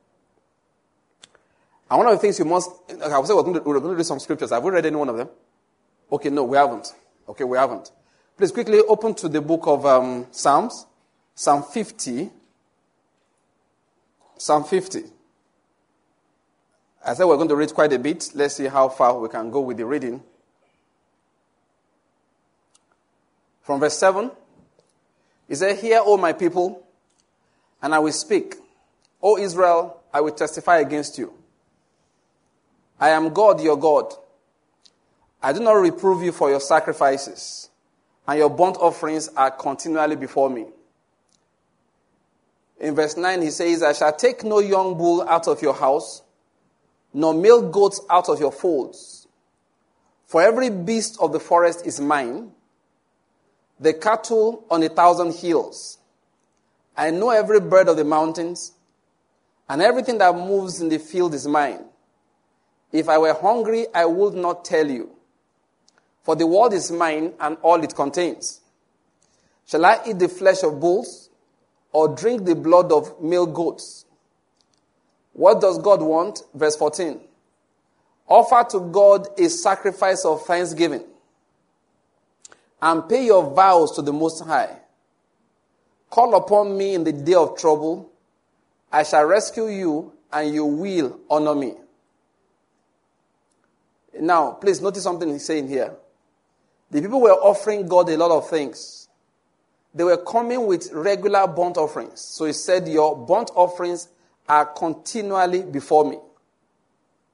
And 1.90 1.98
one 1.98 2.06
of 2.06 2.12
the 2.12 2.18
things 2.18 2.38
you 2.38 2.44
must, 2.44 2.70
I 2.88 3.18
was 3.18 3.28
we're 3.28 3.42
going, 3.42 3.54
to, 3.54 3.60
we're 3.60 3.80
going 3.80 3.94
to 3.94 3.98
do 3.98 4.04
some 4.04 4.20
scriptures. 4.20 4.50
Have 4.50 4.62
we 4.62 4.70
read 4.70 4.86
any 4.86 4.96
one 4.96 5.08
of 5.08 5.16
them? 5.16 5.28
Okay, 6.10 6.30
no, 6.30 6.44
we 6.44 6.56
haven't. 6.56 6.92
Okay, 7.28 7.44
we 7.44 7.58
haven't. 7.58 7.90
Please 8.40 8.52
quickly 8.52 8.78
open 8.88 9.12
to 9.16 9.28
the 9.28 9.42
book 9.42 9.66
of 9.66 9.84
um, 9.84 10.26
Psalms, 10.30 10.86
Psalm 11.34 11.62
50. 11.62 12.30
Psalm 14.38 14.64
50. 14.64 15.02
I 17.04 17.12
said 17.12 17.26
we're 17.26 17.36
going 17.36 17.50
to 17.50 17.56
read 17.56 17.74
quite 17.74 17.92
a 17.92 17.98
bit. 17.98 18.30
Let's 18.34 18.54
see 18.54 18.64
how 18.64 18.88
far 18.88 19.18
we 19.18 19.28
can 19.28 19.50
go 19.50 19.60
with 19.60 19.76
the 19.76 19.84
reading. 19.84 20.22
From 23.60 23.78
verse 23.78 23.98
7, 23.98 24.30
he 25.46 25.54
said, 25.54 25.78
Hear, 25.78 26.00
O 26.02 26.16
my 26.16 26.32
people, 26.32 26.86
and 27.82 27.94
I 27.94 27.98
will 27.98 28.10
speak. 28.10 28.54
O 29.20 29.36
Israel, 29.36 30.00
I 30.14 30.22
will 30.22 30.32
testify 30.32 30.78
against 30.78 31.18
you. 31.18 31.30
I 32.98 33.10
am 33.10 33.34
God, 33.34 33.60
your 33.60 33.76
God. 33.76 34.14
I 35.42 35.52
do 35.52 35.60
not 35.60 35.72
reprove 35.72 36.22
you 36.22 36.32
for 36.32 36.48
your 36.48 36.60
sacrifices 36.60 37.69
and 38.30 38.38
your 38.38 38.48
burnt 38.48 38.76
offerings 38.76 39.26
are 39.36 39.50
continually 39.50 40.14
before 40.14 40.48
me. 40.48 40.64
In 42.78 42.94
verse 42.94 43.16
9, 43.16 43.42
he 43.42 43.50
says, 43.50 43.82
I 43.82 43.92
shall 43.92 44.14
take 44.14 44.44
no 44.44 44.60
young 44.60 44.96
bull 44.96 45.28
out 45.28 45.48
of 45.48 45.60
your 45.60 45.74
house, 45.74 46.22
nor 47.12 47.34
male 47.34 47.68
goats 47.68 48.00
out 48.08 48.28
of 48.28 48.38
your 48.38 48.52
folds. 48.52 49.26
For 50.26 50.42
every 50.42 50.70
beast 50.70 51.16
of 51.20 51.32
the 51.32 51.40
forest 51.40 51.84
is 51.84 52.00
mine, 52.00 52.52
the 53.80 53.94
cattle 53.94 54.64
on 54.70 54.84
a 54.84 54.88
thousand 54.88 55.34
hills. 55.34 55.98
I 56.96 57.10
know 57.10 57.30
every 57.30 57.58
bird 57.58 57.88
of 57.88 57.96
the 57.96 58.04
mountains, 58.04 58.70
and 59.68 59.82
everything 59.82 60.18
that 60.18 60.36
moves 60.36 60.80
in 60.80 60.88
the 60.88 61.00
field 61.00 61.34
is 61.34 61.48
mine. 61.48 61.84
If 62.92 63.08
I 63.08 63.18
were 63.18 63.34
hungry, 63.34 63.86
I 63.92 64.04
would 64.04 64.34
not 64.34 64.64
tell 64.64 64.88
you. 64.88 65.16
For 66.30 66.36
the 66.36 66.46
world 66.46 66.72
is 66.74 66.92
mine 66.92 67.32
and 67.40 67.56
all 67.60 67.82
it 67.82 67.92
contains. 67.92 68.60
Shall 69.66 69.84
I 69.84 69.98
eat 70.06 70.20
the 70.20 70.28
flesh 70.28 70.62
of 70.62 70.78
bulls 70.78 71.28
or 71.90 72.14
drink 72.14 72.44
the 72.44 72.54
blood 72.54 72.92
of 72.92 73.20
male 73.20 73.46
goats? 73.46 74.04
What 75.32 75.60
does 75.60 75.78
God 75.78 76.00
want? 76.00 76.44
Verse 76.54 76.76
14. 76.76 77.20
Offer 78.28 78.64
to 78.70 78.80
God 78.92 79.26
a 79.40 79.48
sacrifice 79.48 80.24
of 80.24 80.46
thanksgiving 80.46 81.02
and 82.80 83.08
pay 83.08 83.26
your 83.26 83.52
vows 83.52 83.90
to 83.96 84.02
the 84.02 84.12
Most 84.12 84.44
High. 84.44 84.76
Call 86.10 86.36
upon 86.36 86.78
me 86.78 86.94
in 86.94 87.02
the 87.02 87.12
day 87.12 87.34
of 87.34 87.58
trouble. 87.58 88.08
I 88.92 89.02
shall 89.02 89.24
rescue 89.24 89.66
you 89.66 90.12
and 90.32 90.54
you 90.54 90.64
will 90.64 91.18
honor 91.28 91.56
me. 91.56 91.74
Now, 94.20 94.52
please 94.52 94.80
notice 94.80 95.02
something 95.02 95.28
he's 95.28 95.44
saying 95.44 95.66
here. 95.66 95.96
The 96.90 97.00
people 97.00 97.20
were 97.20 97.32
offering 97.32 97.86
God 97.86 98.08
a 98.08 98.16
lot 98.16 98.30
of 98.30 98.48
things. 98.48 99.08
They 99.94 100.04
were 100.04 100.16
coming 100.16 100.66
with 100.66 100.90
regular 100.92 101.46
burnt 101.46 101.76
offerings. 101.76 102.20
So 102.20 102.44
he 102.44 102.52
said, 102.52 102.88
Your 102.88 103.16
burnt 103.16 103.50
offerings 103.54 104.08
are 104.48 104.66
continually 104.66 105.62
before 105.62 106.08
me. 106.08 106.18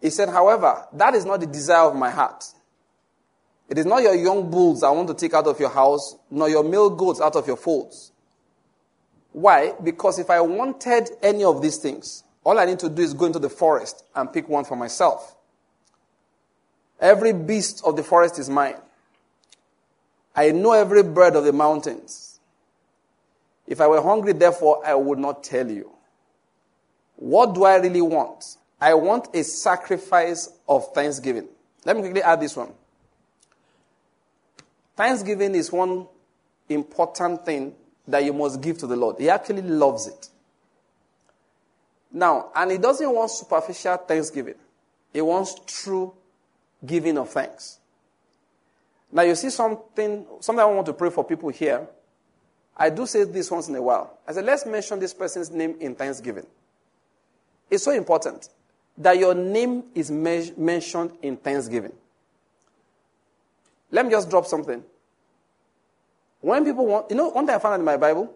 He 0.01 0.11
said, 0.11 0.29
However, 0.29 0.87
that 0.93 1.15
is 1.15 1.25
not 1.25 1.41
the 1.41 1.47
desire 1.47 1.87
of 1.89 1.97
my 1.97 2.11
heart. 2.11 2.45
It 3.69 3.79
is 3.79 3.87
not 3.87 4.03
your 4.03 4.15
young 4.15 4.51
bulls 4.51 4.83
I 4.83 4.91
want 4.91 5.09
to 5.09 5.15
take 5.15 5.35
out 5.35 5.47
of 5.47 5.59
your 5.59 5.71
house, 5.71 6.17
nor 6.31 6.49
your 6.49 6.63
male 6.63 6.91
goats 6.91 7.21
out 7.21 7.35
of 7.35 7.47
your 7.47 7.57
folds. 7.57 8.13
Why? 9.33 9.75
Because 9.83 10.19
if 10.19 10.31
I 10.31 10.41
wanted 10.41 11.11
any 11.23 11.45
of 11.45 11.61
these 11.61 11.77
things, 11.77 12.23
all 12.45 12.59
I 12.59 12.65
need 12.65 12.79
to 12.79 12.89
do 12.89 13.03
is 13.03 13.13
go 13.13 13.27
into 13.27 13.39
the 13.39 13.51
forest 13.51 14.05
and 14.15 14.33
pick 14.33 14.49
one 14.49 14.65
for 14.65 14.77
myself. 14.77 15.35
Every 17.01 17.33
beast 17.33 17.83
of 17.85 17.97
the 17.97 18.03
forest 18.03 18.39
is 18.39 18.49
mine. 18.49 18.77
I 20.37 20.51
know 20.53 20.73
every 20.73 21.03
bird 21.03 21.35
of 21.35 21.45
the 21.45 21.53
mountains. 21.53 22.39
If 23.67 23.81
I 23.81 23.87
were 23.87 24.03
hungry, 24.03 24.35
therefore, 24.35 24.87
I 24.87 24.95
would 24.95 25.19
not 25.19 25.43
tell 25.43 25.69
you. 25.69 25.91
What 27.17 27.55
do 27.55 27.65
I 27.65 27.77
really 27.77 28.03
want? 28.03 28.45
I 28.79 28.93
want 28.95 29.35
a 29.35 29.43
sacrifice 29.43 30.51
of 30.69 30.93
thanksgiving. 30.93 31.49
Let 31.85 31.97
me 31.97 32.03
quickly 32.03 32.23
add 32.23 32.41
this 32.41 32.55
one. 32.55 32.73
Thanksgiving 34.95 35.55
is 35.55 35.73
one 35.73 36.07
important 36.69 37.45
thing 37.47 37.75
that 38.07 38.25
you 38.25 38.33
must 38.33 38.61
give 38.61 38.79
to 38.79 38.87
the 38.87 38.97
Lord. 38.97 39.17
He 39.19 39.31
actually 39.31 39.63
loves 39.63 40.07
it. 40.07 40.29
Now, 42.13 42.51
and 42.55 42.71
he 42.71 42.79
doesn't 42.79 43.11
want 43.11 43.31
superficial 43.31 43.97
thanksgiving. 43.97 44.55
He 45.13 45.21
wants 45.21 45.57
true 45.67 46.15
giving 46.85 47.19
of 47.19 47.31
thanks. 47.31 47.79
Now 49.17 49.23
you 49.23 49.35
see 49.35 49.49
something, 49.49 50.27
something 50.41 50.61
I 50.61 50.67
want 50.67 50.85
to 50.85 50.93
pray 50.93 51.09
for 51.09 51.25
people 51.25 51.49
here. 51.49 51.89
I 52.77 52.91
do 52.91 53.07
say 53.07 53.25
this 53.25 53.51
once 53.51 53.67
in 53.67 53.75
a 53.75 53.81
while. 53.81 54.19
I 54.29 54.33
said, 54.33 54.45
let's 54.45 54.67
mention 54.67 55.01
this 55.01 55.15
person's 55.15 55.51
name 55.51 55.75
in 55.81 55.95
Thanksgiving. 55.95 56.47
It's 57.71 57.83
so 57.83 57.93
important 57.93 58.51
that 58.99 59.17
your 59.17 59.35
name 59.35 59.85
is 59.95 60.11
me- 60.11 60.53
mentioned 60.59 61.13
in 61.23 61.39
Thanksgiving. 61.39 61.95
Let 63.91 64.05
me 64.05 64.11
just 64.11 64.29
drop 64.29 64.45
something. 64.45 64.85
When 66.43 66.63
people 66.67 66.85
want, 66.85 67.11
you 67.11 67.17
know, 67.17 67.31
one 67.31 67.47
thing 67.47 67.55
I 67.55 67.59
found 67.59 67.73
out 67.73 67.81
in 67.81 67.87
my 67.87 67.97
Bible, 67.97 68.31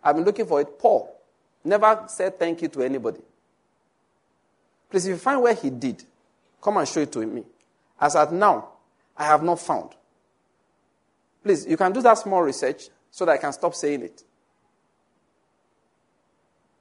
I've 0.00 0.14
been 0.14 0.24
looking 0.24 0.46
for 0.46 0.60
it. 0.60 0.78
Paul 0.78 1.12
never 1.64 2.04
said 2.06 2.38
thank 2.38 2.62
you 2.62 2.68
to 2.68 2.82
anybody. 2.82 3.20
Please, 4.88 5.06
if 5.06 5.10
you 5.10 5.16
find 5.16 5.42
where 5.42 5.54
he 5.54 5.70
did, 5.70 6.04
come 6.62 6.76
and 6.76 6.86
show 6.86 7.00
it 7.00 7.10
to 7.10 7.26
me. 7.26 7.42
As 8.00 8.14
at 8.14 8.32
now, 8.32 8.68
I 9.16 9.24
have 9.24 9.42
not 9.42 9.58
found. 9.58 9.96
Please, 11.42 11.66
you 11.66 11.76
can 11.76 11.92
do 11.92 12.02
that 12.02 12.18
small 12.18 12.42
research 12.42 12.88
so 13.10 13.24
that 13.24 13.32
I 13.32 13.38
can 13.38 13.52
stop 13.52 13.74
saying 13.74 14.02
it. 14.02 14.22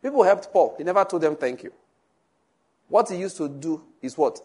People 0.01 0.23
helped 0.23 0.51
Paul. 0.51 0.75
He 0.77 0.83
never 0.83 1.03
told 1.05 1.21
them 1.21 1.35
thank 1.35 1.63
you. 1.63 1.73
What 2.87 3.09
he 3.09 3.17
used 3.17 3.37
to 3.37 3.47
do 3.47 3.83
is 4.01 4.17
what? 4.17 4.39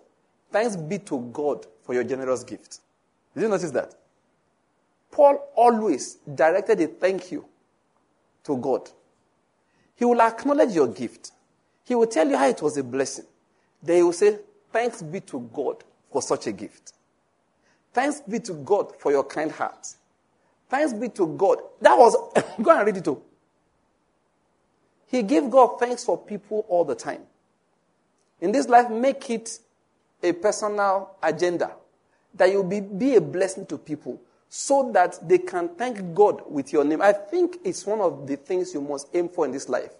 Thanks 0.50 0.76
be 0.76 0.98
to 1.00 1.18
God 1.32 1.66
for 1.82 1.94
your 1.94 2.04
generous 2.04 2.44
gift. 2.44 2.80
Did 3.34 3.44
you 3.44 3.48
notice 3.48 3.70
that? 3.72 3.94
Paul 5.10 5.48
always 5.54 6.16
directed 6.34 6.80
a 6.80 6.86
thank 6.88 7.30
you 7.30 7.44
to 8.44 8.56
God. 8.56 8.90
He 9.96 10.04
will 10.04 10.20
acknowledge 10.20 10.74
your 10.74 10.88
gift. 10.88 11.32
He 11.84 11.94
will 11.94 12.06
tell 12.06 12.28
you 12.28 12.36
how 12.36 12.48
it 12.48 12.60
was 12.60 12.76
a 12.76 12.82
blessing. 12.82 13.26
Then 13.82 13.96
he 13.96 14.02
will 14.02 14.12
say, 14.12 14.38
Thanks 14.72 15.02
be 15.02 15.20
to 15.20 15.38
God 15.52 15.84
for 16.10 16.20
such 16.20 16.48
a 16.48 16.52
gift. 16.52 16.94
Thanks 17.92 18.20
be 18.20 18.40
to 18.40 18.54
God 18.54 18.92
for 18.98 19.12
your 19.12 19.22
kind 19.22 19.52
heart. 19.52 19.94
Thanks 20.74 20.92
be 20.92 21.08
to 21.10 21.28
God. 21.28 21.58
That 21.82 21.96
was, 21.96 22.16
go 22.62 22.76
and 22.76 22.84
read 22.84 22.96
it 22.96 23.04
too. 23.04 23.22
He 25.06 25.22
gave 25.22 25.48
God 25.48 25.78
thanks 25.78 26.02
for 26.02 26.18
people 26.18 26.66
all 26.68 26.84
the 26.84 26.96
time. 26.96 27.20
In 28.40 28.50
this 28.50 28.68
life, 28.68 28.90
make 28.90 29.30
it 29.30 29.60
a 30.20 30.32
personal 30.32 31.14
agenda 31.22 31.76
that 32.34 32.50
you'll 32.50 32.64
be, 32.64 32.80
be 32.80 33.14
a 33.14 33.20
blessing 33.20 33.66
to 33.66 33.78
people 33.78 34.20
so 34.48 34.90
that 34.90 35.16
they 35.28 35.38
can 35.38 35.68
thank 35.68 36.12
God 36.12 36.42
with 36.50 36.72
your 36.72 36.82
name. 36.82 37.00
I 37.00 37.12
think 37.12 37.58
it's 37.62 37.86
one 37.86 38.00
of 38.00 38.26
the 38.26 38.34
things 38.34 38.74
you 38.74 38.80
must 38.80 39.06
aim 39.14 39.28
for 39.28 39.44
in 39.44 39.52
this 39.52 39.68
life. 39.68 39.92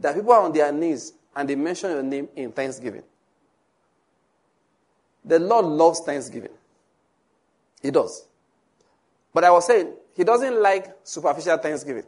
That 0.00 0.16
people 0.16 0.32
are 0.32 0.42
on 0.42 0.52
their 0.52 0.70
knees 0.70 1.14
and 1.34 1.48
they 1.48 1.54
mention 1.54 1.92
your 1.92 2.02
name 2.02 2.28
in 2.36 2.52
thanksgiving. 2.52 3.04
The 5.24 5.38
Lord 5.38 5.64
loves 5.64 6.00
thanksgiving. 6.00 6.52
He 7.80 7.90
does. 7.90 8.26
But 9.32 9.44
I 9.44 9.50
was 9.50 9.66
saying, 9.66 9.94
He 10.16 10.24
doesn't 10.24 10.60
like 10.60 10.96
superficial 11.04 11.56
thanksgiving. 11.58 12.04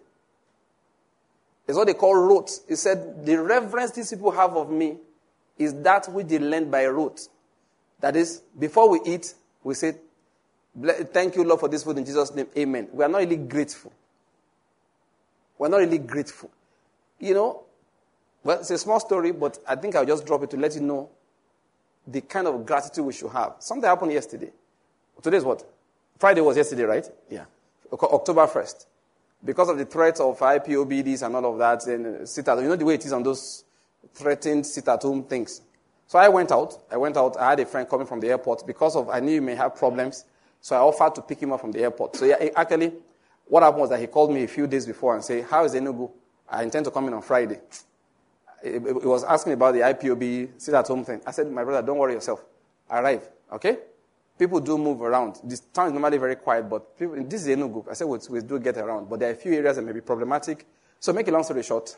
It's 1.66 1.76
what 1.76 1.86
they 1.86 1.94
call 1.94 2.14
rote. 2.14 2.50
He 2.68 2.76
said, 2.76 3.24
The 3.24 3.40
reverence 3.40 3.92
these 3.92 4.10
people 4.10 4.30
have 4.32 4.56
of 4.56 4.70
me 4.70 4.96
is 5.58 5.74
that 5.82 6.08
which 6.10 6.26
they 6.26 6.38
learn 6.38 6.70
by 6.70 6.86
rote. 6.86 7.28
That 8.00 8.16
is, 8.16 8.42
before 8.58 8.90
we 8.90 9.00
eat, 9.04 9.34
we 9.62 9.74
say, 9.74 9.94
Thank 11.12 11.36
you, 11.36 11.44
Lord, 11.44 11.60
for 11.60 11.68
this 11.68 11.84
food 11.84 11.98
in 11.98 12.04
Jesus' 12.04 12.34
name. 12.34 12.46
Amen. 12.56 12.88
We 12.92 13.04
are 13.04 13.08
not 13.08 13.18
really 13.18 13.36
grateful. 13.36 13.92
We're 15.58 15.68
not 15.68 15.78
really 15.78 15.98
grateful. 15.98 16.50
You 17.20 17.34
know, 17.34 17.62
well, 18.42 18.58
it's 18.58 18.70
a 18.70 18.78
small 18.78 18.98
story, 18.98 19.32
but 19.32 19.58
I 19.68 19.76
think 19.76 19.94
I'll 19.94 20.04
just 20.06 20.26
drop 20.26 20.42
it 20.42 20.50
to 20.50 20.56
let 20.56 20.74
you 20.74 20.80
know 20.80 21.10
the 22.06 22.20
kind 22.20 22.48
of 22.48 22.66
gratitude 22.66 23.04
we 23.04 23.12
should 23.12 23.30
have. 23.30 23.56
Something 23.60 23.88
happened 23.88 24.12
yesterday. 24.12 24.50
Today's 25.22 25.44
what? 25.44 25.64
Friday 26.22 26.40
was 26.40 26.56
yesterday, 26.56 26.84
right? 26.84 27.10
Yeah. 27.28 27.46
October 27.92 28.46
1st. 28.46 28.86
Because 29.44 29.68
of 29.70 29.76
the 29.76 29.84
threat 29.84 30.20
of 30.20 30.38
IPOBDs 30.38 31.26
and 31.26 31.34
all 31.34 31.52
of 31.52 31.58
that, 31.58 31.84
and 31.88 32.06
uh, 32.06 32.26
sit 32.26 32.46
at, 32.46 32.58
you 32.58 32.68
know 32.68 32.76
the 32.76 32.84
way 32.84 32.94
it 32.94 33.04
is 33.04 33.12
on 33.12 33.24
those 33.24 33.64
threatened 34.14 34.64
sit 34.64 34.86
at 34.86 35.02
home 35.02 35.24
things. 35.24 35.62
So 36.06 36.20
I 36.20 36.28
went 36.28 36.52
out. 36.52 36.80
I 36.92 36.96
went 36.96 37.16
out. 37.16 37.36
I 37.36 37.50
had 37.50 37.58
a 37.58 37.66
friend 37.66 37.88
coming 37.88 38.06
from 38.06 38.20
the 38.20 38.28
airport 38.28 38.64
because 38.64 38.94
of 38.94 39.08
I 39.08 39.18
knew 39.18 39.32
he 39.32 39.40
may 39.40 39.56
have 39.56 39.74
problems. 39.74 40.24
So 40.60 40.76
I 40.76 40.78
offered 40.78 41.16
to 41.16 41.22
pick 41.22 41.40
him 41.42 41.50
up 41.50 41.60
from 41.60 41.72
the 41.72 41.80
airport. 41.80 42.14
So 42.14 42.24
yeah, 42.24 42.50
actually, 42.54 42.92
what 43.46 43.64
happened 43.64 43.80
was 43.80 43.90
that 43.90 43.98
he 43.98 44.06
called 44.06 44.32
me 44.32 44.44
a 44.44 44.48
few 44.48 44.68
days 44.68 44.86
before 44.86 45.16
and 45.16 45.24
said, 45.24 45.44
"How 45.50 45.64
is 45.64 45.74
Enugu? 45.74 46.08
I 46.48 46.62
intend 46.62 46.84
to 46.84 46.92
come 46.92 47.08
in 47.08 47.14
on 47.14 47.22
Friday." 47.22 47.58
he 48.62 48.78
was 48.78 49.24
asking 49.24 49.54
about 49.54 49.74
the 49.74 49.80
IPOB 49.80 50.50
sit 50.56 50.72
at 50.72 50.86
home 50.86 51.04
thing. 51.04 51.20
I 51.26 51.32
said, 51.32 51.50
My 51.50 51.64
brother, 51.64 51.84
don't 51.84 51.98
worry 51.98 52.12
yourself. 52.12 52.44
I 52.88 53.00
arrive, 53.00 53.28
okay? 53.54 53.78
People 54.42 54.58
do 54.58 54.76
move 54.76 55.00
around. 55.00 55.38
This 55.44 55.60
town 55.60 55.86
is 55.86 55.92
normally 55.92 56.18
very 56.18 56.34
quiet, 56.34 56.68
but 56.68 56.98
people, 56.98 57.14
this 57.28 57.46
is 57.46 57.56
group. 57.56 57.86
I 57.88 57.94
said, 57.94 58.08
we, 58.08 58.18
we 58.28 58.40
do 58.40 58.58
get 58.58 58.76
around, 58.76 59.08
but 59.08 59.20
there 59.20 59.30
are 59.30 59.34
a 59.34 59.36
few 59.36 59.52
areas 59.52 59.76
that 59.76 59.82
may 59.82 59.92
be 59.92 60.00
problematic. 60.00 60.66
So, 60.98 61.12
make 61.12 61.28
a 61.28 61.30
long 61.30 61.44
story 61.44 61.62
short, 61.62 61.96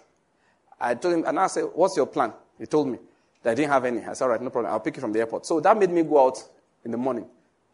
I 0.79 0.95
told 0.95 1.15
him, 1.15 1.25
and 1.27 1.41
I 1.41 1.47
said, 1.47 1.65
What's 1.73 1.97
your 1.97 2.05
plan? 2.05 2.35
He 2.59 2.67
told 2.67 2.89
me 2.89 2.99
that 3.43 3.53
I 3.53 3.55
didn't 3.55 3.71
have 3.71 3.87
any. 3.87 4.05
I 4.05 4.13
said, 4.13 4.25
All 4.27 4.31
right, 4.33 4.43
no 4.43 4.51
problem. 4.51 4.71
I'll 4.71 4.81
pick 4.81 4.95
you 4.95 5.01
from 5.01 5.15
the 5.15 5.21
airport. 5.21 5.47
So, 5.47 5.59
that 5.59 5.75
made 5.79 5.89
me 5.89 6.03
go 6.03 6.27
out 6.27 6.37
in 6.85 6.91
the 6.91 6.99
morning 6.99 7.27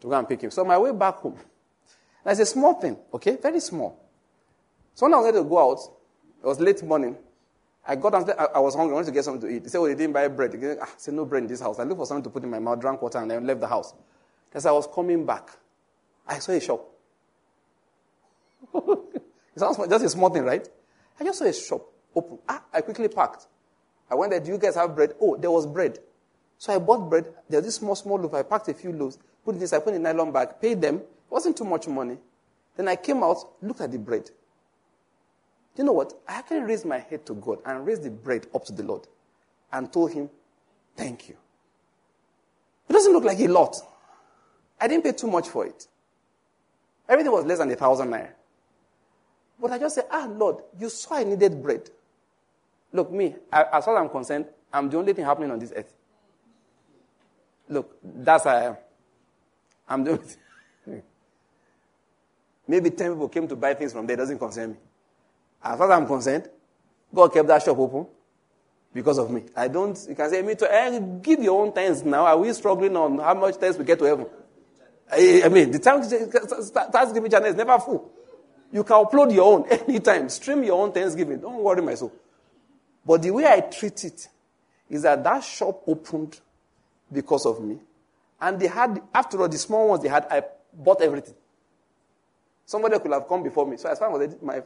to 0.03 0.07
go 0.07 0.13
and 0.13 0.29
pick 0.29 0.41
him. 0.41 0.53
So, 0.53 0.65
my 0.65 0.79
way 0.79 0.93
back 0.93 1.17
home, 1.17 1.37
That's 2.23 2.39
a 2.39 2.47
small 2.47 2.75
thing, 2.75 2.97
okay? 3.13 3.39
Very 3.43 3.59
small. 3.59 3.99
So 4.95 5.07
when 5.07 5.15
I 5.15 5.17
wanted 5.17 5.33
to 5.33 5.43
go 5.43 5.69
out, 5.69 5.81
it 6.45 6.47
was 6.47 6.61
late 6.61 6.81
morning. 6.85 7.17
I 7.85 7.97
got 7.97 8.13
downstairs, 8.13 8.39
I, 8.39 8.45
I 8.45 8.59
was 8.61 8.77
hungry, 8.77 8.93
I 8.93 8.95
wanted 8.95 9.07
to 9.07 9.13
get 9.13 9.25
something 9.25 9.49
to 9.49 9.57
eat. 9.57 9.65
They 9.65 9.69
said, 9.69 9.79
Oh, 9.79 9.89
they 9.89 9.97
didn't 9.97 10.13
buy 10.13 10.29
bread. 10.29 10.53
Said, 10.53 10.79
ah, 10.81 10.85
I 10.85 10.89
said, 10.97 11.15
No 11.15 11.25
bread 11.25 11.43
in 11.43 11.49
this 11.49 11.61
house. 11.61 11.81
I 11.81 11.83
looked 11.83 11.99
for 11.99 12.07
something 12.07 12.23
to 12.23 12.31
put 12.31 12.45
in 12.45 12.51
my 12.51 12.61
mouth, 12.61 12.79
drank 12.79 13.03
water, 13.03 13.19
and 13.19 13.29
then 13.29 13.45
left 13.45 13.59
the 13.61 13.67
house. 13.67 13.95
As 14.53 14.67
I 14.67 14.73
was 14.73 14.89
coming 14.93 15.25
back, 15.25 15.51
I 16.27 16.39
saw 16.39 16.53
a 16.53 16.61
shop. 16.61 16.89
it 18.75 19.23
sounds 19.57 19.77
just 19.89 20.05
a 20.05 20.09
small 20.09 20.31
thing, 20.31 20.45
right? 20.45 20.69
I 21.19 21.25
just 21.25 21.39
saw 21.39 21.45
a 21.45 21.53
shop 21.53 21.87
open. 22.15 22.39
Ah, 22.49 22.63
I 22.73 22.81
quickly 22.81 23.09
packed. 23.09 23.47
I 24.11 24.15
went 24.15 24.33
there, 24.33 24.41
Do 24.41 24.51
you 24.51 24.59
guys 24.59 24.75
have 24.75 24.95
bread? 24.95 25.15
Oh, 25.21 25.37
there 25.37 25.51
was 25.51 25.67
bread. 25.67 25.99
So 26.59 26.75
I 26.75 26.79
bought 26.79 27.09
bread. 27.09 27.33
There's 27.49 27.65
this 27.65 27.77
small, 27.77 27.95
small 27.95 28.19
loaf. 28.19 28.35
I 28.35 28.43
packed 28.43 28.69
a 28.69 28.75
few 28.75 28.93
loaves, 28.93 29.19
put 29.45 29.59
this, 29.59 29.73
I 29.73 29.79
put 29.79 29.95
in 29.95 30.05
a 30.05 30.13
nylon 30.13 30.33
bag, 30.33 30.61
paid 30.61 30.81
them. 30.81 30.97
It 30.97 31.07
wasn't 31.31 31.57
too 31.57 31.65
much 31.65 31.87
money. 31.89 32.19
Then 32.77 32.89
I 32.89 32.97
came 32.97 33.23
out, 33.23 33.39
looked 33.63 33.81
at 33.81 33.93
the 33.93 33.99
bread 33.99 34.31
you 35.81 35.87
know 35.87 35.93
what? 35.93 36.13
I 36.29 36.35
actually 36.35 36.61
raised 36.61 36.85
my 36.85 36.99
head 36.99 37.25
to 37.25 37.35
God 37.35 37.61
and 37.65 37.87
raised 37.87 38.03
the 38.03 38.11
bread 38.11 38.47
up 38.55 38.67
to 38.67 38.73
the 38.73 38.83
Lord 38.83 39.07
and 39.73 39.91
told 39.91 40.13
him, 40.13 40.29
Thank 40.95 41.31
you. 41.31 41.37
It 42.87 42.93
doesn't 42.93 43.15
look 43.15 43.25
like 43.25 43.41
a 43.41 43.47
lot. 43.47 43.77
I 44.81 44.89
didn't 44.89 45.05
pay 45.05 45.13
too 45.13 45.27
much 45.27 45.49
for 45.49 45.67
it. 45.67 45.87
Everything 47.09 47.33
was 47.33 47.45
less 47.45 47.59
than 47.59 47.71
a 47.71 47.77
thousand 47.77 48.09
naira. 48.09 48.31
But 49.61 49.73
I 49.73 49.79
just 49.79 49.97
said, 49.97 50.07
Ah, 50.11 50.29
Lord, 50.31 50.57
you 50.79 50.89
saw 50.89 51.17
I 51.17 51.25
needed 51.25 51.63
bread. 51.63 51.91
Look, 52.93 53.13
me, 53.13 53.35
as 53.53 53.85
far 53.85 53.97
as 53.97 54.01
I'm 54.01 54.09
concerned, 54.09 54.47
I'm 54.73 54.89
the 54.89 54.97
only 54.97 55.13
thing 55.13 55.25
happening 55.25 55.51
on 55.51 55.59
this 55.59 55.73
earth. 55.75 55.93
Look, 57.69 57.97
that's 58.03 58.45
how 58.45 58.51
I 58.51 58.63
am. 58.63 58.77
I'm 59.89 60.05
doing 60.05 60.21
it. 60.87 61.05
Maybe 62.67 62.91
10 62.91 63.13
people 63.15 63.29
came 63.29 63.49
to 63.49 63.57
buy 63.57 63.75
things 63.75 63.93
from 63.93 64.07
there, 64.07 64.15
it 64.15 64.19
doesn't 64.19 64.39
concern 64.39 64.71
me. 64.71 64.77
As 65.63 65.77
far 65.77 65.91
as 65.91 65.99
I'm 65.99 66.07
concerned, 66.07 66.49
God 67.13 67.33
kept 67.33 67.49
that 67.49 67.63
shop 67.63 67.79
open 67.79 68.07
because 68.95 69.19
of 69.19 69.29
me. 69.31 69.43
I 69.57 69.67
don't, 69.67 69.99
you 70.09 70.15
can 70.15 70.31
say, 70.31 70.41
me 70.43 70.55
too, 70.55 70.67
eh, 70.71 71.01
give 71.21 71.43
your 71.43 71.61
own 71.61 71.73
thanks 71.73 72.03
now. 72.03 72.27
Are 72.27 72.37
we 72.37 72.53
struggling 72.53 72.97
on 72.97 73.19
how 73.19 73.35
much 73.35 73.57
thanks 73.57 73.77
we 73.77 73.85
get 73.85 73.99
to 73.99 74.05
heaven? 74.05 74.27
I, 75.13 75.49
mean, 75.49 75.71
the 75.73 75.79
Thanksgiving 75.79 77.31
channel 77.31 77.49
is 77.49 77.57
never 77.57 77.79
full. 77.79 78.11
You 78.73 78.85
can 78.85 79.05
upload 79.05 79.35
your 79.35 79.53
own 79.53 79.69
anytime. 79.89 80.29
Stream 80.29 80.63
your 80.63 80.81
own 80.81 80.93
Thanksgiving. 80.93 81.41
Don't 81.41 81.63
worry, 81.63 81.83
my 81.83 81.95
soul. 81.95 82.13
But 83.05 83.23
the 83.23 83.31
way 83.31 83.47
I 83.47 83.61
treat 83.61 84.05
it 84.05 84.29
is 84.89 85.03
that 85.03 85.25
that 85.25 85.43
shop 85.43 85.83
opened 85.87 86.39
because 87.13 87.47
of 87.47 87.61
me. 87.63 87.79
And 88.41 88.59
they 88.59 88.69
had, 88.69 89.03
after 89.15 89.41
all, 89.41 89.49
the 89.49 89.59
small 89.59 89.89
ones 89.89 90.03
they 90.03 90.09
had, 90.09 90.27
I 90.31 90.43
bought 90.73 91.03
everything. 91.03 91.35
Somebody 92.65 92.99
could 93.01 93.13
have 93.13 93.27
come 93.27 93.43
before 93.43 93.67
me. 93.67 93.77
So 93.77 93.89
as 93.89 93.99
far 93.99 94.23
as 94.23 94.37
my, 94.41 94.63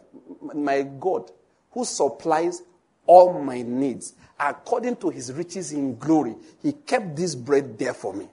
my 0.54 0.82
God, 0.82 1.30
who 1.70 1.84
supplies 1.84 2.62
all 3.06 3.40
my 3.40 3.62
needs 3.62 4.14
according 4.38 4.96
to 4.96 5.10
his 5.10 5.32
riches 5.32 5.72
in 5.72 5.96
glory, 5.96 6.34
he 6.62 6.72
kept 6.72 7.16
this 7.16 7.34
bread 7.34 7.78
there 7.78 7.94
for 7.94 8.12
me. 8.12 8.28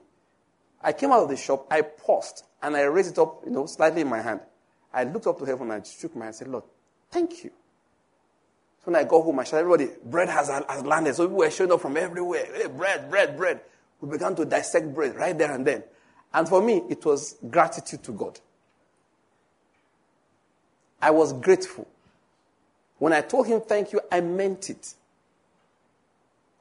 I 0.82 0.92
came 0.92 1.12
out 1.12 1.22
of 1.22 1.28
the 1.28 1.36
shop, 1.36 1.66
I 1.70 1.82
paused, 1.82 2.44
and 2.62 2.76
I 2.76 2.82
raised 2.82 3.12
it 3.12 3.18
up, 3.18 3.42
you 3.44 3.52
know, 3.52 3.66
slightly 3.66 4.00
in 4.00 4.08
my 4.08 4.20
hand. 4.20 4.40
I 4.92 5.04
looked 5.04 5.26
up 5.26 5.38
to 5.38 5.44
heaven 5.44 5.70
and 5.70 5.82
I 5.82 5.86
shook 5.86 6.14
my 6.14 6.26
hand 6.26 6.34
and 6.34 6.36
said, 6.36 6.48
Lord, 6.48 6.64
thank 7.10 7.44
you. 7.44 7.50
So 8.80 8.90
when 8.90 8.96
I 8.96 9.04
got 9.04 9.22
home, 9.22 9.38
I 9.38 9.44
said, 9.44 9.60
everybody, 9.60 9.88
bread 10.04 10.28
has, 10.28 10.48
has 10.48 10.84
landed. 10.84 11.14
So 11.14 11.24
people 11.26 11.38
were 11.38 11.50
showing 11.50 11.72
up 11.72 11.80
from 11.80 11.96
everywhere. 11.96 12.46
Hey, 12.52 12.66
bread, 12.66 13.08
bread, 13.10 13.36
bread. 13.36 13.60
We 14.00 14.10
began 14.10 14.34
to 14.34 14.44
dissect 14.44 14.92
bread 14.92 15.14
right 15.14 15.36
there 15.36 15.52
and 15.52 15.64
then. 15.64 15.84
And 16.34 16.48
for 16.48 16.60
me, 16.60 16.82
it 16.90 17.04
was 17.04 17.36
gratitude 17.48 18.02
to 18.04 18.12
God. 18.12 18.40
I 21.00 21.10
was 21.10 21.32
grateful. 21.32 21.86
When 22.98 23.12
I 23.12 23.20
told 23.20 23.46
him 23.46 23.60
thank 23.60 23.92
you, 23.92 24.00
I 24.10 24.20
meant 24.20 24.70
it. 24.70 24.94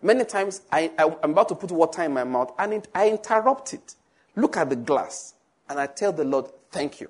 Many 0.01 0.25
times 0.25 0.61
I, 0.71 0.91
I, 0.97 1.05
am 1.23 1.31
about 1.31 1.49
to 1.49 1.55
put 1.55 1.71
water 1.71 2.01
in 2.03 2.13
my 2.13 2.23
mouth 2.23 2.51
and 2.57 2.73
it, 2.73 2.87
I 2.93 3.09
interrupt 3.09 3.73
it. 3.73 3.95
Look 4.35 4.57
at 4.57 4.69
the 4.69 4.75
glass 4.75 5.33
and 5.69 5.79
I 5.79 5.87
tell 5.87 6.11
the 6.11 6.23
Lord, 6.23 6.47
thank 6.69 6.99
you. 7.01 7.09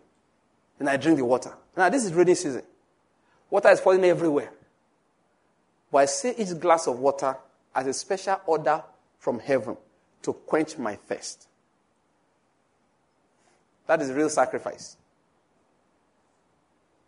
And 0.80 0.90
I 0.90 0.98
drink 0.98 1.18
the 1.18 1.26
water. 1.26 1.54
Now, 1.78 1.90
this 1.90 2.06
is 2.06 2.14
rainy 2.14 2.36
season. 2.36 2.64
Water 3.50 3.70
is 3.70 3.80
falling 3.80 4.04
everywhere. 4.04 4.52
But 5.92 5.98
I 6.00 6.06
see 6.06 6.34
each 6.38 6.58
glass 6.60 6.88
of 6.88 7.00
water 7.00 7.36
as 7.76 7.88
a 7.88 7.94
special 7.94 8.40
order 8.46 8.84
from 9.20 9.40
heaven 9.40 9.78
to 10.24 10.34
quench 10.34 10.78
my 10.78 10.96
thirst. 10.96 11.48
That 13.88 14.02
is 14.02 14.12
real 14.12 14.30
sacrifice. 14.30 14.98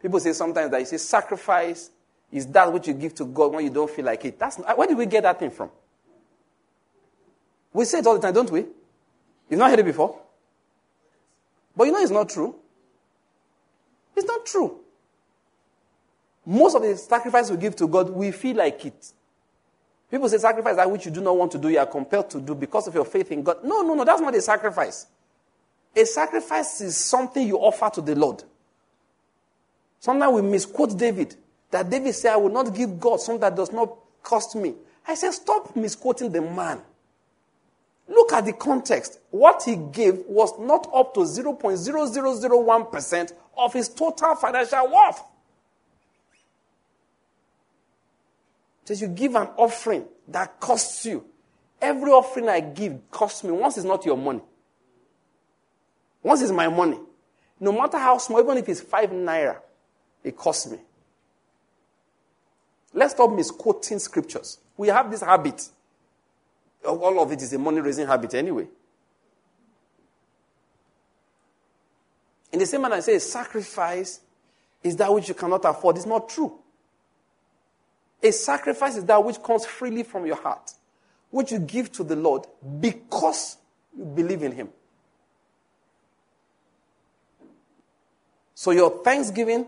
People 0.02 0.20
say 0.20 0.34
sometimes 0.34 0.70
that 0.72 0.80
you 0.80 0.86
say 0.86 0.98
sacrifice 0.98 1.90
is 2.32 2.46
that 2.48 2.72
which 2.72 2.88
you 2.88 2.94
give 2.94 3.16
to 3.16 3.26
God 3.26 3.54
when 3.54 3.64
you 3.64 3.70
don't 3.70 3.90
feel 3.90 4.06
like 4.06 4.26
it. 4.26 4.38
That's 4.38 4.58
where 4.58 4.88
did 4.88 4.98
we 4.98 5.06
get 5.06 5.24
that 5.24 5.40
thing 5.40 5.52
from? 5.52 5.70
We 7.72 7.86
say 7.86 8.00
it 8.00 8.08
all 8.08 8.16
the 8.16 8.22
time, 8.22 8.34
don't 8.34 8.52
we? 8.52 8.66
You've 9.50 9.60
not 9.60 9.70
heard 9.70 9.80
it 9.80 9.86
before? 9.86 10.20
But 11.76 11.86
you 11.86 11.92
know 11.92 12.00
it's 12.00 12.12
not 12.12 12.30
true. 12.30 12.56
It's 14.16 14.28
not 14.28 14.46
true. 14.46 14.80
Most 16.46 16.76
of 16.76 16.82
the 16.82 16.96
sacrifice 16.98 17.50
we 17.50 17.58
give 17.58 17.76
to 17.78 17.88
God, 17.88 18.10
we 18.10 18.32
feel 18.32 18.58
like 18.58 18.86
it. 18.86 19.12
People 20.12 20.30
say 20.30 20.38
sacrifice 20.38 20.76
that 20.76 20.92
which 20.92 21.06
you 21.06 21.12
do 21.12 21.22
not 21.22 21.36
want 21.36 21.52
to 21.54 21.58
do, 21.58 21.70
you 21.70 21.80
are 21.80 21.86
compelled 21.86 22.30
to 22.32 22.42
do 22.42 22.54
because 22.54 22.88
of 22.88 22.94
your 22.94 23.06
faith 23.06 23.32
in 23.32 23.42
God. 23.42 23.64
No, 23.64 23.82
no, 23.82 23.96
no, 23.96 24.04
that's 24.04 24.22
not 24.22 24.36
a 24.36 24.42
sacrifice. 24.42 25.08
A 25.96 26.06
sacrifice 26.06 26.82
is 26.82 26.98
something 26.98 27.48
you 27.48 27.58
offer 27.58 27.90
to 27.96 28.02
the 28.02 28.16
Lord. 28.16 28.44
Sometimes 30.00 30.34
we 30.34 30.42
misquote 30.42 30.98
David. 30.98 31.36
That 31.72 31.90
David 31.90 32.14
said, 32.14 32.34
I 32.34 32.38
will 32.38 32.52
not 32.52 32.76
give 32.76 33.00
God 33.00 33.22
something 33.22 33.42
that 33.42 33.56
does 33.56 33.72
not 33.72 33.96
cost 34.22 34.56
me. 34.56 34.76
I 35.08 35.16
said, 35.16 35.32
stop 35.32 35.76
misquoting 35.76 36.32
the 36.32 36.42
man. 36.42 36.82
Look 38.08 38.34
at 38.34 38.46
the 38.46 38.54
context. 38.54 39.20
What 39.32 39.64
he 39.64 39.76
gave 39.76 40.20
was 40.28 40.58
not 40.60 40.88
up 40.94 41.14
to 41.14 41.22
0.0001% 41.22 43.34
of 43.58 43.74
his 43.74 43.90
total 43.90 44.36
financial 44.36 44.92
worth. 44.92 45.24
Says 48.86 49.02
you 49.02 49.08
give 49.08 49.36
an 49.36 49.48
offering 49.56 50.06
that 50.28 50.60
costs 50.60 51.06
you. 51.06 51.26
Every 51.82 52.12
offering 52.12 52.50
I 52.50 52.60
give 52.60 53.00
costs 53.12 53.44
me 53.44 53.52
once 53.52 53.78
it's 53.78 53.86
not 53.86 54.06
your 54.06 54.18
money. 54.18 54.42
Once 56.22 56.42
it's 56.42 56.52
my 56.52 56.68
money. 56.68 57.00
No 57.60 57.72
matter 57.72 57.98
how 57.98 58.18
small, 58.18 58.42
even 58.42 58.58
if 58.58 58.68
it's 58.68 58.82
five 58.82 59.12
naira, 59.12 59.58
it 60.24 60.36
costs 60.36 60.70
me. 60.70 60.80
Let's 62.94 63.14
stop 63.14 63.32
misquoting 63.32 64.00
scriptures. 64.00 64.60
We 64.78 64.90
have 64.90 65.10
this 65.10 65.22
habit. 65.22 65.70
All 66.86 67.22
of 67.22 67.32
it 67.32 67.42
is 67.42 67.54
a 67.54 67.58
money 67.58 67.82
raising 67.82 68.08
habit 68.08 68.34
anyway. 68.34 68.68
In 72.52 72.60
the 72.60 72.66
same 72.66 72.82
manner, 72.82 72.96
I 72.96 73.00
say 73.00 73.18
sacrifice 73.20 74.20
is 74.84 74.96
that 74.98 75.12
which 75.12 75.28
you 75.28 75.34
cannot 75.34 75.66
afford. 75.66 75.98
It's 75.98 76.06
not 76.06 76.30
true. 76.30 76.60
A 78.22 78.32
sacrifice 78.32 78.96
is 78.96 79.06
that 79.06 79.24
which 79.24 79.42
comes 79.42 79.66
freely 79.66 80.04
from 80.04 80.26
your 80.26 80.36
heart, 80.36 80.72
which 81.32 81.52
you 81.52 81.60
give 81.60 81.92
to 81.94 82.04
the 82.04 82.16
Lord 82.16 82.46
because 82.80 83.58
you 83.98 84.06
believe 84.06 84.44
in 84.44 84.52
Him. 84.52 84.70
So 88.54 88.72
your 88.72 89.04
thanksgiving 89.04 89.68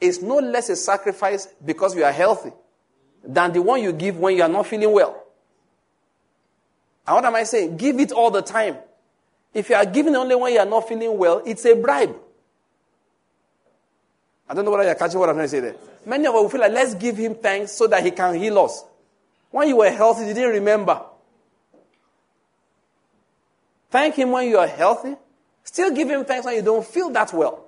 is 0.00 0.20
no 0.20 0.36
less 0.36 0.68
a 0.68 0.76
sacrifice 0.76 1.48
because 1.64 1.94
you 1.94 2.04
are 2.04 2.12
healthy 2.12 2.52
than 3.24 3.52
the 3.52 3.62
one 3.62 3.82
you 3.82 3.92
give 3.92 4.18
when 4.18 4.36
you 4.36 4.42
are 4.42 4.48
not 4.48 4.66
feeling 4.66 4.92
well. 4.92 5.24
And 7.08 7.14
what 7.14 7.24
am 7.24 7.34
I 7.36 7.44
saying? 7.44 7.78
Give 7.78 7.98
it 8.00 8.12
all 8.12 8.30
the 8.30 8.42
time. 8.42 8.76
If 9.54 9.70
you 9.70 9.76
are 9.76 9.86
giving 9.86 10.14
only 10.14 10.36
when 10.36 10.52
you 10.52 10.58
are 10.58 10.66
not 10.66 10.86
feeling 10.86 11.16
well, 11.16 11.40
it's 11.46 11.64
a 11.64 11.74
bribe. 11.74 12.14
I 14.46 14.52
don't 14.52 14.66
know 14.66 14.70
whether 14.70 14.84
you're 14.84 14.94
catching 14.94 15.18
what 15.18 15.30
I'm 15.30 15.36
trying 15.36 15.46
to 15.46 15.50
say 15.50 15.60
there. 15.60 15.76
Many 16.04 16.26
of 16.26 16.34
us 16.34 16.42
will 16.42 16.50
feel 16.50 16.60
like, 16.60 16.72
let's 16.72 16.94
give 16.94 17.16
him 17.16 17.36
thanks 17.36 17.72
so 17.72 17.86
that 17.86 18.04
he 18.04 18.10
can 18.10 18.34
heal 18.34 18.58
us. 18.58 18.84
When 19.50 19.68
you 19.68 19.78
were 19.78 19.90
healthy, 19.90 20.26
you 20.26 20.34
didn't 20.34 20.50
remember. 20.50 21.00
Thank 23.90 24.16
him 24.16 24.30
when 24.30 24.46
you 24.46 24.58
are 24.58 24.66
healthy. 24.66 25.16
Still 25.64 25.90
give 25.90 26.10
him 26.10 26.26
thanks 26.26 26.44
when 26.44 26.56
you 26.56 26.62
don't 26.62 26.86
feel 26.86 27.08
that 27.10 27.32
well. 27.32 27.64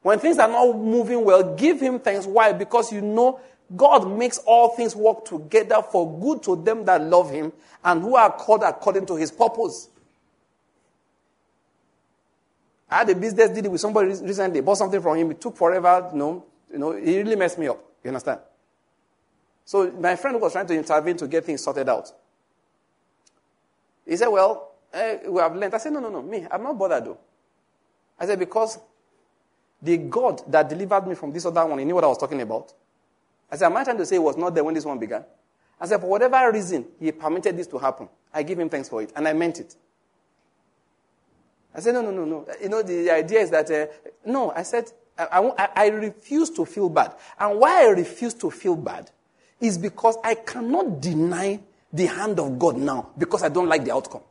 When 0.00 0.18
things 0.18 0.38
are 0.38 0.48
not 0.48 0.74
moving 0.74 1.22
well, 1.26 1.54
give 1.56 1.78
him 1.78 1.98
thanks. 1.98 2.24
Why? 2.24 2.52
Because 2.52 2.90
you 2.90 3.02
know 3.02 3.38
God 3.74 4.08
makes 4.16 4.38
all 4.38 4.68
things 4.76 4.94
work 4.94 5.24
together 5.24 5.82
for 5.90 6.18
good 6.20 6.42
to 6.44 6.56
them 6.56 6.84
that 6.84 7.02
love 7.02 7.30
him 7.30 7.52
and 7.84 8.00
who 8.00 8.14
are 8.14 8.30
called 8.30 8.62
according 8.62 9.06
to 9.06 9.16
his 9.16 9.30
purpose. 9.32 9.88
I 12.88 12.98
had 12.98 13.10
a 13.10 13.14
business 13.16 13.50
deal 13.50 13.70
with 13.70 13.80
somebody 13.80 14.08
recently, 14.08 14.60
bought 14.60 14.78
something 14.78 15.02
from 15.02 15.16
him. 15.16 15.32
It 15.32 15.40
took 15.40 15.56
forever, 15.56 16.08
you 16.12 16.18
know, 16.18 16.44
you 16.72 16.78
know, 16.78 16.92
he 16.92 17.18
really 17.18 17.36
messed 17.36 17.58
me 17.58 17.66
up. 17.68 17.82
You 18.04 18.08
understand? 18.08 18.40
So 19.64 19.90
my 19.90 20.14
friend 20.14 20.40
was 20.40 20.52
trying 20.52 20.68
to 20.68 20.74
intervene 20.74 21.16
to 21.16 21.26
get 21.26 21.44
things 21.44 21.62
sorted 21.62 21.88
out. 21.88 22.12
He 24.06 24.16
said, 24.16 24.28
Well, 24.28 24.70
eh, 24.92 25.18
we 25.28 25.40
have 25.40 25.56
learned. 25.56 25.74
I 25.74 25.78
said, 25.78 25.92
No, 25.92 25.98
no, 25.98 26.08
no, 26.08 26.22
me, 26.22 26.46
I'm 26.48 26.62
not 26.62 26.78
bothered 26.78 27.04
though. 27.04 27.18
I 28.20 28.26
said, 28.26 28.38
Because 28.38 28.78
the 29.82 29.96
God 29.96 30.42
that 30.52 30.68
delivered 30.68 31.06
me 31.08 31.16
from 31.16 31.32
this 31.32 31.44
other 31.44 31.66
one, 31.66 31.80
he 31.80 31.84
knew 31.84 31.96
what 31.96 32.04
I 32.04 32.08
was 32.08 32.18
talking 32.18 32.40
about. 32.40 32.72
I 33.50 33.56
said, 33.56 33.66
Am 33.66 33.76
I 33.76 33.84
trying 33.84 33.98
to 33.98 34.06
say 34.06 34.16
he 34.16 34.20
was 34.20 34.36
not 34.36 34.54
there 34.54 34.64
when 34.64 34.74
this 34.74 34.84
one 34.84 34.98
began? 34.98 35.24
I 35.80 35.86
said, 35.86 36.00
For 36.00 36.08
whatever 36.08 36.50
reason, 36.52 36.86
he 36.98 37.12
permitted 37.12 37.56
this 37.56 37.66
to 37.68 37.78
happen. 37.78 38.08
I 38.32 38.42
give 38.42 38.58
him 38.58 38.68
thanks 38.68 38.88
for 38.88 39.02
it. 39.02 39.12
And 39.14 39.26
I 39.26 39.32
meant 39.32 39.60
it. 39.60 39.76
I 41.74 41.80
said, 41.80 41.94
No, 41.94 42.02
no, 42.02 42.10
no, 42.10 42.24
no. 42.24 42.46
You 42.60 42.68
know, 42.68 42.82
the 42.82 43.10
idea 43.10 43.40
is 43.40 43.50
that, 43.50 43.70
uh, 43.70 43.86
no, 44.24 44.50
I 44.52 44.62
said, 44.62 44.90
I, 45.18 45.52
I, 45.58 45.68
I 45.74 45.86
refuse 45.88 46.50
to 46.50 46.64
feel 46.64 46.88
bad. 46.88 47.14
And 47.38 47.58
why 47.58 47.86
I 47.86 47.90
refuse 47.90 48.34
to 48.34 48.50
feel 48.50 48.76
bad 48.76 49.10
is 49.60 49.78
because 49.78 50.16
I 50.22 50.34
cannot 50.34 51.00
deny 51.00 51.60
the 51.92 52.06
hand 52.06 52.38
of 52.40 52.58
God 52.58 52.76
now 52.76 53.10
because 53.16 53.42
I 53.42 53.48
don't 53.48 53.68
like 53.68 53.84
the 53.84 53.94
outcome. 53.94 54.22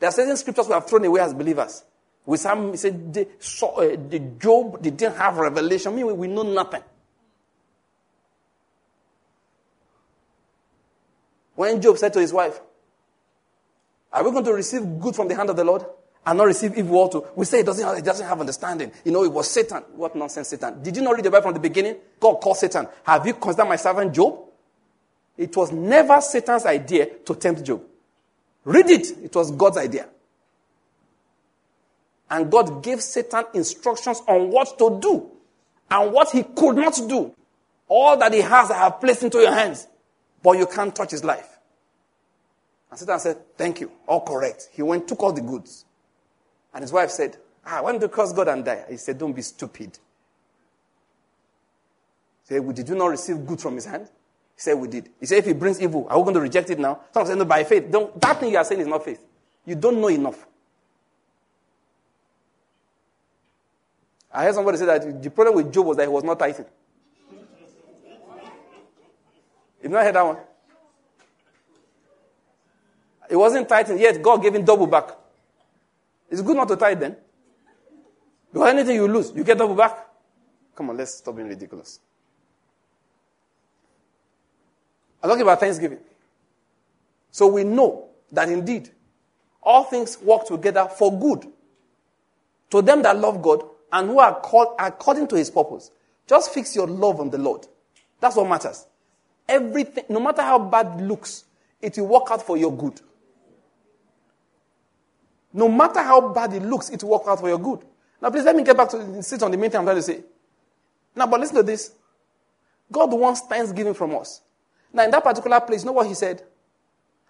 There 0.00 0.08
are 0.08 0.12
certain 0.12 0.36
scriptures 0.36 0.66
we 0.66 0.74
have 0.74 0.86
thrown 0.88 1.04
away 1.04 1.20
as 1.20 1.32
believers. 1.32 1.84
We 2.26 2.38
some 2.38 2.76
said 2.76 3.12
the, 3.12 3.28
so, 3.38 3.68
uh, 3.68 3.96
the 4.08 4.18
Job 4.18 4.82
they 4.82 4.90
didn't 4.90 5.16
have 5.16 5.36
revelation. 5.36 5.92
I 5.92 5.96
mean, 5.96 6.06
we, 6.06 6.12
we 6.14 6.26
know 6.26 6.42
nothing. 6.42 6.82
When 11.54 11.80
Job 11.80 11.98
said 11.98 12.12
to 12.14 12.20
his 12.20 12.32
wife, 12.32 12.60
Are 14.12 14.24
we 14.24 14.30
going 14.30 14.44
to 14.44 14.52
receive 14.52 14.82
good 15.00 15.14
from 15.14 15.28
the 15.28 15.36
hand 15.36 15.50
of 15.50 15.56
the 15.56 15.64
Lord 15.64 15.84
and 16.26 16.38
not 16.38 16.44
receive 16.44 16.76
evil 16.76 16.96
also? 16.96 17.28
We 17.34 17.44
say 17.44 17.60
it 17.60 17.66
doesn't, 17.66 17.84
have, 17.84 18.04
doesn't 18.04 18.26
have 18.26 18.40
understanding. 18.40 18.92
You 19.04 19.12
know, 19.12 19.24
it 19.24 19.32
was 19.32 19.48
Satan. 19.50 19.82
What 19.94 20.16
nonsense, 20.16 20.48
Satan. 20.48 20.82
Did 20.82 20.96
you 20.96 21.02
not 21.02 21.14
read 21.14 21.24
the 21.24 21.30
Bible 21.30 21.44
from 21.44 21.54
the 21.54 21.60
beginning? 21.60 21.96
God 22.18 22.36
called 22.36 22.56
Satan. 22.56 22.88
Have 23.04 23.26
you 23.26 23.34
considered 23.34 23.68
my 23.68 23.76
servant 23.76 24.14
Job? 24.14 24.38
It 25.36 25.56
was 25.56 25.72
never 25.72 26.20
Satan's 26.20 26.66
idea 26.66 27.06
to 27.06 27.34
tempt 27.34 27.64
Job. 27.64 27.82
Read 28.64 28.88
it. 28.90 29.24
It 29.24 29.34
was 29.34 29.50
God's 29.50 29.78
idea. 29.78 30.08
And 32.30 32.50
God 32.50 32.82
gave 32.82 33.00
Satan 33.02 33.44
instructions 33.52 34.22
on 34.26 34.50
what 34.50 34.78
to 34.78 34.98
do 35.00 35.30
and 35.90 36.12
what 36.12 36.30
he 36.30 36.42
could 36.42 36.76
not 36.76 36.94
do. 37.08 37.34
All 37.86 38.16
that 38.16 38.32
he 38.32 38.40
has, 38.40 38.70
I 38.70 38.78
have 38.78 39.00
placed 39.00 39.22
into 39.22 39.38
your 39.38 39.52
hands 39.52 39.86
but 40.44 40.58
you 40.58 40.66
can't 40.66 40.94
touch 40.94 41.10
his 41.10 41.24
life. 41.24 41.58
And 42.90 42.98
Satan 42.98 43.18
said, 43.18 43.38
Thank 43.56 43.80
you, 43.80 43.90
all 44.06 44.20
correct. 44.20 44.68
He 44.72 44.82
went, 44.82 45.08
took 45.08 45.20
all 45.22 45.32
the 45.32 45.40
goods. 45.40 45.86
And 46.72 46.82
his 46.82 46.92
wife 46.92 47.10
said, 47.10 47.38
Ah, 47.66 47.80
why 47.82 47.94
you 47.94 48.08
curse 48.08 48.32
God 48.32 48.48
and 48.48 48.62
die? 48.62 48.84
He 48.90 48.98
said, 48.98 49.16
Don't 49.18 49.32
be 49.32 49.40
stupid. 49.40 49.98
He 52.46 52.54
said, 52.54 52.74
Did 52.74 52.88
you 52.90 52.94
not 52.94 53.06
receive 53.06 53.44
good 53.46 53.58
from 53.60 53.74
his 53.74 53.86
hand? 53.86 54.04
He 54.04 54.60
said, 54.60 54.74
We 54.74 54.86
did. 54.86 55.08
He 55.18 55.24
said, 55.24 55.38
If 55.38 55.46
he 55.46 55.54
brings 55.54 55.80
evil, 55.80 56.06
are 56.10 56.18
we 56.18 56.24
going 56.24 56.34
to 56.34 56.40
reject 56.40 56.68
it 56.68 56.78
now? 56.78 57.00
Some 57.12 57.26
said, 57.26 57.38
No, 57.38 57.46
by 57.46 57.64
faith. 57.64 57.90
Don't, 57.90 58.20
that 58.20 58.38
thing 58.38 58.52
you 58.52 58.58
are 58.58 58.64
saying 58.64 58.82
is 58.82 58.86
not 58.86 59.02
faith. 59.02 59.24
You 59.64 59.76
don't 59.76 59.98
know 59.98 60.08
enough. 60.08 60.46
I 64.30 64.44
heard 64.44 64.54
somebody 64.54 64.76
say 64.76 64.84
that 64.86 65.22
the 65.22 65.30
problem 65.30 65.56
with 65.56 65.72
Job 65.72 65.86
was 65.86 65.96
that 65.96 66.02
he 66.02 66.08
was 66.08 66.22
not 66.24 66.38
tithing. 66.38 66.66
You've 69.84 69.92
not 69.92 70.02
heard 70.02 70.14
that 70.14 70.24
one? 70.26 70.38
It 73.28 73.36
wasn't 73.36 73.68
tithing 73.68 73.98
yet. 73.98 74.22
God 74.22 74.42
gave 74.42 74.54
him 74.54 74.64
double 74.64 74.86
back. 74.86 75.10
It's 76.30 76.40
good 76.40 76.56
not 76.56 76.68
to 76.68 76.76
tithe 76.76 77.00
then. 77.00 77.16
Because 78.50 78.70
anything 78.70 78.96
you 78.96 79.06
lose, 79.06 79.30
you 79.36 79.44
get 79.44 79.58
double 79.58 79.74
back. 79.74 80.06
Come 80.74 80.88
on, 80.88 80.96
let's 80.96 81.16
stop 81.16 81.36
being 81.36 81.48
ridiculous. 81.48 82.00
I'm 85.22 85.28
talking 85.28 85.42
about 85.42 85.60
Thanksgiving. 85.60 85.98
So 87.30 87.48
we 87.48 87.62
know 87.62 88.08
that 88.32 88.48
indeed 88.48 88.88
all 89.62 89.84
things 89.84 90.16
work 90.22 90.46
together 90.46 90.88
for 90.96 91.18
good 91.18 91.46
to 92.70 92.80
them 92.80 93.02
that 93.02 93.18
love 93.18 93.42
God 93.42 93.64
and 93.92 94.08
who 94.08 94.18
are 94.18 94.40
called 94.40 94.76
according 94.78 95.28
to 95.28 95.36
his 95.36 95.50
purpose. 95.50 95.90
Just 96.26 96.54
fix 96.54 96.74
your 96.74 96.86
love 96.86 97.20
on 97.20 97.28
the 97.28 97.38
Lord. 97.38 97.66
That's 98.18 98.36
what 98.36 98.48
matters. 98.48 98.86
Everything, 99.48 100.04
no 100.08 100.20
matter 100.20 100.42
how 100.42 100.58
bad 100.58 100.98
it 101.00 101.04
looks, 101.04 101.44
it 101.80 101.98
will 101.98 102.06
work 102.06 102.30
out 102.30 102.44
for 102.44 102.56
your 102.56 102.74
good. 102.74 103.00
No 105.52 105.68
matter 105.68 106.02
how 106.02 106.32
bad 106.32 106.52
it 106.54 106.62
looks, 106.62 106.90
it 106.90 107.02
will 107.02 107.10
work 107.10 107.22
out 107.26 107.40
for 107.40 107.48
your 107.48 107.58
good. 107.58 107.80
Now, 108.20 108.30
please 108.30 108.44
let 108.44 108.56
me 108.56 108.62
get 108.64 108.76
back 108.76 108.88
to 108.90 109.22
sit 109.22 109.42
on 109.42 109.50
the 109.50 109.56
main 109.56 109.70
thing 109.70 109.78
I'm 109.78 109.84
trying 109.84 109.96
to 109.96 110.02
say. 110.02 110.22
Now, 111.14 111.26
but 111.26 111.40
listen 111.40 111.56
to 111.56 111.62
this. 111.62 111.92
God 112.90 113.12
wants 113.12 113.42
thanksgiving 113.42 113.94
from 113.94 114.16
us. 114.16 114.40
Now, 114.92 115.04
in 115.04 115.10
that 115.10 115.22
particular 115.22 115.60
place, 115.60 115.82
you 115.82 115.86
know 115.86 115.92
what 115.92 116.06
he 116.06 116.14
said? 116.14 116.42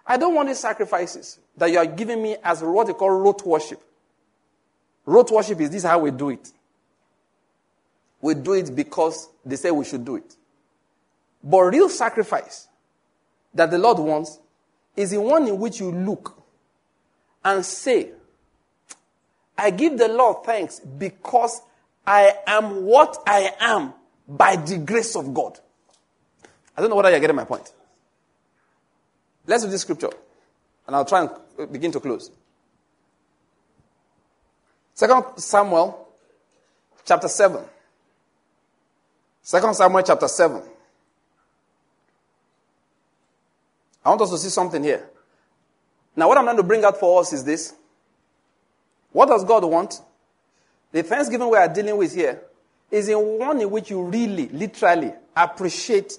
I 0.06 0.16
don't 0.16 0.34
want 0.34 0.48
these 0.48 0.60
sacrifices 0.60 1.38
that 1.56 1.70
you 1.70 1.78
are 1.78 1.86
giving 1.86 2.22
me 2.22 2.36
as 2.42 2.62
what 2.62 2.86
they 2.86 2.92
call 2.92 3.10
rote 3.10 3.44
worship. 3.44 3.82
Rote 5.06 5.30
worship 5.30 5.60
is 5.60 5.70
this 5.70 5.82
how 5.82 5.98
we 5.98 6.10
do 6.10 6.30
it. 6.30 6.52
We 8.20 8.34
do 8.34 8.54
it 8.54 8.74
because 8.74 9.28
they 9.44 9.56
say 9.56 9.70
we 9.70 9.84
should 9.84 10.04
do 10.04 10.16
it. 10.16 10.36
But 11.44 11.60
real 11.60 11.90
sacrifice 11.90 12.68
that 13.52 13.70
the 13.70 13.78
Lord 13.78 13.98
wants 13.98 14.38
is 14.96 15.10
the 15.10 15.20
one 15.20 15.46
in 15.46 15.58
which 15.58 15.78
you 15.78 15.92
look 15.92 16.42
and 17.44 17.64
say, 17.64 18.10
I 19.56 19.70
give 19.70 19.98
the 19.98 20.08
Lord 20.08 20.44
thanks 20.44 20.80
because 20.80 21.60
I 22.06 22.32
am 22.46 22.84
what 22.84 23.22
I 23.26 23.52
am 23.60 23.92
by 24.26 24.56
the 24.56 24.78
grace 24.78 25.14
of 25.16 25.34
God. 25.34 25.58
I 26.76 26.80
don't 26.80 26.90
know 26.90 26.96
whether 26.96 27.10
you're 27.10 27.20
getting 27.20 27.36
my 27.36 27.44
point. 27.44 27.72
Let's 29.46 29.62
read 29.62 29.72
this 29.72 29.82
scripture, 29.82 30.10
and 30.86 30.96
I'll 30.96 31.04
try 31.04 31.28
and 31.58 31.70
begin 31.70 31.92
to 31.92 32.00
close. 32.00 32.30
Second 34.94 35.24
Samuel 35.36 36.08
chapter 37.04 37.28
7. 37.28 37.62
Second 39.42 39.74
Samuel 39.74 40.02
chapter 40.02 40.26
7. 40.26 40.62
I 44.04 44.10
want 44.10 44.20
us 44.20 44.30
to 44.30 44.38
see 44.38 44.50
something 44.50 44.82
here. 44.82 45.08
Now, 46.16 46.28
what 46.28 46.38
I'm 46.38 46.44
going 46.44 46.56
to 46.56 46.62
bring 46.62 46.84
out 46.84 46.98
for 46.98 47.20
us 47.20 47.32
is 47.32 47.44
this. 47.44 47.74
What 49.12 49.28
does 49.28 49.44
God 49.44 49.64
want? 49.64 50.00
The 50.92 51.02
thanksgiving 51.02 51.48
we 51.48 51.56
are 51.56 51.72
dealing 51.72 51.96
with 51.96 52.14
here 52.14 52.42
is 52.90 53.08
in 53.08 53.18
one 53.38 53.60
in 53.60 53.70
which 53.70 53.90
you 53.90 54.02
really, 54.02 54.48
literally 54.48 55.12
appreciate 55.36 56.18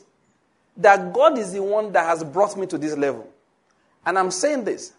that 0.77 1.13
God 1.13 1.37
is 1.37 1.53
the 1.53 1.63
one 1.63 1.91
that 1.93 2.05
has 2.05 2.23
brought 2.23 2.57
me 2.57 2.65
to 2.67 2.77
this 2.77 2.97
level. 2.97 3.29
And 4.05 4.19
I'm 4.19 4.31
saying 4.31 4.65
this 4.65 4.93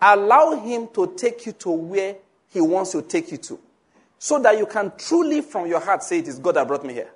allow 0.00 0.56
Him 0.56 0.88
to 0.94 1.14
take 1.16 1.46
you 1.46 1.52
to 1.52 1.70
where 1.70 2.16
He 2.52 2.60
wants 2.60 2.92
to 2.92 3.02
take 3.02 3.30
you 3.30 3.36
to, 3.38 3.60
so 4.18 4.40
that 4.40 4.58
you 4.58 4.66
can 4.66 4.92
truly, 4.96 5.40
from 5.40 5.66
your 5.66 5.80
heart, 5.80 6.02
say, 6.02 6.18
It 6.18 6.28
is 6.28 6.38
God 6.38 6.56
that 6.56 6.66
brought 6.66 6.84
me 6.84 6.94
here. 6.94 7.10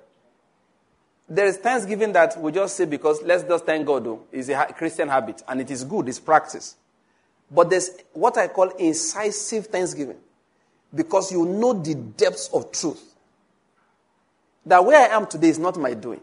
There 1.27 1.45
is 1.47 1.57
thanksgiving 1.57 2.13
that 2.13 2.39
we 2.39 2.51
just 2.51 2.75
say 2.75 2.85
because 2.85 3.21
let's 3.23 3.43
just 3.43 3.65
thank 3.65 3.85
God, 3.85 4.05
though. 4.05 4.21
It's 4.31 4.49
a 4.49 4.67
Christian 4.77 5.09
habit 5.09 5.41
and 5.47 5.59
it 5.59 5.71
is 5.71 5.83
good, 5.83 6.07
it's 6.07 6.19
practice. 6.19 6.75
But 7.49 7.69
there's 7.69 7.89
what 8.13 8.37
I 8.37 8.47
call 8.47 8.69
incisive 8.69 9.67
thanksgiving 9.67 10.17
because 10.93 11.31
you 11.31 11.45
know 11.45 11.73
the 11.73 11.95
depths 11.95 12.49
of 12.53 12.71
truth. 12.71 13.15
That 14.65 14.83
where 14.83 14.99
I 14.99 15.15
am 15.15 15.27
today 15.27 15.49
is 15.49 15.59
not 15.59 15.77
my 15.77 15.93
doing. 15.93 16.21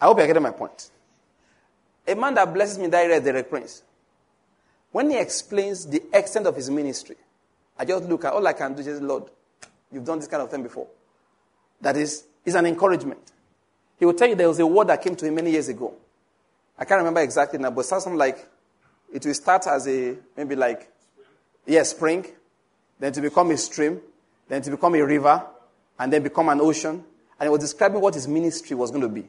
I 0.00 0.06
hope 0.06 0.18
you're 0.18 0.26
getting 0.26 0.42
my 0.42 0.50
point. 0.50 0.90
A 2.06 2.14
man 2.14 2.34
that 2.34 2.52
blesses 2.52 2.78
me 2.78 2.86
that 2.86 3.04
area 3.04 3.20
the 3.20 3.44
Prince. 3.44 3.82
When 4.92 5.10
he 5.10 5.18
explains 5.18 5.86
the 5.86 6.02
extent 6.12 6.46
of 6.46 6.56
his 6.56 6.70
ministry, 6.70 7.16
I 7.78 7.84
just 7.84 8.04
look 8.04 8.24
at 8.24 8.32
all 8.32 8.46
I 8.46 8.52
can 8.52 8.74
do 8.74 8.82
is, 8.82 9.00
Lord, 9.00 9.24
you've 9.92 10.04
done 10.04 10.18
this 10.18 10.28
kind 10.28 10.42
of 10.42 10.50
thing 10.50 10.62
before. 10.62 10.88
That 11.80 11.96
is, 11.96 12.24
is 12.44 12.54
an 12.54 12.66
encouragement. 12.66 13.32
He 13.98 14.06
will 14.06 14.14
tell 14.14 14.28
you 14.28 14.34
there 14.34 14.48
was 14.48 14.58
a 14.58 14.66
word 14.66 14.88
that 14.88 15.02
came 15.02 15.14
to 15.16 15.26
him 15.26 15.34
many 15.34 15.50
years 15.50 15.68
ago. 15.68 15.94
I 16.78 16.84
can't 16.84 16.98
remember 16.98 17.20
exactly 17.20 17.58
now, 17.58 17.70
but 17.70 17.84
something 17.84 18.16
like 18.16 18.48
it 19.12 19.24
will 19.24 19.34
start 19.34 19.66
as 19.66 19.86
a 19.86 20.16
maybe 20.36 20.56
like 20.56 20.90
yes, 21.66 21.90
spring, 21.90 22.26
then 22.98 23.12
to 23.12 23.20
become 23.20 23.50
a 23.50 23.56
stream, 23.56 24.00
then 24.48 24.62
to 24.62 24.70
become 24.70 24.94
a 24.94 25.04
river, 25.04 25.44
and 25.98 26.12
then 26.12 26.22
become 26.22 26.48
an 26.48 26.60
ocean. 26.60 27.04
And 27.38 27.46
he 27.46 27.48
was 27.48 27.60
describing 27.60 28.00
what 28.00 28.14
his 28.14 28.28
ministry 28.28 28.76
was 28.76 28.90
going 28.90 29.02
to 29.02 29.08
be. 29.08 29.26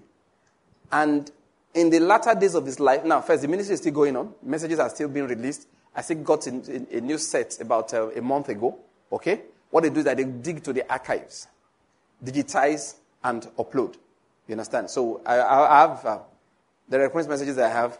And 0.92 1.30
in 1.74 1.90
the 1.90 2.00
latter 2.00 2.34
days 2.36 2.56
of 2.56 2.66
his 2.66 2.80
life, 2.80 3.06
now 3.06 3.22
first 3.22 3.42
the 3.42 3.48
ministry 3.48 3.74
is 3.74 3.80
still 3.80 3.94
going 3.94 4.16
on, 4.16 4.34
messages 4.44 4.80
are 4.80 4.90
still 4.90 5.08
being 5.08 5.28
released. 5.28 5.68
I 5.96 6.02
think 6.02 6.24
got 6.24 6.48
in, 6.48 6.88
a 6.92 7.02
new 7.02 7.18
set 7.18 7.60
about 7.60 7.94
uh, 7.94 8.10
a 8.12 8.22
month 8.22 8.50
ago. 8.50 8.78
Okay, 9.12 9.42
what 9.70 9.84
they 9.84 9.90
do 9.90 10.00
is 10.00 10.06
that 10.06 10.18
they 10.18 10.24
dig 10.24 10.64
to 10.64 10.74
the 10.74 10.90
archives, 10.90 11.48
digitize 12.24 12.96
and 13.24 13.44
upload. 13.58 13.96
You 14.48 14.54
understand? 14.54 14.90
So 14.90 15.22
I, 15.26 15.40
I 15.40 15.82
have 15.82 16.06
uh, 16.06 16.20
the 16.90 17.00
reference 17.00 17.28
messages 17.28 17.58
I 17.58 17.70
have. 17.70 18.00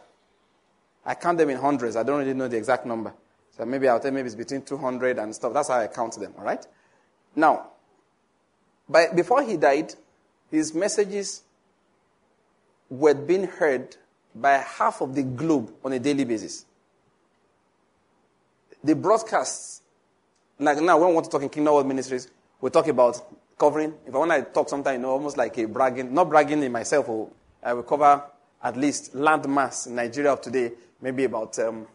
I 1.06 1.16
count 1.16 1.38
them 1.38 1.50
in 1.50 1.58
hundreds. 1.58 1.96
I 1.96 2.04
don't 2.04 2.20
really 2.20 2.34
know 2.34 2.48
the 2.48 2.58
exact 2.58 2.86
number. 2.86 3.14
So 3.58 3.66
maybe 3.66 3.88
I'll 3.88 4.00
tell 4.00 4.12
maybe 4.12 4.28
it's 4.28 4.36
between 4.36 4.62
200 4.62 5.18
and 5.18 5.34
stuff. 5.34 5.54
That's 5.54 5.70
how 5.70 5.80
I 5.80 5.88
count 5.88 6.20
them, 6.20 6.34
all 6.38 6.44
right? 6.44 6.66
Now, 7.36 7.68
by, 8.88 9.08
before 9.16 9.44
he 9.44 9.58
died, 9.58 9.94
his 10.50 10.74
messages 10.74 11.44
were 12.90 13.14
being 13.14 13.48
heard 13.48 13.96
by 14.36 14.58
half 14.58 15.02
of 15.02 15.16
the 15.16 15.24
globe 15.24 15.74
on 15.84 15.94
a 15.94 16.00
daily 16.00 16.26
basis. 16.26 16.66
The 18.84 18.96
broadcasts, 18.96 19.82
like 20.60 20.82
now 20.82 21.00
when 21.00 21.10
we 21.10 21.14
want 21.16 21.26
to 21.26 21.32
talk 21.32 21.42
in 21.42 21.50
Kingdom 21.50 21.74
World 21.74 21.88
Ministries, 21.88 22.30
we 22.60 22.70
talk 22.70 22.88
about 22.88 23.22
covering. 23.62 23.94
If 24.08 24.16
I 24.16 24.18
want 24.18 24.32
to 24.32 24.42
talk 24.42 24.70
sometimes, 24.70 24.96
you 24.96 25.04
know, 25.04 25.12
almost 25.12 25.38
like 25.38 25.56
a 25.60 25.66
bragging, 25.66 26.12
not 26.12 26.30
bragging 26.30 26.64
in 26.64 26.72
myself, 26.72 27.08
oh, 27.10 27.32
I 27.62 27.74
will 27.74 27.84
cover 27.84 28.24
at 28.64 28.76
least 28.76 29.14
land 29.14 29.48
mass 29.48 29.86
in 29.86 29.94
Nigeria 29.94 30.34
of 30.34 30.42
today, 30.42 30.72
maybe 31.00 31.26
about 31.26 31.60
um, 31.60 31.86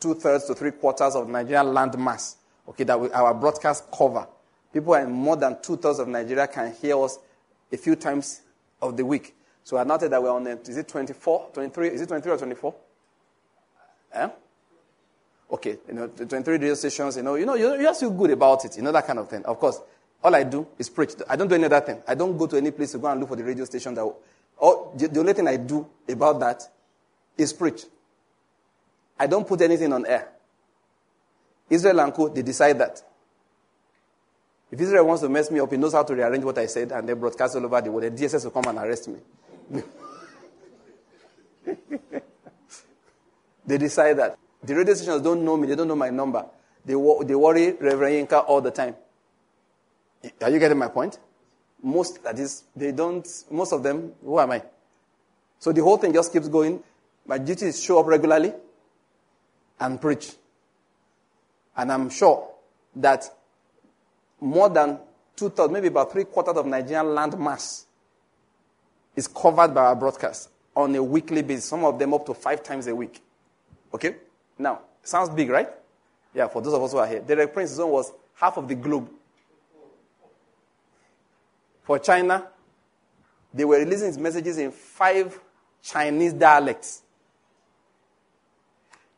two 0.00 0.14
thirds 0.14 0.46
to 0.46 0.54
three 0.54 0.70
quarters 0.70 1.14
of 1.14 1.28
Nigerian 1.28 1.74
land 1.74 1.98
mass. 1.98 2.36
Okay, 2.66 2.84
that 2.84 2.98
we, 2.98 3.10
our 3.10 3.34
broadcast 3.34 3.84
cover. 3.92 4.26
People 4.72 4.94
in 4.94 5.10
more 5.10 5.36
than 5.36 5.58
two 5.60 5.76
thirds 5.76 5.98
of 5.98 6.08
Nigeria 6.08 6.46
can 6.46 6.72
hear 6.80 6.98
us 7.04 7.18
a 7.70 7.76
few 7.76 7.94
times 7.94 8.40
of 8.80 8.96
the 8.96 9.04
week. 9.04 9.34
So 9.64 9.76
I 9.76 9.84
noted 9.84 10.12
that 10.12 10.22
we're 10.22 10.30
on 10.32 10.44
the, 10.44 10.58
is 10.62 10.78
it 10.78 10.88
24, 10.88 11.50
23, 11.52 11.88
is 11.88 12.00
it 12.00 12.06
23 12.06 12.32
or 12.32 12.38
24? 12.38 12.74
Eh? 14.14 14.28
Okay, 15.50 15.76
you 15.88 15.94
know, 15.94 16.06
23 16.06 16.54
radio 16.54 16.72
stations, 16.72 17.18
you 17.18 17.22
know, 17.22 17.34
you 17.34 17.44
know, 17.44 17.54
you, 17.54 17.74
you 17.74 17.82
just 17.82 18.00
feel 18.00 18.10
good 18.10 18.30
about 18.30 18.64
it, 18.64 18.76
you 18.78 18.82
know, 18.82 18.92
that 18.92 19.06
kind 19.06 19.18
of 19.18 19.28
thing. 19.28 19.44
Of 19.44 19.58
course, 19.58 19.78
all 20.22 20.34
I 20.34 20.44
do 20.44 20.66
is 20.78 20.88
preach. 20.88 21.10
I 21.28 21.36
don't 21.36 21.48
do 21.48 21.54
any 21.54 21.64
other 21.64 21.80
thing. 21.80 22.02
I 22.06 22.14
don't 22.14 22.36
go 22.36 22.46
to 22.46 22.56
any 22.56 22.70
place 22.70 22.92
to 22.92 22.98
go 22.98 23.08
and 23.08 23.20
look 23.20 23.30
for 23.30 23.36
the 23.36 23.44
radio 23.44 23.64
station 23.64 23.94
that, 23.94 24.02
all, 24.02 24.94
the 24.96 25.18
only 25.18 25.32
thing 25.32 25.48
I 25.48 25.56
do 25.56 25.86
about 26.08 26.38
that 26.40 26.62
is 27.36 27.52
preach. 27.52 27.82
I 29.18 29.26
don't 29.26 29.46
put 29.46 29.60
anything 29.62 29.92
on 29.92 30.06
air. 30.06 30.28
Israel 31.68 32.00
and 32.00 32.14
Co, 32.14 32.28
they 32.28 32.42
decide 32.42 32.78
that. 32.78 33.02
If 34.70 34.80
Israel 34.80 35.06
wants 35.06 35.22
to 35.22 35.28
mess 35.28 35.50
me 35.50 35.60
up, 35.60 35.70
he 35.70 35.76
knows 35.76 35.92
how 35.92 36.02
to 36.02 36.14
rearrange 36.14 36.44
what 36.44 36.56
I 36.58 36.66
said 36.66 36.92
and 36.92 37.08
then 37.08 37.18
broadcast 37.18 37.56
all 37.56 37.64
over 37.64 37.80
the 37.80 37.90
world. 37.90 38.16
The 38.16 38.24
DSS 38.24 38.44
will 38.44 38.50
come 38.52 38.64
and 38.68 38.78
arrest 38.78 39.08
me. 39.08 39.18
they 43.66 43.78
decide 43.78 44.14
that. 44.18 44.38
The 44.62 44.74
radio 44.74 44.94
stations 44.94 45.22
don't 45.22 45.44
know 45.44 45.56
me, 45.56 45.66
they 45.68 45.74
don't 45.74 45.88
know 45.88 45.96
my 45.96 46.10
number. 46.10 46.46
They, 46.84 46.94
they 46.94 47.34
worry 47.34 47.72
Reverend 47.72 48.28
Yinka 48.28 48.44
all 48.46 48.60
the 48.60 48.70
time. 48.70 48.94
Are 50.40 50.50
you 50.50 50.58
getting 50.58 50.78
my 50.78 50.88
point? 50.88 51.18
Most, 51.82 52.22
that 52.22 52.38
is, 52.38 52.64
they 52.76 52.92
don't, 52.92 53.26
most 53.50 53.72
of 53.72 53.82
them, 53.82 54.12
who 54.24 54.38
am 54.38 54.52
I? 54.52 54.62
So 55.58 55.72
the 55.72 55.82
whole 55.82 55.96
thing 55.96 56.12
just 56.12 56.32
keeps 56.32 56.48
going. 56.48 56.82
My 57.26 57.38
duty 57.38 57.66
is 57.66 57.82
show 57.82 58.00
up 58.00 58.06
regularly 58.06 58.52
and 59.80 60.00
preach. 60.00 60.32
And 61.76 61.90
I'm 61.90 62.10
sure 62.10 62.48
that 62.96 63.24
more 64.40 64.68
than 64.68 64.98
two 65.36 65.50
thirds, 65.50 65.72
maybe 65.72 65.88
about 65.88 66.12
three 66.12 66.24
quarters 66.24 66.56
of 66.56 66.66
Nigerian 66.66 67.14
land 67.14 67.38
mass 67.38 67.86
is 69.16 69.28
covered 69.28 69.74
by 69.74 69.84
our 69.86 69.96
broadcast 69.96 70.50
on 70.74 70.94
a 70.94 71.02
weekly 71.02 71.42
basis, 71.42 71.66
some 71.66 71.84
of 71.84 71.98
them 71.98 72.14
up 72.14 72.26
to 72.26 72.34
five 72.34 72.62
times 72.62 72.86
a 72.86 72.94
week. 72.94 73.20
Okay? 73.92 74.16
Now, 74.58 74.80
sounds 75.02 75.28
big, 75.30 75.50
right? 75.50 75.68
Yeah, 76.34 76.48
for 76.48 76.62
those 76.62 76.72
of 76.74 76.82
us 76.82 76.92
who 76.92 76.98
are 76.98 77.06
here. 77.06 77.20
Derek 77.20 77.52
Prince's 77.52 77.76
zone 77.76 77.90
was 77.90 78.12
half 78.34 78.56
of 78.56 78.68
the 78.68 78.74
globe. 78.74 79.08
For 81.82 81.98
China, 81.98 82.48
they 83.52 83.64
were 83.64 83.78
releasing 83.78 84.06
his 84.06 84.18
messages 84.18 84.58
in 84.58 84.70
five 84.70 85.38
Chinese 85.82 86.32
dialects. 86.32 87.02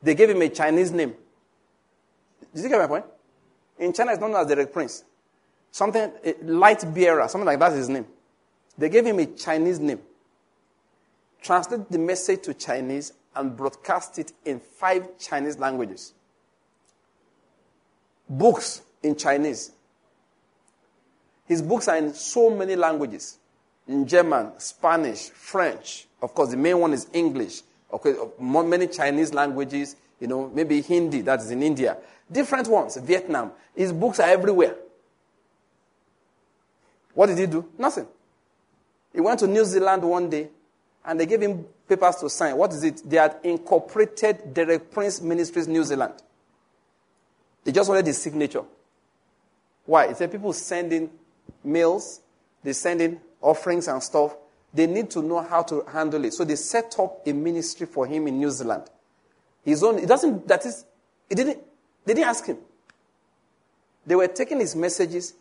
They 0.03 0.15
gave 0.15 0.31
him 0.31 0.43
a 0.43 0.49
Chinese 0.49 0.91
name. 0.91 1.15
Did 2.55 2.63
you 2.63 2.69
get 2.69 2.79
my 2.79 2.87
point? 2.87 3.05
In 3.79 3.93
China, 3.93 4.13
it's 4.13 4.21
known 4.21 4.35
as 4.35 4.47
Derek 4.47 4.73
Prince. 4.73 5.05
Something, 5.71 6.13
light 6.43 6.85
bearer, 6.95 7.27
something 7.29 7.47
like 7.47 7.59
that 7.59 7.73
is 7.73 7.79
his 7.79 7.89
name. 7.89 8.07
They 8.79 8.89
gave 8.89 9.07
him 9.07 9.19
a 9.19 9.27
Chinese 9.27 9.81
name. 9.81 10.01
Translate 11.43 11.91
the 11.91 11.99
message 11.99 12.43
to 12.43 12.55
Chinese 12.55 13.13
and 13.35 13.57
broadcast 13.57 14.19
it 14.19 14.33
in 14.45 14.61
five 14.61 15.19
Chinese 15.19 15.59
languages. 15.59 16.15
Books 18.29 18.83
in 19.03 19.17
Chinese. 19.17 19.73
His 21.47 21.63
books 21.63 21.89
are 21.89 21.97
in 21.97 22.15
so 22.15 22.51
many 22.51 22.77
languages 22.77 23.39
in 23.87 24.07
German, 24.07 24.53
Spanish, 24.59 25.29
French. 25.29 26.07
Of 26.23 26.35
course, 26.35 26.51
the 26.51 26.57
main 26.57 26.79
one 26.79 26.93
is 26.93 27.07
English. 27.13 27.63
Okay, 27.93 28.15
many 28.41 28.87
Chinese 28.87 29.35
languages, 29.35 29.97
you 30.21 30.27
know, 30.27 30.51
maybe 30.55 30.81
Hindi, 30.81 31.21
that 31.23 31.41
is 31.41 31.51
in 31.51 31.63
India. 31.63 31.97
Different 32.31 32.67
ones, 32.69 32.97
Vietnam. 32.97 33.53
His 33.77 33.93
books 33.93 34.21
are 34.21 34.29
everywhere. 34.29 34.77
What 37.13 37.27
did 37.27 37.39
he 37.39 37.47
do? 37.47 37.69
Nothing. 37.79 38.07
He 39.13 39.21
went 39.21 39.39
to 39.41 39.47
New 39.47 39.65
Zealand 39.65 40.03
one 40.03 40.29
day 40.29 40.49
and 41.05 41.21
they 41.21 41.27
gave 41.27 41.41
him 41.41 41.65
papers 41.89 42.17
to 42.17 42.31
sign. 42.31 42.57
What 42.57 42.73
is 42.73 42.83
it? 42.83 43.03
They 43.09 43.19
had 43.19 43.37
incorporated 43.45 44.53
Derek 44.53 44.91
Prince 44.91 45.21
Ministries 45.21 45.69
New 45.69 45.85
Zealand. 45.85 46.15
They 47.63 47.71
just 47.71 47.89
wanted 47.89 48.07
his 48.07 48.21
signature. 48.21 48.65
Why? 49.87 50.09
He 50.09 50.15
said 50.15 50.33
people 50.33 50.53
send 50.53 50.93
mails, 51.65 52.21
they 52.63 52.73
send 52.73 53.01
in 53.01 53.21
offerings 53.41 53.89
and 53.89 54.03
stuff. 54.03 54.37
They 54.73 54.87
need 54.87 55.11
to 55.11 55.23
know 55.23 55.41
how 55.41 55.63
to 55.63 55.85
handle 55.93 56.25
it. 56.25 56.35
So 56.35 56.45
they 56.45 56.57
set 56.57 56.97
up 56.99 57.27
a 57.27 57.33
ministry 57.33 57.87
for 57.87 58.07
him 58.07 58.27
in 58.27 58.39
New 58.39 58.51
Zealand. 58.51 58.85
His 59.65 59.83
own, 59.83 59.99
it 59.99 60.07
doesn't, 60.07 60.47
that 60.49 60.67
is, 60.67 60.85
it 61.31 61.37
didn't, 61.37 61.59
they 62.05 62.15
didn't 62.15 62.29
ask 62.29 62.45
him. 62.45 62.59
They 64.07 64.15
were 64.15 64.27
taking 64.27 64.61
his 64.61 64.77
messages, 64.77 65.35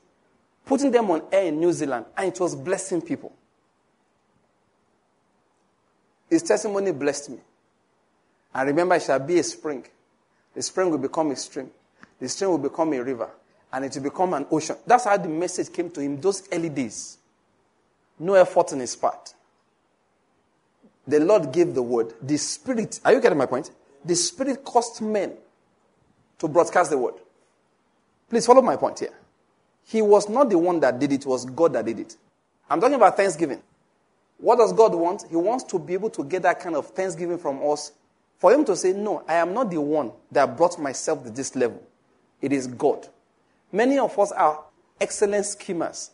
putting 0.66 0.92
them 0.92 1.12
on 1.12 1.24
air 1.32 1.46
in 1.48 1.60
New 1.60 1.74
Zealand, 1.74 2.06
and 2.16 2.28
it 2.28 2.40
was 2.40 2.56
blessing 2.56 3.02
people. 3.02 3.34
His 6.30 6.44
testimony 6.44 6.92
blessed 6.92 7.32
me. 7.32 7.40
And 8.56 8.68
remember, 8.68 8.96
it 8.96 9.04
shall 9.04 9.20
be 9.20 9.40
a 9.40 9.44
spring. 9.44 9.86
The 10.54 10.62
spring 10.62 10.90
will 10.90 11.00
become 11.00 11.32
a 11.32 11.36
stream. 11.36 11.70
The 12.20 12.30
stream 12.30 12.52
will 12.52 12.58
become 12.60 12.94
a 12.94 13.04
river. 13.04 13.30
And 13.74 13.86
it 13.86 13.96
will 13.96 14.04
become 14.04 14.34
an 14.36 14.46
ocean. 14.52 14.78
That's 14.86 15.06
how 15.06 15.18
the 15.18 15.28
message 15.28 15.74
came 15.74 15.90
to 15.92 16.02
him 16.02 16.22
those 16.22 16.48
early 16.52 16.70
days. 16.70 17.18
No 18.20 18.36
effort 18.36 18.72
on 18.72 18.80
his 18.80 18.96
part. 18.96 19.34
The 21.08 21.20
Lord 21.20 21.52
gave 21.52 21.74
the 21.74 21.82
word. 21.82 22.14
The 22.22 22.38
Spirit, 22.38 23.00
are 23.04 23.14
you 23.14 23.20
getting 23.20 23.38
my 23.38 23.48
point? 23.48 23.72
The 24.06 24.16
Spirit 24.16 24.64
caused 24.64 25.02
men 25.02 25.34
to 26.40 26.48
broadcast 26.48 26.92
the 26.92 26.98
word. 26.98 27.16
Please 28.30 28.46
follow 28.46 28.62
my 28.62 28.76
point 28.76 29.00
here. 29.00 29.14
He 29.86 30.02
was 30.02 30.30
not 30.30 30.50
the 30.50 30.58
one 30.58 30.80
that 30.80 31.00
did 31.00 31.12
it, 31.12 31.22
it 31.22 31.26
was 31.26 31.46
God 31.46 31.74
that 31.74 31.86
did 31.86 32.00
it. 32.00 32.16
I'm 32.70 32.80
talking 32.80 32.96
about 32.96 33.18
Thanksgiving. 33.18 33.62
What 34.38 34.58
does 34.58 34.74
God 34.74 34.94
want? 34.96 35.26
He 35.30 35.36
wants 35.36 35.64
to 35.66 35.80
be 35.80 35.94
able 35.94 36.10
to 36.12 36.24
get 36.24 36.44
that 36.44 36.60
kind 36.60 36.76
of 36.76 36.88
thanksgiving 36.88 37.38
from 37.38 37.60
us. 37.70 37.92
For 38.40 38.52
Him 38.54 38.66
to 38.66 38.76
say, 38.76 38.94
No, 38.94 39.24
I 39.28 39.36
am 39.36 39.54
not 39.54 39.72
the 39.72 39.80
one 39.80 40.12
that 40.32 40.58
brought 40.58 40.80
myself 40.80 41.24
to 41.24 41.30
this 41.30 41.56
level. 41.56 41.82
It 42.42 42.52
is 42.52 42.68
God. 42.68 43.08
Many 43.74 43.98
of 43.98 44.18
us 44.20 44.32
are 44.32 44.64
excellent 45.02 45.48
schemers. 45.48 46.12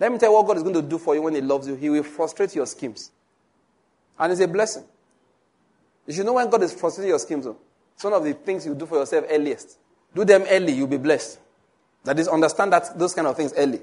Let 0.00 0.10
me 0.10 0.18
tell 0.18 0.30
you 0.30 0.34
what 0.36 0.46
God 0.46 0.56
is 0.56 0.62
going 0.62 0.74
to 0.74 0.82
do 0.82 0.98
for 0.98 1.14
you 1.14 1.20
when 1.20 1.34
He 1.34 1.42
loves 1.42 1.68
you. 1.68 1.74
He 1.74 1.90
will 1.90 2.02
frustrate 2.02 2.54
your 2.56 2.66
schemes. 2.66 3.12
And 4.18 4.32
it's 4.32 4.40
a 4.40 4.48
blessing. 4.48 4.84
You 6.06 6.14
should 6.14 6.26
know 6.26 6.32
when 6.32 6.48
God 6.48 6.62
is 6.62 6.72
frustrating 6.72 7.10
your 7.10 7.18
schemes. 7.18 7.46
It's 7.94 8.02
one 8.02 8.14
of 8.14 8.24
the 8.24 8.32
things 8.32 8.64
you 8.64 8.74
do 8.74 8.86
for 8.86 8.98
yourself 8.98 9.26
earliest. 9.28 9.78
Do 10.14 10.24
them 10.24 10.44
early, 10.48 10.72
you'll 10.72 10.86
be 10.86 10.96
blessed. 10.96 11.38
That 12.04 12.18
is, 12.18 12.28
understand 12.28 12.72
that 12.72 12.98
those 12.98 13.14
kind 13.14 13.28
of 13.28 13.36
things 13.36 13.52
early. 13.56 13.80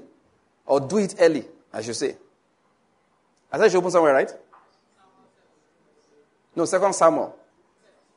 Or 0.66 0.80
do 0.80 0.98
it 0.98 1.14
early, 1.20 1.44
I 1.72 1.82
should 1.82 1.96
say. 1.96 2.16
I 3.52 3.58
said 3.58 3.64
you 3.64 3.70
should 3.70 3.78
open 3.78 3.90
somewhere, 3.92 4.12
right? 4.12 4.30
No, 6.54 6.64
Second 6.64 6.94
Samuel. 6.94 7.36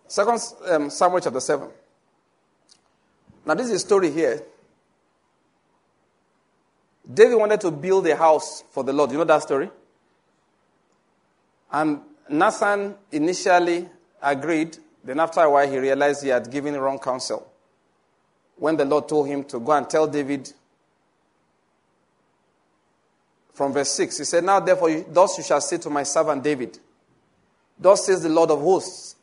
Second 0.07 0.41
um, 0.69 0.89
Samuel 0.89 1.22
chapter 1.22 1.39
7. 1.39 1.69
Now, 3.45 3.53
this 3.56 3.68
is 3.68 3.74
a 3.74 3.80
story 3.80 4.10
here. 4.11 4.41
David 7.11 7.36
wanted 7.36 7.60
to 7.61 7.72
build 7.72 8.07
a 8.07 8.15
house 8.15 8.64
for 8.72 8.84
the 8.84 8.94
Lord. 8.94 9.11
You 9.11 9.18
know 9.18 9.26
that 9.26 9.44
story? 9.44 9.70
And 11.72 11.99
Nathan 12.30 12.95
initially 13.11 13.88
agreed. 14.22 14.78
Then, 15.03 15.20
after 15.20 15.41
a 15.41 15.49
while, 15.49 15.70
he 15.70 15.78
realized 15.78 16.24
he 16.24 16.30
had 16.30 16.49
given 16.49 16.76
wrong 16.78 16.99
counsel. 16.99 17.52
When 18.56 18.78
the 18.78 18.86
Lord 18.86 19.10
told 19.10 19.28
him 19.28 19.44
to 19.45 19.60
go 19.60 19.74
and 19.74 19.90
tell 19.90 20.07
David 20.07 20.53
from 23.53 23.74
verse 23.74 23.91
6. 23.91 24.18
He 24.18 24.24
said, 24.24 24.44
Now 24.44 24.60
therefore, 24.60 25.03
thus 25.10 25.38
you 25.38 25.44
shall 25.44 25.61
say 25.61 25.78
to 25.78 25.90
my 25.90 26.03
servant 26.03 26.44
David, 26.44 26.78
Thus 27.80 28.06
says 28.06 28.24
the 28.24 28.30
Lord 28.30 28.52
of 28.52 28.60
hosts, 28.61 29.15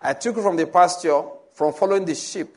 I 0.00 0.14
took 0.14 0.36
you 0.36 0.42
from 0.42 0.56
the 0.56 0.66
pasture, 0.66 1.22
from 1.54 1.72
following 1.72 2.04
the 2.04 2.14
sheep, 2.14 2.48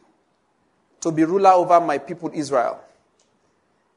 to 1.05 1.11
be 1.11 1.23
ruler 1.23 1.51
over 1.51 1.79
my 1.79 1.99
people 1.99 2.31
Israel. 2.33 2.81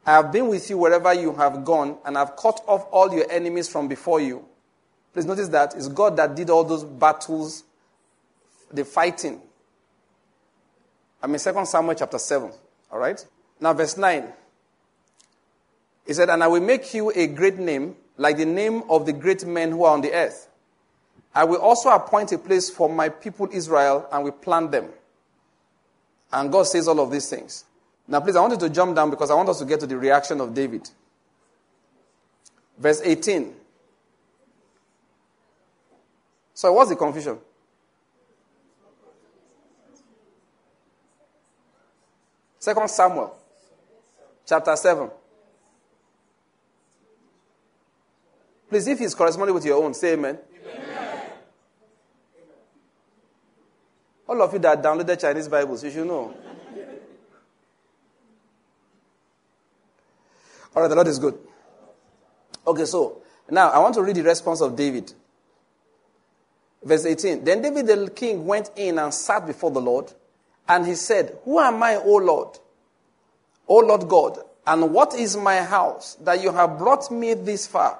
I 0.05 0.13
have 0.13 0.31
been 0.31 0.47
with 0.49 0.69
you 0.69 0.77
wherever 0.77 1.15
you 1.15 1.33
have 1.33 1.65
gone, 1.65 1.97
and 2.05 2.19
I 2.19 2.21
have 2.21 2.37
cut 2.37 2.61
off 2.67 2.87
all 2.91 3.15
your 3.15 3.25
enemies 3.33 3.67
from 3.67 3.89
before 3.89 4.21
you. 4.21 4.45
Please 5.15 5.25
notice 5.25 5.49
that 5.49 5.75
it's 5.75 5.89
God 5.89 6.19
that 6.19 6.37
did 6.37 6.51
all 6.51 6.65
those 6.65 6.85
battles, 6.85 7.65
the 8.71 8.85
fighting. 8.85 9.41
I'm 11.23 11.35
in 11.35 11.41
2 11.41 11.65
Samuel 11.65 11.95
chapter 11.95 12.19
7. 12.19 12.53
All 12.93 12.99
right? 12.99 13.25
Now, 13.59 13.73
verse 13.73 13.97
9. 13.97 14.31
He 16.07 16.13
said, 16.13 16.29
And 16.29 16.45
I 16.45 16.47
will 16.49 16.61
make 16.61 16.93
you 16.93 17.11
a 17.17 17.27
great 17.27 17.57
name, 17.57 17.97
like 18.19 18.37
the 18.37 18.45
name 18.45 18.83
of 18.91 19.07
the 19.07 19.15
great 19.15 19.47
men 19.47 19.71
who 19.71 19.85
are 19.85 19.95
on 19.95 20.03
the 20.03 20.13
earth. 20.13 20.47
I 21.35 21.45
will 21.45 21.61
also 21.63 21.89
appoint 21.89 22.33
a 22.33 22.39
place 22.39 22.69
for 22.69 22.87
my 22.91 23.09
people 23.09 23.49
Israel 23.51 24.07
and 24.13 24.25
will 24.25 24.33
plant 24.33 24.73
them. 24.73 24.91
And 26.33 26.53
God 26.53 26.67
says 26.67 26.89
all 26.89 27.01
of 27.01 27.11
these 27.11 27.29
things. 27.29 27.65
Now, 28.07 28.21
please, 28.21 28.37
I 28.37 28.41
want 28.41 28.53
you 28.53 28.59
to 28.61 28.71
jump 28.71 28.95
down 28.97 29.11
because 29.11 29.31
I 29.31 29.35
want 29.35 29.49
us 29.49 29.59
to 29.59 29.65
get 29.65 29.81
to 29.81 29.87
the 29.87 29.97
reaction 29.97 30.41
of 30.41 30.55
David. 30.55 30.89
Verse 32.79 33.01
18. 33.03 33.55
So, 36.55 36.73
what's 36.73 36.91
the 36.91 36.97
confusion? 36.97 37.39
Second 42.59 42.91
Samuel, 42.91 43.35
chapter 44.45 44.75
7. 44.75 45.11
Please, 48.69 48.87
if 48.89 49.01
it's 49.01 49.15
corresponding 49.15 49.55
with 49.55 49.65
your 49.65 49.83
own, 49.83 49.95
say 49.95 50.13
amen. 50.13 50.35
amen. 50.35 50.48
All 54.29 54.43
of 54.43 54.53
you 54.53 54.59
that 54.59 54.83
downloaded 54.83 55.19
Chinese 55.19 55.49
Bibles, 55.49 55.83
you 55.83 55.91
should 55.91 56.07
know. 56.07 56.35
All 60.77 60.83
right, 60.83 60.89
the 60.89 60.95
Lord 60.95 61.09
is 61.09 61.19
good. 61.19 61.39
Okay, 62.67 62.85
so 62.85 63.23
now 63.51 63.71
I 63.71 63.79
want 63.79 63.95
to 63.95 64.03
read 64.03 64.17
the 64.17 64.23
response 64.23 64.61
of 64.61 64.77
David. 64.77 65.13
Verse 66.85 67.07
18. 67.07 67.43
Then 67.43 67.63
David 67.63 67.87
the 67.87 68.11
king 68.11 68.47
went 68.47 68.71
in 68.77 68.99
and 68.99 69.13
sat 69.13 69.47
before 69.47 69.71
the 69.71 69.81
Lord, 69.81 70.13
and 70.69 70.87
he 70.87 70.95
said, 70.95 71.39
Who 71.45 71.59
am 71.59 71.83
I, 71.83 71.97
O 71.97 72.17
Lord? 72.17 72.59
O 73.67 73.79
Lord 73.79 74.09
God, 74.09 74.39
and 74.67 74.93
what 74.93 75.15
is 75.15 75.37
my 75.37 75.63
house 75.63 76.17
that 76.17 76.43
you 76.43 76.53
have 76.53 76.79
brought 76.79 77.11
me 77.11 77.33
this 77.35 77.67
far? 77.67 77.99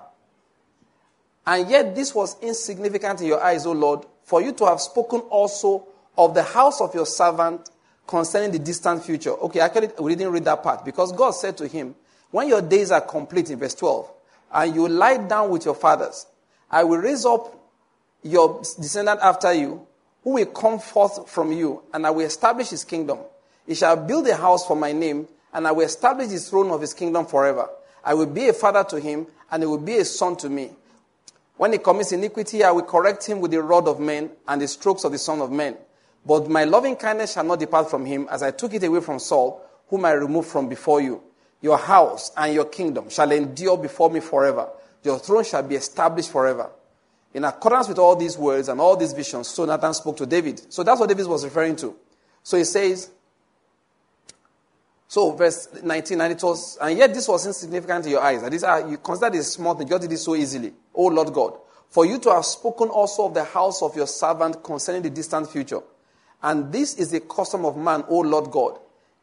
And 1.47 1.69
yet 1.71 1.95
this 1.95 2.15
was 2.15 2.37
insignificant 2.43 3.23
in 3.23 3.29
your 3.29 3.43
eyes, 3.43 3.65
O 3.65 3.73
Lord, 3.73 4.05
for 4.23 4.43
you 4.43 4.53
to 4.53 4.67
have 4.67 4.81
spoken 4.81 5.21
also 5.21 5.88
of 6.19 6.35
the 6.35 6.43
house 6.43 6.81
of 6.81 6.95
your 6.95 7.07
servant 7.07 7.71
concerning 8.07 8.51
the 8.51 8.59
distant 8.59 9.05
future. 9.05 9.31
Okay, 9.31 9.61
actually, 9.61 9.91
we 10.01 10.17
didn't 10.17 10.33
read 10.33 10.45
that 10.45 10.63
part 10.63 10.85
because 10.85 11.13
God 11.13 11.31
said 11.31 11.57
to 11.59 11.69
him, 11.69 11.95
When 12.33 12.49
your 12.49 12.61
days 12.61 12.91
are 12.91 13.01
complete, 13.01 13.51
in 13.51 13.59
verse 13.59 13.75
12, 13.77 14.11
and 14.53 14.75
you 14.75 14.89
lie 14.89 15.19
down 15.19 15.51
with 15.51 15.65
your 15.65 15.77
fathers, 15.77 16.27
I 16.71 16.83
will 16.85 16.99
raise 16.99 17.25
up 17.25 17.55
your 18.23 18.61
descendant 18.61 19.21
after 19.23 19.53
you, 19.53 19.87
who 20.25 20.31
will 20.31 20.47
come 20.47 20.81
forth 20.81 21.31
from 21.31 21.53
you, 21.53 21.83
and 21.95 22.05
I 22.05 22.11
will 22.11 22.27
establish 22.27 22.71
his 22.71 22.85
kingdom. 22.85 23.19
He 23.65 23.77
shall 23.77 23.97
build 23.97 24.27
a 24.27 24.37
house 24.37 24.67
for 24.67 24.77
my 24.77 24.91
name, 24.93 25.29
and 25.53 25.69
I 25.69 25.73
will 25.73 25.87
establish 25.87 26.31
his 26.31 26.51
throne 26.51 26.71
of 26.71 26.81
his 26.81 26.95
kingdom 26.95 27.27
forever. 27.27 27.69
I 28.05 28.15
will 28.15 28.27
be 28.27 28.49
a 28.49 28.53
father 28.53 28.83
to 28.91 28.99
him, 28.99 29.29
and 29.53 29.63
he 29.63 29.67
will 29.69 29.79
be 29.79 29.99
a 29.99 30.05
son 30.05 30.35
to 30.37 30.51
me. 30.51 30.71
When 31.57 31.73
he 31.73 31.79
commits 31.79 32.11
iniquity, 32.11 32.65
I 32.65 32.73
will 32.73 32.83
correct 32.83 33.27
him 33.27 33.41
with 33.41 33.53
the 33.53 33.63
rod 33.63 33.87
of 33.87 34.01
men 34.01 34.31
and 34.49 34.61
the 34.61 34.69
strokes 34.69 35.05
of 35.05 35.13
the 35.13 35.19
Son 35.19 35.41
of 35.41 35.51
Men. 35.51 35.77
But 36.29 36.47
my 36.47 36.65
loving 36.65 36.95
kindness 36.95 37.33
shall 37.33 37.45
not 37.45 37.59
depart 37.59 37.89
from 37.89 38.05
him, 38.05 38.29
as 38.31 38.43
I 38.43 38.51
took 38.51 38.75
it 38.75 38.85
away 38.85 39.01
from 39.01 39.19
Saul, 39.19 39.65
whom 39.89 40.05
I 40.05 40.13
removed 40.13 40.49
from 40.51 40.69
before 40.69 41.01
you. 41.01 41.23
Your 41.63 41.79
house 41.79 42.31
and 42.37 42.53
your 42.53 42.67
kingdom 42.67 43.09
shall 43.09 43.33
endure 43.33 43.79
before 43.79 44.11
me 44.11 44.21
forever. 44.21 44.69
Your 45.03 45.19
throne 45.19 45.43
shall 45.43 45.63
be 45.63 45.77
established 45.77 46.31
forever. 46.31 46.69
In 47.33 47.45
accordance 47.45 47.89
with 47.89 47.99
all 47.99 48.15
these 48.15 48.37
words 48.37 48.69
and 48.69 48.79
all 48.79 48.95
these 48.95 49.15
visions, 49.15 49.49
so 49.49 49.65
Nathan 49.65 49.95
spoke 49.95 50.19
to 50.19 50.27
David. 50.27 50.71
So 50.71 50.83
that's 50.83 51.01
what 51.01 51.09
David 51.09 51.27
was 51.27 51.45
referring 51.45 51.77
to. 51.77 51.97
So 52.43 52.59
he 52.59 52.65
says, 52.65 53.11
so 55.09 55.31
verse 55.31 55.83
19, 55.83 56.21
and 56.21 56.33
it 56.35 56.43
was, 56.43 56.77
and 56.79 56.99
yet 56.99 57.15
this 57.15 57.27
was 57.27 57.47
insignificant 57.47 58.05
in 58.05 58.13
your 58.13 58.21
eyes. 58.21 58.43
And 58.43 58.53
this, 58.53 58.65
uh, 58.65 58.87
you 58.87 58.99
consider 58.99 59.31
this 59.31 59.55
small 59.55 59.75
thing, 59.75 59.89
you 59.89 59.99
did 59.99 60.13
it 60.13 60.19
so 60.19 60.37
easily. 60.37 60.75
O 60.93 61.07
Lord 61.07 61.33
God, 61.33 61.59
for 61.89 62.05
you 62.05 62.19
to 62.19 62.31
have 62.35 62.45
spoken 62.45 62.89
also 62.89 63.25
of 63.25 63.33
the 63.33 63.45
house 63.45 63.81
of 63.81 63.97
your 63.97 64.07
servant 64.07 64.63
concerning 64.63 65.01
the 65.01 65.11
distant 65.11 65.51
future. 65.51 65.81
And 66.43 66.73
this 66.73 66.95
is 66.95 67.11
the 67.11 67.21
custom 67.21 67.65
of 67.65 67.77
man, 67.77 68.05
O 68.09 68.21
Lord 68.21 68.51
God. 68.51 68.79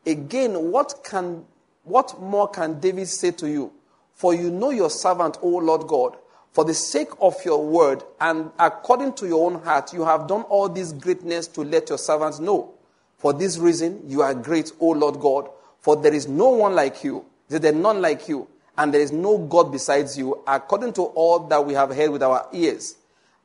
Again, 0.05 0.71
what 0.71 1.01
can, 1.03 1.45
what 1.83 2.19
more 2.21 2.47
can 2.49 2.79
David 2.79 3.07
say 3.07 3.31
to 3.31 3.49
you? 3.49 3.71
For 4.13 4.33
you 4.33 4.51
know 4.51 4.69
your 4.69 4.89
servant, 4.89 5.37
O 5.41 5.49
Lord 5.49 5.87
God. 5.87 6.17
For 6.51 6.63
the 6.63 6.73
sake 6.73 7.09
of 7.19 7.35
your 7.43 7.65
word 7.65 8.03
and 8.21 8.49
according 8.57 9.13
to 9.15 9.27
your 9.27 9.45
own 9.45 9.61
heart, 9.61 9.91
you 9.91 10.05
have 10.05 10.27
done 10.27 10.43
all 10.43 10.69
this 10.69 10.93
greatness 10.93 11.47
to 11.47 11.61
let 11.61 11.89
your 11.89 11.97
servants 11.97 12.39
know. 12.39 12.73
For 13.17 13.33
this 13.33 13.57
reason, 13.57 14.03
you 14.07 14.21
are 14.21 14.33
great, 14.33 14.71
O 14.79 14.91
Lord 14.91 15.19
God 15.19 15.49
for 15.85 15.95
there 15.95 16.15
is 16.15 16.27
no 16.27 16.49
one 16.49 16.73
like 16.73 17.03
you. 17.03 17.23
There 17.47 17.63
is 17.63 17.75
none 17.75 18.01
like 18.01 18.27
you. 18.27 18.47
And 18.75 18.91
there 18.91 19.01
is 19.01 19.11
no 19.11 19.37
God 19.37 19.71
besides 19.71 20.17
you, 20.17 20.41
according 20.47 20.93
to 20.93 21.03
all 21.03 21.37
that 21.47 21.63
we 21.63 21.75
have 21.75 21.95
heard 21.95 22.09
with 22.09 22.23
our 22.23 22.47
ears. 22.51 22.95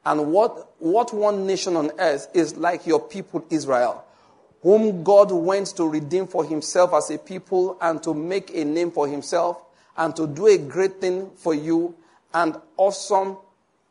And 0.05 0.33
what, 0.33 0.73
what 0.79 1.13
one 1.13 1.47
nation 1.47 1.77
on 1.77 1.91
earth 1.99 2.29
is 2.35 2.57
like 2.57 2.87
your 2.87 3.01
people 3.01 3.45
Israel, 3.51 4.05
whom 4.63 5.05
God 5.05 5.31
went 5.31 5.69
to 5.77 5.89
redeem 5.89 6.27
for 6.27 6.45
himself 6.45 6.95
as 6.95 7.11
a 7.11 7.19
people 7.19 7.77
and 7.81 8.03
to 8.03 8.15
make 8.15 8.55
a 8.55 8.65
name 8.65 8.91
for 8.91 9.07
himself 9.07 9.61
and 9.97 10.17
to 10.17 10.27
do 10.27 10.47
a 10.47 10.57
great 10.57 11.01
thing 11.01 11.31
for 11.37 11.55
you 11.55 11.95
and 12.33 12.57
awesome 12.77 13.37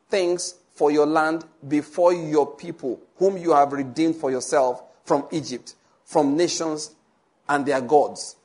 things 0.10 0.56
for 0.74 0.92
your 0.92 1.06
land 1.06 1.46
before 1.68 2.14
your 2.14 2.48
people, 2.56 3.00
whom 3.18 3.38
you 3.38 3.52
have 3.52 3.74
redeemed 3.74 4.16
for 4.16 4.32
yourself 4.32 4.82
from 5.04 5.28
Egypt, 5.32 5.76
from 6.06 6.36
nations 6.36 6.96
and 7.48 7.66
their 7.66 7.82
gods. 7.82 8.36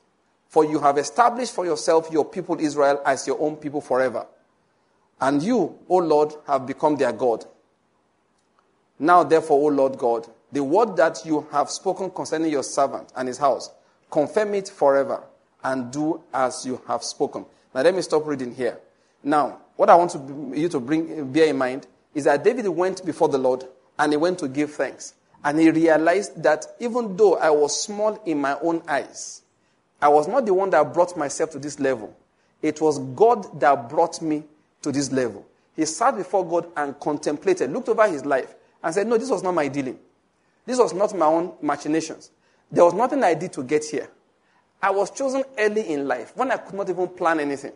For 0.49 0.65
you 0.65 0.79
have 0.79 0.97
established 0.97 1.53
for 1.53 1.65
yourself 1.65 2.09
your 2.11 2.25
people 2.25 2.59
Israel 2.59 3.01
as 3.05 3.25
your 3.25 3.41
own 3.41 3.55
people 3.55 3.81
forever. 3.81 4.27
And 5.19 5.41
you, 5.41 5.79
O 5.87 5.97
Lord, 5.97 6.33
have 6.45 6.67
become 6.67 6.97
their 6.97 7.11
God. 7.11 7.45
Now, 8.99 9.23
therefore, 9.23 9.59
O 9.59 9.73
Lord 9.73 9.97
God, 9.97 10.27
the 10.51 10.63
word 10.63 10.95
that 10.97 11.25
you 11.25 11.47
have 11.51 11.69
spoken 11.69 12.09
concerning 12.09 12.51
your 12.51 12.63
servant 12.63 13.11
and 13.15 13.27
his 13.27 13.37
house, 13.37 13.71
confirm 14.09 14.53
it 14.53 14.69
forever 14.69 15.23
and 15.63 15.91
do 15.91 16.21
as 16.33 16.65
you 16.65 16.81
have 16.87 17.03
spoken. 17.03 17.45
Now, 17.73 17.81
let 17.81 17.93
me 17.93 18.01
stop 18.01 18.25
reading 18.25 18.55
here. 18.55 18.79
Now, 19.23 19.59
what 19.75 19.89
I 19.89 19.95
want 19.95 20.11
to, 20.11 20.53
you 20.55 20.69
to 20.69 20.79
bring, 20.79 21.31
bear 21.31 21.47
in 21.47 21.57
mind 21.57 21.87
is 22.13 22.23
that 22.23 22.43
David 22.43 22.67
went 22.67 23.05
before 23.05 23.27
the 23.27 23.37
Lord 23.37 23.65
and 23.99 24.13
he 24.13 24.17
went 24.17 24.39
to 24.39 24.47
give 24.47 24.71
thanks. 24.73 25.13
And 25.43 25.59
he 25.59 25.69
realized 25.69 26.41
that 26.43 26.65
even 26.79 27.15
though 27.17 27.35
I 27.35 27.49
was 27.49 27.79
small 27.79 28.21
in 28.25 28.39
my 28.39 28.57
own 28.61 28.81
eyes, 28.87 29.41
I 30.01 30.07
was 30.07 30.27
not 30.27 30.45
the 30.45 30.53
one 30.53 30.69
that 30.71 30.93
brought 30.93 31.17
myself 31.17 31.51
to 31.51 31.59
this 31.59 31.79
level. 31.79 32.15
It 32.61 32.81
was 32.81 32.99
God 32.99 33.59
that 33.59 33.89
brought 33.89 34.21
me 34.21 34.43
to 34.81 34.91
this 34.91 35.11
level. 35.11 35.45
He 35.75 35.85
sat 35.85 36.15
before 36.15 36.47
God 36.47 36.67
and 36.77 36.99
contemplated, 36.99 37.71
looked 37.71 37.89
over 37.89 38.07
his 38.07 38.25
life, 38.25 38.55
and 38.85 38.93
said, 38.93 39.07
No, 39.07 39.17
this 39.17 39.29
was 39.29 39.43
not 39.43 39.55
my 39.55 39.67
dealing. 39.67 39.99
This 40.65 40.77
was 40.77 40.93
not 40.93 41.13
my 41.17 41.25
own 41.25 41.53
machinations. 41.61 42.31
There 42.71 42.85
was 42.85 42.93
nothing 42.93 43.23
I 43.23 43.33
did 43.33 43.51
to 43.53 43.63
get 43.63 43.83
here. 43.83 44.07
I 44.81 44.91
was 44.91 45.09
chosen 45.11 45.43
early 45.57 45.91
in 45.91 46.07
life 46.07 46.33
when 46.35 46.51
I 46.51 46.57
could 46.57 46.75
not 46.75 46.89
even 46.89 47.07
plan 47.09 47.39
anything. 47.39 47.73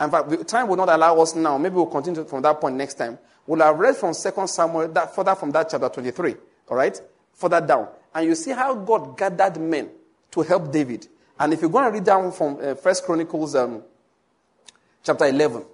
In 0.00 0.10
fact, 0.10 0.48
time 0.48 0.68
will 0.68 0.76
not 0.76 0.88
allow 0.88 1.20
us 1.20 1.34
now. 1.34 1.58
Maybe 1.58 1.74
we'll 1.74 1.86
continue 1.86 2.24
from 2.24 2.42
that 2.42 2.60
point 2.60 2.76
next 2.76 2.94
time. 2.94 3.18
We'll 3.46 3.60
have 3.60 3.78
read 3.78 3.96
from 3.96 4.14
2 4.14 4.46
Samuel, 4.46 4.88
that, 4.88 5.14
further 5.14 5.34
from 5.34 5.50
that 5.50 5.68
chapter 5.70 5.88
23. 5.88 6.34
All 6.68 6.76
right? 6.76 7.00
Further 7.34 7.60
down. 7.60 7.88
And 8.14 8.26
you 8.26 8.34
see 8.34 8.52
how 8.52 8.74
God 8.74 9.16
gathered 9.16 9.60
men 9.60 9.90
to 10.30 10.42
help 10.42 10.72
David. 10.72 11.08
And 11.38 11.52
if 11.52 11.60
you're 11.60 11.70
going 11.70 11.84
to 11.84 11.90
read 11.90 12.04
down 12.04 12.30
from 12.32 12.58
uh, 12.60 12.74
First 12.74 13.04
Chronicles 13.04 13.54
um, 13.54 13.82
chapter 15.02 15.26
11, 15.26 15.64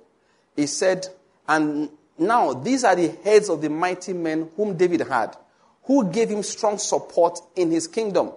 he 0.57 0.67
said, 0.67 1.07
And 1.47 1.91
now 2.19 2.53
these 2.53 2.85
are 2.85 2.97
the 2.97 3.09
heads 3.23 3.49
of 3.49 3.61
the 3.61 3.71
mighty 3.71 4.13
men 4.13 4.51
whom 4.57 4.77
David 4.77 5.03
had, 5.03 5.37
who 5.85 6.11
gave 6.11 6.29
him 6.29 6.43
strong 6.43 6.79
support 6.79 7.39
in 7.57 7.71
his 7.71 7.87
kingdom, 7.87 8.33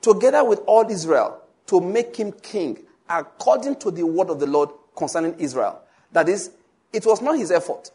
together 0.00 0.44
with 0.44 0.60
all 0.66 0.88
Israel, 0.88 1.40
to 1.66 1.80
make 1.80 2.16
him 2.16 2.32
king, 2.32 2.78
according 3.08 3.76
to 3.76 3.90
the 3.90 4.04
word 4.04 4.30
of 4.30 4.38
the 4.38 4.46
Lord 4.46 4.70
concerning 4.96 5.34
Israel. 5.38 5.80
That 6.12 6.28
is, 6.28 6.50
it 6.92 7.04
was 7.04 7.20
not 7.20 7.36
his 7.36 7.50
effort. 7.50 7.90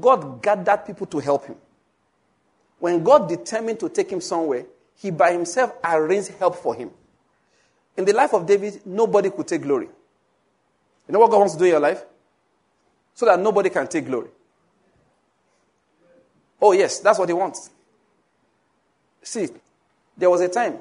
God 0.00 0.42
gathered 0.42 0.86
people 0.86 1.06
to 1.06 1.18
help 1.18 1.46
him. 1.46 1.56
When 2.78 3.02
God 3.02 3.28
determined 3.28 3.80
to 3.80 3.88
take 3.88 4.10
him 4.10 4.20
somewhere, 4.20 4.66
he 4.94 5.10
by 5.10 5.32
himself 5.32 5.72
arranged 5.84 6.28
help 6.38 6.56
for 6.56 6.74
him. 6.74 6.90
In 7.96 8.04
the 8.04 8.12
life 8.12 8.32
of 8.32 8.46
David, 8.46 8.80
nobody 8.86 9.30
could 9.30 9.48
take 9.48 9.62
glory. 9.62 9.86
You 9.86 11.12
know 11.12 11.18
what 11.18 11.30
God 11.30 11.38
wants 11.38 11.54
to 11.54 11.58
do 11.58 11.64
in 11.64 11.72
your 11.72 11.80
life? 11.80 12.04
So 13.14 13.26
that 13.26 13.40
nobody 13.40 13.70
can 13.70 13.88
take 13.88 14.06
glory. 14.06 14.28
Oh, 16.60 16.72
yes, 16.72 16.98
that's 17.00 17.18
what 17.18 17.28
he 17.28 17.32
wants. 17.32 17.70
See, 19.22 19.48
there 20.16 20.30
was 20.30 20.40
a 20.40 20.48
time 20.48 20.78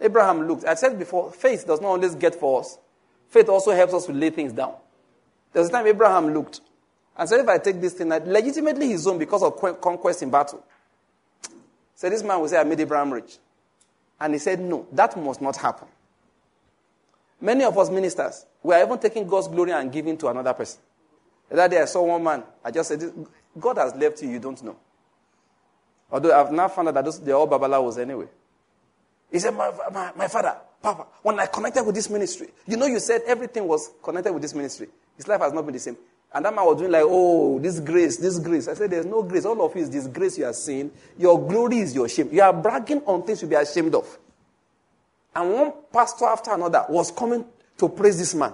Abraham 0.00 0.46
looked. 0.48 0.64
I 0.64 0.74
said 0.74 0.98
before, 0.98 1.30
faith 1.32 1.66
does 1.66 1.80
not 1.80 1.88
always 1.88 2.14
get 2.14 2.34
for 2.34 2.60
us, 2.60 2.78
faith 3.28 3.48
also 3.48 3.72
helps 3.72 3.94
us 3.94 4.06
to 4.06 4.12
lay 4.12 4.30
things 4.30 4.52
down. 4.52 4.74
There 5.52 5.60
was 5.60 5.68
a 5.68 5.72
time 5.72 5.86
Abraham 5.86 6.32
looked 6.32 6.60
and 7.16 7.28
said, 7.28 7.40
If 7.40 7.48
I 7.48 7.58
take 7.58 7.80
this 7.80 7.94
thing, 7.94 8.08
legitimately 8.08 8.88
his 8.88 9.06
own 9.06 9.18
because 9.18 9.42
of 9.42 9.56
conquest 9.80 10.22
in 10.22 10.30
battle. 10.30 10.64
So 11.94 12.08
this 12.10 12.22
man 12.22 12.40
will 12.40 12.48
say, 12.48 12.58
I 12.58 12.64
made 12.64 12.80
Abraham 12.80 13.12
rich. 13.12 13.38
And 14.20 14.32
he 14.32 14.38
said, 14.38 14.60
No, 14.60 14.86
that 14.92 15.16
must 15.16 15.40
not 15.40 15.56
happen. 15.56 15.88
Many 17.40 17.64
of 17.64 17.76
us 17.76 17.90
ministers, 17.90 18.46
we 18.62 18.74
are 18.74 18.84
even 18.84 18.98
taking 18.98 19.26
God's 19.26 19.48
glory 19.48 19.72
and 19.72 19.92
giving 19.92 20.16
to 20.18 20.28
another 20.28 20.54
person. 20.54 20.80
The 21.48 21.56
other 21.56 21.74
day 21.74 21.82
I 21.82 21.84
saw 21.86 22.02
one 22.02 22.22
man, 22.22 22.44
I 22.64 22.70
just 22.70 22.88
said, 22.88 23.02
God 23.58 23.78
has 23.78 23.94
left 23.94 24.22
you, 24.22 24.30
you 24.30 24.38
don't 24.38 24.62
know. 24.62 24.76
Although 26.10 26.38
I've 26.38 26.52
now 26.52 26.68
found 26.68 26.88
out 26.88 26.94
that 26.94 27.24
they're 27.24 27.34
all 27.34 27.48
babalawos 27.48 27.98
anyway. 27.98 28.26
He 29.30 29.38
said, 29.38 29.54
my, 29.54 29.72
my, 29.90 30.12
my 30.14 30.28
father, 30.28 30.56
Papa, 30.82 31.06
when 31.22 31.40
I 31.40 31.46
connected 31.46 31.84
with 31.84 31.94
this 31.94 32.10
ministry, 32.10 32.48
you 32.66 32.76
know, 32.76 32.86
you 32.86 33.00
said 33.00 33.22
everything 33.26 33.66
was 33.66 33.90
connected 34.02 34.32
with 34.32 34.42
this 34.42 34.54
ministry. 34.54 34.88
His 35.16 35.26
life 35.26 35.40
has 35.40 35.52
not 35.52 35.64
been 35.64 35.72
the 35.72 35.80
same. 35.80 35.96
And 36.34 36.44
that 36.44 36.54
man 36.54 36.64
was 36.64 36.78
doing 36.78 36.90
like, 36.90 37.04
oh, 37.04 37.58
this 37.58 37.78
grace, 37.80 38.16
this 38.16 38.38
grace. 38.38 38.68
I 38.68 38.74
said, 38.74 38.90
there's 38.90 39.06
no 39.06 39.22
grace. 39.22 39.44
All 39.44 39.60
of 39.64 39.74
you 39.76 39.82
is 39.82 39.90
this 39.90 40.06
grace 40.06 40.38
you 40.38 40.46
are 40.46 40.52
seeing. 40.52 40.90
Your 41.18 41.46
glory 41.46 41.78
is 41.78 41.94
your 41.94 42.08
shame. 42.08 42.30
You 42.32 42.42
are 42.42 42.52
bragging 42.52 43.02
on 43.06 43.22
things 43.22 43.42
you 43.42 43.48
be 43.48 43.54
ashamed 43.54 43.94
of. 43.94 44.18
And 45.34 45.52
one 45.52 45.72
pastor 45.92 46.26
after 46.26 46.52
another 46.52 46.84
was 46.88 47.10
coming 47.10 47.44
to 47.78 47.88
praise 47.88 48.18
this 48.18 48.34
man. 48.34 48.52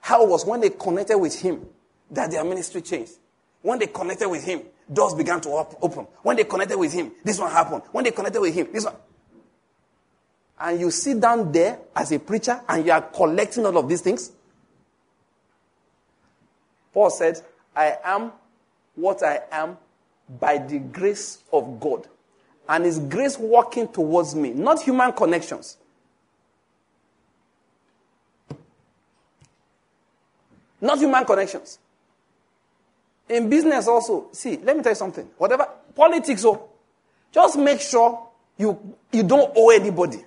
How 0.00 0.24
was 0.26 0.46
when 0.46 0.60
they 0.60 0.70
connected 0.70 1.18
with 1.18 1.38
him 1.38 1.66
that 2.10 2.30
their 2.30 2.44
ministry 2.44 2.82
changed? 2.82 3.12
When 3.62 3.78
they 3.78 3.86
connected 3.86 4.28
with 4.28 4.44
him, 4.44 4.62
doors 4.92 5.14
began 5.14 5.40
to 5.40 5.48
open. 5.80 6.06
When 6.22 6.36
they 6.36 6.44
connected 6.44 6.78
with 6.78 6.92
him, 6.92 7.12
this 7.24 7.38
one 7.38 7.50
happened. 7.50 7.82
When 7.92 8.04
they 8.04 8.10
connected 8.10 8.40
with 8.40 8.54
him, 8.54 8.68
this 8.72 8.84
one. 8.84 8.94
And 10.58 10.80
you 10.80 10.90
sit 10.90 11.20
down 11.20 11.52
there 11.52 11.78
as 11.94 12.12
a 12.12 12.18
preacher 12.18 12.60
and 12.68 12.86
you 12.86 12.92
are 12.92 13.02
collecting 13.02 13.66
all 13.66 13.76
of 13.76 13.88
these 13.88 14.00
things. 14.00 14.32
Paul 16.92 17.10
said, 17.10 17.40
I 17.74 17.96
am 18.04 18.32
what 18.94 19.22
I 19.22 19.40
am 19.52 19.76
by 20.40 20.58
the 20.58 20.78
grace 20.78 21.42
of 21.52 21.78
God. 21.78 22.08
And 22.68 22.84
His 22.84 22.98
grace 22.98 23.38
working 23.38 23.86
towards 23.88 24.34
me, 24.34 24.50
not 24.50 24.82
human 24.82 25.12
connections. 25.12 25.76
Not 30.80 30.98
human 30.98 31.24
connections. 31.24 31.78
In 33.28 33.50
business 33.50 33.88
also, 33.88 34.28
see, 34.32 34.56
let 34.58 34.76
me 34.76 34.82
tell 34.82 34.92
you 34.92 34.96
something. 34.96 35.28
Whatever, 35.36 35.68
politics, 35.94 36.44
oh, 36.44 36.68
just 37.32 37.58
make 37.58 37.80
sure 37.80 38.28
you, 38.56 38.96
you 39.12 39.22
don't 39.22 39.52
owe 39.56 39.70
anybody. 39.70 40.24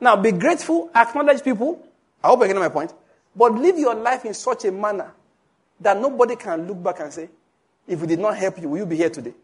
Now, 0.00 0.16
be 0.16 0.32
grateful, 0.32 0.90
acknowledge 0.94 1.42
people. 1.42 1.84
I 2.22 2.28
hope 2.28 2.40
you're 2.40 2.48
getting 2.48 2.62
my 2.62 2.68
point. 2.68 2.92
But 3.34 3.54
live 3.54 3.78
your 3.78 3.94
life 3.94 4.24
in 4.24 4.34
such 4.34 4.64
a 4.64 4.72
manner 4.72 5.12
that 5.80 5.98
nobody 6.00 6.36
can 6.36 6.66
look 6.66 6.82
back 6.82 7.00
and 7.00 7.12
say, 7.12 7.28
if 7.86 8.00
we 8.00 8.06
did 8.06 8.18
not 8.18 8.36
help 8.36 8.60
you, 8.60 8.68
will 8.68 8.78
you 8.78 8.86
be 8.86 8.96
here 8.96 9.10
today? 9.10 9.34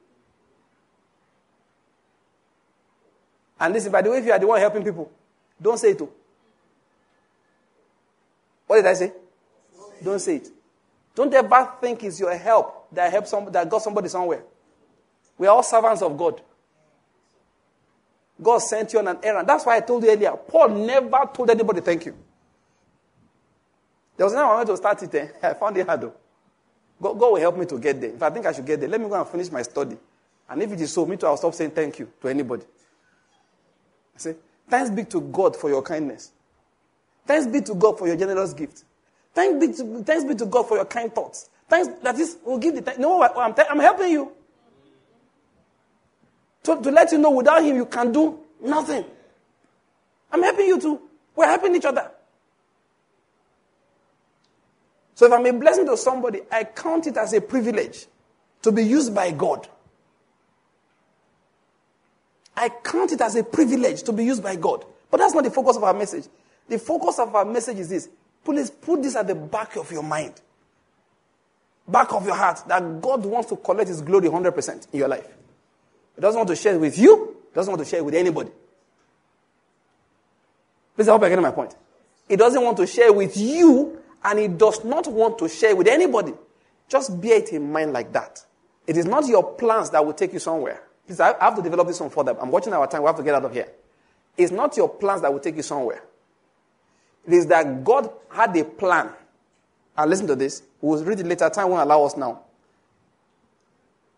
And 3.58 3.74
listen, 3.74 3.92
by 3.92 4.00
the 4.00 4.10
way, 4.10 4.18
if 4.18 4.24
you 4.24 4.32
are 4.32 4.38
the 4.38 4.46
one 4.46 4.58
helping 4.58 4.82
people, 4.82 5.10
don't 5.60 5.78
say 5.78 5.90
it. 5.90 5.98
Too. 5.98 6.10
What 8.66 8.76
did 8.76 8.86
I 8.86 8.94
say? 8.94 9.12
Don't 10.02 10.18
say 10.18 10.36
it. 10.36 10.48
Don't 11.20 11.34
ever 11.34 11.70
think 11.82 12.02
it's 12.02 12.18
your 12.18 12.34
help 12.34 12.88
that 12.92 13.12
helps 13.12 13.28
some, 13.28 13.52
that 13.52 13.68
got 13.68 13.82
somebody 13.82 14.08
somewhere. 14.08 14.42
We 15.36 15.46
are 15.48 15.56
all 15.56 15.62
servants 15.62 16.00
of 16.00 16.16
God. 16.16 16.40
God 18.40 18.60
sent 18.60 18.94
you 18.94 19.00
on 19.00 19.08
an 19.08 19.18
errand. 19.22 19.46
That's 19.46 19.66
why 19.66 19.76
I 19.76 19.80
told 19.80 20.02
you 20.02 20.10
earlier. 20.10 20.32
Paul 20.32 20.70
never 20.70 21.28
told 21.30 21.50
anybody 21.50 21.82
thank 21.82 22.06
you. 22.06 22.16
There 24.16 24.24
was 24.24 24.32
I 24.32 24.46
wanted 24.46 24.68
to 24.68 24.78
start 24.78 25.02
it. 25.02 25.14
Eh? 25.14 25.28
I 25.42 25.52
found 25.52 25.76
it 25.76 25.86
hard 25.86 26.00
though. 26.00 26.14
God, 27.02 27.18
God, 27.18 27.32
will 27.32 27.40
help 27.40 27.58
me 27.58 27.66
to 27.66 27.78
get 27.78 28.00
there. 28.00 28.14
If 28.14 28.22
I 28.22 28.30
think 28.30 28.46
I 28.46 28.52
should 28.52 28.64
get 28.64 28.80
there, 28.80 28.88
let 28.88 28.98
me 28.98 29.06
go 29.06 29.20
and 29.20 29.28
finish 29.28 29.52
my 29.52 29.60
study. 29.60 29.98
And 30.48 30.62
if 30.62 30.72
it 30.72 30.80
is 30.80 30.90
so, 30.90 31.04
me 31.04 31.18
too, 31.18 31.26
I'll 31.26 31.36
stop 31.36 31.52
saying 31.52 31.72
thank 31.72 31.98
you 31.98 32.10
to 32.22 32.28
anybody. 32.28 32.64
I 34.16 34.18
say, 34.18 34.36
thanks 34.70 34.88
be 34.88 35.04
to 35.04 35.20
God 35.20 35.54
for 35.54 35.68
your 35.68 35.82
kindness. 35.82 36.32
Thanks 37.26 37.46
be 37.46 37.60
to 37.60 37.74
God 37.74 37.98
for 37.98 38.06
your 38.06 38.16
generous 38.16 38.54
gift. 38.54 38.84
Thanks 39.34 39.66
be 39.66 39.72
to, 39.72 40.04
thanks 40.04 40.24
be 40.24 40.34
to 40.34 40.46
God 40.46 40.68
for 40.68 40.76
your 40.76 40.86
kind 40.86 41.14
thoughts. 41.14 41.50
Thanks, 41.68 41.88
that 42.02 42.18
is, 42.18 42.36
we'll 42.44 42.58
give 42.58 42.74
the. 42.74 42.94
No, 42.98 43.22
I'm, 43.22 43.54
I'm 43.56 43.78
helping 43.78 44.10
you. 44.10 44.32
To, 46.64 46.80
to 46.82 46.90
let 46.90 47.12
you 47.12 47.18
know 47.18 47.30
without 47.30 47.62
him 47.62 47.76
you 47.76 47.86
can 47.86 48.12
do 48.12 48.38
nothing. 48.60 49.04
I'm 50.32 50.42
helping 50.42 50.66
you 50.66 50.80
too. 50.80 51.00
We're 51.34 51.46
helping 51.46 51.74
each 51.74 51.84
other. 51.84 52.10
So 55.14 55.26
if 55.26 55.32
I'm 55.32 55.46
a 55.46 55.52
blessing 55.52 55.86
to 55.86 55.96
somebody, 55.96 56.40
I 56.50 56.64
count 56.64 57.06
it 57.06 57.16
as 57.16 57.32
a 57.32 57.40
privilege 57.40 58.06
to 58.62 58.72
be 58.72 58.84
used 58.84 59.14
by 59.14 59.30
God. 59.30 59.68
I 62.56 62.68
count 62.68 63.12
it 63.12 63.20
as 63.20 63.36
a 63.36 63.44
privilege 63.44 64.02
to 64.04 64.12
be 64.12 64.24
used 64.24 64.42
by 64.42 64.56
God. 64.56 64.84
But 65.10 65.18
that's 65.18 65.34
not 65.34 65.44
the 65.44 65.50
focus 65.50 65.76
of 65.76 65.84
our 65.84 65.94
message. 65.94 66.24
The 66.68 66.78
focus 66.78 67.18
of 67.18 67.34
our 67.34 67.44
message 67.44 67.78
is 67.78 67.88
this. 67.88 68.08
Please 68.44 68.70
put 68.70 69.02
this 69.02 69.16
at 69.16 69.26
the 69.26 69.34
back 69.34 69.76
of 69.76 69.90
your 69.92 70.02
mind, 70.02 70.34
back 71.86 72.12
of 72.12 72.24
your 72.24 72.34
heart, 72.34 72.62
that 72.68 73.00
God 73.00 73.24
wants 73.24 73.48
to 73.50 73.56
collect 73.56 73.88
His 73.88 74.00
glory 74.00 74.28
100% 74.28 74.92
in 74.92 74.98
your 74.98 75.08
life. 75.08 75.28
He 76.14 76.20
doesn't 76.20 76.38
want 76.38 76.48
to 76.48 76.56
share 76.56 76.74
it 76.74 76.80
with 76.80 76.98
you, 76.98 77.36
he 77.50 77.54
doesn't 77.54 77.70
want 77.70 77.82
to 77.82 77.88
share 77.88 78.00
it 78.00 78.04
with 78.04 78.14
anybody. 78.14 78.50
Please, 80.96 81.08
I 81.08 81.12
hope 81.12 81.22
you're 81.22 81.30
getting 81.30 81.42
my 81.42 81.50
point. 81.50 81.74
He 82.28 82.36
doesn't 82.36 82.62
want 82.62 82.76
to 82.76 82.86
share 82.86 83.12
with 83.12 83.36
you, 83.36 83.98
and 84.22 84.38
he 84.38 84.48
does 84.48 84.84
not 84.84 85.06
want 85.06 85.38
to 85.38 85.48
share 85.48 85.74
with 85.74 85.88
anybody. 85.88 86.32
Just 86.88 87.20
bear 87.20 87.38
it 87.38 87.50
in 87.52 87.72
mind 87.72 87.92
like 87.92 88.12
that. 88.12 88.44
It 88.86 88.96
is 88.96 89.06
not 89.06 89.26
your 89.26 89.54
plans 89.54 89.90
that 89.90 90.04
will 90.04 90.12
take 90.12 90.32
you 90.32 90.38
somewhere. 90.38 90.82
Please, 91.06 91.20
I 91.20 91.36
have 91.40 91.56
to 91.56 91.62
develop 91.62 91.86
this 91.86 92.00
one 92.00 92.10
further. 92.10 92.36
I'm 92.40 92.50
watching 92.50 92.72
our 92.72 92.86
time. 92.86 93.02
We 93.02 93.06
have 93.06 93.16
to 93.16 93.22
get 93.22 93.34
out 93.34 93.44
of 93.44 93.52
here. 93.52 93.68
It's 94.36 94.52
not 94.52 94.76
your 94.76 94.88
plans 94.88 95.22
that 95.22 95.32
will 95.32 95.40
take 95.40 95.56
you 95.56 95.62
somewhere. 95.62 96.02
It 97.26 97.34
is 97.34 97.46
that 97.46 97.84
God 97.84 98.10
had 98.30 98.56
a 98.56 98.64
plan. 98.64 99.10
And 99.96 100.10
listen 100.10 100.26
to 100.28 100.36
this. 100.36 100.62
We'll 100.80 101.04
read 101.04 101.20
it 101.20 101.26
later. 101.26 101.48
Time 101.50 101.68
won't 101.68 101.82
allow 101.82 102.04
us 102.04 102.16
now. 102.16 102.40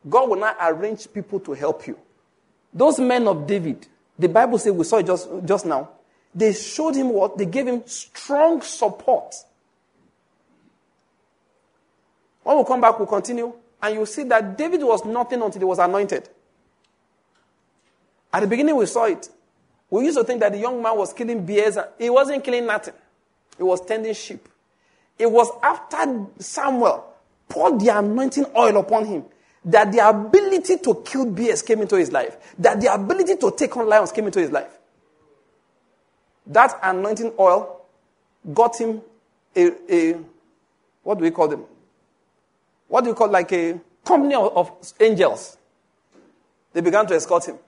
God 0.08 0.28
will 0.28 0.36
not 0.36 0.56
arrange 0.60 1.12
people 1.12 1.40
to 1.40 1.52
help 1.52 1.86
you. 1.86 1.98
Those 2.72 2.98
men 2.98 3.28
of 3.28 3.46
David, 3.46 3.86
the 4.18 4.28
Bible 4.28 4.58
says 4.58 4.72
we 4.72 4.84
saw 4.84 4.98
it 4.98 5.06
just, 5.06 5.28
just 5.44 5.66
now, 5.66 5.90
they 6.34 6.52
showed 6.52 6.94
him 6.94 7.10
what? 7.10 7.36
They 7.36 7.46
gave 7.46 7.66
him 7.66 7.82
strong 7.86 8.62
support. 8.62 9.34
When 12.42 12.58
we 12.58 12.64
come 12.64 12.80
back, 12.80 12.98
we'll 12.98 13.06
continue. 13.06 13.52
And 13.80 13.94
you 13.94 14.06
see 14.06 14.24
that 14.24 14.56
David 14.56 14.82
was 14.82 15.04
nothing 15.04 15.42
until 15.42 15.60
he 15.60 15.64
was 15.64 15.78
anointed. 15.78 16.28
At 18.32 18.40
the 18.40 18.46
beginning, 18.46 18.76
we 18.76 18.86
saw 18.86 19.04
it. 19.04 19.28
We 19.92 20.06
used 20.06 20.16
to 20.16 20.24
think 20.24 20.40
that 20.40 20.52
the 20.52 20.58
young 20.58 20.82
man 20.82 20.96
was 20.96 21.12
killing 21.12 21.44
bears. 21.44 21.76
He 21.98 22.08
wasn't 22.08 22.42
killing 22.42 22.64
nothing. 22.64 22.94
He 23.58 23.62
was 23.62 23.84
tending 23.84 24.14
sheep. 24.14 24.48
It 25.18 25.30
was 25.30 25.50
after 25.62 26.24
Samuel 26.38 27.04
poured 27.46 27.78
the 27.78 27.98
anointing 27.98 28.46
oil 28.56 28.78
upon 28.78 29.04
him 29.04 29.24
that 29.66 29.92
the 29.92 30.08
ability 30.08 30.78
to 30.78 31.02
kill 31.04 31.26
bears 31.26 31.60
came 31.60 31.82
into 31.82 31.96
his 31.96 32.10
life. 32.10 32.54
That 32.58 32.80
the 32.80 32.90
ability 32.90 33.36
to 33.36 33.50
take 33.54 33.76
on 33.76 33.86
lions 33.86 34.12
came 34.12 34.24
into 34.24 34.40
his 34.40 34.50
life. 34.50 34.78
That 36.46 36.74
anointing 36.82 37.34
oil 37.38 37.82
got 38.54 38.80
him 38.80 39.02
a, 39.54 39.72
a 39.94 40.18
what 41.02 41.18
do 41.18 41.24
we 41.24 41.30
call 41.30 41.48
them? 41.48 41.66
What 42.88 43.04
do 43.04 43.10
you 43.10 43.14
call 43.14 43.28
like 43.28 43.52
a 43.52 43.78
company 44.06 44.36
of, 44.36 44.56
of 44.56 44.72
angels? 44.98 45.58
They 46.72 46.80
began 46.80 47.06
to 47.08 47.14
escort 47.14 47.44
him. 47.46 47.58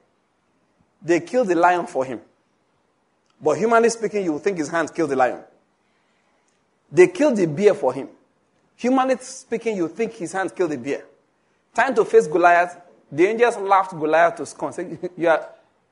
They 1.04 1.20
killed 1.20 1.48
the 1.48 1.54
lion 1.54 1.86
for 1.86 2.04
him. 2.04 2.20
But 3.40 3.58
humanly 3.58 3.90
speaking, 3.90 4.24
you 4.24 4.32
would 4.32 4.42
think 4.42 4.56
his 4.56 4.70
hands 4.70 4.90
killed 4.90 5.10
the 5.10 5.16
lion. 5.16 5.40
They 6.90 7.08
killed 7.08 7.36
the 7.36 7.46
bear 7.46 7.74
for 7.74 7.92
him. 7.92 8.08
Humanly 8.76 9.16
speaking, 9.20 9.76
you 9.76 9.88
think 9.88 10.14
his 10.14 10.32
hands 10.32 10.52
killed 10.52 10.70
the 10.70 10.78
bear. 10.78 11.04
Time 11.74 11.94
to 11.94 12.04
face 12.04 12.26
Goliath. 12.26 12.80
The 13.12 13.26
angels 13.26 13.56
laughed 13.58 13.90
Goliath 13.90 14.36
to 14.36 14.46
scorn. 14.46 14.72
Say, 14.72 14.98
you 15.16 15.28
are, 15.28 15.46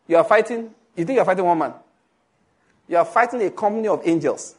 you 0.08 0.16
are 0.16 0.24
fighting, 0.24 0.70
you 0.96 1.04
think 1.04 1.16
you 1.16 1.20
are 1.20 1.24
fighting 1.26 1.44
one 1.44 1.58
man. 1.58 1.74
You 2.88 2.96
are 2.96 3.04
fighting 3.04 3.42
a 3.42 3.50
company 3.50 3.88
of 3.88 4.00
angels. 4.04 4.54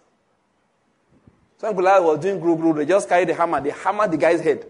So 1.58 1.68
when 1.68 1.76
Goliath 1.76 2.04
was 2.04 2.20
doing 2.20 2.40
group 2.40 2.60
group, 2.60 2.78
they 2.78 2.86
just 2.86 3.10
carried 3.10 3.30
the 3.30 3.34
hammer. 3.34 3.60
They 3.60 3.72
hammered 3.72 4.12
the 4.12 4.18
guy's 4.18 4.42
head. 4.42 4.66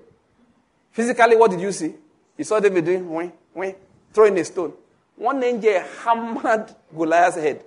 Physically, 0.91 1.35
what 1.35 1.51
did 1.51 1.59
you 1.59 1.71
see? 1.71 1.93
You 2.37 2.43
saw 2.43 2.59
David 2.59 2.85
doing, 2.85 3.09
wing, 3.11 3.33
wing, 3.53 3.75
throwing 4.13 4.37
a 4.37 4.45
stone. 4.45 4.73
One 5.15 5.43
angel 5.43 5.83
hammered 6.03 6.73
Goliath's 6.95 7.37
head. 7.37 7.63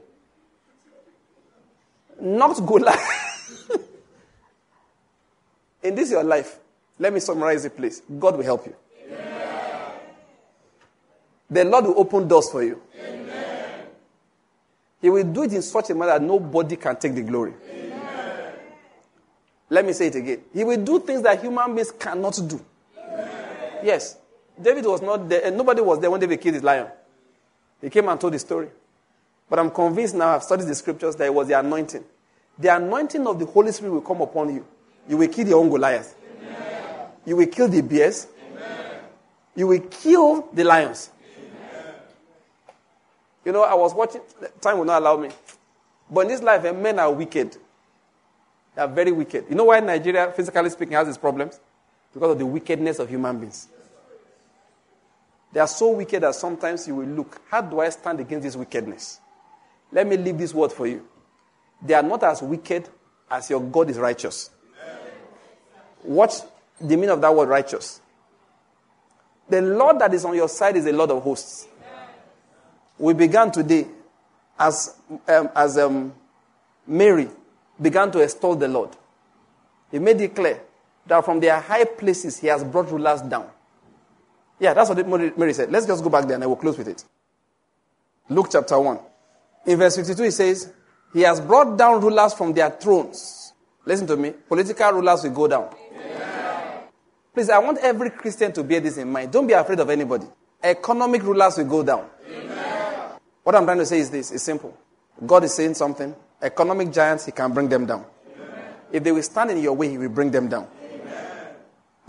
Not 2.21 2.65
Goliath. 2.67 3.71
In 5.83 5.95
this 5.95 6.11
your 6.11 6.25
life, 6.25 6.59
let 6.99 7.13
me 7.13 7.21
summarize 7.21 7.65
it, 7.65 7.77
please. 7.77 8.03
God 8.19 8.37
will 8.37 8.45
help 8.45 8.67
you. 8.67 8.75
Amen. 9.07 9.93
The 11.49 11.65
Lord 11.65 11.85
will 11.85 11.99
open 12.01 12.27
doors 12.27 12.51
for 12.51 12.63
you. 12.63 12.81
Amen. 12.99 13.87
He 15.01 15.11
will 15.11 15.25
do 15.25 15.45
it 15.45 15.53
in 15.53 15.63
such 15.63 15.91
a 15.91 15.95
manner 15.95 16.19
that 16.19 16.23
nobody 16.23 16.77
can 16.77 16.97
take 16.97 17.15
the 17.15 17.23
glory. 17.23 17.53
Amen. 17.71 18.53
Let 19.69 19.85
me 19.85 19.93
say 19.93 20.09
it 20.09 20.17
again. 20.17 20.41
He 20.53 20.65
will 20.65 20.83
do 20.83 20.99
things 21.01 21.23
that 21.23 21.41
human 21.41 21.75
beings 21.75 21.93
cannot 21.93 22.41
do. 22.49 22.65
Yes. 23.83 24.17
David 24.61 24.87
was 24.87 25.03
not 25.03 25.29
there, 25.29 25.45
and 25.45 25.57
nobody 25.57 25.83
was 25.83 26.01
there 26.01 26.11
when 26.11 26.19
David 26.19 26.41
killed 26.41 26.55
his 26.55 26.65
lion. 26.65 26.89
He 27.81 27.91
came 27.91 28.09
and 28.09 28.21
told 28.21 28.33
the 28.33 28.39
story. 28.39 28.69
But 29.49 29.59
I'm 29.59 29.71
convinced 29.71 30.15
now, 30.15 30.35
I've 30.35 30.43
studied 30.43 30.67
the 30.67 30.75
scriptures, 30.75 31.15
that 31.17 31.27
it 31.27 31.35
was 31.35 31.49
the 31.49 31.59
anointing. 31.59 32.05
The 32.59 32.75
anointing 32.75 33.27
of 33.27 33.39
the 33.39 33.47
Holy 33.47 33.71
Spirit 33.73 33.93
will 33.93 34.01
come 34.01 34.21
upon 34.21 34.55
you. 34.55 34.67
You 35.09 35.17
will 35.19 35.29
kill 35.29 35.47
your 35.47 35.61
own 35.61 35.71
Goliath. 35.71 36.17
Amen. 36.41 37.09
You 37.25 37.37
will 37.37 37.47
kill 37.47 37.69
the 37.69 37.81
bears. 37.83 38.27
Amen. 38.51 39.01
You 39.55 39.67
will 39.69 39.81
kill 39.81 40.49
the 40.53 40.65
lions. 40.65 41.11
Amen. 41.39 41.95
You 43.45 43.53
know, 43.53 43.63
I 43.63 43.75
was 43.75 43.95
watching, 43.95 44.23
time 44.61 44.79
will 44.79 44.85
not 44.85 45.01
allow 45.01 45.17
me. 45.17 45.29
But 46.11 46.23
in 46.23 46.29
this 46.29 46.43
life, 46.43 46.65
eh, 46.65 46.73
men 46.73 46.99
are 46.99 47.13
wicked. 47.13 47.57
They 48.75 48.83
are 48.83 48.89
very 48.89 49.13
wicked. 49.13 49.47
You 49.49 49.55
know 49.55 49.65
why 49.65 49.81
Nigeria, 49.81 50.33
physically 50.33 50.71
speaking, 50.71 50.95
has 50.95 51.09
its 51.09 51.19
problems? 51.19 51.61
Because 52.13 52.33
of 52.33 52.39
the 52.39 52.47
wickedness 52.47 52.99
of 52.99 53.09
human 53.09 53.39
beings. 53.39 53.69
They 55.57 55.61
are 55.61 55.67
so 55.67 55.89
wicked 55.93 56.23
that 56.23 56.35
sometimes 56.35 56.87
you 56.87 56.97
will 56.97 57.07
look, 57.07 57.41
how 57.49 57.63
do 57.63 57.81
I 57.81 57.89
stand 57.89 58.21
against 58.21 58.43
this 58.43 58.55
wickedness? 58.55 59.21
Let 59.91 60.07
me 60.07 60.19
leave 60.19 60.37
this 60.37 60.53
word 60.53 60.71
for 60.71 60.87
you. 60.87 61.09
They 61.81 61.95
are 61.95 62.03
not 62.03 62.23
as 62.25 62.43
wicked 62.43 62.87
as 63.31 63.49
your 63.49 63.63
God 63.63 63.89
is 63.89 63.97
righteous. 63.97 64.51
Watch 66.03 66.35
the 66.79 66.95
meaning 66.95 67.09
of 67.09 67.23
that 67.23 67.35
word 67.35 67.49
righteous. 67.49 68.03
The 69.49 69.63
Lord 69.63 69.99
that 70.01 70.13
is 70.13 70.27
on 70.27 70.35
your 70.35 70.51
side 70.51 70.77
is 70.77 70.85
a 70.85 70.93
Lord 70.93 71.11
of 71.11 71.23
hosts. 71.23 71.67
We 72.99 73.15
began 73.15 73.51
today 73.51 73.87
as, 74.59 74.95
um, 75.27 75.49
as 75.57 75.79
um, 75.79 76.13
Mary 76.87 77.31
began 77.81 78.11
to 78.11 78.19
extol 78.19 78.57
the 78.57 78.69
Lord. 78.69 78.91
He 79.91 80.01
made 80.01 80.21
it 80.21 80.35
clear 80.35 80.61
that 81.07 81.25
from 81.25 81.41
their 81.41 81.59
high 81.59 81.85
places 81.85 82.41
he 82.41 82.49
has 82.49 82.63
brought 82.63 82.91
rulers 82.91 83.23
down. 83.23 83.49
Yeah, 84.59 84.75
that's 84.75 84.89
what 84.89 85.07
Mary 85.39 85.53
said. 85.53 85.71
Let's 85.71 85.87
just 85.87 86.03
go 86.03 86.11
back 86.11 86.25
there 86.27 86.35
and 86.35 86.45
I 86.45 86.47
will 86.47 86.57
close 86.57 86.79
with 86.79 86.89
it. 86.89 87.05
Luke 88.29 88.49
chapter 88.51 88.79
1. 88.79 88.99
In 89.67 89.79
verse 89.79 89.97
52, 89.97 90.23
he 90.23 90.31
says, 90.31 90.73
He 91.13 91.21
has 91.23 91.41
brought 91.41 91.77
down 91.77 92.01
rulers 92.01 92.35
from 92.35 92.53
their 92.53 92.71
thrones. 92.71 93.53
Listen 93.85 94.07
to 94.07 94.17
me. 94.17 94.31
Political 94.31 94.93
rulers 94.93 95.23
will 95.25 95.31
go 95.31 95.49
down. 95.49 95.69
Please, 97.35 97.51
I 97.51 97.59
want 97.59 97.79
every 97.79 98.11
Christian 98.11 98.51
to 98.53 98.65
bear 98.65 98.81
this 98.81 98.97
in 98.97 99.13
mind. 99.13 99.31
Don't 99.31 99.47
be 99.47 99.53
afraid 99.53 99.79
of 99.79 99.91
anybody. 99.91 100.27
Economic 100.63 101.23
rulers 101.23 101.59
will 101.59 101.67
go 101.67 101.83
down. 101.83 102.09
What 103.43 103.55
I'm 103.55 103.65
trying 103.65 103.79
to 103.79 103.87
say 103.87 103.99
is 103.99 104.11
this 104.11 104.33
it's 104.33 104.43
simple. 104.43 104.77
God 105.25 105.45
is 105.45 105.55
saying 105.55 105.75
something. 105.75 106.15
Economic 106.41 106.93
giants, 106.93 107.27
He 107.27 107.33
can 107.33 107.53
bring 107.53 107.69
them 107.69 107.87
down. 107.87 108.05
If 108.91 109.05
they 109.05 109.13
will 109.13 109.23
stand 109.23 109.51
in 109.51 109.59
your 109.59 109.75
way, 109.75 109.89
He 109.89 109.99
will 109.99 110.09
bring 110.09 110.31
them 110.31 110.49
down. 110.49 110.67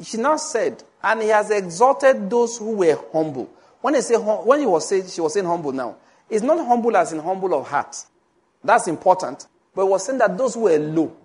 She 0.02 0.18
now 0.18 0.38
said, 0.38 0.84
and 1.04 1.22
He 1.22 1.30
has 1.30 1.52
exalted 1.52 2.30
those 2.30 2.58
who 2.58 2.72
were 2.78 2.98
humble. 3.14 3.50
When, 3.82 3.94
he 3.94 4.02
say, 4.02 4.16
when 4.16 4.60
he 4.60 4.66
was 4.66 4.88
saying, 4.88 5.08
she 5.08 5.22
was 5.22 5.34
saying 5.34 5.46
humble 5.46 5.72
now, 5.72 5.96
it's 6.30 6.44
not 6.44 6.58
humble 6.66 6.96
as 6.98 7.14
in 7.14 7.20
humble 7.20 7.54
of 7.54 7.68
heart. 7.68 7.96
That's 8.64 8.88
important. 8.88 9.48
But 9.74 9.84
he 9.86 9.90
was 9.90 10.06
saying 10.06 10.18
that 10.18 10.38
those 10.38 10.56
who 10.56 10.62
were 10.62 10.78
low, 10.78 11.16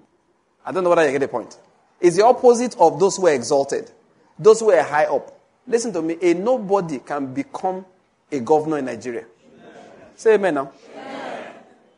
I 0.64 0.70
don't 0.70 0.84
know 0.84 0.90
whether 0.90 1.04
you 1.04 1.12
get 1.12 1.20
the 1.20 1.28
point 1.28 1.56
is 2.02 2.16
the 2.16 2.24
opposite 2.24 2.76
of 2.78 2.98
those 2.98 3.16
who 3.16 3.28
are 3.28 3.32
exalted, 3.32 3.90
those 4.38 4.60
who 4.60 4.70
are 4.72 4.82
high 4.82 5.04
up. 5.06 5.38
Listen 5.66 5.92
to 5.92 6.02
me, 6.02 6.18
a 6.20 6.34
nobody 6.34 6.98
can 6.98 7.32
become 7.32 7.86
a 8.30 8.40
governor 8.40 8.78
in 8.78 8.86
Nigeria. 8.86 9.24
Amen. 9.54 9.72
Say 10.16 10.34
amen 10.34 10.54
now. 10.54 10.72
Amen. 10.96 11.52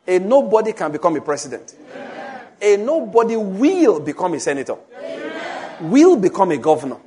A 0.07 0.19
nobody 0.19 0.73
can 0.73 0.91
become 0.91 1.15
a 1.15 1.21
president. 1.21 1.75
Amen. 1.91 2.41
A 2.61 2.77
nobody 2.77 3.35
will 3.35 3.99
become 3.99 4.35
a 4.35 4.39
senator. 4.39 4.77
Will 5.81 6.15
become 6.15 6.51
a 6.51 6.57
governor. 6.57 6.97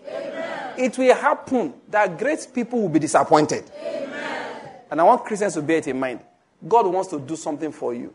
It 0.78 0.96
will 0.96 1.14
happen 1.14 1.74
that 1.88 2.16
great 2.16 2.46
people 2.55 2.80
will 2.80 2.88
be 2.88 3.00
disappointed. 3.00 3.70
And 4.90 5.00
I 5.00 5.05
want 5.05 5.24
Christians 5.24 5.55
to 5.55 5.62
bear 5.62 5.78
it 5.78 5.88
in 5.88 5.98
mind. 5.98 6.20
God 6.66 6.86
wants 6.86 7.10
to 7.10 7.20
do 7.20 7.36
something 7.36 7.72
for 7.72 7.92
you 7.92 8.14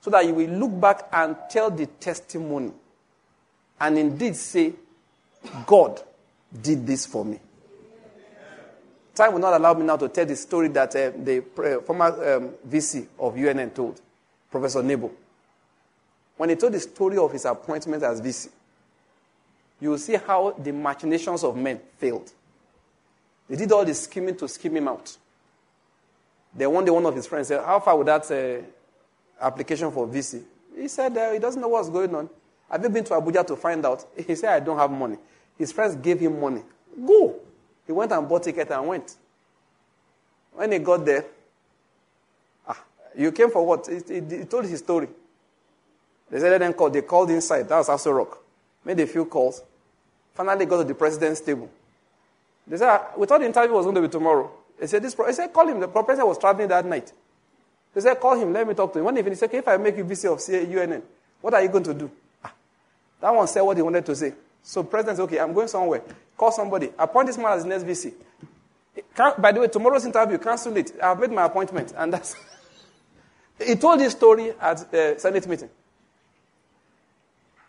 so 0.00 0.10
that 0.10 0.26
you 0.26 0.34
will 0.34 0.48
look 0.50 0.80
back 0.80 1.08
and 1.12 1.36
tell 1.48 1.70
the 1.70 1.86
testimony 1.86 2.72
and 3.80 3.98
indeed 3.98 4.36
say, 4.36 4.74
God 5.66 6.00
did 6.60 6.86
this 6.86 7.06
for 7.06 7.24
me. 7.24 7.40
Time 9.14 9.32
will 9.32 9.40
not 9.40 9.54
allow 9.54 9.74
me 9.74 9.84
now 9.84 9.96
to 9.96 10.08
tell 10.08 10.24
the 10.24 10.36
story 10.36 10.68
that 10.68 10.94
uh, 10.94 11.10
the 11.16 11.38
uh, 11.38 11.82
former 11.82 12.36
um, 12.36 12.50
VC 12.68 13.06
of 13.18 13.36
UNN 13.36 13.70
told, 13.70 14.00
Professor 14.50 14.82
Nebo. 14.82 15.10
When 16.36 16.48
he 16.48 16.56
told 16.56 16.72
the 16.72 16.80
story 16.80 17.18
of 17.18 17.30
his 17.30 17.44
appointment 17.44 18.02
as 18.02 18.20
VC, 18.20 18.48
you 19.82 19.90
will 19.90 19.98
see 19.98 20.14
how 20.14 20.52
the 20.56 20.72
machinations 20.72 21.42
of 21.42 21.56
men 21.56 21.80
failed. 21.98 22.30
They 23.48 23.56
did 23.56 23.72
all 23.72 23.84
the 23.84 23.92
scheming 23.92 24.36
to 24.36 24.46
scheme 24.46 24.76
him 24.76 24.86
out. 24.86 25.16
Then 26.54 26.70
one 26.70 26.84
day, 26.84 26.92
one 26.92 27.04
of 27.04 27.16
his 27.16 27.26
friends 27.26 27.48
said, 27.48 27.64
How 27.64 27.80
far 27.80 27.98
would 27.98 28.06
that 28.06 28.30
uh, 28.30 29.44
application 29.44 29.90
for 29.90 30.06
VC? 30.06 30.44
He 30.78 30.86
said, 30.86 31.16
uh, 31.16 31.32
He 31.32 31.40
doesn't 31.40 31.60
know 31.60 31.66
what's 31.66 31.88
going 31.88 32.14
on. 32.14 32.30
Have 32.70 32.80
you 32.84 32.90
been 32.90 33.02
to 33.02 33.14
Abuja 33.14 33.44
to 33.44 33.56
find 33.56 33.84
out? 33.84 34.06
He 34.24 34.36
said, 34.36 34.50
I 34.50 34.60
don't 34.60 34.78
have 34.78 34.90
money. 34.92 35.16
His 35.58 35.72
friends 35.72 35.96
gave 35.96 36.20
him 36.20 36.40
money. 36.40 36.62
Go. 37.04 37.34
He 37.84 37.90
went 37.90 38.12
and 38.12 38.28
bought 38.28 38.44
ticket 38.44 38.70
and 38.70 38.86
went. 38.86 39.16
When 40.52 40.70
he 40.70 40.78
got 40.78 41.04
there, 41.04 41.24
ah, 42.68 42.80
you 43.18 43.32
came 43.32 43.50
for 43.50 43.66
what? 43.66 43.88
He, 43.88 44.14
he, 44.14 44.36
he 44.38 44.44
told 44.44 44.64
his 44.64 44.78
story. 44.78 45.08
They 46.30 46.38
said, 46.38 46.52
let 46.52 46.58
them 46.58 46.72
call. 46.72 46.88
They 46.88 47.02
called 47.02 47.30
inside. 47.30 47.68
That 47.68 47.78
was 47.78 47.88
Aso 47.88 48.16
Rock. 48.16 48.38
Made 48.84 49.00
a 49.00 49.06
few 49.08 49.24
calls. 49.24 49.62
Finally 50.34 50.66
got 50.66 50.78
to 50.78 50.84
the 50.84 50.94
president's 50.94 51.40
table. 51.40 51.70
They 52.66 52.76
said, 52.76 52.88
ah, 52.88 53.10
we 53.16 53.26
thought 53.26 53.40
the 53.40 53.46
interview 53.46 53.74
was 53.74 53.84
going 53.84 53.96
to 53.96 54.02
be 54.02 54.08
tomorrow. 54.08 54.50
He 54.80 54.86
said, 54.86 55.02
this, 55.02 55.14
he 55.14 55.32
said, 55.32 55.52
call 55.52 55.68
him. 55.68 55.80
The 55.80 55.88
president 55.88 56.28
was 56.28 56.38
traveling 56.38 56.68
that 56.68 56.84
night. 56.84 57.12
They 57.94 58.00
said, 58.00 58.18
call 58.18 58.38
him. 58.38 58.52
Let 58.52 58.66
me 58.66 58.74
talk 58.74 58.92
to 58.94 58.98
him. 58.98 59.04
One 59.04 59.14
When 59.14 59.26
he 59.26 59.34
said, 59.34 59.48
okay, 59.50 59.58
if 59.58 59.68
I 59.68 59.76
make 59.76 59.96
you 59.96 60.04
VC 60.04 60.32
of 60.32 60.40
UNN, 60.70 61.02
what 61.40 61.54
are 61.54 61.62
you 61.62 61.68
going 61.68 61.84
to 61.84 61.94
do? 61.94 62.10
That 63.20 63.34
one 63.34 63.46
said 63.46 63.60
what 63.62 63.76
he 63.76 63.82
wanted 63.82 64.06
to 64.06 64.16
say. 64.16 64.32
So 64.62 64.82
president 64.82 65.18
said, 65.18 65.24
okay, 65.24 65.38
I'm 65.38 65.52
going 65.52 65.68
somewhere. 65.68 66.02
Call 66.36 66.50
somebody. 66.50 66.90
Appoint 66.98 67.26
this 67.26 67.38
man 67.38 67.52
as 67.52 67.64
next 67.64 67.84
VC. 67.84 68.14
by 69.38 69.52
the 69.52 69.60
way, 69.60 69.68
tomorrow's 69.68 70.06
interview, 70.06 70.38
cancel 70.38 70.76
it. 70.76 70.92
I've 71.02 71.20
made 71.20 71.30
my 71.30 71.44
appointment. 71.44 71.92
And 71.96 72.12
that's... 72.12 72.34
he 73.64 73.74
told 73.76 74.00
this 74.00 74.12
story 74.12 74.52
at 74.60 74.90
the 74.90 75.16
Senate 75.18 75.46
meeting. 75.46 75.68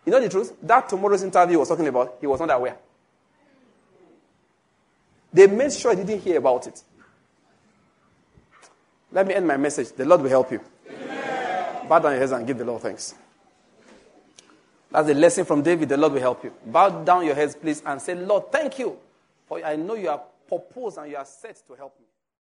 You 0.05 0.11
know 0.11 0.19
the 0.19 0.29
truth? 0.29 0.53
That 0.61 0.89
tomorrow's 0.89 1.23
interview 1.23 1.59
was 1.59 1.69
talking 1.69 1.87
about, 1.87 2.17
he 2.19 2.27
was 2.27 2.39
not 2.39 2.51
aware. 2.51 2.77
They 5.31 5.47
made 5.47 5.73
sure 5.73 5.95
he 5.95 6.03
didn't 6.03 6.21
hear 6.21 6.37
about 6.37 6.67
it. 6.67 6.83
Let 9.11 9.27
me 9.27 9.33
end 9.33 9.47
my 9.47 9.57
message. 9.57 9.91
The 9.91 10.05
Lord 10.05 10.21
will 10.21 10.29
help 10.29 10.51
you. 10.51 10.59
Bow 11.87 11.99
down 11.99 12.11
your 12.11 12.19
heads 12.19 12.31
and 12.31 12.45
give 12.45 12.57
the 12.57 12.65
Lord 12.65 12.81
thanks. 12.81 13.15
That's 14.91 15.07
the 15.07 15.13
lesson 15.15 15.45
from 15.45 15.63
David. 15.63 15.89
The 15.89 15.97
Lord 15.97 16.13
will 16.13 16.19
help 16.19 16.43
you. 16.43 16.53
Bow 16.65 17.03
down 17.03 17.25
your 17.25 17.35
heads, 17.35 17.55
please, 17.55 17.81
and 17.85 18.01
say, 18.01 18.13
Lord, 18.15 18.51
thank 18.51 18.77
you. 18.79 18.97
For 19.47 19.63
I 19.63 19.75
know 19.75 19.95
you 19.95 20.09
are 20.09 20.21
purposed 20.47 20.97
and 20.97 21.09
you 21.09 21.17
are 21.17 21.25
set 21.25 21.61
to 21.67 21.73
help 21.73 21.99
me. 21.99 22.02